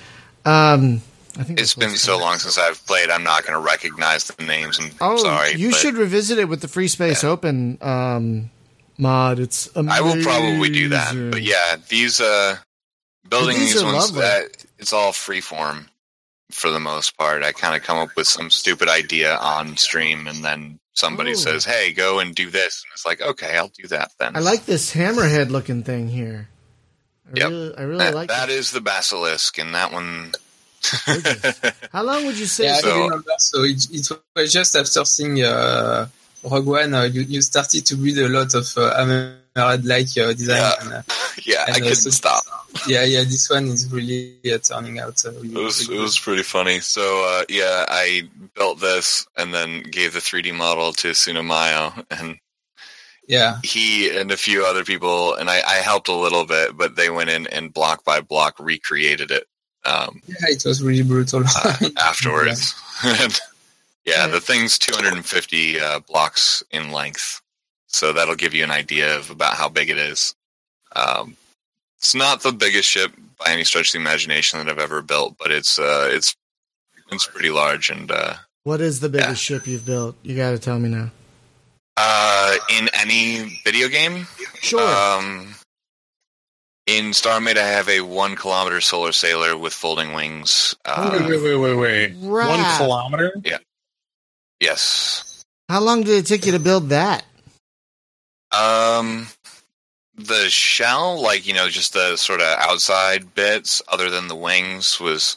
Um, 0.46 1.02
I 1.38 1.42
think 1.42 1.60
it's 1.60 1.74
been 1.74 1.90
so 1.90 2.18
long 2.18 2.38
since 2.38 2.56
I've 2.56 2.82
played. 2.86 3.10
I'm 3.10 3.22
not 3.22 3.42
going 3.42 3.52
to 3.52 3.60
recognize 3.60 4.24
the 4.24 4.42
names. 4.46 4.78
And 4.78 4.94
Oh, 4.98 5.18
sorry, 5.18 5.52
you 5.56 5.72
but 5.72 5.76
should 5.76 5.94
revisit 5.94 6.38
it 6.38 6.48
with 6.48 6.62
the 6.62 6.68
FreeSpace 6.68 7.22
open 7.22 7.76
um, 7.82 8.48
mod. 8.96 9.38
It's 9.38 9.68
amazing. 9.76 9.90
I 9.90 10.00
will 10.00 10.22
probably 10.22 10.70
do 10.70 10.88
that. 10.88 11.12
But 11.30 11.42
yeah, 11.42 11.76
these 11.90 12.18
uh, 12.18 12.56
building 13.28 13.58
These 13.58 13.74
these, 13.74 13.82
are 13.82 13.92
ones, 13.92 14.10
lovely. 14.10 14.24
uh, 14.24 14.48
it's 14.78 14.94
all 14.94 15.12
freeform 15.12 15.88
for 16.50 16.70
the 16.70 16.80
most 16.80 17.18
part. 17.18 17.42
I 17.42 17.52
kind 17.52 17.76
of 17.76 17.82
come 17.82 17.98
up 17.98 18.16
with 18.16 18.26
some 18.26 18.48
stupid 18.48 18.88
idea 18.88 19.36
on 19.36 19.76
stream, 19.76 20.26
and 20.26 20.42
then 20.42 20.79
somebody 20.94 21.32
Oh. 21.32 21.34
says, 21.34 21.64
"Hey, 21.64 21.92
go 21.92 22.18
and 22.20 22.34
do 22.34 22.50
this." 22.50 22.82
And 22.84 22.92
it's 22.92 23.06
like, 23.06 23.20
okay, 23.20 23.56
I'll 23.56 23.68
do 23.68 23.86
that 23.88 24.12
then. 24.18 24.36
I 24.36 24.40
like 24.40 24.66
this 24.66 24.92
hammerhead 24.92 25.50
looking 25.50 25.82
thing 25.82 26.08
here. 26.08 26.48
I 27.26 27.38
Yep. 27.38 27.48
really, 27.50 27.74
I 27.78 27.82
really 27.82 27.98
that. 28.04 28.14
like 28.14 28.28
that 28.28 28.48
it. 28.50 28.56
is 28.58 28.70
the 28.72 28.80
basilisk, 28.80 29.58
and 29.58 29.74
that 29.74 29.92
one. 29.92 30.32
How 31.92 32.02
long 32.02 32.26
would 32.26 32.38
you 32.38 32.46
say? 32.46 32.64
Yeah, 32.64 32.76
I 32.76 32.80
So- 32.80 33.02
remember. 33.04 33.30
So 33.38 33.62
it, 33.64 33.86
it 33.90 34.08
was 34.34 34.52
just 34.52 34.74
after 34.76 35.04
seeing 35.04 35.42
uh, 35.42 36.06
Rogue 36.42 36.66
One, 36.66 36.94
uh, 36.94 37.02
you, 37.04 37.22
you 37.22 37.42
started 37.42 37.84
to 37.86 37.96
build 37.96 38.18
a 38.18 38.28
lot 38.28 38.54
of 38.54 38.66
uh, 38.76 38.94
Hammerhead-like 38.98 40.08
uh, 40.18 40.32
design. 40.32 40.56
Yeah. 40.56 40.72
And, 40.80 40.92
uh, 40.92 41.02
yeah, 41.46 41.64
I 41.66 41.72
and, 41.72 41.76
uh, 41.76 41.78
couldn't 41.80 41.94
so- 41.96 42.10
stop. 42.10 42.42
yeah, 42.86 43.04
yeah, 43.04 43.24
this 43.24 43.48
one 43.50 43.66
is 43.68 43.90
really 43.92 44.36
uh, 44.52 44.58
turning 44.58 44.98
out. 44.98 45.24
Uh, 45.24 45.32
really, 45.32 45.48
It 45.54 45.64
was 45.64 45.88
really 45.88 46.00
it 46.00 46.02
was 46.02 46.18
pretty 46.18 46.42
funny. 46.42 46.80
So 46.80 47.24
uh, 47.26 47.44
yeah, 47.48 47.84
I 47.88 48.28
built 48.54 48.80
this 48.80 49.26
and 49.36 49.52
then 49.52 49.82
gave 49.82 50.12
the 50.12 50.20
3D 50.20 50.54
model 50.54 50.92
to 50.94 51.08
Tsunamayo, 51.08 52.04
and 52.10 52.38
yeah, 53.26 53.58
he 53.62 54.16
and 54.16 54.30
a 54.30 54.36
few 54.36 54.64
other 54.64 54.84
people, 54.84 55.34
and 55.34 55.50
I, 55.50 55.60
I 55.66 55.74
helped 55.76 56.08
a 56.08 56.14
little 56.14 56.44
bit, 56.46 56.76
but 56.76 56.96
they 56.96 57.10
went 57.10 57.30
in 57.30 57.46
and 57.48 57.72
block 57.72 58.04
by 58.04 58.20
block 58.20 58.58
recreated 58.58 59.30
it 59.30 59.46
um, 59.84 60.20
yeah, 60.26 60.34
it 60.42 60.64
was 60.64 60.82
really 60.82 61.02
brutal. 61.02 61.42
uh, 61.46 61.76
afterwards. 61.98 62.74
And, 63.02 63.40
yeah, 64.04 64.26
the 64.26 64.42
thing's 64.42 64.78
250 64.78 65.80
uh, 65.80 66.00
blocks 66.00 66.62
in 66.70 66.92
length, 66.92 67.40
so 67.86 68.12
that'll 68.12 68.34
give 68.34 68.52
you 68.52 68.62
an 68.62 68.70
idea 68.70 69.16
of 69.16 69.30
about 69.30 69.54
how 69.54 69.70
big 69.70 69.88
it 69.88 69.96
is. 69.96 70.34
Um, 70.94 71.36
it's 71.98 72.14
not 72.14 72.42
the 72.42 72.52
biggest 72.52 72.88
ship 72.88 73.12
by 73.38 73.52
any 73.52 73.64
stretch 73.64 73.88
of 73.88 73.92
the 73.92 73.98
imagination 73.98 74.58
that 74.58 74.68
I've 74.68 74.78
ever 74.78 75.02
built, 75.02 75.36
but 75.38 75.50
it's 75.50 75.78
uh, 75.78 76.08
it's 76.12 76.34
it's 77.10 77.26
pretty 77.26 77.50
large 77.50 77.90
and. 77.90 78.10
Uh, 78.10 78.34
What 78.64 78.80
is 78.80 79.00
the 79.00 79.08
biggest 79.08 79.48
Yeah. 79.50 79.56
ship 79.58 79.66
you've 79.66 79.86
built? 79.86 80.16
You 80.22 80.36
got 80.36 80.50
to 80.50 80.58
tell 80.58 80.78
me 80.78 80.88
now. 80.88 81.10
Uh, 81.96 82.56
in 82.70 82.88
any 82.94 83.60
video 83.64 83.88
game, 83.88 84.26
Sure. 84.62 84.80
um, 84.80 85.54
in 86.86 87.10
StarMade, 87.12 87.56
I 87.58 87.66
have 87.66 87.88
a 87.88 88.00
one 88.00 88.36
kilometer 88.36 88.80
solar 88.80 89.12
sailor 89.12 89.56
with 89.56 89.74
folding 89.74 90.12
wings. 90.14 90.74
wait, 90.86 90.92
Uh, 90.94 91.26
wait, 91.28 91.42
wait, 91.42 91.56
wait, 91.56 91.74
wait. 91.74 92.12
One 92.14 92.30
Right. 92.60 92.76
kilometer? 92.78 93.32
Yeah. 93.44 93.58
Yes. 94.60 95.42
How 95.68 95.80
long 95.80 96.02
did 96.02 96.16
it 96.24 96.26
take 96.26 96.46
you 96.46 96.52
to 96.52 96.58
build 96.58 96.88
that? 96.90 97.24
Um, 98.52 99.28
the 100.26 100.48
shell, 100.50 101.20
like 101.20 101.46
you 101.46 101.54
know, 101.54 101.68
just 101.68 101.92
the 101.92 102.16
sort 102.16 102.40
of 102.40 102.46
outside 102.58 103.34
bits, 103.34 103.82
other 103.88 104.10
than 104.10 104.28
the 104.28 104.36
wings, 104.36 105.00
was 105.00 105.36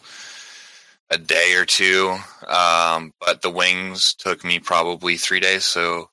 a 1.10 1.18
day 1.18 1.56
or 1.56 1.66
two. 1.66 2.18
Um, 2.48 3.12
but 3.20 3.42
the 3.42 3.50
wings 3.52 4.14
took 4.14 4.44
me 4.44 4.60
probably 4.60 5.18
three 5.18 5.40
days. 5.40 5.66
So, 5.66 6.10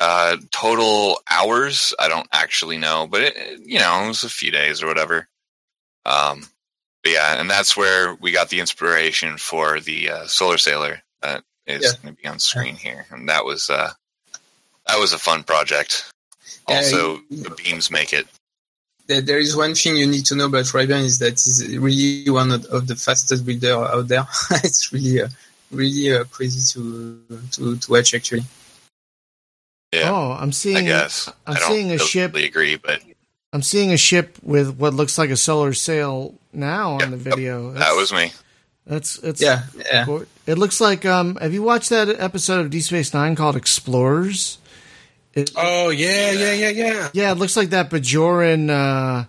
uh, 0.00 0.36
total 0.50 1.20
hours, 1.30 1.94
I 1.98 2.08
don't 2.08 2.28
actually 2.32 2.78
know, 2.78 3.06
but 3.10 3.22
it, 3.22 3.60
you 3.64 3.78
know, 3.78 4.04
it 4.04 4.08
was 4.08 4.24
a 4.24 4.28
few 4.28 4.50
days 4.50 4.82
or 4.82 4.86
whatever. 4.86 5.28
Um, 6.04 6.46
but 7.02 7.12
yeah, 7.12 7.40
and 7.40 7.50
that's 7.50 7.76
where 7.76 8.14
we 8.14 8.32
got 8.32 8.48
the 8.48 8.60
inspiration 8.60 9.36
for 9.38 9.80
the 9.80 10.10
uh, 10.10 10.26
solar 10.26 10.58
sailor 10.58 11.02
that 11.22 11.42
is 11.66 11.82
Yeah. 11.84 11.92
going 12.02 12.14
to 12.16 12.22
be 12.22 12.28
on 12.28 12.38
screen 12.38 12.76
here, 12.76 13.06
and 13.10 13.28
that 13.28 13.44
was 13.44 13.70
uh, 13.70 13.90
that 14.86 14.98
was 14.98 15.12
a 15.12 15.18
fun 15.18 15.44
project. 15.44 16.11
Yeah, 16.68 16.76
Also, 16.76 17.20
you- 17.30 17.42
the 17.44 17.50
beams 17.50 17.90
make 17.90 18.12
it. 18.12 18.26
there, 19.08 19.20
there 19.20 19.38
is 19.38 19.56
one 19.56 19.74
thing 19.74 19.96
you 19.96 20.06
need 20.06 20.24
to 20.26 20.34
know 20.36 20.46
about 20.46 20.64
Raiben 20.66 21.02
is 21.04 21.18
that 21.18 21.32
he's 21.40 21.76
really 21.78 22.28
one 22.30 22.52
of, 22.52 22.64
of 22.66 22.86
the 22.86 22.96
fastest 22.96 23.44
builder 23.44 23.74
out 23.74 24.08
there. 24.08 24.26
it's 24.62 24.92
really, 24.92 25.22
uh, 25.22 25.28
really 25.70 26.14
uh, 26.16 26.24
crazy 26.24 26.60
to, 26.74 27.20
to 27.52 27.76
to 27.76 27.90
watch 27.90 28.14
actually. 28.14 28.44
Yeah, 29.92 30.10
Oh, 30.10 30.32
I'm 30.32 30.52
seeing. 30.52 30.76
I 30.78 30.82
guess. 30.82 31.28
I'm 31.46 31.56
I 31.56 31.58
don't 31.58 31.68
seeing 31.70 31.90
a 31.92 31.98
ship- 31.98 32.30
totally 32.32 32.46
agree, 32.46 32.76
but 32.76 33.02
I'm 33.52 33.62
seeing 33.62 33.92
a 33.92 33.96
ship 33.98 34.38
with 34.42 34.76
what 34.78 34.94
looks 34.94 35.18
like 35.18 35.28
a 35.30 35.36
solar 35.36 35.74
sail 35.74 36.34
now 36.52 36.92
on 36.92 37.00
Yep, 37.00 37.10
the 37.10 37.16
yep. 37.16 37.24
video. 37.24 37.72
that 37.72 37.92
was 37.96 38.12
me. 38.12 38.32
That's 38.86 39.18
it's 39.18 39.42
Yeah, 39.42 39.64
yeah. 39.76 40.06
It 40.46 40.56
looks 40.58 40.80
like 40.80 41.04
um 41.04 41.36
have 41.36 41.52
you 41.52 41.62
watched 41.62 41.90
that 41.90 42.08
episode 42.08 42.60
of 42.64 42.70
Deep 42.70 42.82
Space 42.82 43.12
Nine 43.12 43.34
called 43.36 43.54
Explorers? 43.56 44.58
It, 45.34 45.50
Oh 45.56 45.88
yeah, 45.90 46.30
yeah, 46.32 46.52
yeah, 46.52 46.68
yeah. 46.68 47.08
yeah, 47.12 47.32
it 47.32 47.38
looks 47.38 47.56
like 47.56 47.70
that 47.70 47.90
Bajoran 47.90 48.68
uh, 48.70 49.24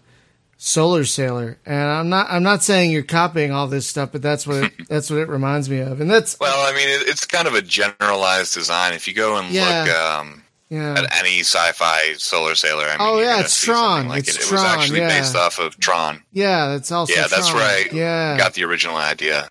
solar 0.57 1.03
sailor. 1.05 1.57
And 1.65 1.75
I'm 1.89 2.09
not 2.09 2.27
I'm 2.29 2.43
not 2.43 2.63
saying 2.63 2.91
you're 2.91 3.03
copying 3.03 3.51
all 3.51 3.67
this 3.67 3.87
stuff, 3.87 4.11
but 4.11 4.21
that's 4.21 4.45
what 4.45 4.63
it, 4.65 4.73
that's 4.89 5.09
what 5.09 5.19
it 5.19 5.29
reminds 5.29 5.69
me 5.69 5.79
of. 5.79 6.01
And 6.01 6.09
that's 6.09 6.39
Well, 6.39 6.67
I 6.71 6.75
mean, 6.75 6.89
it, 6.89 7.07
it's 7.07 7.25
kind 7.25 7.47
of 7.47 7.53
a 7.55 7.61
generalized 7.61 8.53
design. 8.53 8.93
If 8.93 9.07
you 9.07 9.13
go 9.13 9.37
and 9.37 9.49
Yeah. 9.53 9.83
look 9.83 9.95
um, 9.95 10.43
yeah. 10.69 10.93
at 10.99 11.17
any 11.17 11.39
sci-fi 11.39 12.13
solar 12.17 12.55
sailor, 12.55 12.83
I 12.85 12.97
mean, 12.97 12.97
Oh, 12.99 13.19
yeah, 13.19 13.39
it's 13.39 13.63
Tron. 13.63 14.07
Like 14.09 14.27
It's 14.27 14.35
it. 14.37 14.45
it 14.45 14.51
was 14.51 14.61
actually 14.63 14.99
yeah. 14.99 15.19
based 15.19 15.35
off 15.35 15.59
of 15.59 15.79
Tron. 15.79 16.21
Yeah, 16.31 16.67
that's 16.69 16.91
also 16.91 17.13
yeah, 17.13 17.27
that's 17.27 17.51
right. 17.53 17.91
Yeah. 17.93 18.37
got 18.37 18.53
the 18.55 18.63
original 18.65 18.97
idea. 18.97 19.47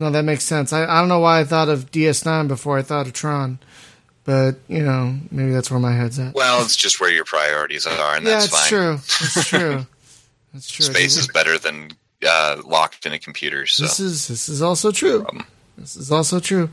No, 0.00 0.10
that 0.10 0.24
makes 0.24 0.42
sense. 0.42 0.72
I, 0.72 0.82
I 0.84 0.98
don't 0.98 1.08
know 1.08 1.20
why 1.20 1.38
I 1.40 1.44
thought 1.44 1.68
of 1.68 1.92
DS9 1.92 2.48
before 2.48 2.76
I 2.76 2.82
thought 2.82 3.06
of 3.06 3.12
Tron. 3.12 3.60
But, 4.24 4.56
you 4.68 4.82
know, 4.82 5.16
maybe 5.30 5.52
that's 5.52 5.70
where 5.70 5.80
my 5.80 5.92
head's 5.92 6.18
at. 6.18 6.34
Well, 6.34 6.62
it's 6.64 6.76
just 6.76 7.00
where 7.00 7.10
your 7.10 7.24
priorities 7.24 7.86
are, 7.86 8.14
and 8.16 8.24
yeah, 8.24 8.34
that's 8.34 8.44
it's 8.46 8.56
fine. 8.56 8.68
true. 8.68 8.92
It's 8.94 9.48
true. 9.48 9.86
It's 10.54 10.70
true. 10.70 10.84
Space 10.86 11.16
is 11.16 11.26
better 11.28 11.58
than 11.58 11.90
uh, 12.24 12.62
locked 12.64 13.04
in 13.06 13.12
a 13.12 13.18
computer. 13.18 13.66
So 13.66 13.82
This 13.82 13.98
is 13.98 14.28
this 14.28 14.48
is 14.48 14.62
also 14.62 14.92
true. 14.92 15.22
problem. 15.22 15.46
This 15.76 15.96
is 15.96 16.12
also 16.12 16.38
true. 16.40 16.70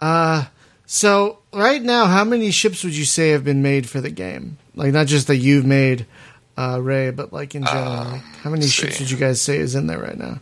Uh, 0.00 0.46
so 0.86 1.38
right 1.52 1.80
now, 1.82 2.06
how 2.06 2.24
many 2.24 2.50
ships 2.50 2.82
would 2.82 2.96
you 2.96 3.04
say 3.04 3.30
have 3.30 3.44
been 3.44 3.62
made 3.62 3.88
for 3.88 4.00
the 4.00 4.10
game? 4.10 4.58
Like 4.74 4.92
not 4.92 5.06
just 5.06 5.26
that 5.28 5.36
you've 5.36 5.66
made, 5.66 6.06
uh, 6.56 6.80
Ray, 6.82 7.10
but 7.10 7.32
like 7.32 7.54
in 7.54 7.64
general. 7.64 7.86
Uh, 7.86 8.12
like, 8.12 8.22
how 8.42 8.50
many 8.50 8.66
ships 8.66 8.96
see. 8.96 9.04
would 9.04 9.10
you 9.10 9.16
guys 9.16 9.40
say 9.40 9.58
is 9.58 9.74
in 9.74 9.86
there 9.86 10.00
right 10.00 10.18
now? 10.18 10.40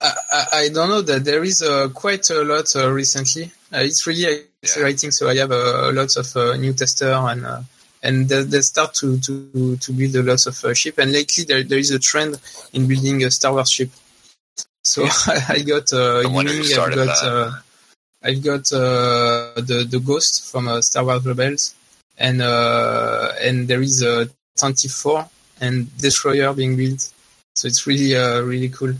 I, 0.00 0.12
I, 0.32 0.44
I 0.52 0.68
don't 0.70 0.88
know 0.88 1.02
that 1.02 1.24
there 1.24 1.44
is 1.44 1.62
uh, 1.62 1.88
quite 1.94 2.28
a 2.30 2.42
lot 2.42 2.74
uh, 2.74 2.90
recently. 2.90 3.52
Uh, 3.72 3.78
it's 3.78 4.06
really 4.06 4.44
exciting. 4.62 5.10
So 5.10 5.28
I 5.28 5.36
have 5.36 5.52
uh, 5.52 5.90
lots 5.92 6.16
of 6.16 6.36
uh, 6.36 6.56
new 6.56 6.72
tester 6.72 7.12
and 7.12 7.46
uh, 7.46 7.62
and 8.02 8.28
they, 8.28 8.42
they 8.44 8.60
start 8.60 8.94
to, 8.94 9.18
to 9.18 9.76
to 9.76 9.92
build 9.92 10.14
a 10.16 10.22
lot 10.22 10.46
of 10.46 10.64
uh, 10.64 10.74
ship. 10.74 10.98
And 10.98 11.12
lately 11.12 11.44
there 11.44 11.62
there 11.62 11.78
is 11.78 11.90
a 11.90 11.98
trend 11.98 12.40
in 12.72 12.86
building 12.86 13.24
a 13.24 13.30
Star 13.30 13.52
Wars 13.52 13.70
ship. 13.70 13.90
So 14.82 15.06
I 15.48 15.62
got 15.66 15.92
uh, 15.92 16.22
who 16.22 16.42
Ying, 16.42 16.78
I've 16.78 16.94
got 16.94 17.24
uh, 17.24 17.50
I've 18.22 18.42
got 18.42 18.72
uh, 18.72 19.54
the 19.56 19.86
the 19.88 20.00
Ghost 20.00 20.50
from 20.50 20.68
uh, 20.68 20.80
Star 20.82 21.04
Wars 21.04 21.24
Rebels, 21.24 21.74
and 22.16 22.40
uh, 22.42 23.32
and 23.40 23.68
there 23.68 23.82
is 23.82 24.02
a 24.02 24.28
24 24.58 25.28
and 25.60 25.96
Destroyer 25.98 26.52
being 26.52 26.76
built. 26.76 27.12
So 27.54 27.66
it's 27.66 27.86
really 27.86 28.16
uh, 28.16 28.40
really 28.42 28.68
cool 28.68 28.94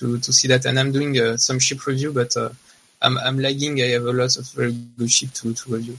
to 0.00 0.18
to 0.18 0.32
see 0.32 0.48
that. 0.48 0.64
And 0.64 0.78
I'm 0.78 0.92
doing 0.92 1.18
uh, 1.18 1.36
some 1.36 1.58
ship 1.58 1.86
review, 1.86 2.12
but 2.12 2.36
uh, 2.36 2.50
I'm 3.02 3.18
I'm 3.18 3.38
lagging. 3.38 3.80
I 3.80 3.88
have 3.88 4.04
a 4.04 4.12
lot 4.12 4.36
of 4.36 4.46
very 4.52 4.72
good 4.96 5.10
ship 5.10 5.32
to 5.34 5.52
to 5.52 5.72
review. 5.72 5.98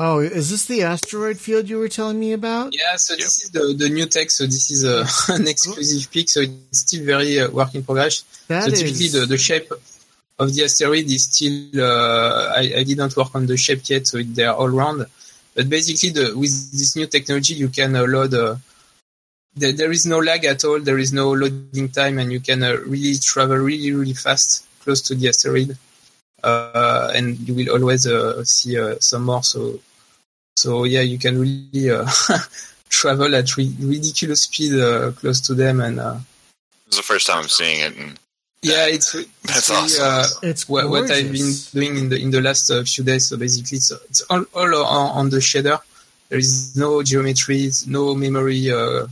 Oh, 0.00 0.20
is 0.20 0.48
this 0.50 0.66
the 0.66 0.84
asteroid 0.84 1.38
field 1.38 1.68
you 1.68 1.78
were 1.78 1.88
telling 1.88 2.20
me 2.20 2.32
about? 2.32 2.72
Yeah, 2.72 2.94
so 2.94 3.16
this 3.16 3.42
is 3.42 3.50
the, 3.50 3.74
the 3.76 3.88
new 3.88 4.06
tech. 4.06 4.30
So 4.30 4.44
this 4.44 4.70
is 4.70 4.84
uh, 4.84 5.04
an 5.34 5.48
exclusive 5.48 6.08
pick. 6.12 6.28
So 6.28 6.42
it's 6.42 6.86
still 6.86 7.04
very 7.04 7.40
uh, 7.40 7.50
work 7.50 7.74
in 7.74 7.82
progress. 7.82 8.22
That 8.46 8.76
so 8.76 8.84
is 8.84 9.12
the, 9.12 9.26
the 9.26 9.36
shape 9.36 9.68
of 10.38 10.54
the 10.54 10.62
asteroid 10.62 11.06
is 11.06 11.24
still. 11.24 11.82
Uh, 11.82 12.54
I, 12.54 12.78
I 12.78 12.82
didn't 12.84 13.16
work 13.16 13.34
on 13.34 13.46
the 13.46 13.56
shape 13.56 13.80
yet, 13.88 14.06
so 14.06 14.22
they're 14.22 14.54
all 14.54 14.68
round. 14.68 15.04
But 15.56 15.68
basically, 15.68 16.10
the 16.10 16.38
with 16.38 16.54
this 16.70 16.94
new 16.94 17.08
technology, 17.08 17.54
you 17.54 17.68
can 17.68 17.96
uh, 17.96 18.04
load. 18.04 18.34
Uh, 18.34 18.54
there, 19.56 19.72
there 19.72 19.90
is 19.90 20.06
no 20.06 20.20
lag 20.20 20.44
at 20.44 20.62
all. 20.62 20.78
There 20.78 20.98
is 20.98 21.12
no 21.12 21.32
loading 21.32 21.88
time, 21.88 22.20
and 22.20 22.30
you 22.30 22.38
can 22.38 22.62
uh, 22.62 22.76
really 22.86 23.18
travel 23.18 23.56
really 23.56 23.90
really 23.90 24.14
fast 24.14 24.67
close 24.88 25.02
to 25.02 25.14
the 25.14 25.28
asteroid. 25.28 25.76
Uh, 26.42 27.12
and 27.14 27.38
you 27.46 27.52
will 27.52 27.70
always 27.76 28.06
uh, 28.06 28.42
see 28.42 28.80
uh, 28.80 28.94
some 29.00 29.24
more. 29.24 29.42
So, 29.42 29.80
so 30.56 30.84
yeah, 30.84 31.02
you 31.02 31.18
can 31.18 31.38
really 31.38 31.90
uh, 31.90 32.08
travel 32.88 33.34
at 33.34 33.54
ri- 33.58 33.76
ridiculous 33.78 34.42
speed 34.42 34.80
uh, 34.80 35.12
close 35.12 35.42
to 35.42 35.52
them, 35.52 35.82
and 35.82 36.00
uh, 36.00 36.16
This 36.86 36.92
is 36.92 36.96
the 36.96 37.02
first 37.02 37.26
time 37.26 37.40
I'm 37.42 37.48
seeing 37.48 37.80
it, 37.80 37.96
and 37.98 38.18
yeah, 38.62 38.86
it's, 38.86 39.14
it's 39.14 39.28
That's 39.42 39.68
really, 39.68 39.82
awesome. 39.82 40.06
uh, 40.06 40.48
it's 40.50 40.68
what, 40.68 40.88
what 40.88 41.10
I've 41.10 41.32
been 41.32 41.52
doing 41.74 41.96
in 41.98 42.08
the 42.08 42.16
in 42.16 42.30
the 42.30 42.40
last 42.40 42.70
uh, 42.70 42.82
few 42.82 43.04
days. 43.04 43.28
So 43.28 43.36
basically, 43.36 43.76
it's, 43.76 43.90
it's 44.08 44.22
all, 44.30 44.44
all 44.54 44.74
on, 44.74 45.10
on 45.18 45.30
the 45.30 45.38
shader. 45.38 45.78
There 46.30 46.38
is 46.38 46.76
no 46.76 47.02
geometry, 47.02 47.70
no 47.86 48.14
memory 48.14 48.72
uh, 48.72 49.06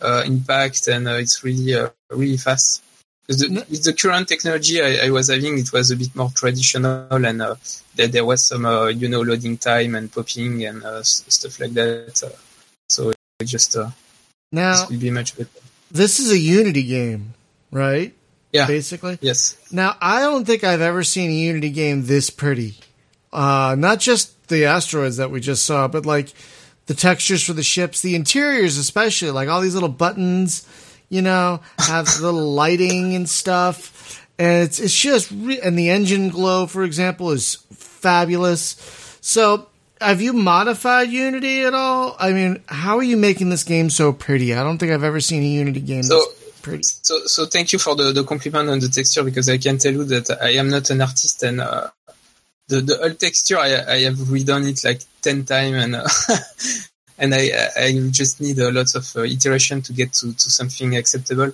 uh, 0.00 0.22
impact, 0.26 0.88
and 0.88 1.08
uh, 1.08 1.22
it's 1.22 1.42
really 1.42 1.74
uh, 1.74 1.88
really 2.10 2.36
fast. 2.36 2.82
The, 3.26 3.48
No- 3.48 3.60
the 3.62 3.92
current 3.94 4.28
technology 4.28 4.82
I, 4.82 5.06
I 5.06 5.10
was 5.10 5.28
having, 5.30 5.58
it 5.58 5.72
was 5.72 5.90
a 5.90 5.96
bit 5.96 6.14
more 6.14 6.30
traditional, 6.34 7.08
and 7.24 7.40
uh, 7.40 7.54
there, 7.94 8.08
there 8.08 8.24
was 8.24 8.46
some 8.46 8.66
uh, 8.66 8.86
you 8.88 9.08
know 9.08 9.22
loading 9.22 9.56
time 9.56 9.94
and 9.94 10.12
popping 10.12 10.64
and 10.66 10.84
uh, 10.84 11.02
stuff 11.02 11.58
like 11.60 11.72
that. 11.72 12.22
Uh, 12.22 12.36
so 12.88 13.10
it 13.40 13.44
just 13.44 13.74
uh, 13.76 13.88
Now, 14.52 14.72
this 14.72 14.90
will 14.90 14.98
be 14.98 15.10
much 15.10 15.36
better. 15.36 15.48
this 15.90 16.20
is 16.20 16.30
a 16.32 16.38
Unity 16.38 16.82
game, 16.82 17.32
right? 17.70 18.12
Yeah. 18.52 18.66
Basically. 18.66 19.18
Yes. 19.22 19.56
Now, 19.72 19.96
I 20.00 20.20
don't 20.20 20.44
think 20.44 20.62
I've 20.62 20.82
ever 20.82 21.02
seen 21.02 21.30
a 21.30 21.34
Unity 21.34 21.70
game 21.70 22.04
this 22.04 22.28
pretty. 22.30 22.76
Uh, 23.32 23.74
not 23.78 23.98
just 24.00 24.48
the 24.48 24.66
asteroids 24.66 25.16
that 25.16 25.30
we 25.30 25.40
just 25.40 25.64
saw, 25.64 25.88
but 25.88 26.04
like 26.06 26.32
the 26.86 26.94
textures 26.94 27.42
for 27.42 27.54
the 27.54 27.62
ships, 27.64 28.02
the 28.02 28.14
interiors 28.14 28.76
especially, 28.76 29.30
like 29.30 29.48
all 29.48 29.60
these 29.62 29.74
little 29.74 29.88
buttons, 29.88 30.68
you 31.14 31.22
know, 31.22 31.60
have 31.78 32.06
the 32.20 32.32
lighting 32.32 33.14
and 33.14 33.28
stuff. 33.28 34.26
And 34.36 34.64
it's 34.64 34.80
it's 34.80 34.98
just 34.98 35.30
re- 35.30 35.60
and 35.60 35.78
the 35.78 35.90
engine 35.90 36.28
glow, 36.28 36.66
for 36.66 36.82
example, 36.82 37.30
is 37.30 37.64
fabulous. 37.70 38.76
So, 39.20 39.68
have 40.00 40.20
you 40.20 40.32
modified 40.32 41.10
Unity 41.10 41.62
at 41.62 41.72
all? 41.72 42.16
I 42.18 42.32
mean, 42.32 42.62
how 42.66 42.96
are 42.98 43.04
you 43.04 43.16
making 43.16 43.50
this 43.50 43.62
game 43.62 43.90
so 43.90 44.12
pretty? 44.12 44.54
I 44.54 44.64
don't 44.64 44.78
think 44.78 44.90
I've 44.90 45.04
ever 45.04 45.20
seen 45.20 45.44
a 45.44 45.46
Unity 45.46 45.80
game 45.80 46.02
So 46.02 46.18
that's 46.18 46.60
pretty. 46.62 46.82
So, 46.82 47.20
so 47.26 47.46
thank 47.46 47.72
you 47.72 47.78
for 47.78 47.94
the, 47.94 48.10
the 48.12 48.24
compliment 48.24 48.68
on 48.70 48.80
the 48.80 48.88
texture 48.88 49.22
because 49.22 49.48
I 49.48 49.58
can 49.58 49.78
tell 49.78 49.92
you 49.92 50.04
that 50.04 50.42
I 50.42 50.54
am 50.54 50.68
not 50.68 50.90
an 50.90 51.00
artist 51.00 51.44
and 51.44 51.60
uh, 51.60 51.90
the 52.66 52.80
the 52.80 53.00
old 53.00 53.20
texture 53.20 53.58
I, 53.58 53.68
I 53.86 53.98
have 54.00 54.16
redone 54.16 54.68
it 54.68 54.82
like 54.84 55.02
ten 55.22 55.44
times 55.44 55.76
and 55.76 55.94
uh, 55.94 56.08
and 57.18 57.34
I 57.34 57.50
I 57.76 58.08
just 58.10 58.40
need 58.40 58.58
a 58.58 58.70
lot 58.70 58.94
of 58.94 59.16
uh, 59.16 59.22
iteration 59.22 59.82
to 59.82 59.92
get 59.92 60.12
to, 60.14 60.32
to 60.32 60.50
something 60.50 60.96
acceptable. 60.96 61.52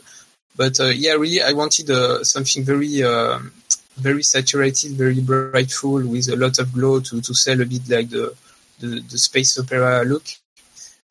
But 0.57 0.81
uh, 0.81 0.87
yeah, 0.87 1.13
really, 1.13 1.43
I 1.43 1.53
wanted 1.53 1.91
uh, 1.91 2.25
something 2.25 2.65
very 2.65 3.03
um 3.03 3.53
very 3.97 4.23
saturated, 4.23 4.93
very 4.93 5.21
brightful 5.21 6.07
with 6.07 6.29
a 6.29 6.37
lot 6.37 6.59
of 6.59 6.73
glow 6.73 7.01
to, 7.01 7.21
to 7.21 7.35
sell 7.35 7.61
a 7.61 7.67
bit 7.67 7.89
like 7.89 8.09
the, 8.09 8.35
the 8.79 9.01
the 9.01 9.19
space 9.19 9.59
opera 9.59 10.05
look. 10.05 10.25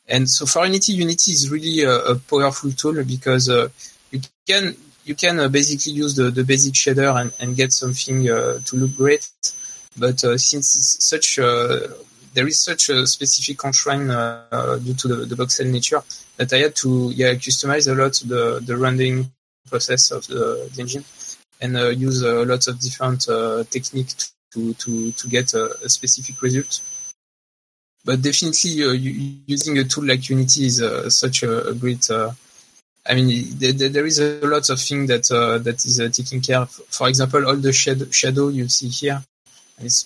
And 0.08 0.28
so 0.28 0.48
for 0.48 0.66
Unity, 0.66 0.94
Unity 0.94 1.32
is 1.32 1.52
really 1.52 1.84
a, 1.84 1.96
a 1.98 2.16
powerful 2.16 2.72
tool 2.72 3.04
because 3.04 3.48
uh, 3.48 3.70
you 4.12 4.22
can 4.48 4.76
you 5.06 5.16
can 5.16 5.40
uh, 5.40 5.48
basically 5.48 5.94
use 5.94 6.16
the, 6.16 6.32
the 6.32 6.44
basic 6.44 6.74
shader 6.74 7.16
and, 7.20 7.32
and 7.40 7.56
get 7.56 7.72
something 7.72 8.30
uh, 8.30 8.60
to 8.66 8.76
look 8.76 8.96
great. 8.96 9.30
But 9.98 10.20
since 10.20 10.76
it's 10.76 11.06
such 11.06 11.40
uh, 11.40 11.80
there 12.40 12.48
is 12.48 12.64
such 12.64 12.90
a 12.90 13.06
specific 13.06 13.58
constraint 13.58 14.10
uh, 14.10 14.78
due 14.78 14.94
to 14.94 15.08
the, 15.10 15.16
the 15.26 15.36
voxel 15.36 15.70
nature 15.70 16.02
that 16.38 16.54
I 16.54 16.60
had 16.60 16.76
to 16.78 17.12
yeah 17.14 17.34
customize 17.34 17.88
a 17.88 17.96
lot 18.02 18.14
the 18.26 18.62
the 18.66 18.78
rendering 18.78 19.30
process 19.70 20.12
of 20.12 20.26
the, 20.28 20.70
the 20.74 20.82
engine 20.82 21.04
and 21.62 21.78
uh, 21.78 21.90
use 21.90 22.24
uh, 22.24 22.46
lots 22.52 22.68
of 22.68 22.80
different 22.80 23.28
uh, 23.30 23.64
techniques 23.76 24.34
to 24.54 24.74
to 24.84 25.12
to 25.12 25.28
get 25.28 25.54
a, 25.54 25.64
a 25.84 25.90
specific 25.90 26.42
result 26.42 26.82
but 28.06 28.22
definitely 28.22 28.84
uh, 28.84 28.92
using 29.48 29.78
a 29.78 29.84
tool 29.84 30.06
like 30.06 30.30
Unity 30.30 30.66
is 30.66 30.82
uh, 30.82 31.10
such 31.10 31.44
a, 31.44 31.68
a 31.68 31.74
great. 31.74 32.10
Uh, 32.10 32.32
I 33.06 33.16
mean, 33.16 33.46
there, 33.60 33.74
there- 33.74 34.06
is 34.06 34.20
a 34.20 34.40
lot 34.48 34.70
of 34.70 34.80
things 34.80 35.08
that 35.10 35.30
uh, 35.32 35.58
that 35.60 35.86
is 35.86 36.00
uh, 36.00 36.10
taking 36.10 36.42
care. 36.42 36.60
Of. 36.60 36.72
For 36.90 37.10
example, 37.10 37.46
all 37.46 37.56
the 37.58 37.74
shed- 37.74 38.14
shadow 38.14 38.48
you 38.50 38.68
see 38.70 38.88
here, 38.88 39.22
it's 39.80 40.06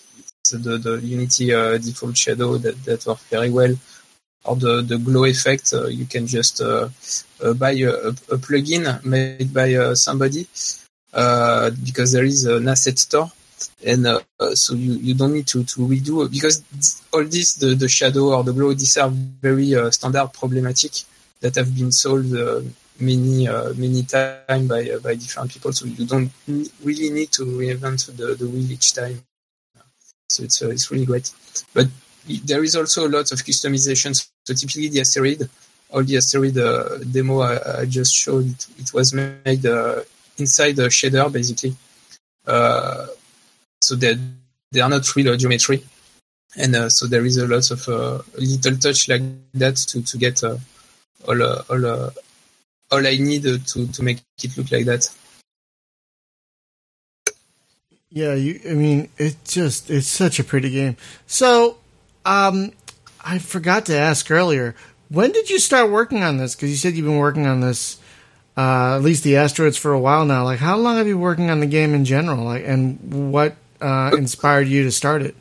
the 0.52 1.00
Unity 1.02 1.54
uh, 1.54 1.78
default 1.78 2.18
shadow 2.18 2.58
that 2.58 2.84
that 2.84 3.06
work 3.06 3.20
very 3.30 3.50
well. 3.50 3.74
Or 4.46 4.58
the 4.58 4.82
the 4.82 4.98
glow 4.98 5.24
effect, 5.24 5.74
uh, 5.74 5.88
you 5.88 6.06
can 6.06 6.28
just 6.28 6.60
uh, 6.60 6.90
uh, 7.42 7.54
buy 7.54 7.72
a, 7.72 8.10
a, 8.10 8.38
plugin 8.38 9.04
made 9.06 9.54
by 9.54 9.74
uh, 9.74 9.96
somebody 9.96 10.46
because 11.12 12.12
there 12.12 12.26
is 12.26 12.46
an 12.46 12.68
asset 12.68 13.00
store. 13.00 13.32
And 13.86 14.06
uh, 14.06 14.20
so 14.54 14.74
you, 14.74 14.94
you 14.96 15.14
don't 15.14 15.34
need 15.34 15.48
to, 15.48 15.64
to 15.64 15.88
redo 15.88 16.30
because 16.30 16.62
all 17.14 17.24
this 17.24 17.54
the, 17.54 17.76
the 17.76 17.88
shadow 17.88 18.36
or 18.36 18.44
the 18.44 18.52
glow 18.52 18.74
these 18.74 18.98
are 18.98 19.10
very 19.10 19.74
uh, 19.74 19.90
standard 19.92 20.34
problematic 20.34 20.92
that 21.40 21.56
have 21.56 21.74
been 21.74 21.94
solved 21.94 22.36
uh, 22.36 22.60
many 23.00 23.48
uh, 23.48 23.74
many 23.76 24.04
times 24.04 24.68
by 24.68 24.98
by 25.02 25.16
different 25.16 25.54
people. 25.54 25.72
So 25.72 25.86
you 25.86 26.06
don't 26.06 26.30
really 26.84 27.10
need 27.12 27.32
to 27.34 27.46
reinvent 27.46 28.14
the, 28.18 28.36
the 28.36 28.46
wheel 28.46 28.70
each 28.70 28.94
time 28.94 29.24
so 30.34 30.44
it's 30.44 30.62
uh, 30.62 30.70
it's 30.70 30.90
really 30.92 31.06
great 31.06 31.32
but 31.74 31.88
there 32.46 32.64
is 32.64 32.76
also 32.76 33.08
a 33.08 33.12
lot 33.16 33.32
of 33.32 33.40
customizations. 33.50 34.30
so 34.46 34.54
typically 34.54 34.90
the 34.90 35.02
asteroid 35.02 35.50
all 35.94 36.04
the 36.04 36.18
asteroid 36.18 36.58
uh, 36.58 36.98
demo 37.12 37.42
I, 37.42 37.82
I 37.82 37.86
just 37.86 38.14
showed 38.16 38.46
it, 38.50 38.68
it 38.80 38.94
was 38.94 39.14
made 39.14 39.66
uh, 39.66 40.02
inside 40.38 40.76
the 40.76 40.88
shader 40.88 41.32
basically. 41.32 41.76
Uh, 42.46 43.08
so 43.82 43.96
they 43.96 44.18
they 44.72 44.82
are 44.82 44.90
not 44.90 45.16
real 45.16 45.36
geometry, 45.38 45.84
and 46.58 46.76
uh, 46.76 46.90
so 46.90 47.06
there 47.06 47.26
is 47.26 47.38
a 47.38 47.48
lot 47.48 47.70
of 47.70 47.88
uh, 47.88 48.22
little 48.38 48.78
touch 48.78 49.08
like 49.08 49.22
that 49.54 49.76
to 49.76 50.02
to 50.02 50.18
get 50.18 50.44
uh, 50.44 50.58
all 51.28 51.42
uh, 51.42 51.62
all 51.70 51.86
uh, 51.86 52.10
all 52.92 53.08
I 53.08 53.18
need 53.18 53.44
to 53.44 53.88
to 53.88 54.04
make 54.04 54.20
it 54.44 54.58
look 54.58 54.72
like 54.72 54.86
that. 54.86 55.10
Yeah, 58.14 58.36
you. 58.36 58.60
I 58.70 58.74
mean, 58.76 59.10
it 59.18 59.38
just 59.44 59.90
it's 59.90 60.08
such 60.08 60.40
a 60.40 60.44
pretty 60.44 60.70
game. 60.70 60.98
So, 61.26 61.78
um, 62.26 62.72
I 63.26 63.40
forgot 63.40 63.88
to 63.88 63.98
ask 63.98 64.30
earlier. 64.30 64.76
When 65.10 65.32
did 65.32 65.50
you 65.50 65.58
start 65.58 65.90
working 65.90 66.22
on 66.22 66.38
this? 66.38 66.54
Because 66.54 66.70
you 66.70 66.76
said 66.76 66.94
you've 66.94 67.08
been 67.08 67.18
working 67.18 67.48
on 67.48 67.62
this, 67.62 67.98
uh, 68.56 68.98
at 68.98 69.02
least 69.02 69.24
the 69.24 69.38
asteroids, 69.38 69.78
for 69.78 69.94
a 69.94 70.00
while 70.00 70.26
now. 70.26 70.44
Like, 70.44 70.60
how 70.60 70.78
long 70.78 70.98
have 70.98 71.08
you 71.08 71.16
been 71.16 71.22
working 71.22 71.50
on 71.50 71.60
the 71.60 71.66
game 71.66 71.96
in 71.96 72.06
general? 72.06 72.44
Like, 72.44 72.64
and 72.68 73.32
what 73.32 73.56
uh, 73.82 74.12
inspired 74.16 74.68
you 74.68 74.84
to 74.84 74.92
start 74.92 75.24
it? 75.24 75.36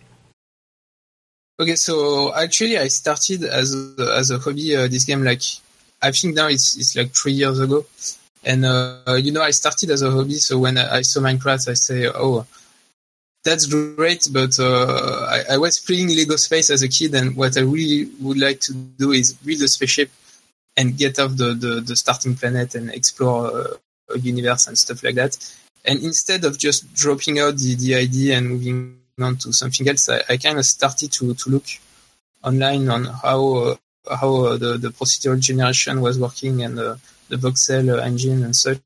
Okay, 1.60 1.76
so 1.76 2.34
actually, 2.34 2.78
I 2.78 2.88
started 2.88 3.44
as 3.44 3.74
a, 3.74 4.14
as 4.16 4.30
a 4.30 4.38
hobby 4.38 4.74
uh, 4.74 4.88
this 4.88 5.04
game. 5.04 5.22
Like, 5.22 5.42
I 6.00 6.10
think 6.10 6.34
now 6.36 6.48
it's 6.48 6.74
it's 6.78 6.96
like 6.96 7.14
three 7.14 7.32
years 7.32 7.60
ago, 7.60 7.84
and 8.44 8.64
uh, 8.64 9.18
you 9.20 9.30
know, 9.30 9.42
I 9.42 9.50
started 9.50 9.90
as 9.90 10.00
a 10.00 10.10
hobby. 10.10 10.36
So 10.36 10.58
when 10.58 10.78
I, 10.78 11.02
saw 11.02 11.20
Minecraft, 11.20 11.68
I 11.68 11.74
say, 11.74 12.08
oh 12.08 12.46
that's 13.44 13.66
great, 13.66 14.28
but 14.32 14.58
uh, 14.58 15.26
I, 15.28 15.54
I, 15.54 15.58
was 15.58 15.80
playing 15.80 16.08
Lego 16.08 16.36
Space 16.36 16.70
as 16.70 16.82
a 16.82 16.88
kid, 16.88 17.14
and 17.14 17.36
what 17.36 17.56
I 17.56 17.62
really 17.62 18.08
would 18.20 18.38
like 18.38 18.60
to 18.60 18.72
do 18.72 19.10
is 19.12 19.32
build 19.32 19.62
a 19.62 19.68
spaceship 19.68 20.10
and 20.76 20.96
get 20.96 21.18
off 21.18 21.36
the, 21.36 21.54
the, 21.54 21.80
the 21.80 21.96
starting 21.96 22.36
planet 22.36 22.74
and 22.74 22.90
explore 22.90 23.46
uh, 23.46 24.14
a 24.14 24.18
universe 24.18 24.68
and 24.68 24.78
stuff 24.78 25.02
like 25.02 25.16
that. 25.16 25.36
And 25.84 26.02
instead 26.02 26.44
of 26.44 26.56
just 26.56 26.92
dropping 26.94 27.40
out 27.40 27.56
the, 27.56 27.74
the 27.74 27.96
idea 27.96 28.38
and 28.38 28.48
moving 28.48 28.98
on 29.20 29.36
to 29.38 29.52
something 29.52 29.88
else, 29.88 30.08
I, 30.08 30.22
I 30.28 30.36
kind 30.36 30.58
of 30.58 30.64
started 30.64 31.12
to, 31.12 31.34
to 31.34 31.50
look 31.50 31.66
online 32.44 32.88
on 32.88 33.04
how 33.04 33.54
uh, 33.54 33.76
how 34.10 34.34
uh, 34.44 34.56
the, 34.56 34.78
the 34.78 34.88
procedural 34.88 35.40
generation 35.40 36.00
was 36.00 36.18
working 36.18 36.62
and 36.62 36.76
the 36.76 36.98
voxel 37.30 38.00
engine 38.02 38.42
and 38.42 38.54
such 38.54 38.80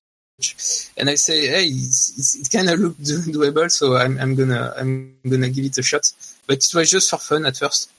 and 0.99 1.09
I 1.09 1.15
say, 1.15 1.47
hey, 1.47 1.65
it's, 1.65 2.13
it's, 2.19 2.37
it 2.37 2.51
kind 2.55 2.69
of 2.69 2.79
looked 2.79 3.01
doable, 3.03 3.71
so 3.71 3.97
I'm, 3.97 4.19
I'm 4.19 4.35
gonna 4.35 4.75
I'm 4.77 5.17
gonna 5.27 5.49
give 5.49 5.65
it 5.65 5.79
a 5.79 5.83
shot. 5.83 6.13
But 6.47 6.59
it 6.59 6.75
was 6.75 6.91
just 6.91 7.09
for 7.09 7.17
fun 7.17 7.47
at 7.47 7.57
first, 7.57 7.91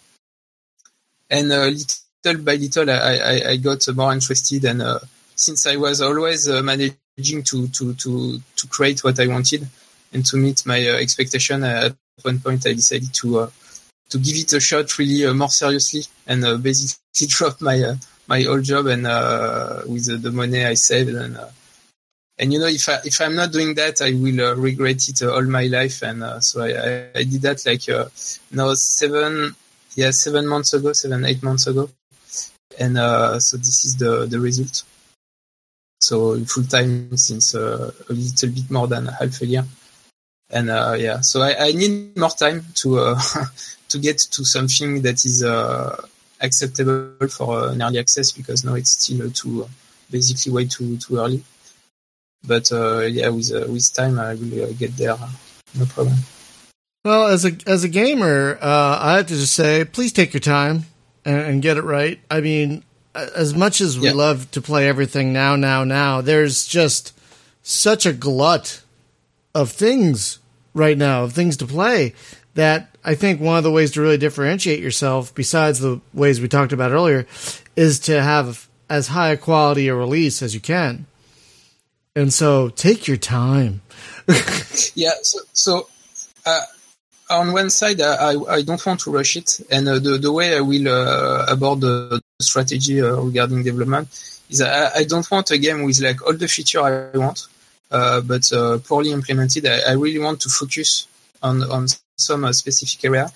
and 1.32 1.52
uh, 1.52 1.72
little 2.24 2.44
by 2.44 2.56
little, 2.56 2.90
I, 2.92 2.94
I, 2.94 3.50
I 3.50 3.58
got 3.58 3.88
more 3.96 4.14
interested, 4.14 4.66
and 4.66 4.84
uh, 4.84 5.00
since 5.36 5.66
I 5.66 5.78
was 5.78 6.00
always 6.00 6.48
uh, 6.48 6.62
managing 6.62 7.44
to, 7.44 7.68
to 7.70 7.94
to 7.96 8.40
to 8.56 8.68
create 8.68 9.04
what 9.04 9.20
I 9.20 9.26
wanted 9.26 9.68
and 10.14 10.24
to 10.28 10.38
meet 10.38 10.64
my 10.66 10.80
uh, 10.90 10.94
expectation, 10.94 11.64
at 11.64 11.96
one 12.22 12.40
point 12.40 12.68
I 12.68 12.74
decided 12.74 13.16
to 13.16 13.40
uh, 13.40 13.50
to 14.10 14.20
give 14.20 14.38
it 14.38 14.54
a 14.54 14.60
shot 14.60 14.96
really 15.00 15.26
uh, 15.26 15.34
more 15.34 15.50
seriously 15.50 16.04
and 16.28 16.62
basically 16.62 17.28
drop 17.28 17.62
my 17.62 17.96
my 18.28 18.46
old 18.46 18.64
job 18.64 18.86
and 18.86 19.04
with 19.90 20.22
the 20.22 20.32
money 20.32 20.64
I 20.64 20.76
saved 20.76 21.16
and 21.16 21.40
and 22.40 22.54
you 22.54 22.60
know 22.60 22.68
if 22.68 22.88
I 22.90 23.00
if 23.06 23.20
I'm 23.22 23.36
not 23.36 23.52
doing 23.52 23.74
that, 23.76 24.02
I 24.02 24.14
will 24.14 24.42
uh, 24.42 24.56
regret 24.56 25.08
it 25.08 25.22
uh, 25.22 25.34
all 25.34 25.44
my 25.44 25.68
life. 25.68 26.02
And 26.04 26.24
uh, 26.24 26.40
so 26.40 26.62
I, 26.62 27.18
I, 27.18 27.24
did 27.24 27.42
that 27.42 27.66
like 27.66 27.88
now 28.52 28.74
seven 28.74 29.56
yeah 29.96 30.12
seven 30.12 30.48
months 30.48 30.74
ago, 30.74 30.94
seven 30.94 31.26
eight 31.26 31.42
months 31.42 31.68
ago, 31.68 31.90
and 32.80 32.98
so 33.42 33.58
this 33.58 33.86
is 33.86 33.98
the 33.98 34.26
the 34.26 34.40
result. 34.40 34.84
So 36.00 36.40
full 36.46 36.64
time 36.64 37.18
since 37.18 37.56
a 37.56 37.92
little 38.10 38.50
bit 38.50 38.70
more 38.70 38.88
than 38.88 39.08
half 39.08 39.42
a 39.42 39.46
year, 39.46 39.66
and 40.50 40.70
uh, 40.70 40.96
yeah, 40.98 41.22
so 41.22 41.42
I, 41.42 41.56
I 41.60 41.72
need 41.74 42.16
more 42.18 42.30
time 42.30 42.64
to 42.76 43.00
uh, 43.00 43.20
to 43.90 44.00
get 44.00 44.18
to 44.18 44.46
something 44.46 45.02
that 45.02 45.26
is 45.26 45.44
uh, 45.44 46.06
acceptable 46.40 47.28
for 47.30 47.70
an 47.70 47.82
early 47.82 48.00
access 48.00 48.32
because 48.32 48.64
now 48.64 48.76
it's 48.76 48.92
still 48.92 49.30
too 49.32 49.68
basically 50.10 50.54
way 50.54 50.66
too 50.66 50.98
too 50.98 51.18
early. 51.18 51.44
But 52.48 52.72
uh, 52.72 53.02
yeah, 53.02 53.30
with 53.30 53.52
uh, 53.54 53.72
with 53.72 53.94
time, 53.94 54.20
I 54.20 54.36
will 54.36 54.64
uh, 54.64 54.72
get 54.74 54.96
there. 54.96 55.18
No 55.78 55.86
problem. 55.86 56.16
Well, 57.04 57.28
as 57.28 57.46
a 57.46 57.52
as 57.66 57.84
a 57.84 57.90
gamer, 57.90 58.58
uh, 58.62 59.00
I 59.02 59.18
have 59.18 59.28
to 59.28 59.36
just 59.36 59.54
say, 59.54 59.86
please 59.86 60.14
take 60.14 60.34
your 60.34 60.42
time 60.42 60.86
and, 61.26 61.40
and 61.40 61.62
get 61.62 61.78
it 61.78 61.84
right. 61.84 62.20
I 62.32 62.42
mean, 62.42 62.84
as 63.14 63.54
much 63.54 63.82
as 63.82 64.00
we 64.00 64.08
yeah. 64.08 64.14
love 64.14 64.50
to 64.52 64.62
play 64.62 64.88
everything 64.88 65.34
now, 65.34 65.56
now, 65.56 65.84
now, 65.84 66.22
there's 66.22 66.66
just 66.66 67.18
such 67.64 68.06
a 68.06 68.14
glut 68.14 68.82
of 69.54 69.72
things 69.72 70.40
right 70.74 70.98
now, 70.98 71.24
of 71.24 71.34
things 71.34 71.58
to 71.58 71.66
play, 71.66 72.14
that 72.54 72.96
I 73.04 73.16
think 73.16 73.42
one 73.42 73.58
of 73.58 73.64
the 73.64 73.72
ways 73.72 73.92
to 73.92 74.02
really 74.02 74.18
differentiate 74.18 74.80
yourself, 74.80 75.34
besides 75.34 75.80
the 75.80 76.02
ways 76.14 76.40
we 76.40 76.48
talked 76.48 76.74
about 76.74 76.92
earlier, 76.92 77.26
is 77.76 78.00
to 78.02 78.22
have 78.22 78.68
as 78.90 79.08
high 79.08 79.30
a 79.30 79.38
quality 79.38 79.88
a 79.88 79.96
release 79.96 80.42
as 80.42 80.54
you 80.54 80.62
can. 80.62 81.06
And 82.18 82.34
so 82.34 82.70
take 82.70 83.08
your 83.08 83.18
time. 83.18 83.82
yeah. 84.96 85.12
So, 85.22 85.40
so 85.54 85.88
uh, 86.48 86.62
on 87.30 87.54
one 87.54 87.70
side, 87.70 88.02
I, 88.02 88.34
I 88.50 88.64
don't 88.64 88.84
want 88.84 89.02
to 89.02 89.12
rush 89.12 89.36
it. 89.36 89.62
And 89.70 89.88
uh, 89.88 90.00
the, 90.00 90.18
the 90.18 90.32
way 90.32 90.58
I 90.58 90.62
will 90.62 90.88
uh, 90.88 91.46
about 91.48 91.80
the 91.80 92.20
strategy 92.40 93.04
uh, 93.04 93.18
regarding 93.18 93.62
development 93.62 94.08
is 94.50 94.62
I, 94.64 94.96
I, 94.96 95.04
don't 95.04 95.30
want 95.30 95.52
a 95.52 95.60
game 95.60 95.84
with 95.84 96.02
like 96.02 96.26
all 96.26 96.34
the 96.34 96.48
feature 96.48 96.82
I 96.82 97.16
want, 97.16 97.46
uh, 97.92 98.22
but 98.22 98.52
uh, 98.52 98.80
poorly 98.80 99.12
implemented. 99.12 99.68
I, 99.68 99.82
I, 99.90 99.92
really 99.92 100.18
want 100.18 100.42
to 100.42 100.50
focus 100.50 101.08
on, 101.44 101.62
on 101.70 101.86
some 102.18 102.52
specific 102.52 103.06
area. 103.06 103.32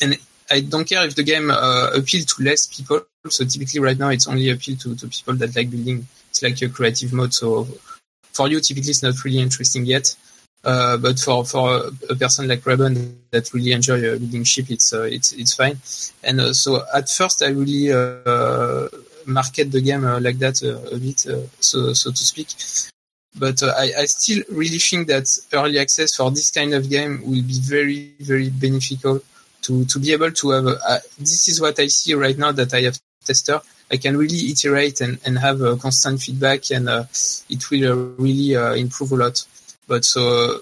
And 0.00 0.16
I 0.50 0.60
don't 0.60 0.88
care 0.88 1.04
if 1.04 1.14
the 1.14 1.24
game 1.24 1.50
appeal 1.50 2.24
to 2.24 2.42
less 2.42 2.68
people. 2.68 3.02
So 3.28 3.44
typically 3.44 3.80
right 3.80 3.98
now 3.98 4.08
it's 4.08 4.28
only 4.28 4.48
appeal 4.48 4.76
to, 4.76 4.96
to 4.96 5.08
people 5.08 5.34
that 5.34 5.54
like 5.54 5.70
building. 5.70 6.06
It's 6.30 6.42
like 6.42 6.60
a 6.62 6.70
creative 6.70 7.12
mode. 7.12 7.34
So 7.34 7.68
for 8.34 8.48
you, 8.48 8.60
typically 8.60 8.90
it's 8.90 9.02
not 9.02 9.24
really 9.24 9.40
interesting 9.40 9.86
yet. 9.86 10.14
Uh, 10.64 10.96
but 10.96 11.18
for 11.18 11.44
for 11.44 11.90
a 12.08 12.14
person 12.14 12.48
like 12.48 12.60
Raiben 12.62 13.16
that 13.30 13.52
really 13.52 13.72
enjoy 13.72 13.98
uh, 13.98 14.18
building 14.18 14.44
ship, 14.44 14.70
it's 14.70 14.92
uh, 14.94 15.02
it's 15.02 15.32
it's 15.32 15.54
fine. 15.54 15.78
And 16.22 16.40
uh, 16.40 16.52
so 16.54 16.82
at 16.94 17.08
first, 17.08 17.42
I 17.42 17.48
really 17.48 17.92
uh, 17.92 18.88
market 19.26 19.70
the 19.70 19.82
game 19.82 20.06
uh, 20.06 20.20
like 20.20 20.38
that 20.38 20.62
a 20.62 20.96
bit, 20.96 21.20
so 21.60 21.92
so 21.92 22.10
to 22.10 22.24
speak. 22.24 22.48
But 23.36 23.62
I, 23.62 23.90
I 23.98 24.04
still 24.06 24.42
really 24.50 24.78
think 24.78 25.08
that 25.08 25.26
early 25.52 25.78
access 25.78 26.16
for 26.16 26.30
this 26.30 26.50
kind 26.50 26.72
of 26.72 26.88
game 26.88 27.20
will 27.24 27.42
be 27.42 27.60
very 27.60 28.14
very 28.20 28.48
beneficial 28.48 29.20
to 29.64 29.84
to 29.84 29.98
be 29.98 30.12
able 30.12 30.30
to 30.30 30.50
have. 30.50 30.66
A, 30.66 31.00
this 31.18 31.48
is 31.48 31.60
what 31.60 31.78
I 31.78 31.88
see 31.88 32.14
right 32.14 32.36
now 32.36 32.52
that 32.52 32.72
I 32.74 32.82
have 32.82 32.98
tester 33.24 33.60
I 33.90 33.96
can 33.96 34.16
really 34.16 34.50
iterate 34.50 35.00
and, 35.00 35.18
and 35.24 35.38
have 35.38 35.60
a 35.60 35.76
constant 35.76 36.20
feedback 36.20 36.70
and 36.70 36.88
uh, 36.88 37.04
it 37.48 37.70
will 37.70 37.92
uh, 37.92 37.94
really 38.16 38.56
uh, 38.56 38.74
improve 38.74 39.12
a 39.12 39.16
lot. 39.16 39.44
But 39.86 40.04
so, 40.04 40.60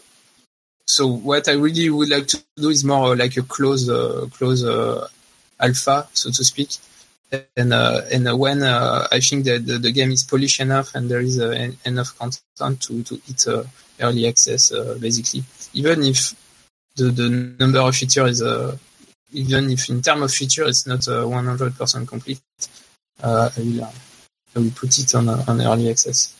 so 0.86 1.06
what 1.06 1.48
I 1.48 1.52
really 1.52 1.88
would 1.88 2.08
like 2.08 2.26
to 2.28 2.42
do 2.56 2.70
is 2.70 2.84
more 2.84 3.16
like 3.16 3.36
a 3.36 3.42
close, 3.42 3.86
close 4.32 4.64
alpha, 5.60 6.08
so 6.12 6.30
to 6.30 6.44
speak. 6.44 6.70
And 7.56 7.72
uh, 7.72 8.02
and 8.12 8.38
when 8.38 8.62
uh, 8.62 9.06
I 9.10 9.20
think 9.20 9.46
that 9.46 9.64
the, 9.64 9.78
the, 9.78 9.90
game 9.90 10.12
is 10.12 10.22
polished 10.22 10.60
enough 10.60 10.94
and 10.94 11.10
there 11.10 11.20
is 11.20 11.40
uh, 11.40 11.48
en- 11.48 11.78
enough 11.86 12.18
content 12.18 12.82
to 12.82 13.02
to 13.04 13.14
hit 13.26 13.46
early 13.98 14.28
access, 14.28 14.70
basically, 15.00 15.42
even 15.72 16.02
if 16.02 16.34
the 16.96 17.04
the 17.04 17.30
number 17.58 17.78
of 17.78 17.96
features 17.96 18.42
is 18.42 18.78
even 19.32 19.70
if 19.70 19.88
in 19.88 20.02
terms 20.02 20.22
of 20.22 20.30
feature 20.32 20.64
it's 20.64 20.86
not 20.86 21.00
100% 21.00 22.08
complete, 22.08 22.40
uh, 23.22 23.50
I 23.56 23.60
will, 23.60 23.84
uh, 23.84 23.90
I 24.56 24.58
will 24.58 24.70
put 24.70 24.98
it 24.98 25.14
on 25.14 25.28
on 25.28 25.60
early 25.60 25.90
access. 25.90 26.34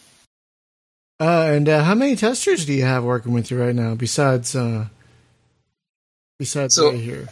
Uh, 1.20 1.52
and 1.55 1.69
uh, 1.69 1.85
how 1.85 1.94
many 1.94 2.16
testers 2.16 2.66
do 2.66 2.73
you 2.73 2.85
have 2.85 3.05
working 3.05 3.32
with 3.32 3.51
you 3.51 3.60
right 3.60 3.74
now 3.74 3.94
besides 3.94 4.56
uh, 4.56 4.86
besides 6.39 6.74
so, 6.74 6.90
here? 6.90 7.28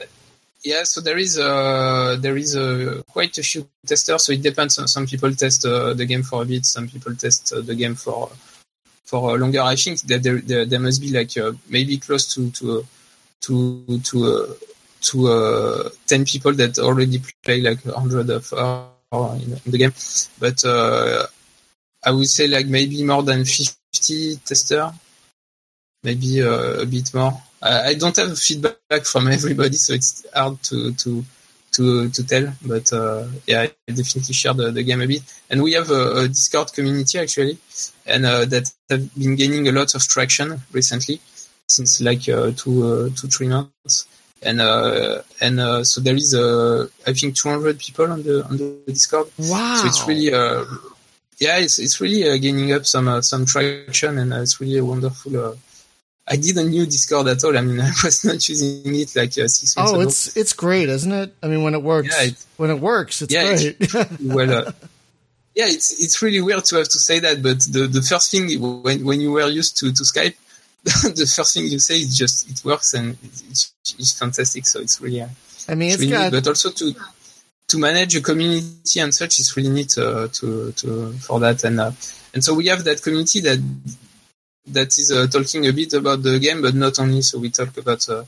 Yeah, 0.63 0.85
so 0.85 1.01
there 1.01 1.19
is 1.19 1.39
uh, 1.39 2.17
there 2.21 2.37
is 2.37 2.55
uh, 2.55 3.03
quite 3.11 3.37
a 3.39 3.43
few 3.43 3.67
testers. 3.87 4.25
So 4.25 4.33
it 4.33 4.43
depends. 4.43 4.79
On 4.79 4.87
some 4.87 5.07
people 5.07 5.35
test 5.35 5.65
uh, 5.65 5.95
the 5.95 6.05
game 6.05 6.23
for 6.23 6.43
a 6.43 6.45
bit. 6.45 6.67
Some 6.67 6.87
people 6.87 7.15
test 7.17 7.53
uh, 7.53 7.63
the 7.63 7.75
game 7.75 7.95
for 7.95 8.31
for 9.05 9.39
longer. 9.39 9.63
I 9.63 9.75
think 9.75 10.03
that 10.03 10.23
there 10.23 10.41
there, 10.41 10.67
there 10.67 10.81
must 10.81 11.01
be 11.01 11.11
like 11.11 11.37
uh, 11.37 11.53
maybe 11.69 11.97
close 11.97 12.33
to 12.35 12.51
to 12.51 12.87
to 13.41 13.99
to 14.05 14.17
uh, 14.27 14.47
to 15.03 15.29
uh, 15.29 15.89
ten 16.07 16.25
people 16.25 16.53
that 16.55 16.79
already 16.79 17.23
play 17.43 17.61
like 17.61 17.85
a 17.87 17.99
hundred 17.99 18.31
of 18.31 18.53
in, 19.13 19.53
in 19.65 19.71
the 19.71 19.79
game. 19.79 19.95
But 20.39 20.65
uh, 20.65 21.27
I 22.05 22.11
would 22.11 22.29
say 22.29 22.47
like 22.47 22.67
maybe 22.67 23.03
more 23.03 23.23
than 23.23 23.45
50 23.45 24.37
tester, 24.45 24.93
maybe 26.03 26.43
uh, 26.43 26.83
a 26.83 26.87
bit 26.87 27.13
more. 27.15 27.43
I, 27.63 27.95
don't 27.95 28.17
have 28.17 28.39
feedback 28.39 29.05
from 29.05 29.29
everybody, 29.29 29.77
so 29.77 29.93
it's 29.93 30.25
hard 30.33 30.63
to 30.65 30.95
to 30.95 31.25
to 31.73 32.09
to 32.09 32.09
to 32.09 32.27
tell, 32.27 32.53
but 32.65 32.91
uh, 32.93 33.27
yeah, 33.47 33.63
I 33.63 33.93
definitely 33.93 34.33
share 34.33 34.55
the, 34.55 34.71
the 34.71 34.83
game 34.83 35.03
a 35.03 35.07
bit. 35.07 35.23
And 35.51 35.63
we 35.63 35.75
have 35.75 35.91
a, 35.91 36.23
a 36.23 36.29
Discord 36.29 36.73
community 36.73 37.19
actually, 37.19 37.59
and 38.07 38.25
uh, 38.25 38.47
that 38.47 38.73
have 38.89 39.15
been 39.15 39.37
gaining 39.37 39.69
a 39.69 39.73
lot 39.73 39.95
of 39.95 40.07
traction 40.09 40.59
recently, 40.73 41.21
since 41.69 42.01
like 42.01 42.27
uh, 42.31 42.53
two 42.57 42.87
uh, 42.87 43.09
two 43.15 43.29
three 43.29 43.49
months. 43.49 44.07
And 44.43 44.61
uh, 44.61 45.21
and 45.41 45.61
uh, 45.61 45.85
so 45.85 46.01
there 46.01 46.15
is 46.17 46.35
uh, 46.35 46.87
I 47.07 47.13
think 47.13 47.37
200 47.37 47.79
people 47.79 48.11
on 48.11 48.23
the 48.23 48.43
on 48.45 48.57
the 48.57 48.79
Discord. 48.87 49.29
Wow. 49.39 49.77
So 49.77 49.87
it's 49.87 50.07
really 50.09 50.33
uh, 50.33 50.65
yeah, 51.39 51.59
it's 51.59 51.79
it's 51.79 52.01
really 52.01 52.29
uh, 52.29 52.37
gaining 52.39 52.73
up 52.73 52.87
some 52.87 53.07
uh, 53.09 53.21
some 53.21 53.45
traction, 53.45 54.17
and 54.19 54.33
uh, 54.33 54.41
it's 54.41 54.61
really 54.61 54.79
a 54.79 54.85
wonderful. 54.85 55.37
Uh, 55.37 55.55
I 56.27 56.37
didn't 56.37 56.73
use 56.73 56.89
Discord 56.89 57.27
at 57.29 57.43
all. 57.45 57.57
I 57.57 57.61
mean, 57.61 57.81
I 57.83 57.91
was 58.03 58.25
not 58.25 58.49
using 58.49 58.95
it 58.95 59.15
like 59.15 59.31
uh, 59.37 59.49
six 59.49 59.77
months 59.77 59.91
Oh, 59.93 59.95
ago. 59.97 60.05
Oh, 60.05 60.09
it's 60.09 60.37
it's 60.37 60.53
great, 60.55 60.89
isn't 60.89 61.13
it? 61.13 61.35
I 61.43 61.47
mean, 61.49 61.63
when 61.63 61.75
it 61.75 61.83
works, 61.83 62.09
Yeah, 62.09 62.29
it- 62.29 62.47
when 62.57 62.71
it 62.71 62.81
works, 62.81 63.21
it's 63.21 63.35
Yeah, 63.35 63.51
it's- 63.53 63.93
great. 63.93 64.21
well, 64.25 64.53
uh, 64.69 64.73
yeah, 65.55 65.67
it's 65.69 66.01
it's 66.03 66.23
really 66.23 66.41
weird 66.41 66.65
to 66.67 66.77
have 66.77 66.89
to 66.89 66.99
say 66.99 67.19
that, 67.19 67.43
but 67.43 67.61
the, 67.63 67.89
the 67.89 68.01
first 68.01 68.31
thing 68.31 68.47
when 68.83 69.05
when 69.05 69.21
you 69.21 69.33
were 69.33 69.49
used 69.49 69.77
to, 69.79 69.93
to 69.93 70.03
Skype, 70.05 70.35
the 70.85 71.31
first 71.37 71.55
thing 71.55 71.67
you 71.67 71.79
say 71.79 71.97
is 71.97 72.17
just 72.17 72.51
it 72.51 72.65
works 72.65 72.95
and 72.95 73.17
it's, 73.23 73.75
it's 73.99 74.19
fantastic. 74.19 74.67
So 74.67 74.81
it's 74.81 75.01
really, 75.01 75.23
I 75.23 75.75
mean, 75.75 75.91
it's 75.91 76.03
it's 76.03 76.11
really. 76.11 76.31
But 76.31 76.47
also 76.47 76.71
to 76.71 76.95
to 77.69 77.79
manage 77.79 78.17
a 78.17 78.21
community 78.21 79.01
and 79.01 79.15
such 79.15 79.39
is 79.39 79.57
really 79.57 79.71
neat 79.71 79.97
uh, 79.99 80.29
to 80.29 80.73
to 80.73 81.13
for 81.13 81.41
that 81.41 81.63
and 81.65 81.81
uh, 81.81 81.93
and 82.33 82.43
so 82.43 82.55
we 82.55 82.67
have 82.67 82.85
that 82.85 83.03
community 83.03 83.41
that 83.41 83.61
that 84.69 84.99
is 84.99 85.13
uh, 85.13 85.27
talking 85.27 85.67
a 85.67 85.73
bit 85.73 85.93
about 85.95 86.23
the 86.23 86.39
game, 86.39 86.63
but 86.63 86.75
not 86.75 86.99
only. 86.99 87.23
So 87.23 87.39
we 87.39 87.51
talk 87.51 87.77
about 87.77 88.09
uh, 88.09 88.25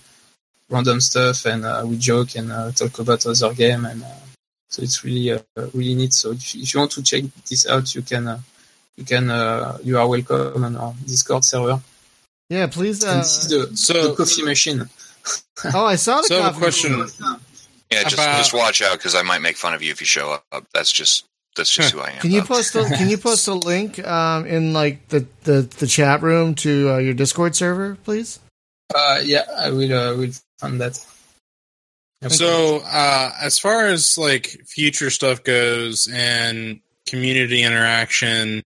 random 0.69 1.01
stuff 1.01 1.47
and 1.47 1.65
uh, 1.65 1.83
we 1.87 1.97
joke 1.99 2.35
and 2.37 2.51
uh, 2.51 2.73
talk 2.73 2.99
about 2.99 3.27
other 3.27 3.55
game 3.55 3.85
and 3.85 4.03
uh, 4.03 4.23
so 4.69 4.83
it's 4.83 5.05
really 5.05 5.33
uh, 5.33 5.39
really 5.75 5.95
neat. 5.95 6.15
So 6.15 6.33
if, 6.33 6.55
if 6.55 6.73
you 6.73 6.81
want 6.81 6.93
to 6.93 7.03
check 7.03 7.25
this 7.49 7.67
out, 7.69 7.95
you 7.95 8.03
can 8.03 8.27
uh, 8.27 8.41
you 8.97 9.05
can 9.05 9.31
uh, 9.31 9.79
you 9.83 9.99
are 9.99 10.09
welcome 10.09 10.65
on 10.65 10.77
our 10.77 10.95
Discord 11.07 11.45
server. 11.45 11.81
Yeah. 12.53 12.67
Please. 12.67 13.05
Uh, 13.05 13.19
this 13.19 13.45
is 13.45 13.49
the, 13.49 13.77
so- 13.77 14.09
the 14.09 14.15
coffee 14.15 14.43
machine. 14.43 14.89
oh, 15.75 15.85
I 15.87 15.97
saw 15.97 16.21
the 16.21 16.27
So 16.29 16.39
I 16.41 16.43
have 16.43 16.47
a 16.47 16.49
coffee 16.51 16.61
question. 16.61 16.99
machine. 16.99 17.37
Yeah, 17.91 18.03
just 18.05 18.15
About- 18.15 18.39
just 18.39 18.55
watch 18.55 18.83
out 18.83 18.99
because 18.99 19.15
I 19.15 19.23
might 19.23 19.41
make 19.43 19.57
fun 19.57 19.75
of 19.75 19.83
you 19.83 19.91
if 19.91 20.01
you 20.01 20.07
show 20.07 20.39
up. 20.53 20.67
That's 20.73 20.91
just 20.91 21.25
that's 21.57 21.71
just 21.75 21.93
who 21.93 22.01
I 22.01 22.11
am. 22.11 22.21
Can 22.21 22.31
you 22.31 22.41
though. 22.41 22.47
post 22.47 22.75
a 22.75 22.85
Can 22.85 23.11
you 23.11 23.19
post 23.19 23.47
a 23.49 23.55
link 23.55 23.99
um, 24.07 24.47
in 24.47 24.73
like 24.73 25.09
the, 25.09 25.27
the, 25.45 25.63
the 25.63 25.87
chat 25.87 26.23
room 26.23 26.55
to 26.57 26.93
uh, 26.93 26.99
your 26.99 27.13
Discord 27.13 27.55
server, 27.55 27.97
please? 28.05 28.41
Uh, 28.95 29.21
yeah, 29.23 29.45
I 29.59 29.71
will 29.71 29.93
uh, 29.93 30.17
will 30.17 30.33
find 30.59 30.81
that. 30.81 30.99
So, 32.29 32.81
uh, 32.87 33.31
as 33.41 33.59
far 33.59 33.87
as 33.87 34.17
like 34.17 34.47
future 34.67 35.11
stuff 35.11 35.43
goes 35.43 36.09
and 36.13 36.81
community 37.07 37.63
interaction 37.63 38.63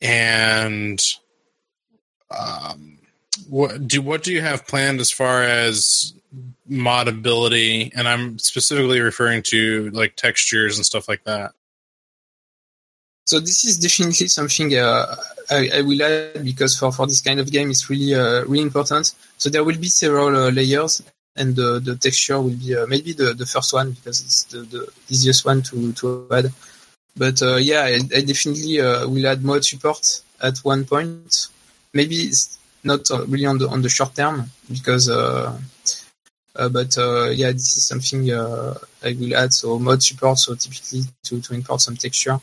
and 0.00 1.02
um, 2.30 2.93
what 3.48 3.86
do 3.86 4.02
what 4.02 4.22
do 4.22 4.32
you 4.32 4.40
have 4.40 4.66
planned 4.66 5.00
as 5.00 5.10
far 5.10 5.42
as 5.42 6.12
modability? 6.70 7.92
And 7.94 8.08
I'm 8.08 8.38
specifically 8.38 9.00
referring 9.00 9.42
to 9.44 9.90
like 9.90 10.16
textures 10.16 10.76
and 10.76 10.86
stuff 10.86 11.08
like 11.08 11.24
that. 11.24 11.52
So 13.26 13.40
this 13.40 13.64
is 13.64 13.78
definitely 13.78 14.28
something 14.28 14.76
uh, 14.76 15.16
I, 15.50 15.70
I 15.76 15.80
will 15.80 16.02
add 16.02 16.44
because 16.44 16.78
for, 16.78 16.92
for 16.92 17.06
this 17.06 17.22
kind 17.22 17.40
of 17.40 17.50
game 17.50 17.70
it's 17.70 17.88
really 17.88 18.14
uh, 18.14 18.44
really 18.44 18.62
important. 18.62 19.14
So 19.38 19.48
there 19.48 19.64
will 19.64 19.78
be 19.78 19.88
several 19.88 20.36
uh, 20.36 20.50
layers, 20.50 21.02
and 21.36 21.56
the, 21.56 21.80
the 21.80 21.96
texture 21.96 22.40
will 22.40 22.56
be 22.56 22.76
uh, 22.76 22.86
maybe 22.86 23.12
the, 23.12 23.32
the 23.32 23.46
first 23.46 23.72
one 23.72 23.92
because 23.92 24.20
it's 24.20 24.44
the, 24.44 24.58
the 24.58 24.92
easiest 25.08 25.44
one 25.44 25.62
to, 25.62 25.92
to 25.94 26.26
add. 26.30 26.52
But 27.16 27.40
uh, 27.42 27.56
yeah, 27.56 27.82
I, 27.82 28.00
I 28.14 28.20
definitely 28.22 28.80
uh, 28.80 29.08
will 29.08 29.26
add 29.26 29.42
mod 29.42 29.64
support 29.64 30.22
at 30.42 30.58
one 30.58 30.84
point. 30.84 31.48
Maybe 31.94 32.30
not 32.84 33.08
really 33.28 33.46
on 33.46 33.58
the 33.58 33.68
on 33.68 33.82
the 33.82 33.88
short 33.88 34.14
term 34.14 34.50
because. 34.70 35.08
Uh, 35.08 35.58
uh, 36.56 36.68
but 36.68 36.96
uh, 36.98 37.30
yeah, 37.30 37.50
this 37.50 37.76
is 37.76 37.88
something 37.88 38.30
I 38.30 38.76
will 39.02 39.36
add. 39.36 39.52
So 39.52 39.76
mod 39.80 40.00
support, 40.04 40.38
so 40.38 40.54
typically 40.54 41.02
to, 41.24 41.40
to 41.40 41.52
import 41.52 41.80
some 41.80 41.96
texture 41.96 42.38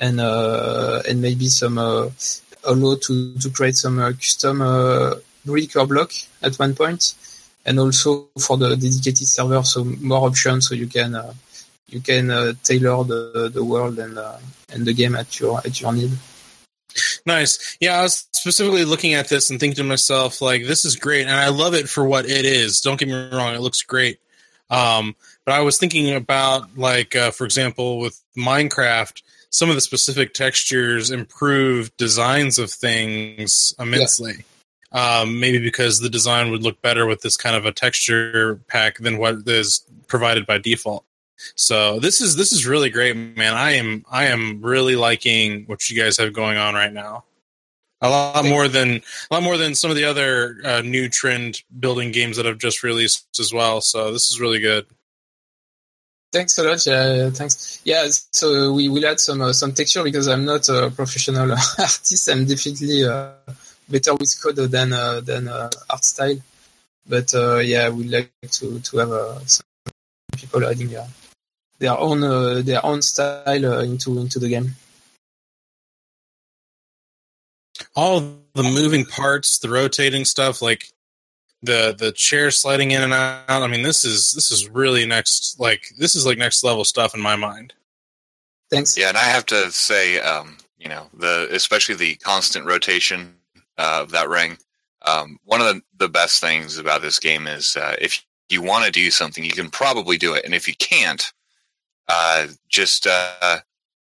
and 0.00 0.20
and 0.20 1.22
maybe 1.22 1.46
some 1.46 1.78
allow 1.78 2.96
to 2.96 3.34
to 3.34 3.50
create 3.50 3.76
some 3.76 3.98
custom 4.14 4.60
brick 5.44 5.76
or 5.76 5.86
block 5.86 6.12
at 6.42 6.56
one 6.56 6.74
point, 6.74 7.14
and 7.64 7.78
also 7.78 8.28
for 8.38 8.56
the 8.56 8.76
dedicated 8.76 9.28
server, 9.28 9.62
so 9.62 9.84
more 9.84 10.26
options, 10.26 10.68
so 10.68 10.74
you 10.74 10.86
can 10.86 11.14
uh, 11.14 11.32
you 11.88 12.00
can 12.00 12.30
uh, 12.30 12.52
tailor 12.62 13.04
the 13.04 13.50
the 13.52 13.64
world 13.64 13.98
and 13.98 14.18
uh, 14.18 14.38
and 14.72 14.86
the 14.86 14.92
game 14.92 15.16
at 15.16 15.38
your 15.40 15.58
at 15.58 15.80
your 15.80 15.92
need. 15.92 16.12
Nice. 17.24 17.76
Yeah, 17.80 18.00
I 18.00 18.02
was 18.02 18.26
specifically 18.42 18.84
looking 18.84 19.14
at 19.14 19.28
this 19.28 19.50
and 19.50 19.60
thinking 19.60 19.76
to 19.76 19.88
myself, 19.88 20.42
like, 20.42 20.66
this 20.66 20.84
is 20.84 20.96
great, 20.96 21.22
and 21.22 21.30
I 21.30 21.48
love 21.48 21.74
it 21.74 21.88
for 21.88 22.04
what 22.04 22.26
it 22.26 22.44
is. 22.44 22.80
Don't 22.80 22.98
get 22.98 23.08
me 23.08 23.14
wrong; 23.14 23.54
it 23.54 23.60
looks 23.60 23.82
great. 23.82 24.18
Um, 24.68 25.14
but 25.44 25.54
I 25.54 25.60
was 25.60 25.78
thinking 25.78 26.12
about, 26.14 26.76
like, 26.76 27.14
uh, 27.14 27.30
for 27.30 27.44
example, 27.44 27.98
with 27.98 28.20
Minecraft, 28.36 29.22
some 29.50 29.68
of 29.68 29.76
the 29.76 29.80
specific 29.80 30.34
textures 30.34 31.10
improve 31.10 31.96
designs 31.96 32.58
of 32.58 32.70
things 32.70 33.74
immensely. 33.78 34.44
Um, 34.92 35.40
maybe 35.40 35.58
because 35.58 36.00
the 36.00 36.10
design 36.10 36.50
would 36.50 36.62
look 36.62 36.82
better 36.82 37.06
with 37.06 37.22
this 37.22 37.36
kind 37.36 37.56
of 37.56 37.64
a 37.64 37.72
texture 37.72 38.60
pack 38.66 38.98
than 38.98 39.18
what 39.18 39.46
is 39.46 39.86
provided 40.06 40.46
by 40.46 40.58
default. 40.58 41.04
So 41.54 41.98
this 41.98 42.20
is 42.20 42.36
this 42.36 42.52
is 42.52 42.66
really 42.66 42.90
great, 42.90 43.16
man. 43.16 43.54
I 43.54 43.72
am 43.72 44.04
I 44.10 44.26
am 44.26 44.60
really 44.62 44.96
liking 44.96 45.64
what 45.64 45.88
you 45.88 46.00
guys 46.00 46.18
have 46.18 46.32
going 46.32 46.58
on 46.58 46.74
right 46.74 46.92
now. 46.92 47.24
A 48.02 48.10
lot 48.10 48.44
more 48.44 48.66
than 48.66 49.00
a 49.30 49.34
lot 49.34 49.42
more 49.44 49.56
than 49.56 49.76
some 49.76 49.90
of 49.90 49.96
the 49.96 50.04
other 50.04 50.58
uh, 50.64 50.80
new 50.80 51.08
trend 51.08 51.62
building 51.78 52.10
games 52.10 52.36
that 52.36 52.46
have 52.46 52.58
just 52.58 52.82
released 52.82 53.38
as 53.38 53.52
well. 53.52 53.80
So 53.80 54.12
this 54.12 54.30
is 54.30 54.40
really 54.40 54.58
good. 54.58 54.86
Thanks 56.32 56.58
a 56.58 56.64
lot. 56.64 56.84
Yeah, 56.84 57.30
thanks. 57.30 57.80
Yeah, 57.84 58.08
so 58.32 58.72
we 58.72 58.88
will 58.88 59.06
add 59.06 59.20
some 59.20 59.40
uh, 59.40 59.52
some 59.52 59.72
texture 59.72 60.02
because 60.02 60.26
I'm 60.26 60.44
not 60.44 60.68
a 60.68 60.90
professional 60.90 61.52
artist. 61.78 62.28
I'm 62.28 62.44
definitely 62.44 63.04
uh, 63.04 63.32
better 63.88 64.14
with 64.14 64.34
code 64.42 64.56
than 64.56 64.92
uh, 64.92 65.20
than 65.20 65.46
uh, 65.46 65.70
art 65.88 66.04
style. 66.04 66.38
But 67.06 67.34
uh, 67.34 67.58
yeah, 67.58 67.90
we 67.90 68.04
like 68.04 68.32
to 68.40 68.80
to 68.80 68.96
have 68.98 69.10
uh, 69.12 69.38
some 69.44 69.66
people 70.36 70.64
adding 70.64 70.96
uh, 70.96 71.06
their 71.78 71.98
own 71.98 72.24
uh, 72.24 72.62
their 72.62 72.84
own 72.84 73.02
style 73.02 73.66
uh, 73.66 73.82
into 73.82 74.18
into 74.18 74.38
the 74.38 74.48
game. 74.48 74.74
All 77.94 78.20
the 78.54 78.62
moving 78.62 79.04
parts, 79.04 79.58
the 79.58 79.68
rotating 79.68 80.24
stuff, 80.24 80.62
like 80.62 80.92
the 81.62 81.94
the 81.96 82.12
chair 82.12 82.50
sliding 82.50 82.90
in 82.90 83.02
and 83.02 83.12
out. 83.12 83.44
I 83.48 83.66
mean, 83.66 83.82
this 83.82 84.04
is 84.04 84.32
this 84.32 84.50
is 84.50 84.68
really 84.68 85.06
next 85.06 85.58
like 85.60 85.90
this 85.98 86.14
is 86.14 86.26
like 86.26 86.38
next 86.38 86.64
level 86.64 86.84
stuff 86.84 87.14
in 87.14 87.20
my 87.20 87.36
mind. 87.36 87.74
Thanks. 88.70 88.96
Yeah, 88.96 89.08
and 89.08 89.18
I 89.18 89.24
have 89.24 89.46
to 89.46 89.70
say, 89.70 90.18
um, 90.20 90.56
you 90.78 90.88
know, 90.88 91.08
the 91.14 91.48
especially 91.52 91.94
the 91.94 92.14
constant 92.16 92.66
rotation 92.66 93.34
uh, 93.78 94.00
of 94.02 94.10
that 94.12 94.28
ring. 94.28 94.58
Um, 95.04 95.38
one 95.44 95.60
of 95.60 95.66
the, 95.66 95.82
the 95.98 96.08
best 96.08 96.40
things 96.40 96.78
about 96.78 97.02
this 97.02 97.18
game 97.18 97.46
is 97.46 97.76
uh, 97.76 97.96
if 98.00 98.24
you 98.48 98.62
want 98.62 98.84
to 98.84 98.90
do 98.90 99.10
something, 99.10 99.44
you 99.44 99.50
can 99.50 99.68
probably 99.68 100.16
do 100.16 100.34
it, 100.34 100.44
and 100.44 100.54
if 100.54 100.68
you 100.68 100.74
can't, 100.76 101.32
uh, 102.08 102.46
just 102.68 103.06
uh, 103.06 103.58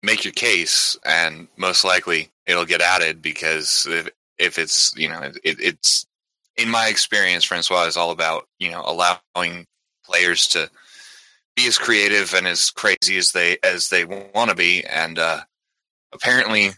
make 0.03 0.25
your 0.25 0.33
case, 0.33 0.97
and 1.05 1.49
most 1.57 1.85
likely 1.85 2.31
it'll 2.47 2.65
get 2.65 2.81
added 2.81 3.21
because 3.23 3.87
if, 3.91 4.09
if 4.39 4.59
it's 4.59 4.95
you 4.97 5.09
know 5.09 5.21
it, 5.23 5.35
it's 5.45 6.07
in 6.57 6.71
my 6.71 6.89
experience, 6.89 7.45
Francois 7.45 7.85
is 7.87 7.97
all 7.97 8.11
about 8.11 8.47
you 8.59 8.71
know 8.71 8.83
allowing 8.87 9.67
players 10.05 10.47
to 10.49 10.71
be 11.57 11.67
as 11.67 11.79
creative 11.79 12.35
and 12.35 12.47
as 12.47 12.71
crazy 12.71 13.17
as 13.17 13.33
they 13.33 13.59
as 13.63 13.89
they 13.89 14.05
want 14.05 14.51
to 14.51 14.57
be, 14.57 14.85
and 14.85 15.19
uh, 15.19 15.41
apparently, 16.13 16.71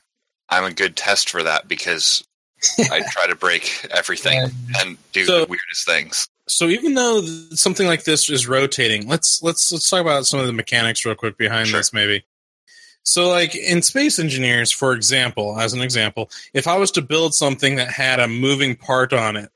I'm 0.49 0.65
a 0.65 0.73
good 0.73 0.97
test 0.97 1.31
for 1.31 1.43
that 1.43 1.69
because 1.69 2.25
I 2.91 3.03
try 3.11 3.27
to 3.27 3.35
break 3.37 3.87
everything 3.91 4.35
Yeah. 4.41 4.49
and 4.81 4.99
do 5.13 5.25
So- 5.25 5.41
the 5.41 5.47
weirdest 5.47 5.87
things. 5.87 6.29
So 6.51 6.69
even 6.69 6.95
though 6.95 7.21
something 7.51 7.87
like 7.87 8.05
this 8.05 8.31
is 8.31 8.49
rotating, 8.49 9.07
let's 9.07 9.43
let's 9.43 9.71
let's 9.71 9.91
talk 9.91 10.01
about 10.01 10.25
some 10.25 10.41
of 10.41 10.47
the 10.47 10.53
mechanics 10.55 11.05
real 11.05 11.15
quick 11.15 11.37
behind 11.37 11.69
Sure. 11.69 11.79
this, 11.81 11.93
maybe. 11.93 12.25
So, 13.09 13.29
like 13.29 13.57
in 13.57 13.81
Space 13.81 14.19
Engineers, 14.19 14.71
for 14.71 14.93
example, 14.93 15.59
as 15.59 15.73
an 15.73 15.81
example, 15.81 16.31
if 16.53 16.67
I 16.67 16.77
was 16.77 16.91
to 16.93 17.03
build 17.03 17.33
something 17.33 17.77
that 17.77 17.89
had 17.89 18.21
a 18.21 18.29
moving 18.29 18.77
part 18.77 19.15
on 19.15 19.35
it, 19.37 19.51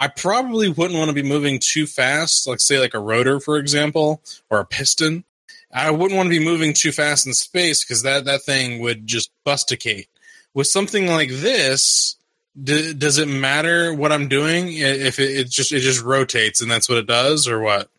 I 0.00 0.08
probably 0.08 0.70
wouldn't 0.70 0.98
want 0.98 1.10
to 1.10 1.14
be 1.14 1.22
moving 1.22 1.58
too 1.60 1.86
fast. 1.86 2.46
Like, 2.46 2.58
say, 2.58 2.80
like 2.80 2.94
a 2.94 2.98
rotor, 2.98 3.38
for 3.38 3.58
example, 3.58 4.22
or 4.48 4.60
a 4.60 4.64
piston. 4.64 5.24
I 5.70 5.90
wouldn't 5.90 6.16
want 6.16 6.28
to 6.28 6.38
be 6.38 6.42
moving 6.42 6.72
too 6.72 6.90
fast 6.90 7.26
in 7.26 7.34
space 7.34 7.84
because 7.84 8.02
that 8.02 8.24
that 8.24 8.42
thing 8.42 8.80
would 8.80 9.06
just 9.06 9.30
busticate. 9.44 10.08
With 10.54 10.66
something 10.66 11.06
like 11.06 11.28
this, 11.28 12.16
does 12.62 13.18
it 13.18 13.28
matter 13.28 13.92
what 13.92 14.10
I'm 14.10 14.28
doing 14.28 14.72
if 14.72 15.18
it, 15.18 15.36
it 15.36 15.50
just 15.50 15.70
it 15.70 15.80
just 15.80 16.02
rotates 16.02 16.62
and 16.62 16.70
that's 16.70 16.88
what 16.88 16.96
it 16.96 17.06
does, 17.06 17.46
or 17.46 17.60
what? 17.60 17.90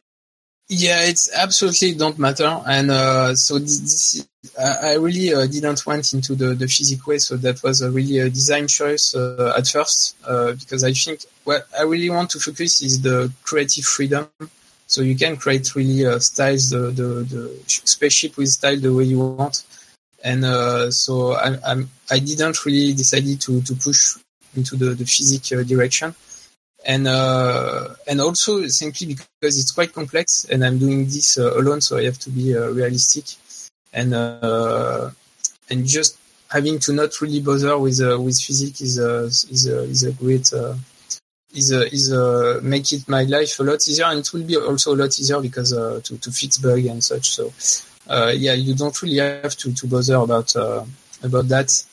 Yeah, 0.70 1.02
it's 1.04 1.32
absolutely 1.32 1.94
don't 1.94 2.18
matter, 2.18 2.62
and 2.68 2.90
uh, 2.90 3.36
so 3.36 3.60
this 3.60 4.28
I, 4.60 4.94
really 4.96 5.34
uh, 5.34 5.46
didn't 5.48 5.86
went 5.86 6.14
into 6.14 6.36
the 6.36 6.54
the 6.54 6.68
physics 6.68 7.06
way, 7.06 7.18
so 7.18 7.38
that 7.38 7.62
was 7.64 7.82
a 7.82 7.90
really 7.92 8.20
a 8.20 8.30
design 8.30 8.68
choice 8.68 9.16
uh, 9.16 9.54
at 9.58 9.68
first 9.68 10.16
uh, 10.26 10.54
because 10.54 10.84
I 10.84 10.94
think 10.94 11.22
what 11.44 11.68
I 11.78 11.84
really 11.84 12.10
want 12.10 12.30
to 12.32 12.40
focus 12.40 12.82
is 12.82 13.02
the 13.02 13.32
creative 13.44 13.86
freedom. 13.86 14.30
So 14.88 15.02
you 15.02 15.16
can 15.16 15.36
create 15.38 15.76
really 15.76 16.06
uh, 16.06 16.20
styles 16.20 16.70
the, 16.70 16.92
the 16.92 17.08
the 17.24 17.60
spaceship 17.68 18.38
with 18.38 18.50
style 18.50 18.80
the 18.80 18.94
way 18.94 19.04
you 19.04 19.20
want, 19.20 19.64
and 20.24 20.46
uh, 20.46 20.92
so 20.92 21.34
I 21.34 21.58
I'm, 21.66 21.90
I 22.10 22.20
didn't 22.20 22.66
really 22.66 22.94
decided 22.94 23.42
to 23.42 23.62
to 23.62 23.76
push 23.76 24.16
into 24.56 24.76
the 24.76 24.96
the 24.96 25.06
physics 25.06 25.52
uh, 25.52 25.64
direction. 25.64 26.16
And 26.86 27.06
uh, 27.08 27.96
and 28.08 28.22
also 28.22 28.66
simply 28.68 29.08
because 29.08 29.60
it's 29.60 29.72
quite 29.72 29.92
complex 29.92 30.46
and 30.46 30.64
I'm 30.64 30.78
doing 30.78 31.04
this 31.04 31.38
uh, 31.38 31.60
alone, 31.60 31.82
so 31.82 31.98
I 31.98 32.06
have 32.06 32.18
to 32.20 32.30
be 32.30 32.56
uh, 32.56 32.70
realistic 32.70 33.26
and 33.94 34.14
uh, 34.14 35.10
and 35.70 35.86
just 35.86 36.18
having 36.50 36.80
to 36.80 36.94
not 36.94 37.20
really 37.22 37.42
bother 37.42 37.78
with 37.78 38.02
uh, 38.02 38.20
with 38.20 38.40
physics 38.40 38.82
is 38.82 39.00
a 39.00 39.26
is 39.26 39.68
a, 39.68 39.84
is 39.84 40.04
a 40.04 40.12
great 40.14 40.52
is 41.56 41.72
a, 41.72 41.92
is 41.92 42.12
a, 42.12 42.60
make 42.62 42.92
it 42.92 43.08
my 43.08 43.24
life 43.24 43.60
a 43.60 43.64
lot 43.64 43.88
easier 43.88 44.06
and 44.06 44.20
it 44.20 44.34
will 44.34 44.44
be 44.44 44.58
also 44.58 44.94
a 44.94 44.98
lot 44.98 45.20
easier 45.20 45.40
because 45.42 45.72
to 45.72 46.18
to 46.18 46.32
fix 46.32 46.58
bug 46.58 46.86
and 46.86 47.04
such. 47.04 47.30
So 47.32 47.52
yeah, 48.34 48.54
you 48.54 48.76
don't 48.76 49.02
really 49.02 49.18
have 49.18 49.56
to 49.58 49.74
to 49.74 49.88
bother 49.88 50.16
about 50.16 50.56
about 51.24 51.48
that 51.48 51.84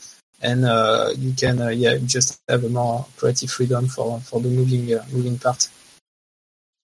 and 0.44 0.64
uh, 0.64 1.10
you 1.16 1.32
can 1.32 1.60
uh, 1.60 1.68
yeah 1.68 1.96
just 2.04 2.40
have 2.48 2.64
a 2.64 2.68
more 2.68 3.06
creative 3.16 3.50
freedom 3.50 3.88
for 3.88 4.20
for 4.20 4.40
the 4.40 4.48
moving 4.48 4.94
uh, 4.94 5.04
moving 5.12 5.38
part. 5.38 5.68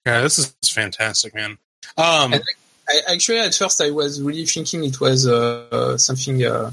Yeah, 0.06 0.22
this 0.22 0.38
is 0.38 0.70
fantastic, 0.70 1.34
man. 1.34 1.58
Um, 1.96 2.32
and 2.32 2.42
I, 2.88 3.14
actually, 3.14 3.38
at 3.40 3.54
first, 3.54 3.80
I 3.80 3.90
was 3.90 4.20
really 4.20 4.46
thinking 4.46 4.84
it 4.84 5.00
was 5.00 5.26
uh, 5.26 5.96
something 5.98 6.44
uh, 6.44 6.72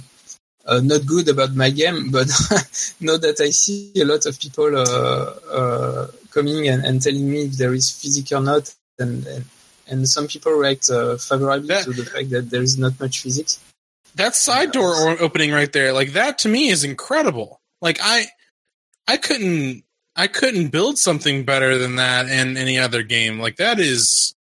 uh, 0.65 0.81
not 0.83 1.05
good 1.05 1.29
about 1.29 1.55
my 1.55 1.69
game, 1.69 2.09
but 2.11 2.27
now 2.99 3.17
that 3.17 3.39
I 3.39 3.51
see 3.51 3.91
a 3.97 4.05
lot 4.05 4.25
of 4.25 4.39
people 4.39 4.71
coming 6.31 6.67
and, 6.67 6.83
and, 6.85 7.01
telling 7.01 7.29
me 7.29 7.45
if 7.45 7.53
there 7.53 7.73
is 7.73 7.91
physics 7.91 8.31
or 8.31 8.41
not, 8.41 8.73
and 8.99 9.25
and, 9.27 9.45
and 9.87 10.07
some 10.07 10.27
people 10.27 10.51
react 10.51 10.87
favorably 10.87 11.83
to 11.83 11.91
the 11.93 12.05
fact 12.05 12.29
that 12.31 12.49
there 12.49 12.61
is 12.61 12.77
not 12.77 12.99
much 12.99 13.21
physics 13.21 13.59
that 14.17 14.35
side 14.35 14.71
door 14.71 15.15
opening 15.21 15.51
right 15.51 15.71
there, 15.71 15.93
like 15.93 16.13
that 16.13 16.39
to 16.39 16.49
me 16.49 16.69
is 16.69 16.83
incredible. 16.83 17.61
Like 17.81 17.99
I, 18.01 18.25
I 19.07 19.17
couldn't, 19.17 19.83
I 20.15 20.27
couldn't 20.27 20.69
build 20.69 20.97
something 20.97 21.45
better 21.45 21.77
than 21.77 21.95
that 21.95 22.27
in 22.27 22.57
any 22.57 22.77
other 22.77 23.03
game. 23.03 23.39
Like 23.39 23.57
that 23.57 23.79
is. 23.79 24.33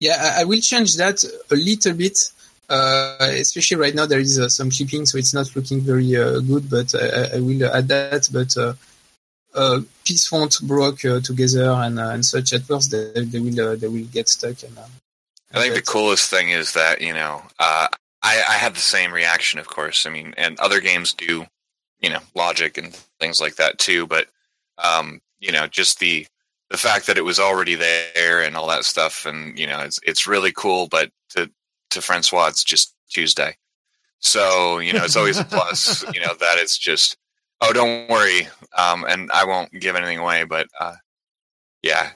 Yeah, 0.00 0.34
I 0.38 0.44
will 0.44 0.60
change 0.60 0.96
that 0.96 1.24
a 1.50 1.54
little 1.54 1.94
bit. 1.94 2.18
Uh, 2.68 3.16
especially 3.20 3.76
right 3.76 3.94
now, 3.94 4.06
there 4.06 4.18
is 4.18 4.38
uh, 4.38 4.48
some 4.48 4.70
clipping, 4.70 5.06
so 5.06 5.18
it's 5.18 5.32
not 5.32 5.54
looking 5.54 5.80
very 5.80 6.16
uh, 6.16 6.40
good. 6.40 6.68
But 6.68 6.94
I, 6.94 7.36
I, 7.36 7.40
will 7.40 7.64
add 7.72 7.88
that. 7.88 8.28
But 8.32 8.56
uh, 8.56 8.74
uh, 9.54 9.80
piece 10.04 10.30
won't 10.32 10.60
broke 10.62 11.04
uh, 11.04 11.20
together 11.20 11.70
and 11.70 11.98
and 12.00 12.24
such 12.24 12.52
at 12.52 12.62
first. 12.62 12.90
They, 12.90 13.24
they 13.24 13.38
will 13.38 13.76
they 13.76 13.88
will 13.88 14.06
get 14.06 14.28
stuck. 14.28 14.62
And, 14.64 14.76
I 15.54 15.60
think 15.60 15.74
the 15.74 15.82
coolest 15.82 16.28
thing 16.28 16.50
is 16.50 16.72
that 16.72 17.00
you 17.00 17.14
know 17.14 17.42
I, 18.26 18.42
I 18.48 18.54
had 18.54 18.74
the 18.74 18.80
same 18.80 19.12
reaction, 19.12 19.60
of 19.60 19.68
course. 19.68 20.04
I 20.04 20.10
mean, 20.10 20.34
and 20.36 20.58
other 20.58 20.80
games 20.80 21.12
do, 21.12 21.46
you 22.00 22.10
know, 22.10 22.18
logic 22.34 22.76
and 22.76 22.92
things 23.20 23.40
like 23.40 23.54
that 23.56 23.78
too. 23.78 24.08
But, 24.08 24.26
um, 24.78 25.20
you 25.38 25.52
know, 25.52 25.68
just 25.68 26.00
the 26.00 26.26
the 26.70 26.76
fact 26.76 27.06
that 27.06 27.18
it 27.18 27.24
was 27.24 27.38
already 27.38 27.74
there 27.74 28.42
and 28.42 28.56
all 28.56 28.68
that 28.68 28.84
stuff, 28.84 29.26
and 29.26 29.58
you 29.58 29.66
know, 29.66 29.80
it's 29.80 30.00
it's 30.02 30.26
really 30.26 30.52
cool. 30.52 30.88
But 30.88 31.10
to 31.30 31.50
to 31.90 32.00
Francois, 32.00 32.48
it's 32.48 32.64
just 32.64 32.94
Tuesday, 33.08 33.56
so 34.18 34.78
you 34.78 34.92
know, 34.92 35.04
it's 35.04 35.16
always 35.16 35.38
a 35.38 35.44
plus. 35.44 36.04
You 36.14 36.20
know 36.20 36.34
that 36.34 36.58
it's 36.58 36.78
just 36.78 37.16
oh, 37.60 37.72
don't 37.72 38.08
worry, 38.08 38.48
um, 38.76 39.04
and 39.08 39.30
I 39.32 39.44
won't 39.44 39.72
give 39.72 39.96
anything 39.96 40.18
away. 40.18 40.44
But 40.44 40.68
uh, 40.78 40.96
yeah, 41.82 42.10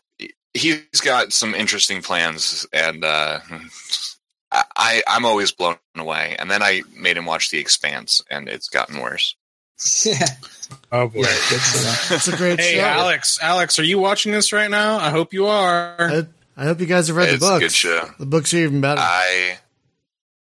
he's 0.55 1.01
got 1.03 1.33
some 1.33 1.55
interesting 1.55 2.03
plans, 2.03 2.67
and 2.73 3.05
uh, 3.05 3.41
I, 4.53 5.03
I'm 5.07 5.25
always 5.25 5.53
blown 5.53 5.77
away. 5.97 6.37
And 6.39 6.51
then 6.51 6.63
I 6.63 6.83
made 6.97 7.17
him 7.17 7.27
watch 7.27 7.51
The 7.51 7.59
Expanse, 7.59 8.23
and 8.31 8.49
it's 8.49 8.69
gotten 8.69 9.01
worse. 9.01 9.37
Yeah. 10.05 10.27
Oh 10.93 11.09
boy, 11.09 11.21
yeah, 11.21 11.27
that's 12.09 12.29
a 12.29 12.37
great 12.37 12.61
hey, 12.61 12.77
show. 12.77 12.83
Alex, 12.83 13.41
Alex, 13.43 13.79
are 13.81 13.85
you 13.85 13.99
watching 13.99 14.31
this 14.31 14.53
right 14.53 14.71
now? 14.71 14.99
I 14.99 15.11
hope 15.11 15.33
you 15.33 15.47
are. 15.47 15.97
I, 15.99 16.27
I 16.57 16.65
hope 16.65 16.81
you 16.81 16.87
guys 16.87 17.09
have 17.09 17.17
read 17.17 17.29
it's 17.29 17.41
the 17.41 17.51
books. 17.51 17.61
Good 17.61 17.73
show. 17.73 18.11
The 18.19 18.27
books 18.27 18.55
are 18.55 18.59
even 18.59 18.81
better. 18.81 19.01
I 19.01 19.59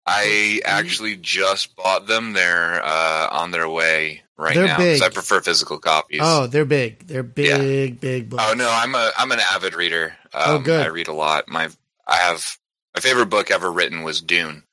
I 0.07 0.61
actually 0.65 1.17
just 1.17 1.77
bought 1.77 2.07
them. 2.07 2.33
They're 2.33 2.83
uh, 2.85 3.29
on 3.31 3.53
their 3.53 3.69
way 3.69 4.23
right 4.37 4.55
they're 4.55 4.67
now. 4.67 4.79
Big. 4.79 5.03
I 5.03 5.09
prefer 5.09 5.41
physical 5.41 5.79
copies. 5.79 6.21
Oh, 6.23 6.47
they're 6.47 6.65
big. 6.65 7.07
They're 7.07 7.23
big, 7.23 7.47
yeah. 7.47 7.99
big 8.01 8.31
books. 8.31 8.43
Oh 8.47 8.55
no, 8.55 8.69
I'm 8.71 8.95
a 8.95 9.13
I'm 9.17 9.33
an 9.33 9.41
avid 9.53 9.75
reader. 9.75 10.15
Oh, 10.35 10.57
um, 10.57 10.61
oh, 10.61 10.65
good. 10.65 10.85
I 10.85 10.89
read 10.89 11.09
a 11.09 11.13
lot. 11.13 11.49
My 11.49 11.69
I 12.07 12.17
have 12.17 12.59
my 12.95 13.01
favorite 13.01 13.27
book 13.27 13.51
ever 13.51 13.71
written 13.71 14.03
was 14.03 14.21
Dune. 14.21 14.65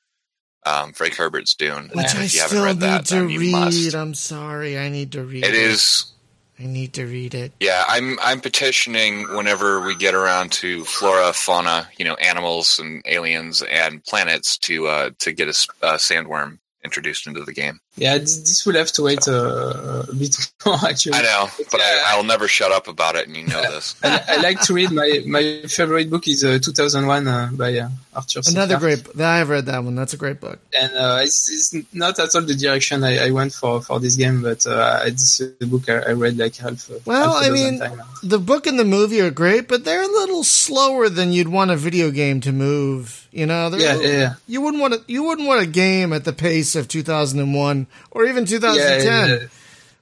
Um, 0.66 0.92
Frank 0.92 1.14
Herbert's 1.14 1.54
Dune. 1.54 1.90
Which 1.94 2.10
and 2.10 2.18
I 2.18 2.24
if 2.24 2.34
you 2.34 2.40
still 2.40 2.42
haven't 2.42 2.62
read 2.62 2.76
need 2.76 2.80
that, 2.82 3.06
to 3.06 3.14
then 3.14 3.26
read. 3.28 3.52
must. 3.52 3.94
I'm 3.94 4.14
sorry. 4.14 4.78
I 4.78 4.88
need 4.90 5.12
to 5.12 5.24
read 5.24 5.44
it. 5.44 5.48
It 5.48 5.54
is. 5.54 6.12
I 6.58 6.66
need 6.66 6.92
to 6.94 7.06
read 7.06 7.34
it. 7.34 7.52
Yeah, 7.58 7.84
I'm 7.88 8.18
I'm 8.20 8.40
petitioning 8.40 9.34
whenever 9.34 9.80
we 9.80 9.96
get 9.96 10.14
around 10.14 10.52
to 10.52 10.84
flora, 10.84 11.32
fauna, 11.32 11.88
you 11.96 12.04
know, 12.04 12.14
animals 12.16 12.78
and 12.78 13.02
aliens 13.06 13.62
and 13.62 14.04
planets 14.04 14.58
to 14.58 14.86
uh, 14.86 15.10
to 15.20 15.32
get 15.32 15.48
a, 15.48 15.56
a 15.82 15.94
sandworm 15.94 16.58
introduced 16.84 17.26
into 17.26 17.44
the 17.44 17.52
game. 17.52 17.80
Yeah, 17.96 18.18
this 18.18 18.64
will 18.64 18.74
have 18.74 18.92
to 18.92 19.02
wait 19.02 19.26
uh, 19.28 20.04
a 20.08 20.14
bit 20.14 20.36
more. 20.64 20.76
Actually, 20.88 21.14
I 21.14 21.22
know, 21.22 21.48
but 21.70 21.80
I, 21.80 22.16
will 22.16 22.24
never 22.24 22.48
shut 22.48 22.72
up 22.72 22.88
about 22.88 23.16
it, 23.16 23.26
and 23.26 23.36
you 23.36 23.46
know 23.46 23.62
this. 23.70 23.94
I, 24.02 24.22
I, 24.28 24.36
like 24.42 24.60
to 24.62 24.74
read. 24.74 24.90
My 24.90 25.22
my 25.26 25.62
favorite 25.66 26.10
book 26.10 26.28
is 26.28 26.44
uh, 26.44 26.58
2001 26.62 27.26
uh, 27.26 27.50
by 27.52 27.78
uh, 27.78 27.88
Arthur. 28.14 28.40
Another 28.48 28.78
great. 28.78 29.06
I've 29.20 29.48
read 29.48 29.66
that 29.66 29.84
one. 29.84 29.94
That's 29.94 30.14
a 30.14 30.16
great 30.16 30.40
book. 30.40 30.58
And 30.78 30.92
uh, 30.96 31.20
it's, 31.22 31.72
it's, 31.72 31.94
not 31.94 32.18
at 32.18 32.34
all 32.34 32.42
the 32.42 32.54
direction 32.54 33.04
I, 33.04 33.26
I 33.26 33.30
went 33.30 33.52
for 33.52 33.80
for 33.80 34.00
this 34.00 34.16
game, 34.16 34.42
but 34.42 34.66
uh, 34.66 35.04
this 35.04 35.38
the 35.38 35.66
book 35.66 35.88
I, 35.88 36.10
I, 36.10 36.12
read 36.12 36.36
like 36.36 36.56
half. 36.56 36.90
Well, 37.04 37.34
half 37.34 37.44
I 37.44 37.50
mean, 37.50 37.80
the 38.22 38.38
book 38.38 38.66
and 38.66 38.78
the 38.78 38.84
movie 38.84 39.20
are 39.20 39.30
great, 39.30 39.68
but 39.68 39.84
they're 39.84 40.02
a 40.02 40.06
little 40.06 40.42
slower 40.42 41.08
than 41.08 41.32
you'd 41.32 41.48
want 41.48 41.70
a 41.70 41.76
video 41.76 42.10
game 42.10 42.40
to 42.40 42.52
move. 42.52 43.28
You 43.30 43.46
know, 43.46 43.70
yeah, 43.76 44.00
yeah, 44.00 44.08
yeah, 44.08 44.34
You 44.48 44.60
wouldn't 44.60 44.80
want 44.80 44.94
to, 44.94 45.00
you 45.06 45.22
wouldn't 45.22 45.46
want 45.46 45.62
a 45.62 45.66
game 45.66 46.12
at 46.12 46.24
the 46.24 46.32
pace 46.32 46.74
of 46.74 46.88
2001 46.88 47.86
or 48.10 48.26
even 48.26 48.44
2010 48.44 49.06
yeah, 49.06 49.36
yeah. 49.36 49.46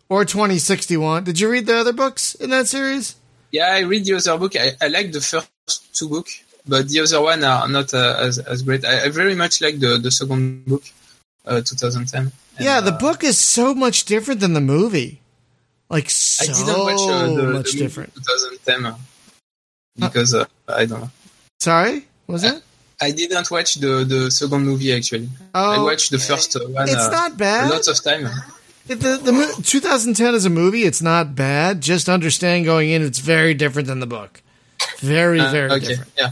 or 0.09 0.25
2061. 0.25 1.25
Did 1.25 1.39
you 1.39 1.51
read 1.51 1.67
the 1.67 1.77
other 1.77 1.93
books 1.93 2.35
in 2.35 2.49
that 2.51 2.69
series? 2.69 3.17
Yeah, 3.51 3.67
I 3.67 3.81
read 3.81 4.07
the 4.07 4.15
other 4.15 4.39
book. 4.39 4.57
I, 4.57 4.71
I 4.81 4.89
like 4.89 5.13
the 5.13 5.21
first 5.21 5.95
two 5.95 6.09
books, 6.09 6.43
but 6.69 6.89
the 6.89 7.01
other 7.01 7.21
one 7.21 7.43
are 7.45 7.69
not 7.69 7.93
uh, 7.95 8.17
as 8.21 8.39
as 8.39 8.63
great. 8.63 8.85
I, 8.85 9.05
I, 9.05 9.09
very 9.09 9.35
much 9.35 9.61
like 9.61 9.81
the 9.81 9.99
the 9.99 10.11
second 10.11 10.67
book, 10.67 10.85
uh, 11.47 11.61
2010. 11.61 12.23
And, 12.23 12.33
yeah, 12.61 12.81
the 12.81 12.93
uh, 12.93 12.99
book 12.99 13.25
is 13.25 13.39
so 13.39 13.75
much 13.75 14.05
different 14.05 14.41
than 14.41 14.53
the 14.53 14.61
movie. 14.61 15.21
Like 15.89 16.11
so 16.11 16.45
I 16.45 16.47
didn't 16.47 16.85
watch, 16.85 17.01
uh, 17.09 17.35
the, 17.35 17.43
much 17.53 17.73
the 17.73 17.79
different. 17.79 18.15
2010 18.15 18.87
uh, 18.87 18.97
because 19.97 20.35
uh, 20.35 20.45
I 20.69 20.85
don't 20.85 21.01
know. 21.01 21.11
Sorry, 21.61 22.07
was 22.27 22.45
it? 22.45 22.63
I 23.01 23.13
didn't 23.13 23.51
watch 23.51 23.75
the 23.77 24.05
the 24.05 24.31
second 24.31 24.65
movie 24.65 24.93
actually. 24.93 25.29
Oh, 25.55 25.81
I 25.81 25.83
watched 25.83 26.11
the 26.11 26.19
first 26.19 26.55
one. 26.55 26.89
It's 26.89 27.11
not 27.11 27.39
bad. 27.39 27.71
Lots 27.71 27.89
of 27.89 28.03
time. 28.03 28.29
The, 28.89 28.95
the 28.95 29.63
2010 29.65 30.35
is 30.35 30.47
a 30.47 30.51
movie, 30.51 30.85
it's 30.85 31.03
not 31.03 31.35
bad. 31.35 31.83
Just 31.83 32.09
understand 32.09 32.65
going 32.65 32.89
in, 32.89 33.03
it's 33.03 33.19
very 33.19 33.53
different 33.53 33.87
than 33.87 34.01
the 34.01 34.07
book. 34.07 34.41
Very, 35.01 35.41
uh, 35.41 35.51
very 35.51 35.71
okay. 35.73 35.89
different. 35.89 36.13
Yeah. 36.17 36.31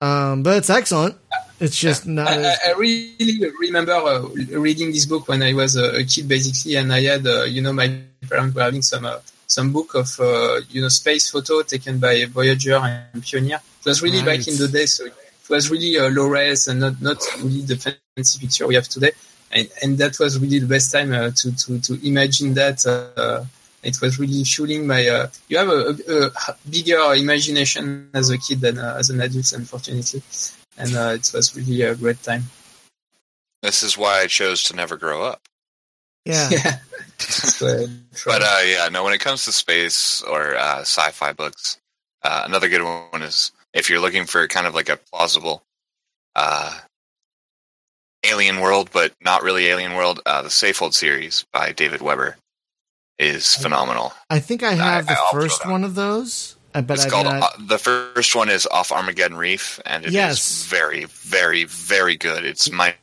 Um, 0.00 0.42
but 0.42 0.58
it's 0.58 0.70
excellent. 0.70 1.16
It's 1.58 1.78
just 1.78 2.06
yeah. 2.06 2.12
not. 2.12 2.28
I, 2.28 2.36
as... 2.36 2.58
I, 2.66 2.72
really 2.72 3.50
remember 3.60 3.92
uh, 3.92 4.28
reading 4.58 4.92
this 4.92 5.06
book 5.06 5.28
when 5.28 5.42
I 5.42 5.54
was 5.54 5.76
a, 5.76 6.04
kid, 6.04 6.28
basically, 6.28 6.76
and 6.76 6.92
I 6.92 7.02
had, 7.02 7.26
uh, 7.26 7.44
you 7.44 7.62
know, 7.62 7.72
my 7.72 8.00
parents 8.28 8.54
were 8.54 8.62
having 8.62 8.82
some 8.82 9.06
uh, 9.06 9.18
some 9.46 9.72
book 9.72 9.94
of, 9.94 10.20
uh, 10.20 10.60
you 10.68 10.82
know, 10.82 10.88
space 10.88 11.30
photo 11.30 11.62
taken 11.62 11.98
by 11.98 12.26
Voyager 12.26 12.76
and 12.76 13.24
Pioneer. 13.24 13.60
It 13.80 13.86
was 13.86 14.02
really 14.02 14.18
right. 14.18 14.38
back 14.38 14.48
in 14.48 14.56
the 14.58 14.68
day, 14.68 14.86
so 14.86 15.06
it 15.06 15.14
was 15.48 15.70
really 15.70 15.98
uh, 15.98 16.10
low 16.10 16.26
res 16.26 16.68
and 16.68 16.80
not 16.80 17.00
not 17.00 17.22
really 17.38 17.62
the 17.62 17.76
fancy 18.16 18.38
picture 18.38 18.66
we 18.66 18.74
have 18.74 18.88
today 18.88 19.12
and, 19.52 19.68
and 19.82 19.98
that 19.98 20.18
was 20.18 20.38
really 20.38 20.58
the 20.58 20.66
best 20.66 20.92
time 20.92 21.12
uh, 21.12 21.30
to, 21.30 21.54
to, 21.56 21.80
to 21.80 22.06
imagine 22.06 22.54
that. 22.54 22.84
It 23.86 24.00
was 24.00 24.18
really 24.18 24.44
fueling 24.44 24.86
my. 24.86 25.06
Uh, 25.06 25.28
you 25.48 25.58
have 25.58 25.68
a, 25.68 25.96
a, 26.08 26.26
a, 26.26 26.56
bigger 26.68 27.14
imagination 27.14 28.10
as 28.14 28.30
a 28.30 28.38
kid 28.38 28.60
than 28.60 28.78
uh, 28.78 28.96
as 28.98 29.10
an 29.10 29.20
adult, 29.20 29.52
unfortunately, 29.52 30.22
and 30.76 30.96
uh, 30.96 31.14
it 31.14 31.30
was 31.32 31.54
really 31.56 31.82
a 31.82 31.94
great 31.94 32.22
time. 32.22 32.44
This 33.62 33.82
is 33.82 33.96
why 33.96 34.20
I 34.20 34.26
chose 34.26 34.62
to 34.64 34.76
never 34.76 34.96
grow 34.96 35.22
up. 35.22 35.40
Yeah. 36.24 36.48
yeah. 36.50 36.78
but 38.26 38.42
uh, 38.42 38.60
yeah, 38.64 38.88
no. 38.90 39.04
When 39.04 39.14
it 39.14 39.20
comes 39.20 39.44
to 39.44 39.52
space 39.52 40.22
or 40.22 40.56
uh, 40.56 40.80
sci-fi 40.80 41.32
books, 41.32 41.78
uh, 42.22 42.42
another 42.44 42.68
good 42.68 42.82
one 42.82 43.22
is 43.22 43.52
if 43.72 43.88
you're 43.88 44.00
looking 44.00 44.26
for 44.26 44.46
kind 44.48 44.66
of 44.66 44.74
like 44.74 44.88
a 44.88 44.98
plausible 45.12 45.62
uh, 46.34 46.78
alien 48.24 48.60
world, 48.60 48.90
but 48.92 49.12
not 49.20 49.42
really 49.42 49.66
alien 49.66 49.94
world, 49.94 50.20
uh, 50.26 50.42
the 50.42 50.48
Safehold 50.48 50.94
series 50.94 51.44
by 51.52 51.72
David 51.72 52.02
Weber 52.02 52.36
is 53.18 53.54
phenomenal. 53.54 54.12
I 54.30 54.40
think 54.40 54.62
I 54.62 54.72
have 54.72 55.08
I- 55.08 55.14
the 55.14 55.18
I'll 55.18 55.32
first 55.32 55.64
one 55.66 55.84
of 55.84 55.94
those, 55.94 56.56
uh, 56.74 56.82
but 56.82 56.94
it's 56.98 57.06
I 57.06 57.08
called 57.08 57.26
uh, 57.26 57.48
the 57.58 57.78
first 57.78 58.34
one 58.36 58.48
is 58.50 58.66
off 58.66 58.92
Armageddon 58.92 59.36
Reef, 59.36 59.80
and 59.86 60.04
it 60.04 60.08
is 60.08 60.14
Yes. 60.14 60.64
very, 60.66 61.04
very, 61.04 61.64
very 61.64 62.16
good. 62.16 62.44
It's 62.44 62.70
my 62.70 62.94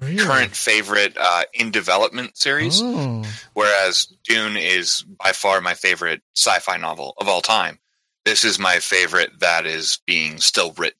really? 0.00 0.16
current 0.18 0.54
favorite 0.54 1.16
uh, 1.18 1.44
in 1.54 1.70
development 1.70 2.36
series. 2.36 2.80
Oh. 2.82 3.24
whereas 3.54 4.06
Dune 4.24 4.56
is 4.56 5.02
by 5.02 5.32
far 5.32 5.60
my 5.60 5.74
favorite 5.74 6.22
sci-fi 6.36 6.76
novel 6.76 7.14
of 7.18 7.28
all 7.28 7.40
time. 7.40 7.78
This 8.24 8.44
is 8.44 8.58
my 8.58 8.78
favorite 8.78 9.40
that 9.40 9.66
is 9.66 9.98
being 10.06 10.38
still 10.38 10.72
written. 10.78 10.98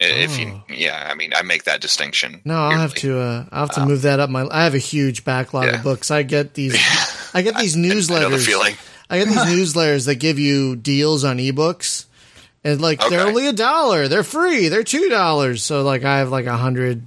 I- 0.00 0.04
If 0.04 0.38
you, 0.38 0.48
Oh. 0.48 0.62
yeah, 0.72 1.08
I 1.10 1.14
mean, 1.14 1.32
I 1.34 1.42
make 1.42 1.64
that 1.64 1.80
distinction. 1.80 2.40
No, 2.44 2.54
I'll 2.54 2.78
have 2.78 2.94
to. 2.96 3.18
Uh, 3.18 3.44
I'll 3.50 3.66
have 3.66 3.74
to 3.76 3.86
move 3.86 4.02
that 4.02 4.20
up. 4.20 4.28
My 4.28 4.46
I 4.50 4.64
have 4.64 4.74
a 4.74 4.78
huge 4.78 5.24
backlog 5.24 5.64
Yeah. 5.66 5.76
of 5.76 5.82
books. 5.82 6.10
I 6.10 6.22
get 6.22 6.54
these. 6.54 6.74
I 7.34 7.42
get 7.42 7.56
these 7.56 7.76
I 7.76 7.80
know 7.80 7.88
the 7.88 7.94
newsletters. 7.94 8.44
feeling. 8.46 8.74
I 9.08 9.18
get 9.18 9.28
these 9.28 9.36
newsletters 9.74 10.06
that 10.06 10.16
give 10.16 10.38
you 10.38 10.76
deals 10.76 11.24
on 11.24 11.38
ebooks, 11.38 12.04
and 12.64 12.80
like 12.80 13.00
they're 13.08 13.26
only 13.26 13.46
a 13.46 13.52
dollar. 13.54 14.08
They're 14.08 14.22
free. 14.24 14.68
They're 14.68 14.84
two 14.84 15.08
dollars. 15.08 15.62
So 15.62 15.82
like 15.82 16.04
I 16.04 16.18
have 16.18 16.28
like 16.30 16.46
a 16.46 16.56
hundred 16.58 17.06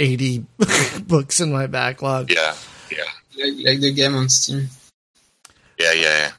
eighty 0.00 0.44
books 1.06 1.38
in 1.40 1.52
my 1.52 1.66
backlog. 1.68 2.30
Yeah, 2.32 2.54
yeah, 2.90 3.04
Like, 3.38 3.54
like 3.64 3.80
the 3.80 3.92
game 3.92 4.14
on 4.16 4.28
Steam. 4.28 4.68
yeah, 5.78 5.92
yeah, 5.92 6.02
yeah. 6.02 6.30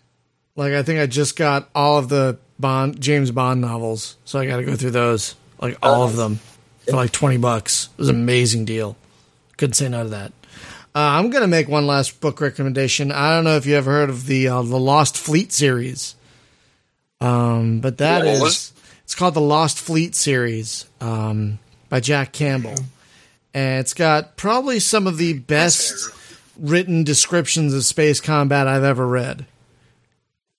Like 0.57 0.73
I 0.73 0.83
think 0.83 0.99
I 0.99 1.05
just 1.05 1.35
got 1.37 1.69
all 1.73 1.97
of 1.99 2.09
the 2.09 2.37
Bond 2.59 2.99
James 2.99 3.31
Bond 3.31 3.61
novels, 3.61 4.17
so 4.25 4.37
I 4.39 4.45
got 4.47 4.57
to 4.57 4.63
go 4.63 4.75
through 4.75 4.91
those, 4.91 5.35
like 5.59 5.77
all 5.81 6.03
of 6.03 6.15
them, 6.15 6.39
for 6.85 6.95
like 6.95 7.11
twenty 7.11 7.37
bucks. 7.37 7.89
It 7.93 7.99
was 7.99 8.09
an 8.09 8.15
amazing 8.15 8.65
deal. 8.65 8.95
Couldn't 9.57 9.73
say 9.73 9.89
no 9.89 10.03
to 10.03 10.09
that. 10.09 10.31
Uh, 10.95 10.99
I'm 10.99 11.29
gonna 11.29 11.47
make 11.47 11.67
one 11.67 11.87
last 11.87 12.19
book 12.21 12.41
recommendation. 12.41 13.11
I 13.11 13.35
don't 13.35 13.43
know 13.43 13.55
if 13.57 13.65
you 13.65 13.75
ever 13.75 13.91
heard 13.91 14.09
of 14.09 14.25
the 14.25 14.47
uh, 14.47 14.61
the 14.61 14.79
Lost 14.79 15.17
Fleet 15.17 15.51
series, 15.51 16.15
um, 17.21 17.79
but 17.79 17.97
that 17.99 18.25
What 18.25 18.47
is 18.47 18.73
it's 19.03 19.15
called 19.15 19.33
the 19.33 19.41
Lost 19.41 19.79
Fleet 19.79 20.15
series 20.15 20.85
um, 20.99 21.59
by 21.89 21.99
Jack 21.99 22.33
Campbell, 22.33 22.75
and 23.53 23.79
it's 23.79 23.93
got 23.93 24.37
probably 24.37 24.79
some 24.79 25.07
of 25.07 25.17
the 25.17 25.33
best 25.33 26.09
written 26.59 27.03
descriptions 27.03 27.73
of 27.73 27.85
space 27.85 28.19
combat 28.19 28.67
I've 28.67 28.83
ever 28.83 29.07
read 29.07 29.45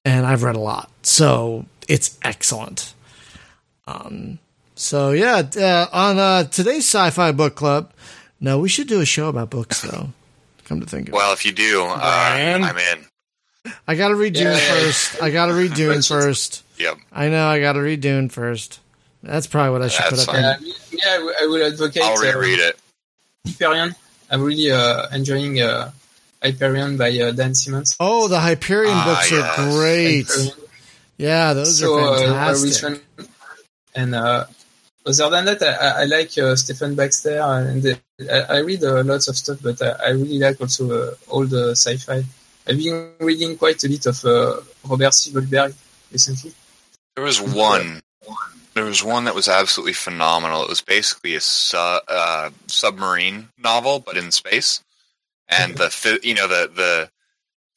and 0.05 0.27
I've 0.27 0.43
read 0.43 0.57
a 0.57 0.61
lot, 0.61 0.91
so 1.03 1.67
it's 1.87 2.19
excellent. 2.23 2.95
Um, 3.87 4.39
so 4.79 5.11
yeah, 5.11 5.43
uh, 5.57 5.87
on 5.93 6.19
uh, 6.19 6.45
today's 6.45 6.87
sci-fi 6.87 7.33
book 7.33 7.55
club. 7.55 7.93
No, 8.41 8.59
we 8.61 8.69
should 8.69 8.87
do 8.87 9.01
a 9.01 9.05
show 9.07 9.29
about 9.29 9.51
books, 9.51 9.83
though. 9.83 10.11
Come 10.65 10.81
to 10.81 10.87
think 10.87 11.09
of 11.09 11.15
it, 11.15 11.17
Well, 11.17 11.33
if 11.33 11.45
you 11.45 11.53
do, 11.53 11.83
uh, 11.85 11.99
I'm 12.03 12.77
in. 12.79 13.05
I 13.87 13.97
got 13.97 14.09
to 14.09 14.15
read 14.15 14.35
Dune 14.35 14.47
Yeah. 14.53 14.59
first. 14.59 15.23
I 15.23 15.31
got 15.31 15.47
to 15.47 15.55
read 15.55 15.75
Dune 15.75 16.03
first. 16.03 16.63
Yep. 16.79 16.99
I 17.13 17.29
know 17.29 17.49
I 17.49 17.59
got 17.61 17.73
to 17.73 17.81
read 17.81 18.01
Dune 18.01 18.29
first. 18.29 18.79
That's 19.23 19.47
probably 19.49 19.73
what 19.73 19.83
I 19.83 19.89
should 19.89 20.05
That's 20.11 20.25
put 20.27 20.29
up. 20.29 20.35
fine. 20.35 20.43
there. 20.43 20.59
Yeah, 20.61 20.75
yeah 20.93 21.11
I, 21.11 21.15
w- 21.17 21.35
I 21.43 21.47
will 21.47 21.67
advocate 21.73 22.03
I'll 22.03 22.17
reread 22.17 22.61
uh, 22.61 22.63
it. 22.63 22.79
Hyperion. 23.47 23.95
I'm 24.31 24.43
really 24.43 24.71
uh, 24.71 25.09
enjoying 25.13 25.61
uh, 25.61 25.91
Hyperion 26.43 26.97
by 26.97 27.11
uh, 27.19 27.33
Dan 27.33 27.55
Simmons. 27.57 27.97
Oh, 27.99 28.29
the 28.29 28.39
Hyperion 28.39 28.93
Ah, 28.95 29.05
books 29.05 29.33
are 29.33 29.71
great. 29.73 30.27
Hyperion. 30.29 30.53
Yeah, 31.17 31.53
those 31.55 31.81
so, 31.81 31.99
are 31.99 32.19
fantastic. 32.19 33.03
well. 33.19 33.27
And 33.97 34.15
uh, 34.15 34.45
other 35.09 35.31
than 35.37 35.45
that, 35.47 35.63
I, 35.63 36.03
I- 36.03 36.05
like 36.05 36.37
uh, 36.39 36.55
Stephen 36.57 36.95
Baxter, 36.95 37.41
and 37.41 37.83
the, 37.83 37.99
I, 38.31 38.57
I 38.57 38.59
read 38.61 38.83
uh, 38.85 39.03
lots 39.05 39.29
of 39.29 39.37
stuff, 39.37 39.59
but 39.63 39.81
I, 39.83 39.91
I 40.07 40.11
really 40.11 40.39
like 40.39 40.61
also 40.61 40.85
uh, 40.91 41.15
all 41.29 41.47
the 41.47 41.71
sci-fi. 41.77 42.23
I've 42.67 42.77
been 42.77 43.13
reading 43.21 43.57
quite 43.57 43.83
a 43.85 43.89
bit 43.89 44.05
of 44.07 44.23
uh, 44.25 44.61
Robert 44.87 45.15
Silverberg 45.15 45.75
recently. 46.13 46.53
There 47.17 47.25
was 47.25 47.41
one. 47.41 48.01
There 48.75 48.85
was 48.85 49.03
one 49.03 49.25
that 49.25 49.35
was 49.35 49.49
absolutely 49.49 49.95
phenomenal. 49.95 50.63
It 50.63 50.69
was 50.69 50.83
basically 50.83 51.35
a 51.35 51.41
su- 51.41 51.77
uh, 51.79 52.51
submarine 52.67 53.49
novel, 53.59 53.99
but 54.01 54.17
in 54.17 54.31
space, 54.31 54.83
and 55.49 55.75
the 55.77 56.21
you 56.23 56.35
know 56.35 56.47
the 56.47 56.71
the 56.75 57.11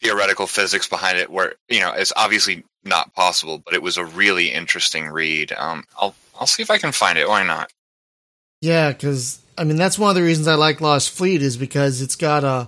theoretical 0.01 0.45
physics 0.47 0.87
behind 0.87 1.17
it, 1.17 1.29
where 1.31 1.55
you 1.69 1.79
know 1.79 1.93
it's 1.93 2.13
obviously 2.15 2.63
not 2.83 3.13
possible, 3.13 3.57
but 3.59 3.73
it 3.73 3.81
was 3.81 3.97
a 3.97 4.05
really 4.05 4.51
interesting 4.51 5.07
read. 5.07 5.51
Um, 5.57 5.85
I'll 5.99 6.15
I'll 6.39 6.47
see 6.47 6.63
if 6.63 6.71
I 6.71 6.77
can 6.77 6.91
find 6.91 7.17
it. 7.17 7.27
Why 7.27 7.43
not? 7.43 7.71
Yeah, 8.61 8.91
because 8.91 9.39
I 9.57 9.63
mean 9.63 9.77
that's 9.77 9.99
one 9.99 10.09
of 10.09 10.15
the 10.15 10.23
reasons 10.23 10.47
I 10.47 10.55
like 10.55 10.81
Lost 10.81 11.11
Fleet 11.11 11.41
is 11.41 11.57
because 11.57 12.01
it's 12.01 12.15
got 12.15 12.43
a 12.43 12.67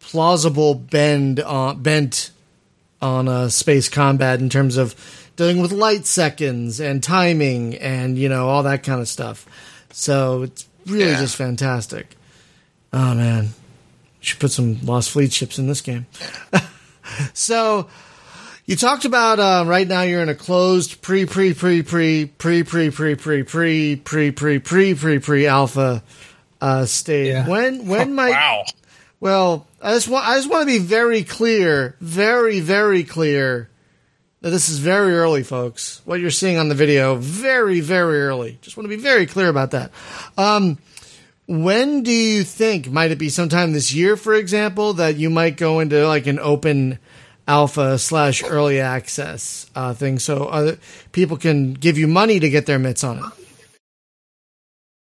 plausible 0.00 0.74
bend 0.74 1.40
on 1.40 1.82
bent 1.82 2.30
on 3.02 3.28
uh, 3.28 3.48
space 3.48 3.88
combat 3.88 4.40
in 4.40 4.48
terms 4.48 4.76
of 4.76 4.94
dealing 5.36 5.60
with 5.60 5.70
light 5.72 6.06
seconds 6.06 6.80
and 6.80 7.02
timing 7.02 7.74
and 7.76 8.16
you 8.18 8.28
know 8.28 8.48
all 8.48 8.62
that 8.62 8.82
kind 8.82 9.00
of 9.00 9.08
stuff. 9.08 9.46
So 9.92 10.42
it's 10.42 10.66
really 10.86 11.10
Yeah. 11.10 11.20
just 11.20 11.36
fantastic. 11.36 12.16
Oh 12.92 13.14
man, 13.14 13.50
should 14.20 14.40
put 14.40 14.50
some 14.50 14.80
Lost 14.84 15.10
Fleet 15.10 15.32
ships 15.32 15.58
in 15.58 15.66
this 15.68 15.80
game. 15.80 16.06
so. 17.34 17.88
You 18.66 18.74
talked 18.74 19.04
about 19.04 19.38
uh, 19.38 19.62
right 19.64 19.86
now 19.86 20.02
you're 20.02 20.22
in 20.22 20.28
a 20.28 20.34
closed 20.34 21.00
pre 21.00 21.24
pre 21.24 21.54
pre 21.54 21.84
pre 21.84 22.24
pre 22.26 22.64
pre 22.64 22.90
pre 22.90 23.14
pre 23.14 23.44
pre 23.44 23.94
pre 23.94 24.30
pre 24.32 24.58
pre 24.58 24.94
pre 24.94 25.18
pre 25.20 25.46
alpha 25.46 26.02
uh, 26.60 26.84
state. 26.84 27.28
Yeah. 27.28 27.48
When 27.48 27.86
when 27.86 28.12
might 28.12 28.30
Wow. 28.30 28.64
well 29.20 29.68
I 29.80 29.92
just 29.94 30.08
want 30.08 30.26
I 30.26 30.34
just 30.34 30.50
want 30.50 30.62
to 30.62 30.66
be 30.66 30.78
very 30.78 31.22
clear, 31.22 31.94
very 32.00 32.58
very 32.58 33.04
clear 33.04 33.70
that 34.40 34.50
this 34.50 34.68
is 34.68 34.80
very 34.80 35.14
early, 35.14 35.44
folks. 35.44 36.02
What 36.04 36.18
you're 36.18 36.30
seeing 36.30 36.58
on 36.58 36.68
the 36.68 36.74
video, 36.74 37.14
very 37.14 37.78
very 37.78 38.20
early. 38.20 38.58
Just 38.62 38.76
want 38.76 38.86
to 38.90 38.96
be 38.96 39.00
very 39.00 39.26
clear 39.26 39.48
about 39.48 39.70
that. 39.70 39.92
Um, 40.36 40.78
when 41.46 42.02
do 42.02 42.10
you 42.10 42.42
think 42.42 42.90
might 42.90 43.12
it 43.12 43.18
be 43.18 43.28
sometime 43.28 43.72
this 43.72 43.94
year, 43.94 44.16
for 44.16 44.34
example, 44.34 44.94
that 44.94 45.14
you 45.14 45.30
might 45.30 45.56
go 45.56 45.78
into 45.78 46.04
like 46.08 46.26
an 46.26 46.40
open 46.40 46.98
alpha 47.46 47.98
slash 47.98 48.42
early 48.44 48.80
access 48.80 49.70
uh, 49.74 49.94
thing, 49.94 50.18
so 50.18 50.46
other 50.46 50.78
people 51.12 51.36
can 51.36 51.74
give 51.74 51.98
you 51.98 52.08
money 52.08 52.40
to 52.40 52.50
get 52.50 52.66
their 52.66 52.78
mitts 52.78 53.04
on 53.04 53.18
it? 53.18 53.24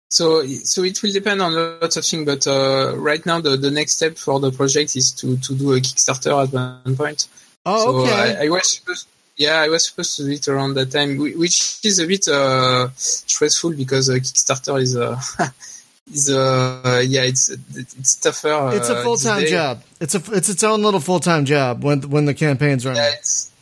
So, 0.09 0.47
so 0.47 0.85
it 0.85 1.03
will 1.03 1.13
depend 1.13 1.43
on 1.43 1.53
lots 1.81 1.97
of 1.97 2.05
things, 2.05 2.25
but 2.25 2.47
uh, 2.47 2.97
right 2.97 3.25
now 3.27 3.41
the, 3.41 3.57
the 3.57 3.71
next 3.71 3.97
step 3.97 4.17
for 4.17 4.39
the 4.39 4.53
project 4.53 4.95
is 4.97 5.13
to, 5.13 5.37
to 5.39 5.55
do 5.55 5.73
a 5.73 5.81
Kickstarter 5.81 6.45
at 6.45 6.53
one 6.53 6.97
point. 6.97 7.29
Oh, 7.65 8.05
So 8.05 8.13
okay. 8.13 8.37
I, 8.39 8.45
I 8.45 8.49
was 8.49 8.77
supposed, 8.77 9.09
yeah, 9.37 9.57
I 9.61 9.69
was 9.69 9.87
supposed 9.87 10.17
to 10.17 10.25
do 10.25 10.31
it 10.31 10.47
around 10.47 10.75
that 10.75 10.93
time, 10.93 11.19
which 11.19 11.81
is 11.85 11.99
a 11.99 12.07
bit 12.07 12.29
uh, 12.29 12.89
stressful 12.95 13.73
because 13.73 14.09
uh, 14.09 14.15
Kickstarter 14.15 14.81
is 14.81 14.97
is 16.13 16.31
uh, 16.31 17.03
yeah, 17.07 17.23
it's 17.23 17.49
it's 17.75 18.15
tougher. 18.17 18.53
Uh, 18.53 18.75
it's 18.75 18.89
a 18.89 19.03
full 19.03 19.17
time 19.17 19.47
job. 19.47 19.83
It's 20.01 20.15
a 20.15 20.23
it's 20.33 20.49
its 20.49 20.63
own 20.63 20.83
little 20.83 21.01
full 21.01 21.21
time 21.21 21.45
job 21.45 21.83
when 21.83 22.03
when 22.03 22.25
the 22.25 22.35
campaign's 22.35 22.87
running. 22.87 23.03
Yeah, 23.03 23.15
it's 23.19 23.53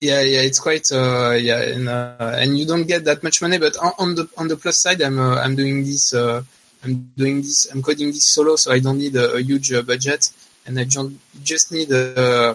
yeah, 0.00 0.20
yeah, 0.20 0.40
it's 0.40 0.58
quite 0.58 0.90
uh, 0.90 1.30
yeah, 1.30 1.62
and 1.62 1.88
uh, 1.88 2.36
and 2.36 2.58
you 2.58 2.66
don't 2.66 2.86
get 2.86 3.04
that 3.04 3.22
much 3.22 3.40
money. 3.40 3.58
But 3.58 3.76
on, 3.76 3.92
on 3.98 4.14
the 4.14 4.28
on 4.36 4.48
the 4.48 4.56
plus 4.56 4.78
side, 4.78 5.00
I'm 5.00 5.18
uh, 5.18 5.36
I'm 5.36 5.54
doing 5.54 5.84
this. 5.84 6.12
Uh, 6.12 6.42
I'm 6.84 7.12
doing 7.16 7.42
this. 7.42 7.66
I'm 7.70 7.82
coding 7.82 8.08
this 8.08 8.24
solo, 8.24 8.56
so 8.56 8.72
I 8.72 8.80
don't 8.80 8.98
need 8.98 9.14
a, 9.14 9.34
a 9.34 9.40
huge 9.40 9.72
uh, 9.72 9.82
budget, 9.82 10.30
and 10.66 10.78
I 10.78 10.84
just 10.84 11.10
just 11.42 11.72
need 11.72 11.92
uh, 11.92 12.54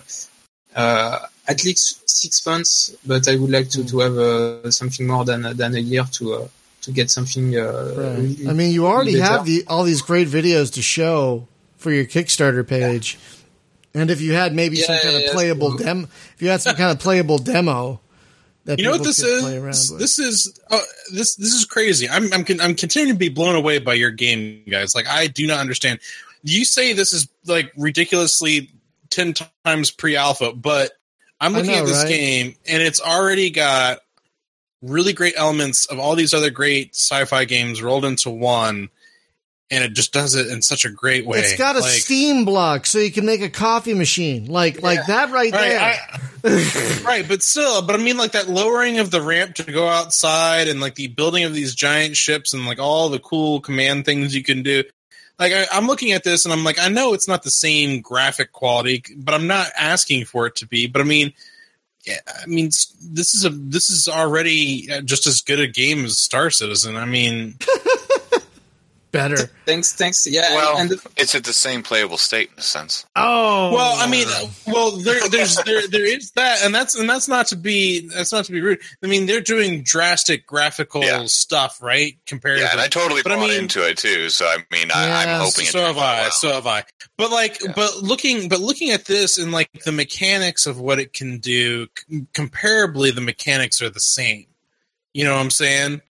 uh, 0.75 1.19
at 1.47 1.63
least 1.63 2.09
six 2.09 2.45
months. 2.45 2.95
But 3.05 3.27
I 3.29 3.35
would 3.37 3.49
like 3.49 3.69
to, 3.69 3.85
to 3.85 3.99
have 3.99 4.17
uh, 4.17 4.71
something 4.71 5.07
more 5.07 5.23
than 5.23 5.55
than 5.55 5.75
a 5.75 5.79
year 5.79 6.03
to 6.03 6.33
uh, 6.33 6.47
to 6.87 6.91
get 6.93 7.11
something. 7.11 7.55
Uh, 7.55 7.61
Right. 7.95 8.17
really- 8.17 8.47
I 8.49 8.53
mean, 8.53 8.71
you 8.71 8.87
already 8.87 9.11
really 9.15 9.21
have 9.27 9.45
the 9.45 9.63
all 9.67 9.83
these 9.83 10.01
great 10.01 10.27
videos 10.27 10.73
to 10.73 10.81
show 10.81 11.47
for 11.77 11.91
your 11.91 12.05
Kickstarter 12.05 12.67
page, 12.67 13.17
and 13.93 14.09
if 14.09 14.19
you 14.21 14.33
had 14.33 14.55
maybe 14.55 14.77
some 14.77 14.95
Yeah, 14.95 15.01
kind 15.01 15.15
of 15.23 15.31
playable 15.31 15.77
so- 15.77 15.83
dem, 15.83 16.07
if 16.35 16.41
you 16.41 16.49
had 16.49 16.61
some 16.61 16.75
kind 16.75 16.91
of 16.91 16.99
playable 16.99 17.37
demo 17.37 17.99
that 18.65 18.79
You 18.79 18.85
know 18.85 18.91
what 18.91 19.03
this 19.03 19.21
could 19.23 19.41
play 19.41 19.57
around 19.57 19.69
is? 19.69 19.89
This 19.97 20.19
is 20.19 20.59
uh, 20.69 20.79
this 21.13 21.35
this 21.35 21.53
is 21.53 21.65
crazy. 21.65 22.09
I'm 22.09 22.31
I'm 22.33 22.43
con- 22.43 22.59
I'm 22.61 22.75
continuing 22.75 23.15
to 23.15 23.19
be 23.19 23.29
blown 23.29 23.55
away 23.55 23.79
by 23.79 23.93
your 23.93 24.11
game, 24.11 24.63
guys. 24.69 24.93
Like 24.95 25.07
I 25.07 25.27
do 25.27 25.45
not 25.47 25.59
understand. 25.59 25.99
You 26.43 26.65
say 26.65 26.93
this 26.93 27.13
is 27.13 27.27
like 27.45 27.71
ridiculously 27.77 28.71
ten 29.09 29.33
times 29.63 29.91
pre-alpha, 29.91 30.51
but 30.53 30.91
I'm 31.39 31.53
looking 31.53 31.71
know, 31.71 31.77
at 31.79 31.85
this 31.85 32.03
right? 32.03 32.09
game 32.09 32.55
and 32.67 32.81
it's 32.81 32.99
already 32.99 33.49
got 33.51 33.99
really 34.81 35.13
great 35.13 35.33
elements 35.37 35.85
of 35.87 35.99
all 35.99 36.15
these 36.15 36.33
other 36.33 36.49
great 36.51 36.95
sci-fi 36.95 37.45
games 37.45 37.81
rolled 37.81 38.05
into 38.05 38.29
one. 38.29 38.89
and 39.69 39.83
it 39.83 39.91
just 39.91 40.13
does 40.13 40.33
it 40.33 40.47
in 40.47 40.61
such 40.61 40.85
a 40.85 40.89
great 40.89 41.25
way. 41.25 41.39
It's 41.39 41.57
got 41.57 41.75
a 41.75 41.79
Like- 41.79 41.91
steam 41.91 42.45
block, 42.45 42.85
so 42.85 42.99
you 42.99 43.11
can 43.11 43.25
make 43.25 43.41
a 43.41 43.49
coffee 43.49 43.93
machine, 43.93 44.45
like 44.45 44.81
like 44.81 45.05
that 45.07 45.29
right 45.29 45.51
Right, 45.51 45.59
there. 45.69 45.99
I- 46.45 47.01
right, 47.03 47.27
but 47.27 47.43
still, 47.43 47.81
but 47.81 47.93
I 47.93 47.97
mean, 48.01 48.15
like 48.15 48.31
that 48.31 48.47
lowering 48.47 48.99
of 48.99 49.11
the 49.11 49.21
ramp 49.21 49.55
to 49.55 49.63
go 49.69 49.89
outside, 49.89 50.69
and 50.69 50.79
like 50.79 50.95
the 50.95 51.07
building 51.07 51.43
of 51.43 51.53
these 51.53 51.75
giant 51.75 52.15
ships, 52.15 52.53
and 52.53 52.65
like 52.65 52.79
all 52.79 53.09
the 53.09 53.19
cool 53.19 53.59
command 53.59 54.05
things 54.05 54.33
you 54.33 54.41
can 54.41 54.63
do. 54.63 54.85
Like 55.37 55.51
I, 55.51 55.65
I'm 55.73 55.85
looking 55.85 56.13
at 56.13 56.23
this, 56.23 56.45
and 56.45 56.53
I'm 56.53 56.63
like, 56.63 56.79
I 56.79 56.87
know 56.87 57.13
it's 57.13 57.27
not 57.27 57.43
the 57.43 57.51
same 57.51 57.99
graphic 57.99 58.53
quality, 58.53 59.03
but 59.17 59.33
I'm 59.33 59.47
not 59.47 59.67
asking 59.77 60.23
for 60.25 60.47
it 60.47 60.55
to 60.55 60.65
be. 60.65 60.87
But 60.87 61.01
I 61.01 61.03
mean, 61.03 61.27
yeah, 61.27 61.33
I 62.09 62.45
mean, 62.45 62.67
this 62.67 63.33
is 63.33 63.45
a 63.45 63.49
this 63.49 63.89
is 63.89 64.07
already 64.07 64.91
uh, 64.91 65.01
just 65.01 65.27
as 65.27 65.41
good 65.41 65.59
a 65.59 65.67
game 65.67 66.05
as 66.05 66.19
Star 66.19 66.49
Citizen. 66.49 66.95
I 66.95 67.05
mean, 67.05 67.55
Better. 69.17 69.49
Thanks, 69.65 69.93
thanks. 69.93 70.25
Yeah, 70.27 70.53
Well, 70.55 70.77
and 70.77 70.89
the, 70.91 71.09
it's 71.17 71.35
at 71.35 71.43
the 71.43 71.53
same 71.53 71.83
playable 71.83 72.17
state 72.17 72.49
in 72.53 72.59
a 72.59 72.61
sense. 72.61 73.05
Oh, 73.15 73.71
Well, 73.73 73.95
I 73.97 74.07
mean, 74.09 74.27
well, 74.65 74.91
there, 74.91 75.19
there's 75.29 75.55
there, 75.65 75.87
there 75.87 76.05
is 76.05 76.31
that, 76.31 76.63
and 76.63 76.73
that's 76.73 76.95
and 76.95 77.09
that's 77.09 77.27
not 77.27 77.47
to 77.47 77.55
be 77.55 78.07
that's 78.07 78.31
not 78.31 78.45
to 78.45 78.51
be 78.51 78.61
rude. 78.61 78.79
I 79.03 79.07
mean, 79.07 79.25
they're 79.25 79.41
doing 79.41 79.83
drastic 79.83 80.45
graphical 80.47 81.03
Yeah. 81.03 81.25
stuff, 81.25 81.81
right? 81.81 82.17
Compared 82.25 82.59
Yeah, 82.59 82.67
to 82.67 82.71
and 82.73 82.81
I 82.81 82.87
totally 82.87 83.21
but 83.23 83.31
I 83.31 83.35
bought 83.35 83.49
mean- 83.49 83.59
into 83.59 83.87
it 83.87 83.97
too. 83.97 84.29
So 84.29 84.45
I 84.45 84.57
mean, 84.71 84.91
I, 84.93 85.07
Yeah, 85.07 85.19
I'm 85.35 85.39
hoping 85.41 85.65
so 85.65 85.79
turns 85.79 85.87
have 85.87 85.97
I. 85.97 86.21
well. 86.21 86.31
So 86.31 86.51
have 86.53 86.67
I. 86.67 86.83
But 87.17 87.31
like, 87.31 87.61
Yeah. 87.63 87.73
but 87.75 87.97
looking, 88.03 88.47
but 88.49 88.59
looking 88.59 88.91
at 88.91 89.05
this 89.05 89.37
and 89.37 89.51
like 89.51 89.69
the 89.83 89.91
mechanics 89.91 90.65
of 90.65 90.79
what 90.79 90.99
it 90.99 91.13
can 91.13 91.39
do, 91.39 91.87
c- 91.97 92.21
comparably, 92.33 93.13
the 93.13 93.21
mechanics 93.21 93.81
are 93.81 93.89
the 93.89 93.99
same. 93.99 94.45
You 95.13 95.23
know 95.23 95.33
what 95.33 95.41
I'm 95.41 95.49
saying? 95.49 96.01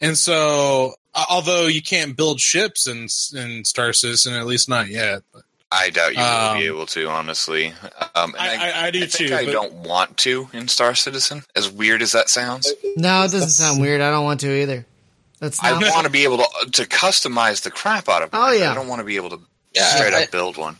And 0.00 0.18
so, 0.18 0.90
uh, 0.90 0.96
although 1.30 1.66
you 1.66 1.82
can't 1.82 2.16
build 2.16 2.40
ships 2.40 2.86
in 2.86 3.08
in 3.38 3.64
Star 3.64 3.92
Citizen, 3.92 4.34
at 4.34 4.46
least 4.46 4.68
not 4.68 4.88
yet. 4.88 5.22
But 5.32 5.42
I 5.72 5.90
doubt 5.90 6.14
you 6.14 6.20
will 6.20 6.54
be 6.60 6.68
Um, 6.68 6.74
able 6.76 6.86
to, 6.86 7.08
honestly. 7.08 7.72
Um, 8.14 8.34
and 8.34 8.36
I, 8.38 8.70
I, 8.70 8.86
I 8.86 8.90
do 8.90 9.02
I 9.02 9.06
think 9.06 9.28
too. 9.30 9.34
I 9.34 9.44
but- 9.46 9.52
don't 9.52 9.72
want 9.74 10.16
to 10.18 10.48
in 10.52 10.68
Star 10.68 10.94
Citizen, 10.94 11.42
as 11.54 11.68
weird 11.70 12.02
as 12.02 12.12
that 12.12 12.28
sounds. 12.28 12.72
no, 12.96 13.22
it 13.24 13.30
doesn't 13.32 13.48
sound 13.50 13.80
weird. 13.80 14.00
I 14.00 14.10
don't 14.10 14.24
want 14.24 14.40
to 14.40 14.50
either. 14.62 14.86
That's 15.40 15.62
I 15.62 15.72
not. 15.78 15.82
want 15.92 16.06
to 16.06 16.12
be 16.12 16.24
able 16.24 16.38
to 16.38 16.70
to 16.72 16.82
customize 16.84 17.62
the 17.62 17.70
crap 17.70 18.08
out 18.08 18.22
of 18.22 18.28
it. 18.28 18.36
Oh, 18.36 18.52
yeah. 18.52 18.70
I 18.70 18.74
don't 18.74 18.88
want 18.88 19.00
to 19.00 19.04
be 19.04 19.16
able 19.16 19.30
to 19.30 19.40
Yeah, 19.74 19.84
straight 19.88 20.14
I- 20.14 20.24
up 20.24 20.30
build 20.30 20.56
one. 20.56 20.76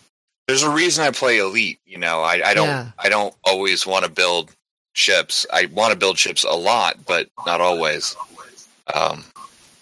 There's 0.47 0.63
a 0.63 0.71
reason 0.71 1.05
I 1.05 1.11
play 1.11 1.39
Elite. 1.39 1.81
You 1.85 1.99
know, 1.99 2.21
I, 2.23 2.41
I 2.51 2.55
don't 2.55 2.69
Yeah. 2.69 2.91
I 2.99 3.09
don't 3.09 3.35
always 3.45 3.85
want 3.87 4.05
to 4.05 4.11
build 4.11 4.51
ships. 4.93 5.45
I 5.53 5.67
want 5.67 5.93
to 5.93 5.99
build 5.99 6.19
ships 6.19 6.45
a 6.45 6.55
lot, 6.55 7.05
but 7.05 7.29
not 7.45 7.61
always. 7.61 8.15
Um, 8.95 9.25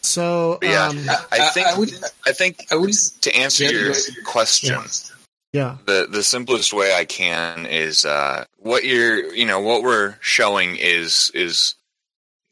so, 0.05 0.59
But 0.61 0.71
yeah. 0.71 0.87
um, 0.87 1.07
I 1.33 1.49
think 1.51 1.67
I 1.67 1.79
would, 1.79 1.93
I 2.27 2.33
think 2.33 2.67
I 2.71 2.77
would, 2.77 2.93
to 3.23 3.37
answer 3.37 3.65
your 3.65 3.89
yeah. 3.89 3.99
question, 4.25 4.77
yeah, 5.55 5.77
the 5.87 6.09
the 6.11 6.25
simplest 6.25 6.73
way 6.73 6.95
I 6.95 7.05
can 7.05 7.67
is 7.67 8.05
uh, 8.05 8.45
what 8.59 8.85
you're 8.85 9.33
you 9.33 9.47
know 9.47 9.61
what 9.61 9.83
we're 9.83 10.17
showing 10.21 10.75
is 10.77 11.31
is 11.33 11.77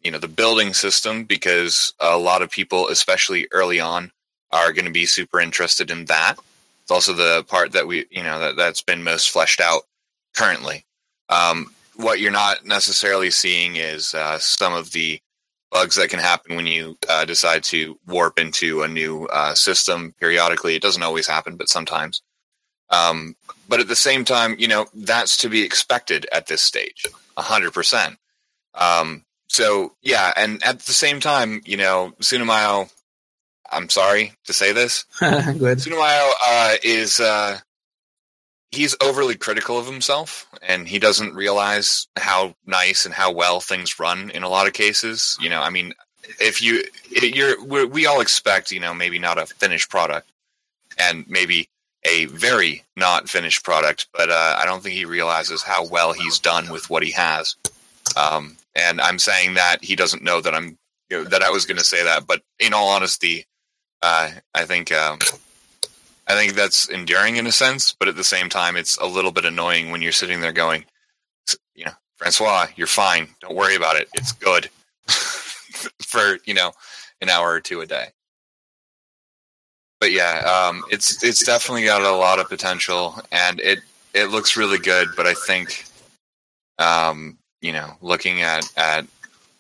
you 0.03 0.13
know 0.13 0.19
the 0.19 0.29
building 0.29 0.73
system 0.73 1.25
because 1.25 1.93
a 1.99 2.17
lot 2.17 2.43
of 2.43 2.51
people, 2.51 2.89
especially 2.89 3.49
early 3.51 3.81
on, 3.81 4.13
are 4.53 4.73
going 4.73 4.85
to 4.85 4.93
be 4.93 5.07
super 5.07 5.41
interested 5.41 5.91
in 5.91 6.05
that. 6.05 6.37
It's 6.83 6.93
also 6.93 7.13
the 7.13 7.45
part 7.49 7.73
that 7.73 7.89
we 7.89 8.07
you 8.11 8.23
know 8.23 8.39
that 8.39 8.57
that's 8.57 8.83
been 8.83 9.03
most 9.03 9.31
fleshed 9.31 9.61
out 9.61 9.83
currently. 10.37 10.85
Um, 11.29 11.75
what 11.97 12.21
you're 12.21 12.31
not 12.31 12.65
necessarily 12.65 13.31
seeing 13.31 13.77
is 13.77 14.15
uh, 14.15 14.39
some 14.39 14.75
of 14.75 14.93
the 14.93 15.21
bugs 15.73 15.97
that 15.97 16.11
can 16.11 16.21
happen 16.21 16.55
when 16.55 16.67
you 16.67 16.99
uh, 17.09 17.25
decide 17.25 17.65
to 17.65 17.99
warp 18.07 18.39
into 18.39 18.83
a 18.83 18.89
new 18.89 19.25
uh, 19.27 19.55
system 19.55 20.15
periodically. 20.21 20.77
It 20.77 20.83
doesn't 20.83 21.03
always 21.03 21.27
happen, 21.27 21.57
but 21.57 21.71
sometimes. 21.71 22.23
Um, 22.91 23.35
but 23.69 23.81
at 23.81 23.89
the 23.89 23.97
same 23.97 24.25
time, 24.25 24.55
you 24.59 24.69
know, 24.69 24.87
that's 24.93 25.39
to 25.39 25.49
be 25.49 25.63
expected 25.63 26.27
at 26.31 26.47
this 26.47 26.61
stage, 26.61 27.07
a 27.39 27.43
hundred 27.43 27.73
percent. 27.73 28.19
Um, 28.75 29.25
so 29.49 29.95
yeah, 30.03 30.33
and 30.37 30.63
at 30.63 30.81
the 30.81 30.93
same 30.93 31.21
time, 31.21 31.63
you 31.65 31.79
know, 31.79 32.13
Tsunamayo, 32.21 32.93
I'm 33.71 33.89
sorry 33.89 34.35
to 34.45 34.53
say 34.53 34.73
this, 34.73 35.05
go 35.21 35.27
ahead. 35.27 35.79
Tsunamayo 35.79 36.31
uh, 36.47 36.75
is 36.83 37.19
uh, 37.19 37.59
he's 38.73 38.97
overly 39.03 39.37
critical 39.37 39.79
of 39.79 39.87
himself, 39.87 40.47
and 40.63 40.89
he 40.89 40.99
doesn't 40.99 41.35
realize 41.35 42.09
how 42.17 42.55
nice 42.67 43.05
and 43.05 43.15
how 43.15 43.31
well 43.31 43.61
things 43.61 44.01
run 44.01 44.31
in 44.31 44.43
a 44.43 44.49
lot 44.49 44.67
of 44.67 44.73
cases. 44.73 45.37
You 45.41 45.51
know, 45.51 45.61
I 45.61 45.71
mean, 45.71 45.95
if 46.41 46.61
you 46.61 46.83
you're 47.11 47.63
we 47.65 47.85
we 47.85 48.07
all 48.07 48.21
expect, 48.21 48.73
you 48.73 48.81
know, 48.81 48.95
maybe 48.95 49.19
not 49.19 49.39
a 49.39 49.47
finished 49.47 49.91
product, 49.91 50.31
and 50.99 51.25
maybe 51.29 51.69
a 52.05 52.25
very 52.27 52.85
not 52.97 53.29
finished 53.29 53.63
product, 53.63 54.09
but 54.13 54.31
uh, 54.31 54.57
I 54.59 54.65
don't 54.65 54.83
think 54.83 54.97
he 54.97 55.05
realizes 55.05 55.63
how 55.63 55.87
well 55.87 56.13
he's 56.13 56.39
done 56.39 56.71
with 56.71 56.91
what 56.91 57.05
he 57.05 57.13
has. 57.13 57.55
Um, 58.17 58.57
and 58.75 59.01
I'm 59.01 59.19
saying 59.19 59.55
that 59.55 59.85
he 59.85 59.95
doesn't 59.95 60.23
know 60.23 60.41
that 60.41 60.55
I'm 60.55 60.79
you 61.11 61.19
know, 61.19 61.25
that 61.25 61.43
I 61.43 61.51
was 61.51 61.67
going 61.67 61.79
to 61.79 61.85
say 61.85 62.03
that, 62.03 62.27
but 62.27 62.43
in 62.59 62.73
all 62.73 62.89
honesty, 62.89 63.47
uh, 64.03 64.31
I 64.55 64.65
think 64.65 64.91
um, 64.91 65.19
I 66.27 66.35
think 66.35 66.55
that's 66.55 66.89
endearing 66.89 67.37
in 67.37 67.47
a 67.47 67.53
sense, 67.53 67.95
but 67.99 68.09
at 68.09 68.17
the 68.17 68.25
same 68.25 68.49
time, 68.49 68.77
it's 68.77 68.97
a 68.99 69.07
little 69.07 69.33
bit 69.33 69.45
annoying 69.45 69.91
when 69.91 70.03
you're 70.03 70.13
sitting 70.13 70.41
there 70.41 70.53
going, 70.53 70.85
you 71.75 71.85
know, 71.85 71.93
Francois, 72.17 72.69
you're 72.77 72.87
fine. 72.87 73.29
Don't 73.41 73.57
worry 73.57 73.75
about 73.75 73.97
it. 73.97 74.09
It's 74.15 74.33
good 74.33 74.71
for 76.01 76.39
you 76.45 76.55
know 76.55 76.73
an 77.21 77.29
hour 77.29 77.51
or 77.51 77.61
two 77.61 77.81
a 77.81 77.87
day. 77.87 78.07
But 80.01 80.13
yeah, 80.13 80.69
um, 80.69 80.85
it's 80.91 81.23
it's 81.25 81.45
definitely 81.45 81.85
got 81.85 82.03
a 82.03 82.17
lot 82.17 82.39
of 82.39 82.49
potential, 82.49 83.21
and 83.33 83.61
it 83.61 83.81
it 84.15 84.27
looks 84.27 84.57
really 84.57 84.79
good. 84.79 85.09
But 85.17 85.27
I 85.27 85.35
think, 85.35 85.85
um, 86.79 87.39
you 87.61 87.73
know, 87.73 87.97
looking 88.01 88.43
at 88.43 88.65
at 88.77 89.07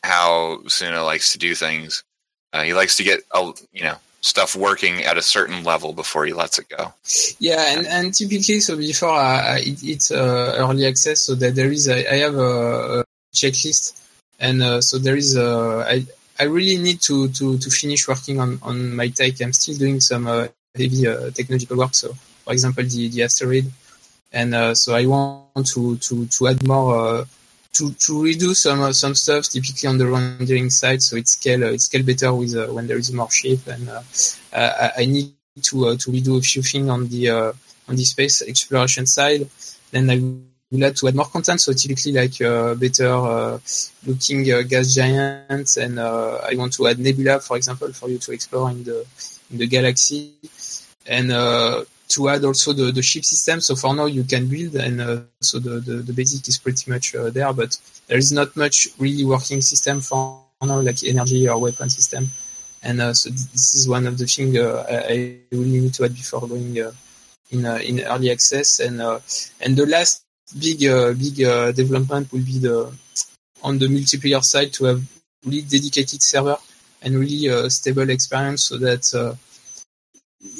how 0.05 0.61
Suna 0.69 1.03
likes 1.03 1.33
to 1.33 1.39
do 1.39 1.55
things, 1.55 2.05
uh, 2.53 2.63
he 2.63 2.75
likes 2.75 2.97
to 2.97 3.05
get 3.05 3.21
a, 3.33 3.53
you 3.73 3.83
know 3.83 3.97
stuff 4.23 4.55
working 4.55 5.03
at 5.03 5.19
a 5.19 5.23
certain 5.23 5.65
level 5.65 5.93
before 5.93 6.25
he 6.25 6.33
lets 6.33 6.59
it 6.59 6.69
go. 6.69 6.95
Yeah, 7.41 7.77
and, 7.77 7.87
and 7.87 8.15
typically, 8.15 8.61
so 8.61 8.77
before 8.77 9.11
uh, 9.11 9.59
it, 9.59 9.83
it's 9.83 10.11
uh, 10.13 10.55
early 10.57 10.87
access, 10.87 11.23
so 11.23 11.35
that 11.35 11.57
there 11.57 11.73
is, 11.73 11.89
I 11.89 12.17
have 12.23 12.37
a, 12.37 13.01
a 13.01 13.05
checklist, 13.35 14.01
and 14.39 14.63
uh, 14.63 14.81
so 14.81 14.99
there 14.99 15.17
is, 15.17 15.37
a, 15.37 15.85
I, 15.87 16.07
I 16.39 16.45
really 16.45 16.79
need 16.79 17.01
to, 17.03 17.29
to, 17.29 17.59
to 17.59 17.71
finish 17.71 18.07
working 18.07 18.39
on, 18.39 18.61
on 18.63 18.95
my 18.95 19.09
tech. 19.09 19.43
I'm 19.43 19.53
still 19.53 19.77
doing 19.77 20.01
some 20.01 20.29
uh, 20.29 20.47
heavy 20.75 21.07
uh, 21.07 21.31
technological 21.31 21.77
work. 21.77 21.95
So, 21.95 22.15
for 22.45 22.53
example, 22.53 22.85
the, 22.85 23.09
the 23.09 23.25
asteroid, 23.25 23.71
and 24.33 24.55
uh, 24.55 24.75
so 24.75 24.95
I 24.95 25.05
want 25.05 25.67
to, 25.75 25.97
to, 25.97 26.27
to 26.27 26.49
add 26.49 26.67
more, 26.67 26.95
uh, 26.97 27.25
to, 27.73 27.91
to 27.93 28.13
redo 28.13 28.55
some 28.55 28.81
uh, 28.83 28.93
some 28.93 29.15
stuff, 29.15 29.49
typically 29.49 29.89
on 29.89 29.99
the 29.99 30.07
rendering 30.07 30.69
side, 30.71 31.03
so 31.03 31.17
it 31.17 31.29
scale 31.29 31.65
uh, 31.65 31.73
it 31.73 31.81
scale 31.81 32.03
better 32.03 32.33
with 32.35 32.55
uh, 32.55 32.67
when 32.67 32.87
there 32.87 32.99
is 32.99 33.13
more 33.13 33.31
shape, 33.31 33.67
and 33.67 33.89
I 34.53 34.93
I 34.99 35.05
need 35.07 35.33
to 35.63 35.97
to 35.97 36.11
redo 36.11 36.39
a 36.39 36.43
few 36.43 36.63
things 36.63 36.89
on 36.89 37.09
the 37.09 37.31
on 37.89 37.97
the 37.97 38.05
space 38.05 38.43
exploration 38.43 39.07
side. 39.07 39.49
Then 39.91 40.11
I 40.11 40.17
will 40.71 40.81
have 40.81 40.95
to 40.97 41.09
add 41.09 41.15
more 41.15 41.27
content. 41.27 41.61
So 41.61 41.73
typically 41.73 42.13
like 42.13 42.41
uh, 42.41 42.75
better 42.75 43.09
uh, 43.09 43.59
looking 44.07 44.51
uh, 44.53 44.63
gas 44.63 44.95
giants, 44.95 45.77
and 45.79 45.99
I 45.99 46.55
want 46.55 46.75
to 46.75 46.87
add 46.89 46.99
nebula, 46.99 47.41
for 47.41 47.57
example, 47.57 47.93
for 47.93 48.09
you 48.09 48.19
to 48.19 48.33
explore 48.33 48.71
in 48.71 48.85
the 48.85 49.07
in 49.51 49.59
the 49.59 49.67
galaxy, 49.67 50.35
and 51.07 51.33
to 52.13 52.29
add 52.29 52.45
also 52.45 52.73
the, 52.73 52.93
the 52.93 53.03
ship 53.03 53.25
system. 53.25 53.61
So 53.61 53.75
for 53.75 53.95
now 53.95 54.07
you 54.07 54.25
can 54.25 54.47
build, 54.47 54.75
and 54.77 55.01
uh, 55.01 55.21
so 55.41 55.59
the, 55.59 55.81
the 55.81 55.95
the 56.07 56.13
basic 56.13 56.47
is 56.49 56.59
pretty 56.59 56.91
much 56.91 57.15
uh, 57.15 57.31
there, 57.31 57.53
but 57.53 57.79
there 58.07 58.19
is 58.19 58.33
not 58.33 58.57
much 58.57 58.89
really 58.99 59.25
working 59.25 59.61
system 59.63 60.01
for 60.01 60.43
now, 60.63 60.81
like 60.81 61.03
energy 61.05 61.49
or 61.49 61.59
weapon 61.59 61.89
system. 61.91 62.29
And 62.83 63.01
uh, 63.01 63.15
so 63.15 63.31
th- 63.31 63.51
this 63.53 63.75
is 63.75 63.89
one 63.89 64.07
of 64.07 64.19
the 64.19 64.27
things 64.27 64.57
uh, 64.57 64.85
I, 64.89 65.39
really 65.51 65.81
need 65.81 65.95
to 65.95 66.05
add 66.05 66.15
before 66.15 66.47
going 66.49 66.81
uh, 66.81 66.93
in 67.51 67.65
uh, 67.65 67.81
in 67.83 68.01
early 68.01 68.31
access. 68.31 68.81
And 68.81 69.01
and 69.61 69.77
the 69.77 69.87
last 69.87 70.25
big 70.59 70.81
big 71.19 71.37
development 71.75 72.33
will 72.33 72.45
be 72.45 72.59
the 72.59 72.93
on 73.63 73.79
the 73.79 73.87
multiplayer 73.87 74.43
side 74.45 74.73
to 74.75 74.85
have 74.85 75.03
really 75.47 75.63
dedicated 75.63 76.23
server 76.23 76.59
and 77.01 77.19
really 77.19 77.71
stable 77.71 78.11
experience, 78.11 78.65
so 78.65 78.77
that 78.79 79.05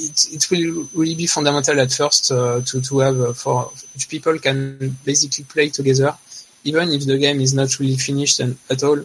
it 0.07 0.19
it 0.37 0.51
will 0.51 0.89
really 0.95 1.15
be 1.15 1.27
fundamental 1.27 1.79
at 1.81 1.93
first 1.93 2.33
uh, 2.33 2.61
to 2.69 2.81
to 2.81 2.99
have 2.99 3.21
uh, 3.21 3.33
for 3.33 3.71
which 3.93 4.09
people 4.09 4.39
can 4.39 4.97
basically 5.05 5.45
play 5.45 5.69
together, 5.69 6.17
even 6.65 6.91
if 6.91 7.07
the 7.07 7.19
game 7.19 7.41
is 7.41 7.55
not 7.55 7.79
really 7.79 7.97
finished 7.97 8.41
and 8.41 8.59
at 8.71 8.83
all 8.83 8.99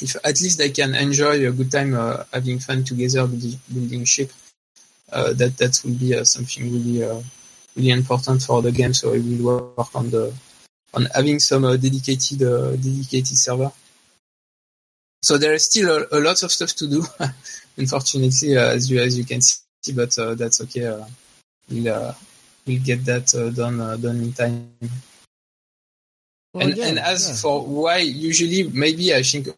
if 0.00 0.14
at 0.16 0.40
least 0.42 0.58
they 0.58 0.70
can 0.70 0.94
enjoy 0.94 1.46
a 1.48 1.52
good 1.52 1.72
time 1.72 1.94
uh, 1.94 2.24
having 2.32 2.58
fun 2.58 2.84
together 2.84 3.26
building, 3.26 4.04
ship 4.04 4.30
that 5.10 5.56
that 5.56 5.80
will 5.82 5.94
be 5.94 6.24
something 6.24 6.64
really 6.72 7.24
really 7.76 7.90
important 7.90 8.42
for 8.42 8.62
the 8.62 8.72
game. 8.72 8.92
So 8.92 9.14
I 9.14 9.18
will 9.18 9.72
work 9.76 9.94
on 9.94 10.10
the 10.10 10.34
on 10.94 11.06
having 11.14 11.38
some 11.38 11.64
uh, 11.64 11.76
dedicated 11.76 12.42
uh, 12.42 12.70
dedicated 12.76 13.36
server. 13.36 13.70
So 15.22 15.38
there 15.38 15.54
is 15.54 15.66
still 15.66 15.90
a, 15.90 16.18
a 16.18 16.20
lot 16.20 16.42
of 16.42 16.50
stuff 16.52 16.72
to 16.76 16.88
do 16.88 17.04
unfortunately 17.76 18.56
uh, 18.56 18.72
as 18.72 18.90
you 18.90 19.00
as 19.00 19.18
you 19.18 19.24
can 19.24 19.40
see 19.40 19.65
but 19.92 20.18
uh, 20.18 20.34
that's 20.34 20.60
okay. 20.62 20.86
Uh, 20.86 21.04
we'll 21.70 21.88
uh, 21.92 22.14
we'll 22.66 22.82
get 22.82 23.04
that 23.04 23.34
uh, 23.34 23.50
done 23.50 23.80
uh, 23.80 23.96
done 23.96 24.22
in 24.22 24.32
time. 24.32 24.70
Well, 26.52 26.66
and, 26.66 26.76
yeah, 26.76 26.86
and 26.86 26.98
as 26.98 27.28
yeah. 27.28 27.34
for 27.36 27.62
why 27.62 27.98
usually 27.98 28.64
maybe 28.64 29.14
I 29.14 29.22
think 29.22 29.48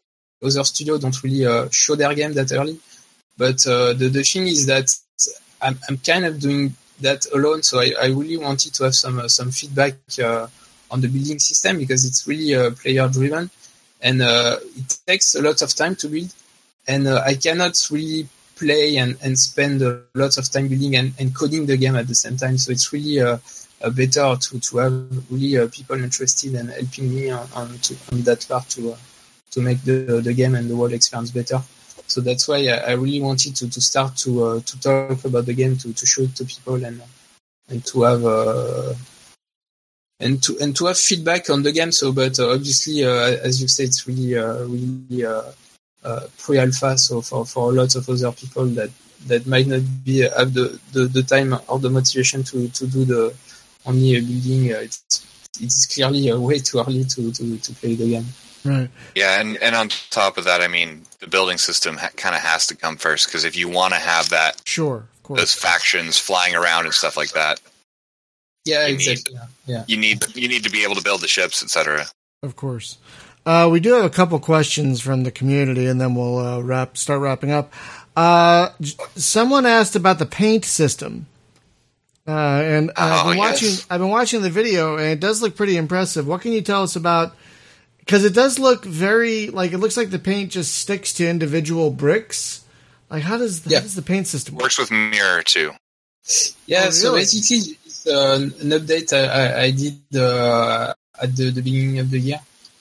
other 0.43 0.65
studios 0.65 1.01
don't 1.01 1.23
really 1.23 1.47
uh, 1.47 1.69
show 1.71 1.95
their 1.95 2.15
game 2.15 2.33
that 2.35 2.53
early, 2.53 2.79
but 3.37 3.67
uh, 3.67 3.93
the 3.93 4.09
the 4.09 4.23
thing 4.23 4.47
is 4.47 4.67
that 4.67 4.95
I'm 5.61 5.79
I'm 5.89 5.99
kind 5.99 6.25
of 6.25 6.41
doing 6.41 6.75
that 7.01 7.27
alone, 7.33 7.63
so 7.63 7.81
I, 7.81 7.93
I 8.01 8.07
really 8.07 8.37
wanted 8.37 8.75
to 8.75 8.85
have 8.85 8.95
some 8.95 9.19
uh, 9.19 9.29
some 9.29 9.51
feedback 9.51 9.95
uh, 10.23 10.47
on 10.91 11.01
the 11.01 11.09
building 11.09 11.39
system 11.39 11.79
because 11.79 12.05
it's 12.05 12.27
really 12.27 12.55
uh, 12.55 12.71
player 12.73 13.09
driven, 13.09 13.51
and 14.01 14.23
uh, 14.23 14.57
it 14.77 14.99
takes 15.07 15.35
a 15.35 15.43
lot 15.43 15.63
of 15.63 15.75
time 15.75 15.95
to 15.97 16.09
build, 16.09 16.33
and 16.87 17.07
uh, 17.07 17.23
I 17.25 17.35
cannot 17.35 17.75
really 17.91 18.29
play 18.59 18.97
and, 18.97 19.17
and 19.23 19.39
spend 19.39 19.83
a 19.83 20.03
lot 20.15 20.37
of 20.39 20.51
time 20.51 20.69
building 20.69 20.97
and, 20.97 21.13
and 21.19 21.35
coding 21.35 21.67
the 21.67 21.77
game 21.77 21.97
at 21.97 22.09
the 22.09 22.15
same 22.15 22.37
time. 22.37 22.59
So 22.59 22.73
it's 22.73 22.93
really 22.93 23.21
uh, 23.21 23.39
uh, 23.81 23.91
better 23.91 24.37
to, 24.37 24.61
to 24.61 24.79
have 24.79 25.31
really 25.31 25.59
uh, 25.59 25.69
people 25.69 26.03
interested 26.03 26.55
and 26.55 26.71
helping 26.71 27.15
me 27.15 27.31
on, 27.31 27.47
on, 27.55 27.79
to, 27.79 27.97
on 28.13 28.23
that 28.23 28.47
part 28.49 28.69
to 28.71 28.93
uh, 28.93 28.97
to 29.51 29.63
make 29.63 29.83
the 29.83 30.21
the 30.23 30.35
game 30.35 30.55
and 30.55 30.69
the 30.69 30.77
world 30.77 30.93
experience 30.93 31.31
better. 31.31 31.63
So 32.07 32.21
that's 32.21 32.49
why 32.49 32.67
I, 32.69 32.93
really 32.93 33.21
wanted 33.21 33.57
to, 33.57 33.71
to 33.71 33.81
start 33.81 34.17
to 34.19 34.45
uh, 34.45 34.61
to 34.61 34.81
talk 34.81 35.25
about 35.25 35.47
the 35.47 35.55
game 35.55 35.77
to, 35.79 35.93
to 35.93 36.07
show 36.07 36.23
it 36.23 36.35
to 36.37 36.45
people 36.45 36.85
and 36.85 37.01
and 37.69 37.85
to 37.87 38.03
have 38.03 38.25
uh, 38.25 38.95
and 40.21 40.43
to 40.43 40.59
and 40.61 40.77
to 40.77 40.87
have 40.87 40.99
feedback 40.99 41.49
on 41.49 41.63
the 41.63 41.73
game. 41.73 41.93
So, 41.93 42.13
but 42.13 42.39
obviously, 42.41 43.05
as 43.05 43.63
you 43.63 43.69
said, 43.69 43.87
it's 43.87 44.07
really 44.07 44.35
really 44.35 45.25
pre-alpha. 46.39 46.97
So 46.99 47.21
for 47.21 47.45
for 47.47 47.73
lots 47.73 47.95
of 47.95 48.09
other 48.09 48.33
people 48.33 48.67
that 48.67 48.91
that 49.27 49.47
might 49.47 49.67
not 49.67 49.83
be 50.05 50.21
have 50.21 50.55
the, 50.55 50.79
the, 50.93 51.07
the 51.07 51.23
time 51.23 51.55
or 51.69 51.79
the 51.81 51.91
motivation 51.91 52.43
to, 52.45 52.69
to 52.69 52.87
do 52.87 53.05
the 53.05 53.35
only 53.87 54.17
a 54.17 54.21
building, 54.21 54.73
uh, 54.73 54.79
it's 54.79 55.27
it's 55.61 55.87
clearly 55.93 56.31
uh, 56.31 56.39
way 56.39 56.59
too 56.61 56.79
early 56.79 57.03
to, 57.05 57.33
to, 57.33 57.59
to 57.59 57.73
play 57.75 57.95
the 57.97 58.09
game. 58.11 58.25
right. 58.65 58.89
Yeah, 59.17 59.41
and, 59.41 59.57
and 59.59 59.75
on 59.75 59.89
top 60.11 60.39
of 60.39 60.45
that, 60.45 60.61
I 60.61 60.69
mean, 60.69 61.03
the 61.19 61.27
building 61.27 61.59
system 61.59 61.97
ha- 61.97 62.11
kind 62.17 62.35
of 62.37 62.43
has 62.43 62.67
to 62.69 62.77
come 62.77 62.97
first 62.97 63.27
because 63.27 63.45
if 63.45 63.57
you 63.57 63.69
want 63.69 63.93
to 63.95 63.99
have 63.99 64.29
that, 64.31 64.63
Sure, 64.67 64.99
of 64.99 65.23
course. 65.25 65.41
those 65.41 65.55
factions 65.55 66.17
flying 66.17 66.55
around 66.55 66.85
and 66.85 66.95
stuff 66.95 67.17
like 67.17 67.31
that, 67.33 67.61
Yeah, 68.65 68.87
You 68.87 68.99
need- 68.99 69.09
exactly. 69.09 69.39
yeah. 69.67 69.85
you 69.89 69.97
need 69.97 70.25
you 70.37 70.47
need 70.49 70.63
to 70.65 70.71
be 70.71 70.85
able 70.85 70.95
to 70.95 71.03
build 71.03 71.23
the 71.23 71.29
ships, 71.29 71.61
etc. 71.63 72.07
Of 72.45 72.55
course. 72.55 72.99
Uh, 73.49 73.67
we 73.73 73.81
do 73.81 73.95
have 73.95 74.05
a 74.05 74.11
couple 74.11 74.39
questions 74.39 75.01
from 75.01 75.23
the 75.23 75.31
community, 75.31 75.87
and 75.87 75.99
then 75.99 76.15
we'll 76.15 76.39
uh, 76.39 76.61
wrap 76.61 76.99
start 76.99 77.21
wrapping 77.23 77.51
up. 77.51 77.73
Uh, 78.15 78.69
someone 79.17 79.65
asked 79.65 79.97
about 79.97 80.19
the 80.19 80.27
paint 80.27 80.67
system, 80.67 81.25
uh, 82.27 82.31
and 82.33 82.91
I've 82.97 83.25
Oh, 83.27 83.29
been 83.31 83.39
yes. 83.39 83.53
watching. 83.63 83.87
I've 83.89 84.01
been 84.01 84.11
watching 84.11 84.43
the 84.43 84.51
video, 84.51 84.97
and 84.99 85.07
it 85.07 85.21
does 85.21 85.41
look 85.41 85.57
pretty 85.57 85.79
impressive. 85.79 86.27
What 86.27 86.43
can 86.43 86.53
you 86.53 86.61
tell 86.61 86.83
us 86.83 86.95
about? 86.95 87.35
Because 88.01 88.25
it 88.25 88.35
does 88.35 88.59
look 88.59 88.85
very 88.85 89.49
like 89.49 89.73
it 89.73 89.79
looks 89.79 89.97
like 89.97 90.11
the 90.11 90.19
paint 90.19 90.51
just 90.53 90.75
sticks 90.77 91.15
to 91.15 91.27
individual 91.29 91.91
bricks. 91.91 92.61
Like 93.11 93.23
how 93.23 93.39
does 93.39 93.65
Yeah. 93.67 93.79
how 93.79 93.83
does 93.85 93.95
the 93.95 94.03
paint 94.03 94.27
system 94.27 94.57
work? 94.57 94.65
Works 94.65 94.79
with 94.79 94.91
mirror 94.91 95.43
too. 95.43 95.73
Yeah, 96.67 96.85
Oh, 96.89 96.91
so 96.91 97.09
really? 97.09 97.21
basically, 97.23 97.79
it's 97.87 98.07
uh, 98.07 98.35
an 98.61 98.71
update 98.77 99.13
I, 99.15 99.25
I, 99.25 99.63
I 99.65 99.71
did 99.71 99.97
uh, 100.15 100.93
at 101.23 101.35
the, 101.35 101.51
the 101.51 101.63
beginning 101.63 101.99
of 102.01 102.11
the 102.11 102.19
year, 102.19 102.41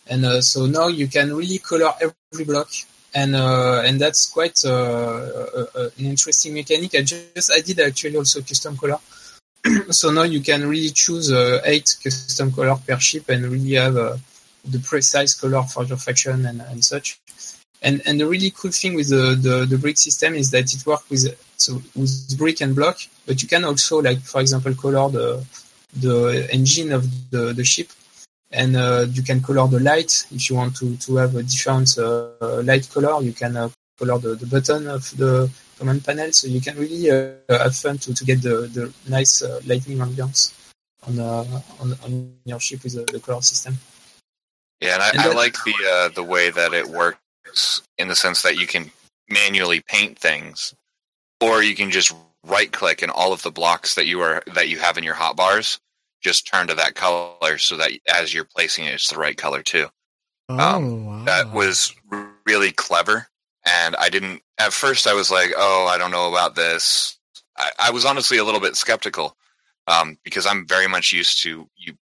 and 0.09 0.25
uh, 0.25 0.41
so 0.41 0.65
now 0.65 0.87
you 0.87 1.07
can 1.07 1.33
really 1.33 1.59
color 1.59 1.91
every 2.01 2.45
block, 2.45 2.69
and 3.13 3.35
uh, 3.35 3.81
and 3.85 3.99
that's 3.99 4.29
quite 4.29 4.59
uh, 4.65 4.69
uh, 4.69 5.65
uh, 5.75 5.89
an 5.97 6.05
interesting 6.05 6.53
mechanic. 6.53 6.95
I 6.95 7.01
just 7.01 7.51
added 7.51 7.79
actually 7.79 8.17
also 8.17 8.41
custom 8.41 8.77
color, 8.77 8.99
so 9.89 10.11
now 10.11 10.23
you 10.23 10.41
can 10.41 10.67
really 10.67 10.89
choose 10.89 11.31
eight 11.65 11.95
custom 12.03 12.51
color 12.51 12.75
per 12.87 12.99
ship 12.99 13.29
and 13.29 13.45
really 13.45 13.73
have 13.75 13.93
the 13.93 14.79
precise 14.79 15.33
color 15.33 15.63
for 15.63 15.83
your 15.85 15.97
faction 15.97 16.45
and, 16.45 16.61
and 16.61 16.83
such. 16.83 17.19
And 17.81 18.01
and 18.05 18.19
the 18.19 18.27
really 18.27 18.51
cool 18.51 18.71
thing 18.71 18.95
with 18.95 19.09
the, 19.09 19.37
the, 19.39 19.65
the 19.65 19.77
brick 19.77 19.97
system 19.97 20.33
is 20.33 20.49
that 20.51 20.73
it 20.73 20.85
works 20.85 21.09
with 21.09 21.25
so 21.57 21.81
with 21.95 22.37
brick 22.37 22.61
and 22.61 22.75
block, 22.75 22.97
but 23.25 23.41
you 23.41 23.47
can 23.47 23.63
also 23.63 24.01
like 24.01 24.19
for 24.21 24.41
example 24.41 24.73
color 24.73 25.09
the 25.09 25.45
the 25.93 26.47
engine 26.51 26.91
of 26.91 27.03
the, 27.31 27.53
the 27.53 27.63
ship, 27.63 27.89
and 28.51 28.75
uh, 28.75 29.05
you 29.11 29.23
can 29.23 29.41
color 29.41 29.67
the 29.67 29.79
light 29.79 30.25
if 30.31 30.49
you 30.49 30.55
want 30.55 30.75
to 30.77 30.95
to 30.97 31.15
have 31.17 31.35
a 31.35 31.43
different 31.43 31.97
uh, 31.97 32.61
light 32.63 32.89
color. 32.89 33.21
You 33.21 33.33
can 33.33 33.57
uh, 33.57 33.69
color 33.97 34.17
the, 34.19 34.35
the 34.35 34.45
button 34.45 34.87
of 34.87 35.03
the 35.17 35.51
command 35.77 36.05
panel, 36.05 36.31
so 36.31 36.47
you 36.47 36.61
can 36.61 36.77
really 36.77 37.11
uh, 37.11 37.33
have 37.49 37.75
fun 37.75 37.97
to, 37.99 38.13
to 38.13 38.25
get 38.25 38.41
the 38.41 38.67
the 38.67 38.93
nice 39.09 39.41
uh, 39.41 39.59
lightning 39.65 39.97
ambience 39.97 40.53
on 41.07 41.19
uh, 41.19 41.61
on 41.79 41.93
on 42.03 42.33
your 42.45 42.59
ship 42.59 42.83
with 42.83 42.93
the, 42.93 43.19
color 43.19 43.41
system. 43.41 43.77
Yeah, 44.81 44.93
and 44.93 45.03
I, 45.03 45.09
And 45.09 45.19
I 45.21 45.33
like 45.33 45.55
the 45.65 45.73
uh, 45.91 46.09
the 46.09 46.23
way 46.23 46.49
that 46.49 46.73
it 46.73 46.87
works 46.87 47.81
in 47.97 48.07
the 48.07 48.15
sense 48.15 48.41
that 48.43 48.57
you 48.57 48.67
can 48.67 48.91
manually 49.29 49.81
paint 49.81 50.17
things, 50.17 50.73
or 51.41 51.63
you 51.63 51.75
can 51.75 51.91
just 51.91 52.13
right 52.45 52.71
click 52.71 53.01
and 53.01 53.11
all 53.11 53.33
of 53.33 53.41
the 53.41 53.51
blocks 53.51 53.95
that 53.95 54.05
you 54.05 54.21
are 54.21 54.41
that 54.53 54.69
you 54.69 54.79
have 54.79 54.97
in 54.97 55.03
your 55.03 55.15
hotbars 55.15 55.79
just 56.27 56.47
turn 56.47 56.67
to 56.67 56.75
that 56.75 56.95
color 56.95 57.57
so 57.57 57.77
that 57.77 57.91
as 58.13 58.33
you're 58.33 58.43
placing 58.43 58.85
it, 58.85 58.93
it's 58.95 59.09
the 59.09 59.17
right 59.17 59.37
color 59.37 59.63
too. 59.63 59.87
Oh, 60.49 60.57
Um, 60.59 61.05
wow. 61.05 61.23
That 61.25 61.53
was 61.53 61.93
really 62.45 62.71
clever, 62.71 63.27
and 63.65 63.95
I 63.95 64.09
didn't 64.09 64.41
at 64.57 64.73
first. 64.73 65.07
I 65.07 65.13
was 65.13 65.31
like, 65.31 65.51
"Oh, 65.57 65.87
I 65.87 65.97
don't 65.97 66.11
know 66.11 66.29
about 66.29 66.55
this." 66.55 67.17
I, 67.57 67.71
I 67.79 67.91
was 67.91 68.05
honestly 68.05 68.37
a 68.37 68.43
little 68.43 68.59
bit 68.61 68.75
skeptical 68.75 69.35
um, 69.87 70.17
because 70.23 70.45
I'm 70.45 70.67
very 70.67 70.87
much 70.87 71.11
used 71.13 71.41
to 71.43 71.69
you 71.75 71.93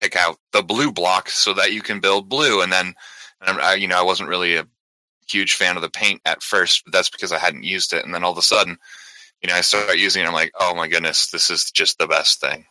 pick 0.00 0.16
out 0.16 0.38
the 0.52 0.62
blue 0.62 0.92
block 0.92 1.30
so 1.30 1.54
that 1.54 1.72
you 1.72 1.82
can 1.82 2.00
build 2.00 2.28
blue, 2.28 2.62
and 2.62 2.72
then 2.72 2.94
and 3.46 3.58
I, 3.60 3.74
you 3.74 3.88
know 3.88 3.98
I 3.98 4.02
wasn't 4.02 4.28
really 4.28 4.56
a 4.56 4.66
huge 5.28 5.54
fan 5.54 5.76
of 5.76 5.82
the 5.82 5.90
paint 5.90 6.20
at 6.26 6.42
first, 6.42 6.84
but 6.84 6.92
that's 6.92 7.10
because 7.10 7.32
I 7.32 7.38
hadn't 7.38 7.64
used 7.64 7.92
it, 7.92 8.04
and 8.04 8.14
then 8.14 8.24
all 8.24 8.32
of 8.32 8.38
a 8.38 8.42
sudden, 8.42 8.78
you 9.42 9.48
know, 9.48 9.54
I 9.54 9.62
started 9.62 9.98
using 9.98 10.22
it. 10.24 10.26
I'm 10.26 10.34
like, 10.34 10.52
"Oh 10.58 10.74
my 10.74 10.88
goodness, 10.88 11.30
this 11.30 11.50
is 11.50 11.70
just 11.70 11.98
the 11.98 12.06
best 12.06 12.40
thing." 12.40 12.66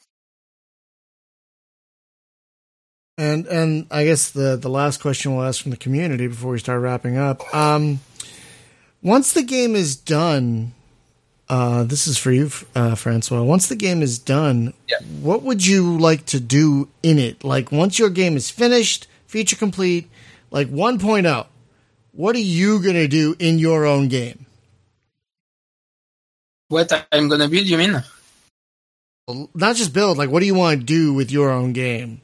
And 3.24 3.48
and 3.48 3.88
I 3.90 4.04
guess 4.04 4.32
the 4.32 4.58
the 4.58 4.68
last 4.70 5.00
question 5.02 5.34
we'll 5.34 5.46
ask 5.46 5.62
from 5.62 5.72
the 5.72 5.78
community 5.78 6.28
before 6.28 6.52
we 6.52 6.60
start 6.60 6.82
wrapping 6.82 7.16
up. 7.16 7.42
Um, 7.56 8.02
once 9.02 9.32
the 9.32 9.44
game 9.44 9.76
is 9.78 9.96
done, 9.96 10.74
uh, 11.48 11.84
this 11.84 12.06
is 12.06 12.18
for 12.18 12.32
you, 12.34 12.50
uh, 12.76 12.96
Francois. 12.96 13.42
Once 13.42 13.68
the 13.68 13.78
game 13.78 14.02
is 14.02 14.20
done, 14.20 14.74
Yeah. 14.90 14.98
what 15.22 15.42
would 15.42 15.66
you 15.66 15.98
like 15.98 16.26
to 16.28 16.40
do 16.42 16.90
in 17.02 17.18
it? 17.18 17.46
Like 17.46 17.72
once 17.72 17.98
your 17.98 18.10
game 18.10 18.36
is 18.36 18.50
finished, 18.50 19.08
feature 19.26 19.56
complete, 19.56 20.10
like 20.52 20.68
1.0, 20.70 21.48
what 22.12 22.36
are 22.36 22.40
you 22.40 22.82
gonna 22.84 23.08
do 23.08 23.38
in 23.40 23.58
your 23.58 23.86
own 23.86 24.10
game? 24.10 24.46
What 26.68 26.92
I'm 27.12 27.30
gonna 27.30 27.48
build, 27.48 27.68
you 27.68 27.78
mean? 27.78 28.04
Not 29.56 29.78
just 29.78 29.94
build. 29.94 30.18
Like, 30.18 30.30
what 30.30 30.42
do 30.42 30.46
you 30.46 30.56
want 30.56 30.82
to 30.82 30.86
do 30.86 31.14
with 31.14 31.32
your 31.32 31.50
own 31.52 31.72
game? 31.72 32.20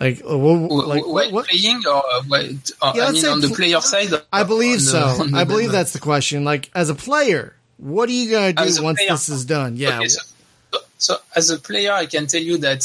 Like, 0.00 0.22
uh, 0.28 0.36
what, 0.36 0.86
like 0.88 1.06
while 1.06 1.30
what, 1.30 1.46
playing 1.46 1.82
or 1.86 2.02
uh, 2.12 2.22
uh, 2.30 2.92
Yeah, 2.94 3.06
I 3.06 3.12
mean 3.12 3.26
on 3.26 3.40
the 3.40 3.52
player 3.54 3.80
side? 3.80 4.10
I 4.32 4.42
believe 4.42 4.80
the- 4.80 5.14
so. 5.14 5.26
I 5.34 5.44
believe 5.44 5.70
that's 5.70 5.92
the 5.92 6.00
question. 6.00 6.44
Like 6.44 6.70
as 6.74 6.90
a 6.90 6.94
player, 6.94 7.54
what 7.76 8.08
are 8.08 8.12
you 8.12 8.30
gonna 8.30 8.52
do 8.52 8.82
once 8.82 8.98
player. 8.98 9.10
this 9.10 9.28
is 9.28 9.44
done? 9.44 9.76
Yeah. 9.76 9.98
Okay, 9.98 10.08
so, 10.08 10.20
so 10.98 11.16
as 11.36 11.50
a 11.50 11.58
player, 11.58 11.92
I 11.92 12.06
can 12.06 12.26
tell 12.26 12.42
you 12.42 12.58
that 12.58 12.84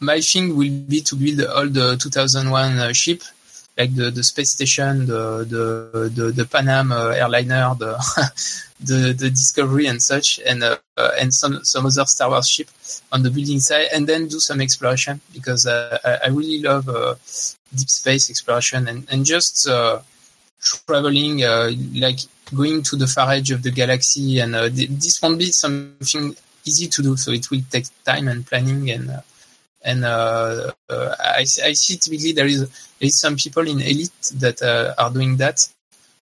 my 0.00 0.20
thing 0.20 0.56
will 0.56 0.70
be 0.70 1.00
to 1.02 1.16
build 1.16 1.42
all 1.42 1.66
the 1.66 1.96
2001 1.96 2.78
uh, 2.78 2.92
ship, 2.92 3.22
like 3.78 3.94
the, 3.94 4.24
space 4.24 4.50
station, 4.50 5.06
the 5.06 5.46
the 6.34 6.44
Pan 6.44 6.68
Am 6.68 6.92
uh, 6.92 7.10
airliner, 7.10 7.74
the 7.78 7.94
the 8.80 9.30
Discovery 9.40 9.86
and 9.86 10.02
such, 10.02 10.40
and 10.44 10.64
uh, 10.64 10.76
and 11.20 11.32
some 11.32 11.64
some 11.64 11.86
other 11.86 12.04
Star 12.04 12.28
Wars 12.28 12.48
ship 12.48 12.68
on 13.12 13.22
the 13.22 13.30
building 13.30 13.60
side, 13.60 13.86
and 13.94 14.06
then 14.06 14.26
do 14.26 14.40
some 14.40 14.60
exploration 14.60 15.20
because 15.32 15.66
I, 15.66 16.18
I 16.24 16.28
really 16.28 16.60
love 16.60 16.88
uh, 16.88 17.14
deep 17.74 17.88
space 17.88 18.28
exploration 18.28 18.88
and 18.88 19.06
and 19.10 19.24
just 19.24 19.68
uh, 19.68 20.00
traveling 20.60 21.38
like 21.94 22.18
going 22.54 22.82
to 22.82 22.96
the 22.96 23.06
far 23.06 23.32
edge 23.32 23.50
of 23.50 23.62
the 23.62 23.70
galaxy 23.70 24.40
and 24.40 24.54
uh, 24.54 24.68
th- 24.68 24.88
this 24.88 25.20
won't 25.22 25.38
be 25.38 25.52
something 25.52 26.34
easy 26.64 26.86
to 26.86 27.02
do 27.02 27.16
so 27.16 27.30
it 27.30 27.50
will 27.50 27.60
take 27.70 27.84
time 28.04 28.28
and 28.28 28.46
planning 28.46 28.90
and 28.90 29.10
uh, 29.10 29.20
and 29.82 30.04
uh, 30.04 30.72
uh, 30.90 31.14
I, 31.18 31.40
I 31.40 31.72
see 31.72 31.96
typically 31.96 32.32
there 32.32 32.46
is 32.46 32.60
there 32.60 33.06
is 33.06 33.18
some 33.20 33.36
people 33.36 33.66
in 33.68 33.80
Elite 33.80 34.32
that 34.36 34.60
uh, 34.62 34.94
are 34.98 35.10
doing 35.10 35.36
that 35.36 35.66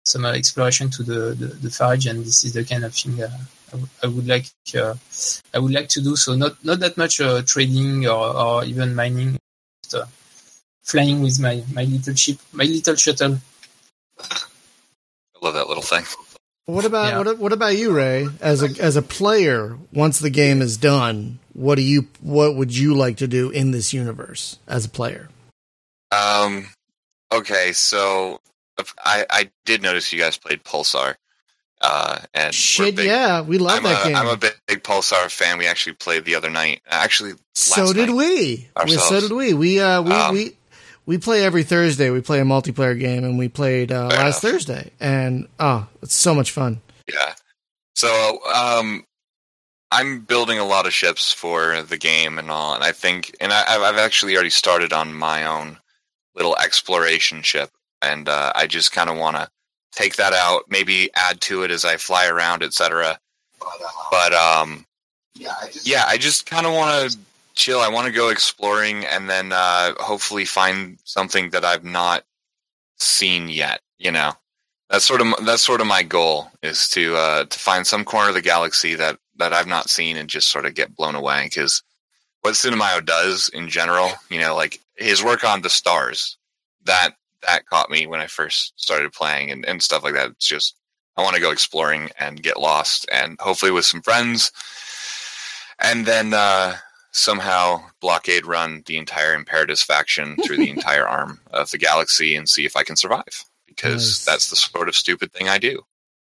some 0.05 0.25
uh, 0.25 0.31
exploration 0.33 0.89
to 0.89 1.03
the, 1.03 1.19
the, 1.33 1.47
the 1.47 1.69
far 1.69 1.93
edge 1.93 2.07
and 2.07 2.25
this 2.25 2.43
is 2.43 2.53
the 2.53 2.63
kind 2.63 2.83
of 2.83 2.93
thing 2.93 3.21
uh, 3.21 3.29
I, 3.69 3.71
w- 3.71 3.89
I 4.03 4.07
would 4.07 4.27
like 4.27 4.45
uh, 4.75 4.95
I 5.53 5.59
would 5.59 5.71
like 5.71 5.87
to 5.89 6.01
do 6.01 6.15
so 6.15 6.35
not 6.35 6.63
not 6.63 6.79
that 6.79 6.97
much 6.97 7.21
uh, 7.21 7.41
trading 7.43 8.05
or, 8.07 8.35
or 8.35 8.65
even 8.65 8.95
mining 8.95 9.37
just, 9.83 9.95
uh, 9.95 10.05
flying 10.83 11.21
with 11.21 11.39
my, 11.39 11.63
my 11.73 11.83
little 11.83 12.15
ship 12.15 12.37
my 12.51 12.65
little 12.65 12.95
shuttle 12.95 13.37
I 14.19 15.45
love 15.45 15.53
that 15.55 15.67
little 15.67 15.83
thing. 15.83 16.03
What 16.65 16.85
about 16.85 17.11
Yeah. 17.11 17.17
what, 17.17 17.37
what 17.39 17.53
about 17.53 17.75
you, 17.77 17.91
Ray? 17.91 18.29
As 18.39 18.63
a 18.63 18.69
as 18.81 18.95
a 18.95 19.01
player, 19.01 19.77
once 19.91 20.19
the 20.19 20.29
game 20.29 20.61
is 20.61 20.77
done, 20.77 21.39
what 21.53 21.75
do 21.75 21.81
you 21.81 22.07
what 22.21 22.55
would 22.55 22.75
you 22.75 22.93
like 22.93 23.17
to 23.17 23.27
do 23.27 23.49
in 23.49 23.71
this 23.71 23.93
universe 23.93 24.57
as 24.67 24.85
a 24.85 24.89
player? 24.89 25.29
Um. 26.11 26.67
Okay, 27.31 27.71
so 27.73 28.39
I 29.03 29.25
I 29.29 29.51
did 29.65 29.81
notice 29.81 30.11
you 30.13 30.19
guys 30.19 30.37
played 30.37 30.63
Pulsar. 30.63 31.15
Uh, 31.81 32.19
and 32.33 32.55
Shit, 32.55 32.95
big- 32.95 33.07
yeah, 33.07 33.41
we 33.41 33.57
love 33.57 33.79
I'm 33.79 33.83
that 33.83 34.05
a, 34.05 34.07
game. 34.07 34.15
I'm 34.15 34.27
a 34.27 34.37
big, 34.37 34.53
big 34.67 34.83
Pulsar 34.83 35.29
fan. 35.29 35.57
We 35.57 35.67
actually 35.67 35.93
played 35.93 36.23
the 36.23 36.35
other 36.35 36.49
night. 36.49 36.81
Actually, 36.87 37.33
so 37.55 37.91
did 37.91 38.09
we. 38.09 38.69
we. 38.85 38.91
So 38.91 39.19
did 39.19 39.31
we. 39.33 39.53
We 39.53 39.81
uh 39.81 40.01
we 40.01 40.11
Um, 40.13 40.33
we 40.33 40.55
we 41.05 41.17
play 41.17 41.43
every 41.43 41.63
Thursday. 41.63 42.09
We 42.09 42.21
play 42.21 42.39
a 42.39 42.45
multiplayer 42.45 42.97
game, 42.97 43.25
and 43.25 43.37
we 43.37 43.49
played 43.49 43.91
uh, 43.91 44.07
last 44.07 44.43
enough. 44.43 44.53
Thursday, 44.53 44.91
and 45.01 45.47
oh, 45.59 45.87
it's 46.01 46.15
so 46.15 46.33
much 46.33 46.51
fun. 46.51 46.81
Yeah. 47.11 47.33
So, 47.95 48.39
um, 48.53 49.03
I'm 49.93 50.21
building 50.21 50.57
a 50.57 50.65
lot 50.65 50.87
of 50.87 50.93
ships 50.93 51.31
for 51.31 51.83
the 51.83 51.97
game 51.97 52.39
and 52.39 52.49
all, 52.49 52.73
and 52.73 52.83
I 52.83 52.91
think, 52.91 53.35
and 53.39 53.53
I, 53.53 53.63
I've 53.67 53.81
I've 53.81 53.97
actually 53.97 54.33
already 54.33 54.49
started 54.49 54.91
on 54.91 55.13
my 55.13 55.45
own 55.45 55.77
little 56.35 56.57
exploration 56.57 57.43
ship, 57.43 57.69
and 58.01 58.27
uh, 58.27 58.51
I 58.55 58.65
just 58.65 58.91
kind 58.91 59.07
of 59.07 59.17
want 59.17 59.35
to 59.35 59.49
take 59.91 60.15
that 60.15 60.33
out, 60.33 60.63
maybe 60.67 61.11
add 61.15 61.41
to 61.41 61.61
it 61.61 61.69
as 61.69 61.85
I 61.85 61.97
fly 61.97 62.27
around, 62.27 62.63
etc. 62.63 63.19
But 64.09 64.33
um, 64.33 64.85
yeah, 65.35 66.05
I 66.07 66.17
just 66.17 66.47
kind 66.47 66.65
of 66.65 66.73
want 66.73 67.11
to 67.11 67.17
chill. 67.53 67.79
I 67.79 67.89
want 67.89 68.07
to 68.07 68.13
go 68.13 68.29
exploring, 68.29 69.05
and 69.05 69.29
then 69.29 69.51
uh, 69.53 69.93
hopefully 69.99 70.45
find 70.45 70.97
something 71.03 71.51
that 71.51 71.63
I've 71.63 71.85
not 71.85 72.23
seen 72.97 73.47
yet. 73.47 73.79
You 73.99 74.11
know 74.11 74.33
that's 74.89 75.05
sort 75.05 75.21
of 75.21 75.27
that's 75.45 75.63
sort 75.63 75.81
of 75.81 75.87
my 75.87 76.03
goal 76.03 76.51
is 76.61 76.89
to 76.89 77.15
uh, 77.15 77.45
to 77.45 77.59
find 77.59 77.85
some 77.85 78.05
corner 78.05 78.29
of 78.29 78.35
the 78.35 78.41
galaxy 78.41 78.95
that 78.95 79.17
that 79.37 79.53
I've 79.53 79.67
not 79.67 79.89
seen 79.89 80.17
and 80.17 80.29
just 80.29 80.49
sort 80.49 80.65
of 80.65 80.75
get 80.75 80.95
blown 80.95 81.15
away 81.15 81.43
because 81.45 81.81
what 82.41 82.53
Tsunamayo 82.53 83.03
does 83.05 83.49
in 83.49 83.69
general, 83.69 84.11
you 84.29 84.39
know, 84.39 84.55
like 84.55 84.79
his 84.97 85.23
work 85.23 85.43
on 85.43 85.61
the 85.61 85.69
stars, 85.69 86.37
that 86.85 87.11
that 87.45 87.65
caught 87.65 87.89
me 87.89 88.05
when 88.07 88.21
I 88.21 88.27
first 88.27 88.73
started 88.75 89.11
playing 89.11 89.51
and, 89.51 89.65
and 89.65 89.81
stuff 89.81 90.03
like 90.03 90.13
that. 90.13 90.31
It's 90.31 90.47
just 90.47 90.75
I 91.17 91.21
want 91.23 91.35
to 91.35 91.41
go 91.41 91.51
exploring 91.51 92.09
and 92.19 92.41
get 92.41 92.59
lost 92.59 93.05
and 93.11 93.37
hopefully 93.39 93.71
with 93.71 93.85
some 93.85 94.01
friends, 94.01 94.51
and 95.79 96.05
then 96.05 96.33
uh, 96.33 96.75
somehow 97.11 97.83
blockade 98.01 98.45
run 98.45 98.83
the 98.85 98.97
entire 98.97 99.37
Imperatus 99.37 99.83
faction 99.83 100.35
through 100.45 100.57
the 100.57 100.69
entire 100.75 101.07
arm 101.07 101.39
of 101.51 101.71
the 101.71 101.77
galaxy 101.77 102.35
and 102.35 102.47
see 102.49 102.65
if 102.65 102.75
I 102.75 102.83
can 102.83 102.95
survive 102.95 103.45
because 103.67 104.03
Nice. 104.03 104.25
that's 104.25 104.49
the 104.49 104.55
sort 104.55 104.87
of 104.89 104.95
stupid 104.95 105.31
thing 105.31 105.49
I 105.49 105.57
do. 105.57 105.81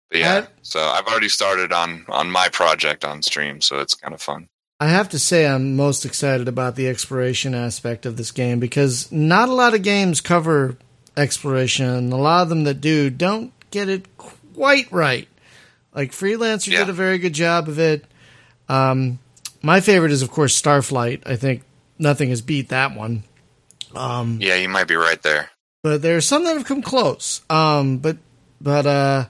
But 0.10 0.20
yeah, 0.20 0.36
I- 0.46 0.48
so 0.62 0.80
I've 0.82 1.06
already 1.08 1.30
started 1.30 1.72
on 1.74 2.06
on 2.10 2.32
my 2.32 2.50
project 2.50 3.04
on 3.06 3.22
stream, 3.22 3.62
so 3.62 3.80
it's 3.80 3.94
kind 3.94 4.14
of 4.14 4.22
fun. 4.22 4.48
I 4.80 4.88
have 4.90 5.10
to 5.10 5.20
say, 5.20 5.48
I'm 5.48 5.76
most 5.76 6.06
excited 6.06 6.48
about 6.48 6.76
the 6.76 6.88
exploration 6.88 7.56
aspect 7.56 8.06
of 8.06 8.16
this 8.16 8.32
game 8.32 8.60
because 8.60 9.12
not 9.12 9.50
a 9.50 9.54
lot 9.54 9.74
of 9.74 9.82
games 9.82 10.22
cover 10.22 10.78
exploration. 11.18 12.12
A 12.14 12.18
lot 12.18 12.44
of 12.44 12.50
them 12.50 12.64
that 12.66 12.80
do 12.80 13.10
don't 13.10 13.52
get 13.72 13.90
it 13.90 14.06
quite 14.18 14.92
right. 14.92 15.28
Like 15.96 16.12
Freelancer 16.12 16.68
Yeah. 16.72 16.80
did 16.80 16.90
a 16.90 16.94
very 16.94 17.18
good 17.18 17.34
job 17.34 17.68
of 17.68 17.80
it. 17.80 18.06
Um, 18.70 19.18
my 19.64 19.82
favorite 19.82 20.12
is, 20.12 20.22
of 20.22 20.30
course, 20.30 20.60
Starflight. 20.62 21.24
I 21.26 21.36
think 21.38 21.64
nothing 21.98 22.30
has 22.30 22.42
beat 22.44 22.70
that 22.70 22.96
one. 22.96 23.24
Um, 23.96 24.38
Yeah, 24.40 24.56
you 24.56 24.70
might 24.70 24.88
be 24.88 24.96
right 24.96 25.22
there. 25.24 25.50
but 25.82 26.02
there 26.04 26.16
are 26.18 26.22
some 26.22 26.44
that 26.44 26.56
have 26.56 26.66
come 26.66 26.84
close. 26.84 27.42
Um, 27.50 27.98
but 27.98 28.18
but 28.62 28.86
uh, 28.86 29.26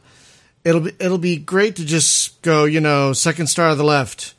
it'll 0.68 0.81
be 0.81 0.91
it'll 0.99 1.18
be 1.18 1.38
great 1.38 1.76
to 1.77 1.85
just 1.85 2.41
go, 2.41 2.65
you 2.65 2.81
know, 2.81 3.14
second 3.14 3.48
star 3.48 3.69
of 3.69 3.77
the 3.77 3.84
left, 3.84 4.34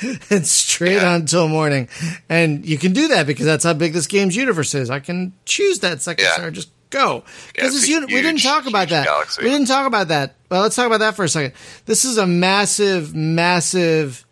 and 0.30 0.46
straight 0.46 0.94
Yeah. 0.94 1.08
on 1.10 1.20
until 1.22 1.48
morning. 1.48 1.88
And 2.28 2.64
you 2.66 2.78
can 2.78 2.92
do 2.92 3.08
that 3.08 3.26
because 3.26 3.46
that's 3.46 3.64
how 3.64 3.72
big 3.72 3.92
this 3.92 4.06
game's 4.06 4.36
universe 4.36 4.74
is. 4.74 4.90
I 4.90 5.00
can 5.00 5.32
choose 5.44 5.80
that 5.80 6.02
second 6.02 6.24
Yeah. 6.24 6.34
star, 6.34 6.50
just 6.50 6.70
go. 6.90 7.16
Yeah, 7.16 7.30
Because 7.54 7.74
it's 7.74 7.80
this 7.82 7.88
uni- 7.90 8.06
we 8.14 8.22
didn't 8.22 8.42
talk 8.42 8.66
about 8.66 8.88
that. 8.90 9.06
galaxy. 9.06 9.42
We 9.42 9.50
didn't 9.50 9.66
talk 9.66 9.86
about 9.86 10.08
that. 10.08 10.34
Well, 10.50 10.62
let's 10.62 10.76
talk 10.76 10.86
about 10.86 11.00
that 11.00 11.16
for 11.16 11.24
a 11.24 11.28
second. 11.28 11.52
This 11.84 12.04
is 12.04 12.16
a 12.16 12.26
massive, 12.26 13.14
massive, 13.14 14.24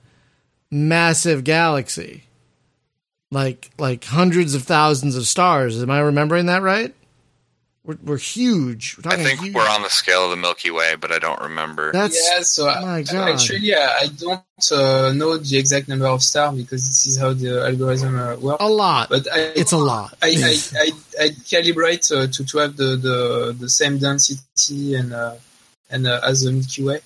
massive 0.70 1.42
galaxy. 1.44 2.24
Like 3.30 3.70
like 3.78 4.04
hundreds 4.04 4.54
of 4.54 4.62
thousands 4.62 5.16
of 5.16 5.26
stars. 5.26 5.82
Am 5.82 5.90
I 5.90 5.98
remembering 6.00 6.46
that 6.46 6.62
right? 6.62 6.94
We're, 7.86 7.98
we're 8.02 8.16
huge. 8.16 8.96
We're 9.04 9.12
I 9.12 9.16
think 9.16 9.40
huge. 9.40 9.54
we're 9.54 9.68
on 9.68 9.82
the 9.82 9.90
scale 9.90 10.24
of 10.24 10.30
the 10.30 10.36
Milky 10.38 10.70
Way, 10.70 10.94
but 10.98 11.12
I 11.12 11.18
don't 11.18 11.40
remember. 11.42 11.92
That's 11.92 12.16
yeah, 12.30 12.40
so 12.42 12.68
oh 12.70 12.80
my 12.80 12.96
I- 12.98 13.02
God. 13.02 13.28
actually, 13.28 13.74
uh, 13.74 13.78
I 13.78 14.06
don't 14.16 14.72
uh, 14.72 15.12
know 15.14 15.36
the 15.36 15.58
exact 15.58 15.88
number 15.88 16.06
of 16.06 16.22
stars 16.22 16.56
because 16.56 16.86
this 16.88 17.06
is 17.06 17.18
how 17.18 17.34
the 17.34 17.62
algorithm 17.62 18.18
uh, 18.18 18.36
works. 18.36 18.62
a 18.64 18.68
lot. 18.70 19.10
But 19.10 19.26
I, 19.30 19.52
It's 19.54 19.72
a 19.72 19.76
lot. 19.76 20.14
I, 20.22 20.28
I, 20.28 20.56
I, 20.78 20.90
I 21.24 21.28
calibrate 21.44 22.10
uh, 22.10 22.26
to, 22.26 22.44
to 22.46 22.58
have 22.58 22.76
the, 22.76 22.96
the, 22.96 23.56
the 23.58 23.68
same 23.68 23.98
density 23.98 24.94
and 24.94 25.12
uh, 25.12 25.34
and 25.90 26.06
uh, 26.06 26.20
as 26.24 26.40
the 26.42 26.52
Milky 26.52 26.84
Way. 26.84 27.00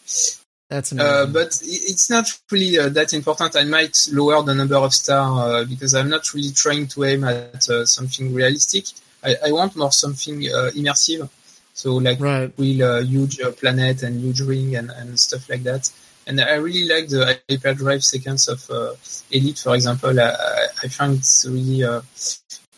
That's 0.70 0.92
Uh, 0.92 0.96
amazing. 0.96 1.32
but 1.32 1.60
it's 1.64 2.08
not 2.08 2.30
really 2.52 2.78
uh, 2.78 2.88
that 2.90 3.12
important. 3.14 3.56
I 3.56 3.64
might 3.64 3.96
lower 4.12 4.42
the 4.44 4.54
number 4.54 4.76
of 4.76 4.94
stars 4.94 5.38
uh, 5.40 5.64
because 5.68 5.94
I'm 5.94 6.08
not 6.10 6.32
really 6.34 6.52
trying 6.52 6.86
to 6.88 7.04
aim 7.04 7.24
at 7.24 7.68
uh, 7.68 7.84
something 7.84 8.32
realistic. 8.32 8.84
I, 9.24 9.36
I 9.48 9.52
want 9.52 9.76
more 9.76 9.92
something 9.92 10.36
uh, 10.46 10.70
immersive. 10.74 11.28
So 11.74 11.94
like 11.94 12.18
right. 12.20 12.52
real 12.58 12.82
uh, 12.84 13.00
huge 13.02 13.40
uh, 13.40 13.52
planet 13.52 14.02
and 14.02 14.20
huge 14.20 14.40
ring 14.40 14.74
and, 14.76 14.90
and 14.90 15.18
stuff 15.18 15.48
like 15.48 15.62
that. 15.64 15.90
And 16.26 16.40
I 16.40 16.54
really 16.56 16.88
like 16.88 17.08
the 17.08 17.38
hyperdrive 17.48 18.04
sequence 18.04 18.48
of 18.48 18.68
uh, 18.70 18.94
Elite, 19.30 19.58
for 19.58 19.74
example. 19.74 20.18
I, 20.20 20.24
I- 20.30 20.66
I 20.84 20.88
find 20.88 21.16
it's 21.18 21.46
really 21.48 21.82
uh, 21.82 22.00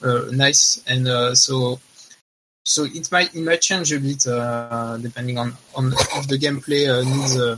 uh, 0.03 0.25
nice, 0.33 0.83
and 0.87 1.07
uh, 1.09 1.35
so 1.35 1.79
so 2.65 2.85
it 2.85 3.11
might 3.13 3.35
it 3.35 3.43
might 3.43 3.61
change 3.61 3.93
a 3.93 3.99
bit 4.01 4.27
uh, 4.27 4.97
depending 4.99 5.37
on 5.39 5.53
on 5.75 5.93
if 5.93 6.29
the 6.29 6.39
gameplay 6.39 6.89
uh, 6.89 7.03
needs 7.05 7.37
uh, 7.39 7.57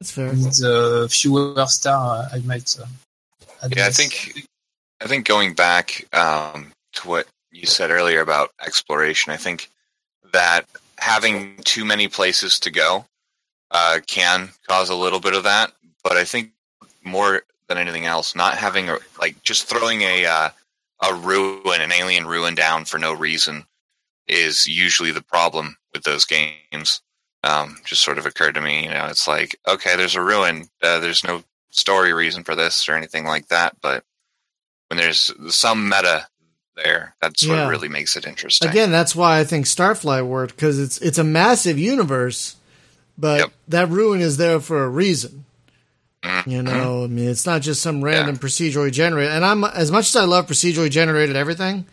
That's 0.00 0.12
fair. 0.12 0.32
needs 0.32 0.62
uh, 0.64 1.06
fewer 1.10 1.66
star. 1.66 2.28
I 2.32 2.38
might. 2.46 2.76
Uh, 2.80 2.86
Yeah, 3.76 3.86
I 3.86 3.90
think 3.90 4.12
I 5.02 5.06
think 5.06 5.26
going 5.26 5.54
back 5.54 6.06
um, 6.12 6.72
to 6.94 7.08
what 7.08 7.26
you 7.54 7.66
said 7.66 7.90
earlier 7.90 8.20
about 8.20 8.50
exploration, 8.60 9.32
I 9.32 9.36
think 9.36 9.70
that 10.32 10.66
having 10.98 11.56
too 11.64 11.84
many 11.84 12.08
places 12.08 12.58
to 12.60 12.70
go 12.70 13.06
uh, 13.70 14.00
can 14.06 14.50
cause 14.68 14.90
a 14.90 14.94
little 14.94 15.20
bit 15.20 15.34
of 15.34 15.44
that. 15.44 15.72
But 16.02 16.16
I 16.16 16.24
think 16.24 16.50
more 17.04 17.42
than 17.68 17.78
anything 17.78 18.04
else, 18.04 18.34
not 18.34 18.58
having 18.58 18.90
a, 18.90 18.98
like 19.20 19.42
just 19.42 19.66
throwing 19.66 20.02
a 20.02 20.26
uh, 20.26 20.48
a 21.02 21.14
ruin, 21.14 21.80
an 21.80 21.92
alien 21.92 22.26
ruin 22.26 22.54
down 22.54 22.84
for 22.84 22.98
no 22.98 23.12
reason, 23.12 23.64
is 24.26 24.66
usually 24.66 25.12
the 25.12 25.22
problem 25.22 25.76
with 25.92 26.02
those 26.02 26.24
games. 26.24 27.00
Um, 27.42 27.76
just 27.84 28.02
sort 28.02 28.18
of 28.18 28.24
occurred 28.24 28.54
to 28.54 28.62
me, 28.62 28.84
you 28.84 28.90
know, 28.90 29.06
it's 29.06 29.28
like 29.28 29.56
okay, 29.68 29.96
there's 29.96 30.16
a 30.16 30.22
ruin, 30.22 30.68
uh, 30.82 30.98
there's 30.98 31.24
no 31.24 31.44
story 31.70 32.12
reason 32.12 32.42
for 32.42 32.54
this 32.54 32.88
or 32.88 32.94
anything 32.94 33.24
like 33.24 33.48
that, 33.48 33.76
but 33.80 34.04
when 34.88 34.98
there's 34.98 35.32
some 35.54 35.88
meta 35.88 36.26
there, 36.76 37.14
that's 37.20 37.46
what 37.46 37.68
really 37.68 37.88
makes 37.88 38.16
it 38.16 38.26
interesting. 38.26 38.68
Again, 38.68 38.90
that's 38.90 39.14
why 39.14 39.38
I 39.38 39.44
think 39.44 39.66
Starflight 39.66 40.26
worked 40.26 40.56
because 40.56 40.78
it's 40.78 40.98
it's 40.98 41.18
a 41.18 41.24
massive 41.24 41.78
universe, 41.78 42.56
but 43.18 43.40
Yep. 43.40 43.52
that 43.68 43.88
ruin 43.90 44.20
is 44.20 44.36
there 44.36 44.60
for 44.60 44.84
a 44.84 44.88
reason. 44.88 45.44
Mhm. 46.22 46.46
You 46.46 46.62
know, 46.62 47.04
I 47.04 47.06
mean, 47.06 47.28
it's 47.28 47.44
not 47.46 47.60
just 47.62 47.82
some 47.82 48.02
random 48.02 48.38
procedurally 48.38 48.90
generated. 48.90 49.32
And 49.34 49.44
I'm 49.44 49.62
as 49.62 49.90
much 49.90 50.06
as 50.08 50.16
I 50.16 50.24
love 50.24 50.46
procedurally 50.46 50.90
generated 50.90 51.36
everything. 51.36 51.84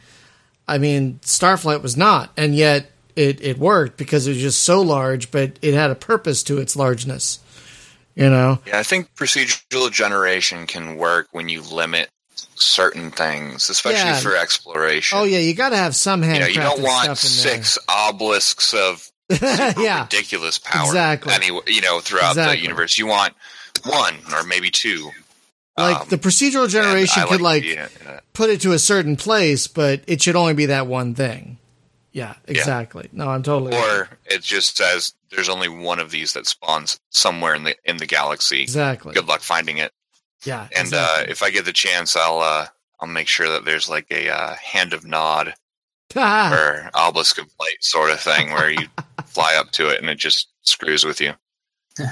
I 0.67 0.77
mean, 0.77 1.19
Starflight 1.23 1.81
was 1.81 1.97
not, 1.97 2.31
and 2.37 2.55
yet 2.55 2.91
it 3.17 3.41
it 3.43 3.57
worked 3.59 3.97
because 3.97 4.25
it 4.25 4.31
was 4.31 4.39
just 4.41 4.61
so 4.63 4.81
large, 4.81 5.31
but 5.31 5.59
it 5.61 5.73
had 5.73 5.91
a 5.91 5.95
purpose 5.95 6.43
to 6.43 6.59
its 6.59 6.75
largeness. 6.77 7.39
You 8.15 8.29
know, 8.29 8.59
Yeah, 8.65 8.79
I 8.79 8.83
think 8.83 9.13
procedural 9.15 9.91
generation 9.91 10.65
can 10.67 10.95
work 10.97 11.27
when 11.31 11.49
you 11.49 11.61
limit 11.61 12.09
certain 12.61 13.11
things, 13.11 13.69
especially 13.69 14.09
Yeah. 14.09 14.19
for 14.19 14.35
exploration. 14.35 15.17
oh 15.17 15.23
yeah, 15.23 15.39
you 15.39 15.53
got 15.53 15.69
to 15.69 15.77
have 15.77 15.95
some 15.95 16.23
You 16.23 16.39
know, 16.39 16.45
you 16.47 16.55
don't 16.55 16.81
want 16.81 17.03
in 17.03 17.07
there. 17.09 17.15
six 17.15 17.77
obelisks 17.89 18.73
of 18.73 19.07
yeah, 19.41 20.03
ridiculous 20.03 20.59
power. 20.59 20.85
Exactly. 20.88 21.33
Anyway, 21.33 21.61
you 21.67 21.81
know, 21.81 21.99
throughout 21.99 22.31
Exactly. 22.31 22.57
the 22.57 22.61
universe, 22.63 22.97
you 22.97 23.07
want 23.07 23.33
one 23.85 24.15
or 24.33 24.43
maybe 24.43 24.69
two. 24.69 25.09
like 25.77 26.01
Um, 26.01 26.07
the 26.09 26.17
procedural 26.17 26.67
generation 26.69 27.23
could 27.27 27.39
like 27.41 27.63
the, 27.63 27.79
uh, 27.79 28.19
put 28.33 28.49
it 28.49 28.61
to 28.61 28.73
a 28.73 28.79
certain 28.79 29.15
place, 29.15 29.67
but 29.67 30.01
it 30.07 30.21
should 30.21 30.35
only 30.35 30.53
be 30.53 30.65
that 30.67 30.85
one 30.88 31.15
thing. 31.15 31.57
Yeah, 32.11 32.33
exactly. 32.45 33.07
No, 33.13 33.29
I'm 33.29 33.41
totally 33.41 33.73
or 33.73 34.09
it 34.25 34.41
just 34.41 34.75
says 34.75 35.13
there's 35.29 35.47
only 35.47 35.69
one 35.69 35.99
of 35.99 36.11
these 36.11 36.33
that 36.33 36.45
spawns 36.45 36.99
somewhere 37.09 37.55
in 37.55 37.63
the 37.63 37.75
in 37.85 37.95
the 37.97 38.05
galaxy. 38.05 38.61
exactly. 38.63 39.13
Good 39.13 39.29
luck 39.29 39.39
finding 39.39 39.77
it. 39.77 39.93
Yeah, 40.43 40.68
And 40.76 40.88
exactly. 40.88 41.27
uh, 41.27 41.31
if 41.31 41.43
I 41.43 41.51
get 41.51 41.65
the 41.65 41.73
chance, 41.73 42.15
I'll 42.15 42.39
uh, 42.39 42.68
I'll 42.99 43.07
make 43.07 43.27
sure 43.27 43.49
that 43.49 43.65
there's 43.65 43.89
like 43.89 44.07
a 44.11 44.30
uh, 44.30 44.55
hand 44.55 44.93
of 44.93 45.05
nod 45.05 45.53
Ah, 46.15 46.53
or 46.59 46.89
obelisk 46.93 47.38
of 47.38 47.45
light 47.59 47.77
sort 47.84 48.11
of 48.11 48.19
thing 48.19 48.51
where 48.51 48.69
you 48.69 48.88
fly 49.26 49.55
up 49.55 49.72
to 49.72 49.89
it 49.89 49.99
and 50.01 50.09
it 50.09 50.18
just 50.18 50.49
screws 50.61 51.05
with 51.05 51.22
you. 51.22 51.34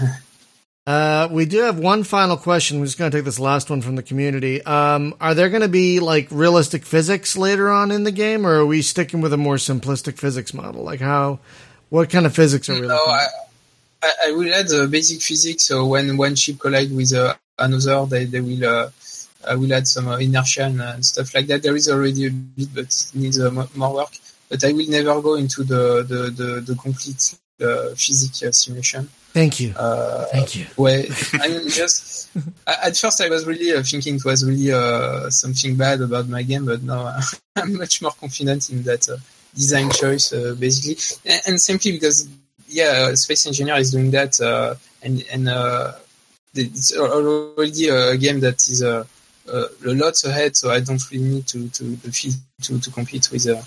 Uh, 0.88 1.28
we 1.30 1.46
do 1.46 1.60
have 1.60 1.78
one 1.78 2.04
final 2.04 2.36
question. 2.36 2.80
We're 2.80 2.88
just 2.88 2.98
going 2.98 3.12
to 3.12 3.16
take 3.18 3.26
this 3.26 3.38
last 3.40 3.70
one 3.70 3.80
from 3.80 3.96
the 3.96 4.02
community. 4.02 4.64
Um, 4.64 5.14
are 5.22 5.36
there 5.36 5.50
going 5.50 5.62
to 5.62 5.68
be 5.68 6.00
like 6.00 6.28
realistic 6.32 6.84
physics 6.84 7.38
later 7.38 7.70
on 7.70 7.92
in 7.92 8.06
the 8.06 8.12
game, 8.12 8.44
or 8.44 8.56
are 8.62 8.66
we 8.66 8.82
sticking 8.82 9.22
with 9.22 9.32
a 9.32 9.38
more 9.38 9.58
simplistic 9.58 10.18
physics 10.18 10.52
model? 10.52 10.82
Like 10.82 11.00
how, 11.00 11.42
what 11.90 12.10
kind 12.10 12.26
of 12.26 12.34
physics 12.34 12.70
are 12.70 12.74
we? 12.74 12.82
No, 12.82 12.88
looking 12.88 13.12
I, 13.12 13.24
at? 13.24 13.30
I, 14.02 14.30
I 14.30 14.32
will 14.32 14.52
add 14.52 14.68
the 14.68 14.88
basic 14.88 15.22
physics. 15.22 15.66
So 15.66 15.86
when 15.86 16.18
one 16.18 16.34
ship 16.36 16.58
collide 16.60 16.92
with 16.92 17.14
uh, 17.14 17.36
another, 17.60 18.06
they, 18.06 18.26
they 18.26 18.42
will 18.42 18.66
uh, 18.66 18.90
will 19.58 19.74
add 19.74 19.88
some 19.88 20.08
uh, 20.08 20.18
inertia 20.18 20.66
and, 20.66 20.82
uh, 20.82 21.02
stuff 21.02 21.34
like 21.34 21.48
that. 21.48 21.64
There 21.64 21.76
is 21.76 21.90
already 21.90 22.28
a 22.28 22.32
bit, 22.32 22.70
but 22.74 22.86
it 22.86 23.12
needs 23.14 23.40
uh, 23.40 23.52
mo- 23.52 23.70
more 23.76 23.94
work. 23.94 24.12
But 24.50 24.64
I 24.64 24.72
will 24.72 24.90
never 24.90 25.22
go 25.22 25.36
into 25.36 25.64
the 25.64 26.04
the 26.04 26.32
the, 26.32 26.62
the 26.62 26.76
complete 26.76 27.36
uh, 27.62 27.90
physics 27.96 28.44
uh, 28.44 28.52
simulation. 28.52 29.10
Thank 29.34 29.60
you. 29.60 29.74
Uh, 29.78 30.26
Thank 30.26 30.56
you. 30.56 30.66
where 30.76 31.06
I 31.34 31.48
mean, 31.50 31.70
just 31.70 32.30
at 32.66 32.98
first 32.98 33.22
I 33.22 33.30
was 33.30 33.46
really 33.46 33.72
uh, 33.72 33.84
thinking 33.84 34.16
it 34.16 34.26
was 34.26 34.44
really 34.44 34.72
uh, 34.72 35.30
something 35.30 35.76
bad 35.76 36.02
about 36.02 36.28
my 36.28 36.42
game, 36.42 36.66
but 36.66 36.82
now 36.82 37.16
I'm 37.56 37.78
much 37.78 38.02
more 38.02 38.12
confident 38.12 38.70
in 38.72 38.84
that 38.84 39.08
uh, 39.08 39.18
design 39.54 39.92
choice, 39.92 40.34
uh, 40.34 40.56
basically, 40.60 40.98
and, 41.32 41.42
and 41.48 41.62
simply 41.62 41.92
because 41.92 42.28
yeah, 42.68 43.10
uh, 43.12 43.16
Space 43.16 43.46
Engineer 43.46 43.76
is 43.76 43.92
doing 43.92 44.12
that, 44.12 44.40
uh, 44.42 44.76
and 45.04 45.24
and 45.32 45.50
uh, 45.50 45.94
it's 46.56 46.96
already 46.96 47.90
a 47.90 48.18
game 48.18 48.40
that 48.42 48.56
is 48.68 48.82
uh, 48.84 49.04
uh, 49.52 49.66
a 49.86 49.94
lot 49.94 50.22
ahead, 50.24 50.56
so 50.56 50.70
I 50.72 50.80
don't 50.80 51.02
really 51.12 51.24
need 51.24 51.48
to 51.48 51.70
to 51.70 51.96
to, 51.98 52.32
to, 52.64 52.80
to 52.80 52.92
compete 52.92 53.30
with, 53.32 53.48
uh, 53.48 53.62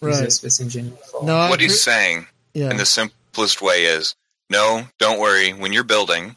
with 0.00 0.14
uh, 0.14 0.30
Space 0.30 0.60
Engineer. 0.60 0.92
No, 1.22 1.48
what 1.48 1.60
he's 1.60 1.82
saying 1.82 2.26
yeah. 2.54 2.70
in 2.70 2.76
the 2.76 2.86
simplest 2.86 3.60
way 3.62 3.84
is 3.84 4.14
no, 4.50 4.82
don't 4.98 5.18
worry. 5.20 5.52
When 5.52 5.72
you're 5.72 5.84
building 5.84 6.36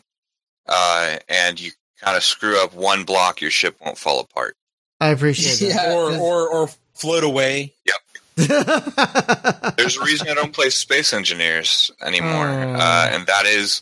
uh, 0.67 1.17
and 1.27 1.59
you 1.59 1.71
kind 2.01 2.15
of 2.17 2.23
screw 2.23 2.61
up 2.63 2.73
one 2.73 3.03
block, 3.03 3.41
your 3.41 3.51
ship 3.51 3.77
won't 3.83 3.97
fall 3.97 4.19
apart. 4.19 4.55
I 5.01 5.09
appreciate 5.09 5.61
Yeah. 5.75 5.93
or 5.93 6.11
or 6.17 6.49
or 6.49 6.69
float 6.93 7.23
away. 7.23 7.73
that. 7.85 7.95
There's 9.77 9.97
a 9.97 10.01
reason 10.03 10.29
I 10.29 10.33
don't 10.33 10.53
play 10.53 10.69
Space 10.69 11.11
Engineers 11.13 11.91
anymore, 12.01 12.47
Oh. 12.47 12.73
uh, 12.73 13.09
and 13.11 13.27
that 13.27 13.45
is 13.45 13.81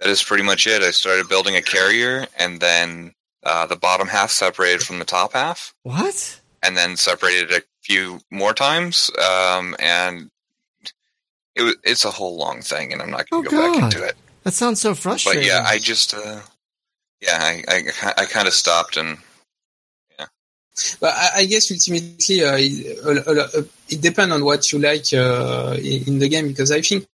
that 0.00 0.08
is 0.08 0.22
pretty 0.22 0.44
much 0.44 0.66
it. 0.66 0.82
I 0.82 0.90
started 0.90 1.28
building 1.28 1.56
a 1.56 1.62
carrier, 1.62 2.26
and 2.38 2.60
then 2.60 3.14
uh, 3.44 3.66
the 3.66 3.76
bottom 3.76 4.08
half 4.08 4.30
separated 4.30 4.82
from 4.82 4.98
the 4.98 5.04
top 5.04 5.32
half, 5.32 5.74
what? 5.82 6.40
and 6.62 6.76
then 6.76 6.96
separated 6.96 7.52
a 7.52 7.62
few 7.82 8.20
more 8.30 8.52
times, 8.54 9.10
um, 9.18 9.74
and 9.78 10.30
it 11.54 11.62
was, 11.62 11.76
it's 11.84 12.04
a 12.04 12.10
whole 12.10 12.36
long 12.36 12.60
thing, 12.60 12.92
and 12.92 13.00
I'm 13.02 13.10
not 13.10 13.28
going 13.30 13.46
Oh, 13.46 13.50
to 13.50 13.56
go 13.56 13.72
back 13.72 13.82
into 13.94 14.04
it. 14.06 14.16
That 14.44 14.54
sounds 14.54 14.80
so 14.80 14.94
frustrating. 14.94 15.42
But 15.42 15.46
yeah, 15.46 15.64
I 15.66 15.78
just 15.78 16.14
uh, 16.14 16.40
yeah, 17.20 17.38
I 17.40 17.62
I, 17.68 18.12
I 18.18 18.24
kind 18.26 18.46
of 18.46 18.54
stopped 18.54 18.96
and 18.96 19.18
Yeah. 20.18 20.26
But 21.00 21.14
I, 21.14 21.30
I 21.40 21.44
guess 21.46 21.70
ultimately 21.72 22.44
uh, 22.44 22.56
it, 22.58 23.26
uh, 23.26 23.58
uh, 23.58 23.62
it 23.88 24.00
depends 24.00 24.32
on 24.34 24.44
what 24.44 24.70
you 24.72 24.78
like 24.78 25.12
uh, 25.12 25.76
in, 25.78 26.04
in 26.06 26.18
the 26.18 26.28
game 26.28 26.48
because 26.48 26.70
I 26.70 26.80
think 26.82 27.06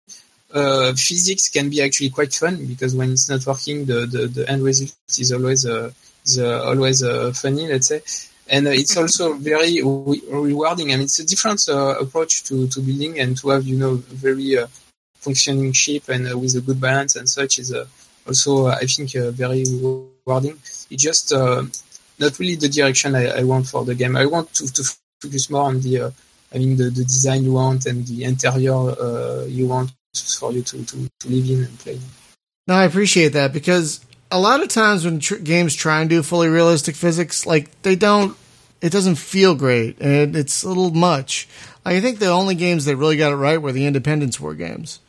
uh, 0.53 0.93
physics 0.93 1.49
can 1.49 1.69
be 1.69 1.81
actually 1.81 2.09
quite 2.09 2.33
fun 2.33 2.65
because 2.65 2.95
when 2.95 3.11
it's 3.11 3.29
not 3.29 3.45
working, 3.45 3.85
the, 3.85 4.05
the, 4.05 4.27
the 4.27 4.49
end 4.49 4.63
result 4.63 4.93
is 5.17 5.31
always 5.31 5.65
uh, 5.65 5.91
is 6.25 6.39
uh, 6.39 6.63
always 6.63 7.03
uh, 7.03 7.31
funny, 7.33 7.67
let's 7.67 7.87
say. 7.87 8.01
And 8.47 8.67
uh, 8.67 8.71
it's 8.71 8.95
also 8.97 9.33
very 9.33 9.81
re- 9.81 10.21
rewarding. 10.29 10.91
I 10.91 10.95
mean, 10.95 11.05
it's 11.05 11.19
a 11.19 11.25
different 11.25 11.61
uh, 11.67 11.95
approach 11.99 12.43
to, 12.45 12.67
to 12.67 12.81
building 12.81 13.19
and 13.19 13.37
to 13.37 13.49
have, 13.49 13.63
you 13.63 13.77
know, 13.77 13.95
very 13.95 14.57
uh, 14.57 14.67
functioning 15.15 15.71
ship 15.71 16.09
and 16.09 16.31
uh, 16.31 16.37
with 16.37 16.55
a 16.55 16.61
good 16.61 16.79
balance 16.79 17.15
and 17.15 17.27
such 17.27 17.59
is 17.59 17.73
uh, 17.73 17.85
also, 18.27 18.67
uh, 18.67 18.77
I 18.81 18.85
think, 18.85 19.15
uh, 19.15 19.31
very 19.31 19.63
rewarding. 19.63 20.59
It 20.89 20.97
just 20.97 21.31
uh, 21.31 21.63
not 22.19 22.37
really 22.37 22.55
the 22.55 22.69
direction 22.69 23.15
I, 23.15 23.39
I 23.39 23.43
want 23.43 23.67
for 23.67 23.85
the 23.85 23.95
game. 23.95 24.15
I 24.17 24.25
want 24.25 24.53
to, 24.55 24.71
to 24.71 24.83
focus 25.21 25.49
more 25.49 25.63
on 25.63 25.79
the, 25.81 26.01
uh, 26.01 26.11
I 26.53 26.57
mean, 26.57 26.75
the, 26.77 26.85
the 26.85 27.03
design 27.03 27.43
you 27.43 27.53
want 27.53 27.85
and 27.85 28.05
the 28.05 28.25
interior 28.25 28.73
uh, 28.73 29.45
you 29.45 29.67
want 29.67 29.91
for 30.13 30.51
you 30.51 30.61
to, 30.61 30.85
to, 30.85 31.09
to 31.19 31.27
live 31.27 31.49
in 31.49 31.65
and 31.65 31.79
play. 31.79 31.99
No, 32.67 32.75
I 32.75 32.85
appreciate 32.85 33.29
that 33.29 33.51
because 33.51 34.05
a 34.31 34.39
lot 34.39 34.61
of 34.61 34.69
times 34.69 35.05
when 35.05 35.19
tr- 35.19 35.35
games 35.35 35.75
try 35.75 36.01
and 36.01 36.09
do 36.09 36.23
fully 36.23 36.47
realistic 36.47 36.95
physics, 36.95 37.45
like 37.45 37.81
they 37.81 37.95
don't, 37.95 38.37
it 38.81 38.91
doesn't 38.91 39.15
feel 39.15 39.55
great 39.55 39.99
and 39.99 40.35
it's 40.35 40.63
a 40.63 40.67
little 40.67 40.91
much. 40.91 41.47
I 41.85 41.99
think 41.99 42.19
the 42.19 42.29
only 42.29 42.55
games 42.55 42.85
that 42.85 42.95
really 42.95 43.17
got 43.17 43.31
it 43.31 43.35
right 43.35 43.61
were 43.61 43.71
the 43.71 43.85
Independence 43.85 44.39
War 44.39 44.53
games. 44.53 44.99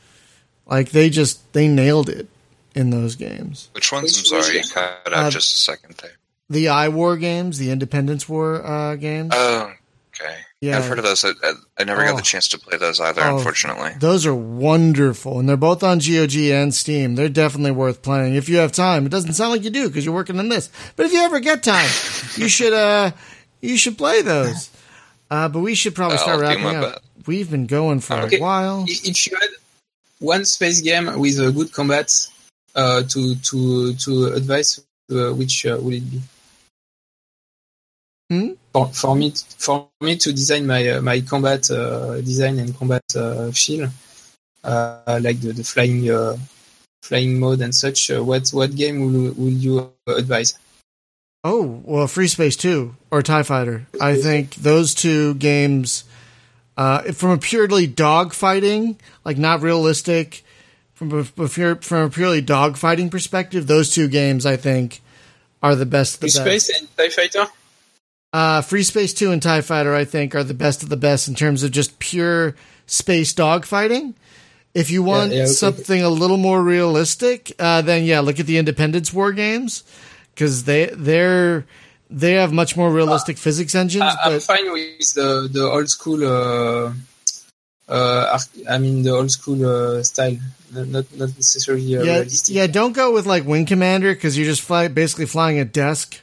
Like 0.67 0.91
they 0.91 1.11
just 1.11 1.53
they 1.53 1.69
nailed 1.69 2.09
it 2.09 2.29
in 2.75 2.91
those 2.91 3.15
games. 3.15 3.69
which 3.73 3.93
ones? 3.93 4.19
I'm 4.19 4.43
sorry, 4.43 4.57
you 4.59 4.65
cut 4.73 5.01
out 5.07 5.13
Uh, 5.13 5.31
just 5.31 5.55
a 5.55 5.59
second 5.59 5.97
there. 6.03 6.13
The 6.51 6.69
I-War 6.69 7.17
games, 7.17 7.59
the 7.59 7.71
Independence 7.71 8.29
War 8.29 8.67
uh, 8.67 8.97
games. 8.97 9.31
Oh, 9.35 9.73
okay. 10.15 10.39
Yeah. 10.65 10.78
I've 10.78 10.86
heard 10.86 10.99
of 10.99 11.05
those. 11.05 11.24
I, 11.24 11.31
I, 11.43 11.53
I 11.78 11.85
never 11.85 12.03
Oh. 12.03 12.07
got 12.07 12.16
the 12.16 12.23
chance 12.23 12.49
to 12.49 12.59
play 12.59 12.78
those 12.78 12.99
either, 13.01 13.20
Oh. 13.23 13.36
unfortunately. 13.39 13.93
Those 13.99 14.24
are 14.27 14.35
wonderful, 14.35 15.39
and 15.39 15.49
they're 15.49 15.57
both 15.57 15.82
on 15.82 15.99
GOG 15.99 16.35
and 16.51 16.74
Steam. 16.74 17.15
They're 17.16 17.28
definitely 17.28 17.73
worth 17.73 18.01
playing 18.03 18.35
if 18.35 18.49
you 18.49 18.57
have 18.59 18.73
time. 18.73 19.05
It 19.07 19.11
doesn't 19.11 19.35
sound 19.35 19.51
like 19.53 19.62
you 19.65 19.70
do 19.70 19.89
because 19.89 20.05
you're 20.05 20.15
working 20.15 20.39
on 20.39 20.49
this, 20.49 20.70
but 20.97 21.07
if 21.07 21.12
you 21.12 21.20
ever 21.20 21.41
get 21.41 21.62
time, 21.62 21.89
you 22.36 22.49
should 22.49 22.73
uh 22.73 23.11
you 23.61 23.77
should 23.77 23.99
play 23.99 24.23
those. 24.23 24.70
Uh, 25.31 25.49
but 25.49 25.61
we 25.61 25.74
should 25.74 25.95
probably 25.95 26.16
I'll 26.19 26.23
start 26.23 26.41
wrapping 26.41 26.65
up. 26.66 26.82
best. 26.95 27.05
We've 27.27 27.51
been 27.51 27.66
going 27.66 28.01
for 28.01 28.15
Okay. 28.15 28.39
a 28.39 28.41
while. 28.41 28.85
If 28.86 29.05
if 29.09 29.27
you 29.27 29.36
had 29.41 29.51
one 30.20 30.45
space 30.45 30.81
game 30.81 31.19
with 31.19 31.39
a 31.41 31.51
good 31.53 31.73
combat 31.73 32.11
uh, 32.74 33.03
to 33.03 33.35
to 33.36 33.95
to 33.95 34.27
advise, 34.35 34.81
uh, 35.11 35.32
which 35.35 35.66
uh, 35.66 35.77
would 35.81 35.95
it 35.95 36.11
be? 36.11 36.20
Hmm? 38.31 38.53
For, 38.75 38.89
for 38.89 39.15
me, 39.15 39.31
for 39.31 39.89
me 40.01 40.17
to 40.17 40.33
design 40.33 40.67
my 40.67 40.89
uh, 40.89 41.01
my 41.01 41.21
combat 41.21 41.71
uh, 41.71 42.21
design 42.21 42.59
and 42.59 42.77
combat 42.77 43.05
uh, 43.15 43.53
feel, 43.53 43.89
uh, 44.65 45.21
like 45.23 45.41
the, 45.41 45.53
the 45.53 45.63
flying 45.63 46.11
uh, 46.11 46.37
flying 47.05 47.39
mode 47.39 47.61
and 47.61 47.73
such. 47.73 48.11
Uh, 48.11 48.25
what 48.25 48.51
what 48.51 48.75
game 48.75 48.99
will 48.99 49.33
will 49.35 49.53
you 49.53 49.93
advise? 50.09 50.59
Oh 51.45 51.83
well, 51.85 52.09
FreeSpace 52.09 52.59
Two 52.59 52.97
or 53.13 53.23
TIE 53.23 53.45
Fighter. 53.45 53.87
I 54.01 54.17
think 54.17 54.57
those 54.57 54.93
two 54.93 55.35
games, 55.35 56.03
uh, 56.77 57.13
from 57.13 57.31
a 57.31 57.39
purely 57.39 57.87
dogfighting, 57.87 58.97
like 59.25 59.39
not 59.39 59.63
realistic, 59.63 60.43
from 60.95 61.13
a, 61.13 61.25
from 61.25 62.03
a 62.03 62.11
purely 62.11 62.43
dogfighting 62.43 63.13
perspective, 63.13 63.69
those 63.69 63.91
two 63.91 64.09
games 64.09 64.45
I 64.45 64.57
think 64.57 65.01
are 65.63 65.77
the 65.77 65.87
best. 65.87 66.21
The 66.21 66.27
Free 66.27 66.45
best. 66.45 66.67
Space 66.67 66.81
and 66.81 66.97
TIE 66.97 67.09
Fighter. 67.11 67.47
Uh, 68.35 68.61
FreeSpace 68.62 69.16
2 69.16 69.31
and 69.31 69.40
TIE 69.40 69.61
Fighter, 69.61 69.94
I 69.94 70.05
think, 70.05 70.35
are 70.35 70.43
the 70.43 70.55
best 70.55 70.82
of 70.82 70.89
the 70.89 70.97
best 70.97 71.28
in 71.28 71.36
terms 71.36 71.62
of 71.62 71.70
just 71.70 72.01
pure 72.01 72.56
space 72.85 73.32
dogfighting. 73.32 74.15
If 74.74 74.90
you 74.90 75.05
want 75.05 75.31
yeah, 75.31 75.43
okay. 75.43 75.52
something 75.52 76.02
a 76.02 76.09
little 76.09 76.36
more 76.36 76.61
realistic, 76.61 77.52
uh, 77.61 77.82
then 77.82 78.02
yeah, 78.02 78.19
look 78.19 78.40
at 78.40 78.47
the 78.47 78.59
Independence 78.59 79.12
War 79.12 79.31
games 79.31 79.85
because 80.35 80.65
they 80.65 80.86
they're 80.86 81.65
they 82.11 82.32
have 82.32 82.52
much 82.52 82.77
more 82.77 82.90
realistic 82.90 83.39
physics 83.39 83.73
engines. 83.73 84.02
I, 84.02 84.16
I'm 84.24 84.32
but 84.32 84.43
fine 84.43 84.73
with 84.73 85.15
the 85.15 85.48
the 85.52 85.70
old 85.70 85.89
school. 85.89 86.24
Uh, 86.24 86.93
uh, 87.86 88.39
I 88.69 88.78
mean 88.78 89.05
the 89.05 89.11
old 89.11 89.31
school 89.31 89.65
uh, 89.65 90.02
style, 90.02 90.39
not 90.73 90.89
not 90.89 91.05
not 91.16 91.28
necessarily 91.36 91.97
uh, 91.97 92.02
yeah, 92.02 92.12
realistic. 92.15 92.52
yeah, 92.52 92.66
don't 92.66 92.94
go 92.94 93.12
with 93.12 93.27
like 93.27 93.44
Wing 93.44 93.65
Commander 93.65 94.12
because 94.12 94.36
you're 94.36 94.51
just 94.51 94.62
fly, 94.62 94.89
basically 94.89 95.27
flying 95.27 95.61
a 95.61 95.65
desk, 95.65 96.19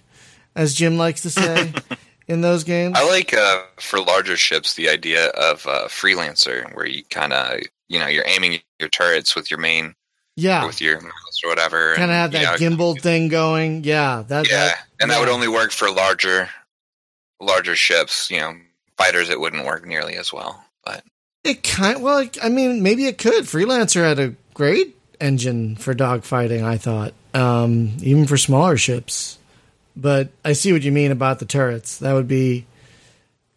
as 0.56 0.74
Jim 0.74 0.98
likes 0.98 1.22
to 1.22 1.30
say 1.30 1.74
in 2.28 2.42
those 2.42 2.64
games. 2.64 2.98
I 2.98 3.08
like 3.08 3.34
uh, 3.34 3.64
for 3.78 4.00
larger 4.00 4.38
ships 4.38 4.76
the 4.76 4.90
idea 4.90 5.28
of 5.30 5.66
uh, 5.68 5.88
Freelancer, 5.88 6.74
where 6.76 6.86
you 6.86 7.04
kind 7.06 7.34
of 7.34 7.62
you 7.88 8.00
know 8.00 8.08
you're 8.08 8.28
aiming 8.28 8.62
your 8.80 8.90
turrets 8.90 9.36
with 9.36 9.52
your 9.52 9.60
main 9.60 9.96
yeah, 10.36 10.66
with 10.66 10.82
your 10.82 11.02
mouse 11.02 11.42
or 11.44 11.50
whatever, 11.50 11.96
kind 11.96 12.06
of 12.06 12.10
and, 12.10 12.12
have 12.12 12.32
that 12.32 12.60
you 12.62 12.70
know, 12.70 12.76
gimbal 12.76 13.00
thing 13.00 13.28
going. 13.28 13.84
Yeah, 13.84 14.24
that 14.28 14.50
Yeah, 14.50 14.66
that, 14.66 14.84
and 15.00 15.12
that 15.12 15.20
would 15.20 15.30
only 15.30 15.48
work 15.48 15.72
for 15.72 15.92
larger 15.92 16.50
larger 17.40 17.76
ships. 17.76 18.30
You 18.32 18.40
know, 18.40 18.54
fighters 18.98 19.30
it 19.30 19.40
wouldn't 19.40 19.66
work 19.66 19.86
nearly 19.86 20.16
as 20.16 20.32
well. 20.32 20.64
But 20.86 21.04
It 21.44 21.64
kind 21.64 22.02
well, 22.02 22.28
I 22.42 22.50
mean, 22.50 22.82
maybe 22.82 23.06
it 23.08 23.18
could. 23.18 23.46
Freelancer 23.46 24.04
had 24.04 24.20
a 24.20 24.36
great 24.54 24.96
engine 25.20 25.76
for 25.76 25.94
dogfighting. 25.94 26.64
I 26.64 26.78
thought, 26.78 27.14
um, 27.34 27.98
even 28.02 28.26
for 28.26 28.38
smaller 28.38 28.78
ships. 28.78 29.38
But 29.96 30.30
I 30.46 30.54
see 30.54 30.72
what 30.74 30.84
you 30.84 30.92
mean 30.92 31.12
about 31.12 31.40
the 31.40 31.46
turrets. 31.46 31.98
That 32.00 32.14
would 32.14 32.28
be, 32.28 32.66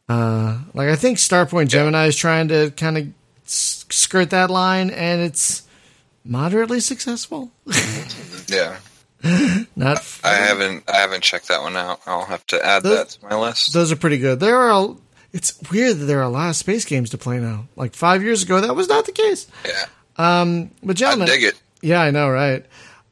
uh, 0.08 0.58
like 0.74 0.88
I 0.88 0.96
think 0.96 1.18
Starpoint 1.18 1.68
Gemini 1.68 2.06
is 2.06 2.16
trying 2.16 2.48
to 2.48 2.70
kind 2.76 2.98
of 2.98 3.06
s- 3.46 3.84
skirt 3.90 4.30
that 4.30 4.50
line, 4.50 4.90
and 4.90 5.20
it's 5.22 5.62
moderately 6.24 6.80
successful. 6.80 7.50
yeah, 8.48 8.76
Not, 9.76 10.02
I 10.24 10.34
haven't 10.34 10.84
I 10.90 10.96
haven't 10.96 11.22
checked 11.22 11.48
that 11.48 11.62
one 11.62 11.76
out. 11.76 12.00
I'll 12.06 12.24
have 12.26 12.46
to 12.48 12.64
add 12.64 12.82
Those- 12.82 12.98
that 12.98 13.08
to 13.20 13.26
my 13.28 13.36
list. 13.40 13.72
those 13.72 13.92
are 13.92 13.96
pretty 13.96 14.18
good. 14.18 14.40
There 14.40 14.56
are. 14.56 14.70
A, 14.90 14.96
it's 15.32 15.58
weird 15.70 15.98
that 15.98 16.04
there 16.04 16.20
are 16.20 16.22
a 16.22 16.28
lot 16.28 16.50
of 16.50 16.56
space 16.56 16.84
games 16.84 17.10
to 17.10 17.18
play 17.18 17.40
now. 17.40 17.66
Like 17.74 17.94
five 17.94 18.22
years 18.22 18.42
ago, 18.44 18.60
that 18.60 18.76
was 18.76 18.88
not 18.88 19.04
the 19.06 19.10
case. 19.12 19.48
yeah, 19.66 19.84
Um, 20.16 20.70
but 20.82 21.00
I 21.02 21.24
dig 21.24 21.42
it. 21.42 21.60
Yeah, 21.82 22.00
I 22.00 22.10
know, 22.12 22.28
right? 22.30 22.64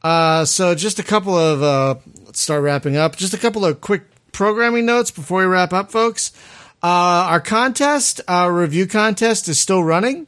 Uh, 0.05 0.45
so 0.45 0.75
just 0.77 0.99
a 1.01 1.03
couple 1.03 1.37
of 1.37 1.63
uh, 1.63 1.95
let's 2.33 2.41
start 2.41 2.63
wrapping 2.63 2.97
up. 2.97 3.15
Just 3.15 3.35
a 3.35 3.37
couple 3.37 3.63
of 3.63 3.83
quick 3.83 4.05
programming 4.33 4.87
notes 4.87 5.11
before 5.11 5.41
we 5.41 5.45
wrap 5.45 5.75
up, 5.75 5.93
folks. 5.93 6.33
Uh, 6.83 7.29
our 7.29 7.43
contest, 7.43 8.23
our 8.27 8.51
review 8.51 8.87
contest, 8.87 9.51
is 9.51 9.61
still 9.61 9.85
running. 9.85 10.27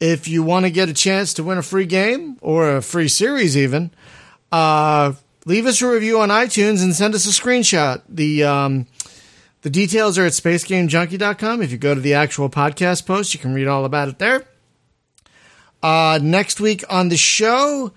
If 0.00 0.26
you 0.26 0.42
want 0.42 0.64
to 0.64 0.70
get 0.70 0.88
a 0.88 0.94
chance 0.94 1.34
to 1.34 1.42
win 1.42 1.58
a 1.58 1.62
free 1.62 1.84
game 1.84 2.38
or 2.40 2.76
a 2.76 2.80
free 2.80 3.08
series, 3.08 3.58
even, 3.58 3.90
uh, 4.50 5.12
leave 5.44 5.66
us 5.66 5.82
a 5.82 5.90
review 5.90 6.18
on 6.18 6.30
iTunes 6.30 6.82
and 6.82 6.94
send 6.94 7.14
us 7.14 7.26
a 7.26 7.42
screenshot. 7.42 8.00
The 8.08 8.44
um, 8.44 8.86
the 9.60 9.68
details 9.68 10.16
are 10.16 10.24
at 10.24 10.32
spacegamejunkie.com. 10.32 11.60
If 11.60 11.70
you 11.70 11.76
go 11.76 11.94
to 11.94 12.00
the 12.00 12.14
actual 12.14 12.48
podcast 12.48 13.04
post, 13.04 13.34
you 13.34 13.40
can 13.40 13.52
read 13.52 13.68
all 13.68 13.84
about 13.84 14.08
it 14.08 14.18
there. 14.18 14.44
Uh, 15.82 16.18
next 16.22 16.58
week 16.58 16.84
on 16.88 17.10
the 17.10 17.18
show, 17.18 17.92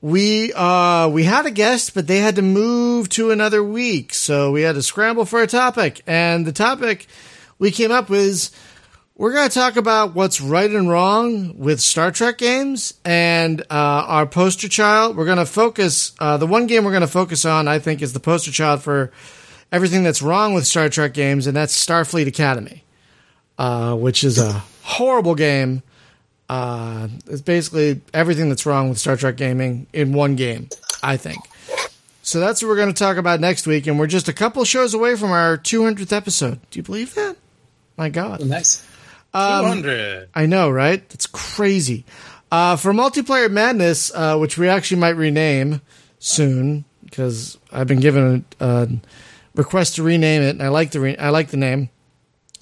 we 0.00 0.52
uh, 0.52 1.08
we 1.08 1.24
had 1.24 1.46
a 1.46 1.50
guest, 1.50 1.94
but 1.94 2.06
they 2.06 2.18
had 2.18 2.36
to 2.36 2.42
move 2.42 3.08
to 3.10 3.30
another 3.30 3.62
week, 3.62 4.14
so 4.14 4.52
we 4.52 4.62
had 4.62 4.76
to 4.76 4.82
scramble 4.82 5.24
for 5.24 5.42
a 5.42 5.46
topic. 5.46 6.02
And 6.06 6.46
the 6.46 6.52
topic 6.52 7.06
we 7.58 7.70
came 7.70 7.90
up 7.90 8.08
with 8.08 8.20
is 8.20 8.50
we're 9.16 9.32
going 9.32 9.48
to 9.48 9.54
talk 9.54 9.74
about 9.74 10.14
what's 10.14 10.40
right 10.40 10.70
and 10.70 10.88
wrong 10.88 11.58
with 11.58 11.80
Star 11.80 12.12
Trek 12.12 12.38
games 12.38 12.94
and 13.04 13.60
uh, 13.62 13.64
our 13.70 14.26
poster 14.26 14.68
child. 14.68 15.16
We're 15.16 15.24
going 15.24 15.38
to 15.38 15.46
focus 15.46 16.12
uh, 16.20 16.36
the 16.36 16.46
one 16.46 16.68
game 16.68 16.84
we're 16.84 16.92
going 16.92 17.00
to 17.00 17.08
focus 17.08 17.44
on. 17.44 17.66
I 17.66 17.80
think 17.80 18.00
is 18.00 18.12
the 18.12 18.20
poster 18.20 18.52
child 18.52 18.82
for 18.82 19.10
everything 19.72 20.04
that's 20.04 20.22
wrong 20.22 20.54
with 20.54 20.66
Star 20.66 20.88
Trek 20.88 21.12
games, 21.12 21.48
and 21.48 21.56
that's 21.56 21.84
Starfleet 21.84 22.28
Academy, 22.28 22.84
uh, 23.58 23.96
which 23.96 24.22
is 24.22 24.38
a 24.38 24.62
horrible 24.82 25.34
game. 25.34 25.82
Uh, 26.48 27.08
it's 27.26 27.42
basically 27.42 28.00
everything 28.14 28.48
that's 28.48 28.64
wrong 28.64 28.88
with 28.88 28.98
Star 28.98 29.16
Trek 29.16 29.36
gaming 29.36 29.86
in 29.92 30.12
one 30.12 30.34
game, 30.36 30.68
I 31.02 31.16
think. 31.16 31.38
So 32.22 32.40
that's 32.40 32.62
what 32.62 32.68
we're 32.68 32.76
going 32.76 32.92
to 32.92 32.98
talk 32.98 33.16
about 33.16 33.40
next 33.40 33.66
week, 33.66 33.86
and 33.86 33.98
we're 33.98 34.06
just 34.06 34.28
a 34.28 34.32
couple 34.32 34.62
shows 34.64 34.94
away 34.94 35.16
from 35.16 35.30
our 35.30 35.56
200th 35.56 36.12
episode. 36.12 36.60
Do 36.70 36.78
you 36.78 36.82
believe 36.82 37.14
that? 37.14 37.36
My 37.96 38.10
God. 38.10 38.44
Nice. 38.44 38.86
Um, 39.32 39.64
200. 39.64 40.28
I 40.34 40.46
know, 40.46 40.70
right? 40.70 41.06
That's 41.08 41.26
crazy. 41.26 42.04
Uh, 42.50 42.76
for 42.76 42.92
Multiplayer 42.92 43.50
Madness, 43.50 44.10
uh, 44.14 44.36
which 44.36 44.56
we 44.56 44.68
actually 44.68 45.00
might 45.00 45.16
rename 45.16 45.80
soon, 46.18 46.84
because 47.04 47.58
I've 47.72 47.86
been 47.86 48.00
given 48.00 48.44
a, 48.60 48.66
a 48.66 48.88
request 49.54 49.96
to 49.96 50.02
rename 50.02 50.42
it, 50.42 50.50
and 50.50 50.62
I 50.62 50.68
like 50.68 50.90
the 50.92 51.00
re- 51.00 51.16
I 51.16 51.30
like 51.30 51.48
the 51.48 51.56
name, 51.56 51.90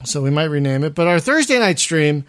so 0.05 0.23
we 0.23 0.31
might 0.31 0.45
rename 0.45 0.83
it. 0.85 0.95
But 0.95 1.07
our 1.07 1.21
Thursday 1.21 1.59
night 1.59 1.79
stream, 1.79 2.25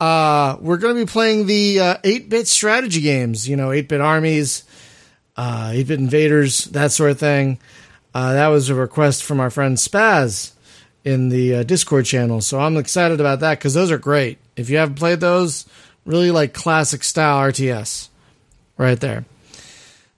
uh, 0.00 0.56
we're 0.60 0.76
going 0.76 0.94
to 0.96 1.04
be 1.04 1.10
playing 1.10 1.46
the 1.46 1.80
uh, 1.80 1.96
eight 2.04 2.28
bit 2.28 2.46
strategy 2.48 3.00
games. 3.00 3.48
You 3.48 3.56
know, 3.56 3.72
eight 3.72 3.88
bit 3.88 4.00
armies, 4.00 4.64
uh, 5.36 5.70
eight 5.72 5.88
bit 5.88 5.98
invaders, 5.98 6.64
that 6.66 6.92
sort 6.92 7.10
of 7.10 7.18
thing. 7.18 7.58
Uh, 8.14 8.32
that 8.32 8.48
was 8.48 8.70
a 8.70 8.74
request 8.74 9.24
from 9.24 9.40
our 9.40 9.50
friend 9.50 9.76
Spaz 9.76 10.52
in 11.04 11.28
the 11.28 11.56
uh, 11.56 11.62
Discord 11.62 12.04
channel. 12.04 12.40
So 12.40 12.58
I'm 12.58 12.76
excited 12.76 13.20
about 13.20 13.40
that 13.40 13.58
because 13.58 13.74
those 13.74 13.90
are 13.90 13.98
great. 13.98 14.38
If 14.56 14.70
you 14.70 14.78
haven't 14.78 14.96
played 14.96 15.20
those, 15.20 15.66
really 16.04 16.30
like 16.30 16.54
classic 16.54 17.04
style 17.04 17.50
RTS 17.50 18.08
right 18.78 18.98
there. 18.98 19.24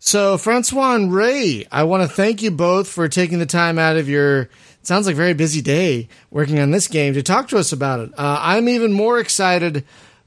So, 0.01 0.39
Francois 0.39 0.95
and 0.95 1.13
Ray, 1.13 1.67
I 1.73 1.83
want 1.83 2.09
to 2.09 2.09
thank 2.09 2.41
you 2.41 2.53
both 2.53 2.89
for 2.89 3.09
taking 3.09 3.41
the 3.41 3.47
time 3.47 3.79
out 3.79 3.97
of 3.97 4.09
your, 4.09 4.49
sounds 4.89 5.07
like 5.07 5.13
a 5.15 5.17
very 5.17 5.35
busy 5.35 5.61
day 5.61 6.09
working 6.31 6.59
on 6.59 6.71
this 6.71 6.89
game 6.89 7.15
to 7.15 7.23
talk 7.23 7.49
to 7.49 7.59
us 7.59 7.73
about 7.73 8.01
it. 8.01 8.11
Uh, 8.19 8.39
I'm 8.41 8.69
even 8.69 8.93
more 8.93 9.19
excited 9.21 9.85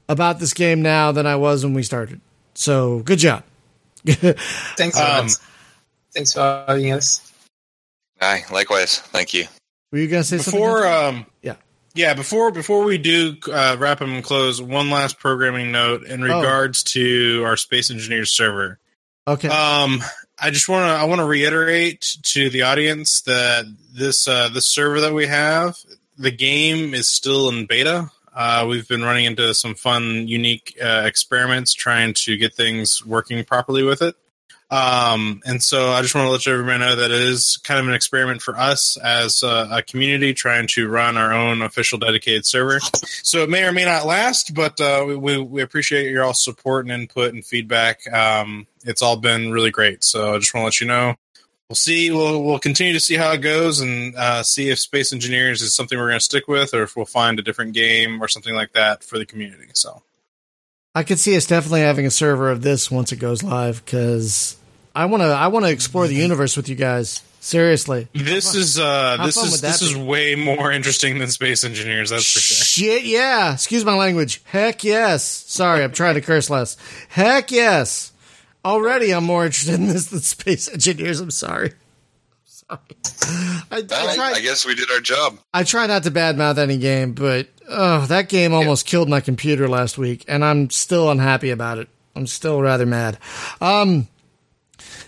about 0.08 0.38
this 0.38 0.54
game 0.54 0.80
now 0.82 1.12
than 1.12 1.26
I 1.26 1.36
was 1.36 1.64
when 1.64 1.74
we 1.74 1.82
started. 1.82 2.20
So, 2.54 3.00
good 3.00 3.18
job. 3.18 3.44
Thanks 4.06 4.98
a 4.98 5.02
Um, 5.18 5.26
lot. 5.26 5.36
Thanks 6.14 6.32
for 6.34 6.64
having 6.68 6.92
us. 6.92 7.32
Aye, 8.20 8.44
likewise. 8.52 8.98
Thank 8.98 9.34
you. 9.34 9.46
Were 9.90 9.98
you 9.98 10.08
going 10.08 10.22
to 10.22 10.28
say 10.28 10.36
Before, 10.38 10.82
something? 10.82 11.20
um, 11.20 11.26
Yeah. 11.42 11.54
yeah, 11.94 12.14
before 12.14 12.50
before 12.52 12.84
we 12.84 12.98
do 12.98 13.36
uh, 13.50 13.76
wrap 13.78 14.00
up 14.00 14.08
and 14.08 14.22
close, 14.22 14.60
one 14.62 14.90
last 14.90 15.18
programming 15.18 15.72
note 15.72 16.04
in 16.04 16.22
regards 16.22 16.82
to 16.84 17.42
our 17.44 17.56
Space 17.56 17.90
Engineers 17.90 18.30
server. 18.34 18.78
okay. 19.26 19.48
Um, 19.48 20.02
I 20.44 20.50
just 20.50 20.68
want 20.68 20.88
to 20.88 20.92
I 20.92 21.04
want 21.04 21.20
to 21.20 21.24
reiterate 21.24 22.16
to 22.22 22.50
the 22.50 22.62
audience 22.62 23.20
that 23.22 23.64
this 23.94 24.26
uh, 24.26 24.48
this 24.48 24.66
server 24.66 25.00
that 25.02 25.14
we 25.14 25.28
have, 25.28 25.76
the 26.18 26.32
game 26.32 26.94
is 26.94 27.08
still 27.08 27.48
in 27.48 27.66
beta. 27.66 28.10
Uh, 28.34 28.66
we've 28.68 28.88
been 28.88 29.04
running 29.04 29.26
into 29.26 29.54
some 29.54 29.76
fun, 29.76 30.26
unique 30.26 30.76
uh, 30.82 31.04
experiments 31.06 31.74
trying 31.74 32.12
to 32.14 32.36
get 32.36 32.56
things 32.56 33.06
working 33.06 33.44
properly 33.44 33.84
with 33.84 34.02
it. 34.02 34.16
Um, 34.72 35.42
and 35.44 35.62
so 35.62 35.90
I 35.90 36.00
just 36.00 36.14
want 36.14 36.28
to 36.28 36.30
let 36.30 36.46
everybody 36.46 36.78
know 36.78 36.96
that 36.96 37.10
it 37.10 37.20
is 37.20 37.58
kind 37.58 37.78
of 37.78 37.88
an 37.88 37.92
experiment 37.92 38.40
for 38.40 38.56
us 38.56 38.96
as 38.96 39.42
a, 39.42 39.68
a 39.70 39.82
community 39.82 40.32
trying 40.32 40.66
to 40.68 40.88
run 40.88 41.18
our 41.18 41.30
own 41.30 41.60
official 41.60 41.98
dedicated 41.98 42.46
server. 42.46 42.80
So 42.80 43.42
it 43.42 43.50
may 43.50 43.64
or 43.64 43.72
may 43.72 43.84
not 43.84 44.06
last, 44.06 44.54
but 44.54 44.80
uh, 44.80 45.04
we, 45.06 45.36
we 45.36 45.60
appreciate 45.60 46.10
your 46.10 46.24
all 46.24 46.32
support 46.32 46.86
and 46.86 46.92
input 46.92 47.34
and 47.34 47.44
feedback. 47.44 48.10
Um, 48.10 48.66
it's 48.82 49.02
all 49.02 49.16
been 49.16 49.52
really 49.52 49.70
great. 49.70 50.04
So 50.04 50.34
I 50.34 50.38
just 50.38 50.54
want 50.54 50.62
to 50.62 50.64
let 50.64 50.80
you 50.80 50.86
know. 50.86 51.16
We'll 51.68 51.76
see. 51.76 52.10
We'll 52.10 52.42
we'll 52.42 52.58
continue 52.58 52.94
to 52.94 53.00
see 53.00 53.16
how 53.16 53.30
it 53.32 53.38
goes 53.38 53.80
and 53.80 54.14
uh, 54.16 54.42
see 54.42 54.70
if 54.70 54.78
Space 54.78 55.12
Engineers 55.12 55.60
is 55.60 55.76
something 55.76 55.98
we're 55.98 56.08
going 56.08 56.18
to 56.18 56.24
stick 56.24 56.48
with, 56.48 56.72
or 56.72 56.82
if 56.82 56.96
we'll 56.96 57.04
find 57.04 57.38
a 57.38 57.42
different 57.42 57.74
game 57.74 58.22
or 58.22 58.28
something 58.28 58.54
like 58.54 58.72
that 58.72 59.04
for 59.04 59.18
the 59.18 59.26
community. 59.26 59.68
So 59.74 60.02
I 60.94 61.02
could 61.02 61.18
see 61.18 61.36
us 61.36 61.46
definitely 61.46 61.80
having 61.80 62.06
a 62.06 62.10
server 62.10 62.50
of 62.50 62.62
this 62.62 62.90
once 62.90 63.12
it 63.12 63.16
goes 63.16 63.42
live 63.42 63.82
because 63.84 64.56
I 64.94 65.06
want 65.06 65.22
to 65.22 65.28
I 65.28 65.48
want 65.48 65.64
to 65.64 65.70
explore 65.70 66.06
the 66.06 66.14
universe 66.14 66.56
with 66.56 66.68
you 66.68 66.74
guys. 66.74 67.22
Seriously. 67.40 68.06
this 68.14 68.54
is 68.54 68.78
uh, 68.78 69.16
how 69.16 69.26
this 69.26 69.36
is 69.36 69.62
that 69.62 69.66
this 69.66 69.82
is 69.82 69.96
way 69.96 70.36
more 70.36 70.70
interesting 70.70 71.18
than 71.18 71.28
Space 71.28 71.64
Engineers. 71.64 72.10
That's 72.10 72.32
for 72.32 72.38
sure. 72.38 72.64
Shit, 72.64 73.02
yeah. 73.04 73.54
Excuse 73.54 73.84
my 73.84 73.96
language. 73.96 74.40
Heck 74.44 74.84
yes. 74.84 75.24
Sorry, 75.24 75.82
I'm 75.82 75.90
trying 75.90 76.14
to 76.14 76.20
curse 76.20 76.48
less. 76.50 76.76
Heck 77.08 77.50
yes. 77.50 78.12
Already, 78.64 79.12
I'm 79.12 79.24
more 79.24 79.44
interested 79.44 79.74
in 79.74 79.88
this 79.88 80.06
than 80.06 80.20
Space 80.20 80.68
Engineers. 80.72 81.18
I'm 81.18 81.32
sorry. 81.32 81.72
Sorry. 82.44 82.78
I, 83.24 83.58
I, 83.72 83.76
I, 83.78 84.14
try, 84.14 84.32
I 84.36 84.40
guess 84.40 84.64
we 84.64 84.76
did 84.76 84.88
our 84.92 85.00
job. 85.00 85.38
I 85.52 85.64
try 85.64 85.88
not 85.88 86.04
to 86.04 86.12
badmouth 86.12 86.58
any 86.58 86.78
game, 86.78 87.12
but 87.12 87.48
oh, 87.68 88.06
that 88.06 88.28
game 88.28 88.54
almost 88.54 88.86
killed 88.86 89.08
my 89.08 89.20
computer 89.20 89.68
last 89.68 89.98
week, 89.98 90.24
and 90.28 90.44
I'm 90.44 90.70
still 90.70 91.10
unhappy 91.10 91.50
about 91.50 91.78
it. 91.78 91.88
I'm 92.14 92.28
still 92.28 92.62
rather 92.62 92.86
mad. 92.86 93.18
Um, 93.60 94.06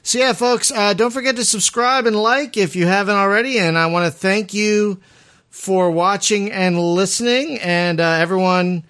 so 0.05 0.19
yeah, 0.19 0.35
folks, 0.35 0.71
uh, 0.71 0.93
don't 0.93 1.13
forget 1.13 1.37
to 1.37 1.45
subscribe 1.47 2.07
and 2.07 2.15
like 2.15 2.59
if 2.59 2.77
you 2.77 2.87
haven't 2.87 3.17
already. 3.17 3.59
And 3.59 3.79
I 3.79 3.87
want 3.87 4.05
to 4.05 4.17
thank 4.17 4.53
you 4.53 5.01
for 5.49 5.91
watching 5.91 6.53
and 6.53 6.79
listening, 6.79 7.59
and 7.61 7.99
uh, 8.01 8.05
everyone 8.05 8.85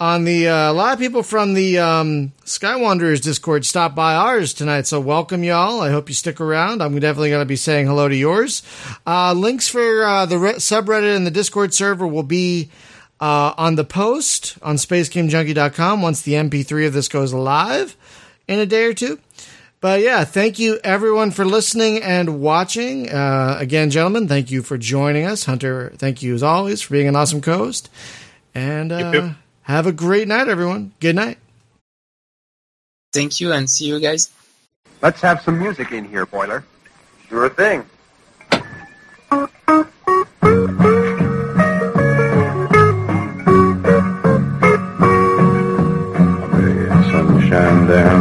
on 0.00 0.24
the 0.24 0.48
uh, 0.48 0.72
a 0.72 0.74
lot 0.74 0.92
of 0.92 0.98
people 0.98 1.22
from 1.22 1.54
the 1.54 1.78
um, 1.78 2.32
Skywanderers 2.44 3.22
Discord 3.22 3.64
stopped 3.66 3.94
by 3.94 4.14
ours 4.14 4.52
tonight. 4.52 4.88
So 4.88 4.98
welcome 4.98 5.44
y'all. 5.44 5.80
I 5.80 5.90
hope 5.90 6.08
you 6.08 6.14
stick 6.16 6.40
around. 6.40 6.82
I'm 6.82 6.98
definitely 6.98 7.30
going 7.30 7.42
to 7.42 7.46
be 7.46 7.54
saying 7.54 7.86
hello 7.86 8.08
to 8.08 8.16
yours. 8.16 8.64
Uh, 9.06 9.34
links 9.34 9.68
for 9.68 10.04
uh, 10.04 10.26
the 10.26 10.38
re- 10.38 10.54
subreddit 10.54 11.16
and 11.16 11.24
the 11.24 11.30
Discord 11.30 11.72
server 11.72 12.06
will 12.06 12.24
be 12.24 12.68
uh, 13.20 13.54
on 13.56 13.76
the 13.76 13.84
post 13.84 14.58
on 14.60 14.74
SpaceGameJunkie.com 14.74 16.02
once 16.02 16.22
the 16.22 16.32
MP3 16.32 16.88
of 16.88 16.94
this 16.94 17.06
goes 17.06 17.32
live 17.32 17.96
in 18.48 18.58
a 18.58 18.66
day 18.66 18.86
or 18.86 18.94
two. 18.94 19.20
But 19.80 20.00
yeah, 20.00 20.24
thank 20.24 20.58
you 20.58 20.80
everyone 20.82 21.30
for 21.30 21.44
listening 21.44 22.02
and 22.02 22.40
watching. 22.40 23.10
Uh, 23.10 23.56
again, 23.60 23.90
gentlemen, 23.90 24.26
thank 24.26 24.50
you 24.50 24.62
for 24.62 24.76
joining 24.76 25.24
us. 25.24 25.44
Hunter, 25.44 25.92
thank 25.96 26.20
you 26.20 26.34
as 26.34 26.42
always 26.42 26.82
for 26.82 26.94
being 26.94 27.06
an 27.06 27.14
awesome 27.14 27.40
co 27.40 27.58
host. 27.58 27.88
And 28.54 28.90
uh, 28.90 28.98
yep, 28.98 29.14
yep. 29.14 29.32
have 29.62 29.86
a 29.86 29.92
great 29.92 30.26
night, 30.26 30.48
everyone. 30.48 30.92
Good 30.98 31.14
night. 31.14 31.38
Thank 33.12 33.40
you 33.40 33.52
and 33.52 33.70
see 33.70 33.86
you 33.86 34.00
guys. 34.00 34.30
Let's 35.00 35.20
have 35.20 35.42
some 35.42 35.58
music 35.60 35.92
in 35.92 36.04
here, 36.04 36.26
Boiler. 36.26 36.64
Sure 37.28 37.48
thing. 37.48 37.84
Sunshine 47.10 47.86
down 47.86 48.17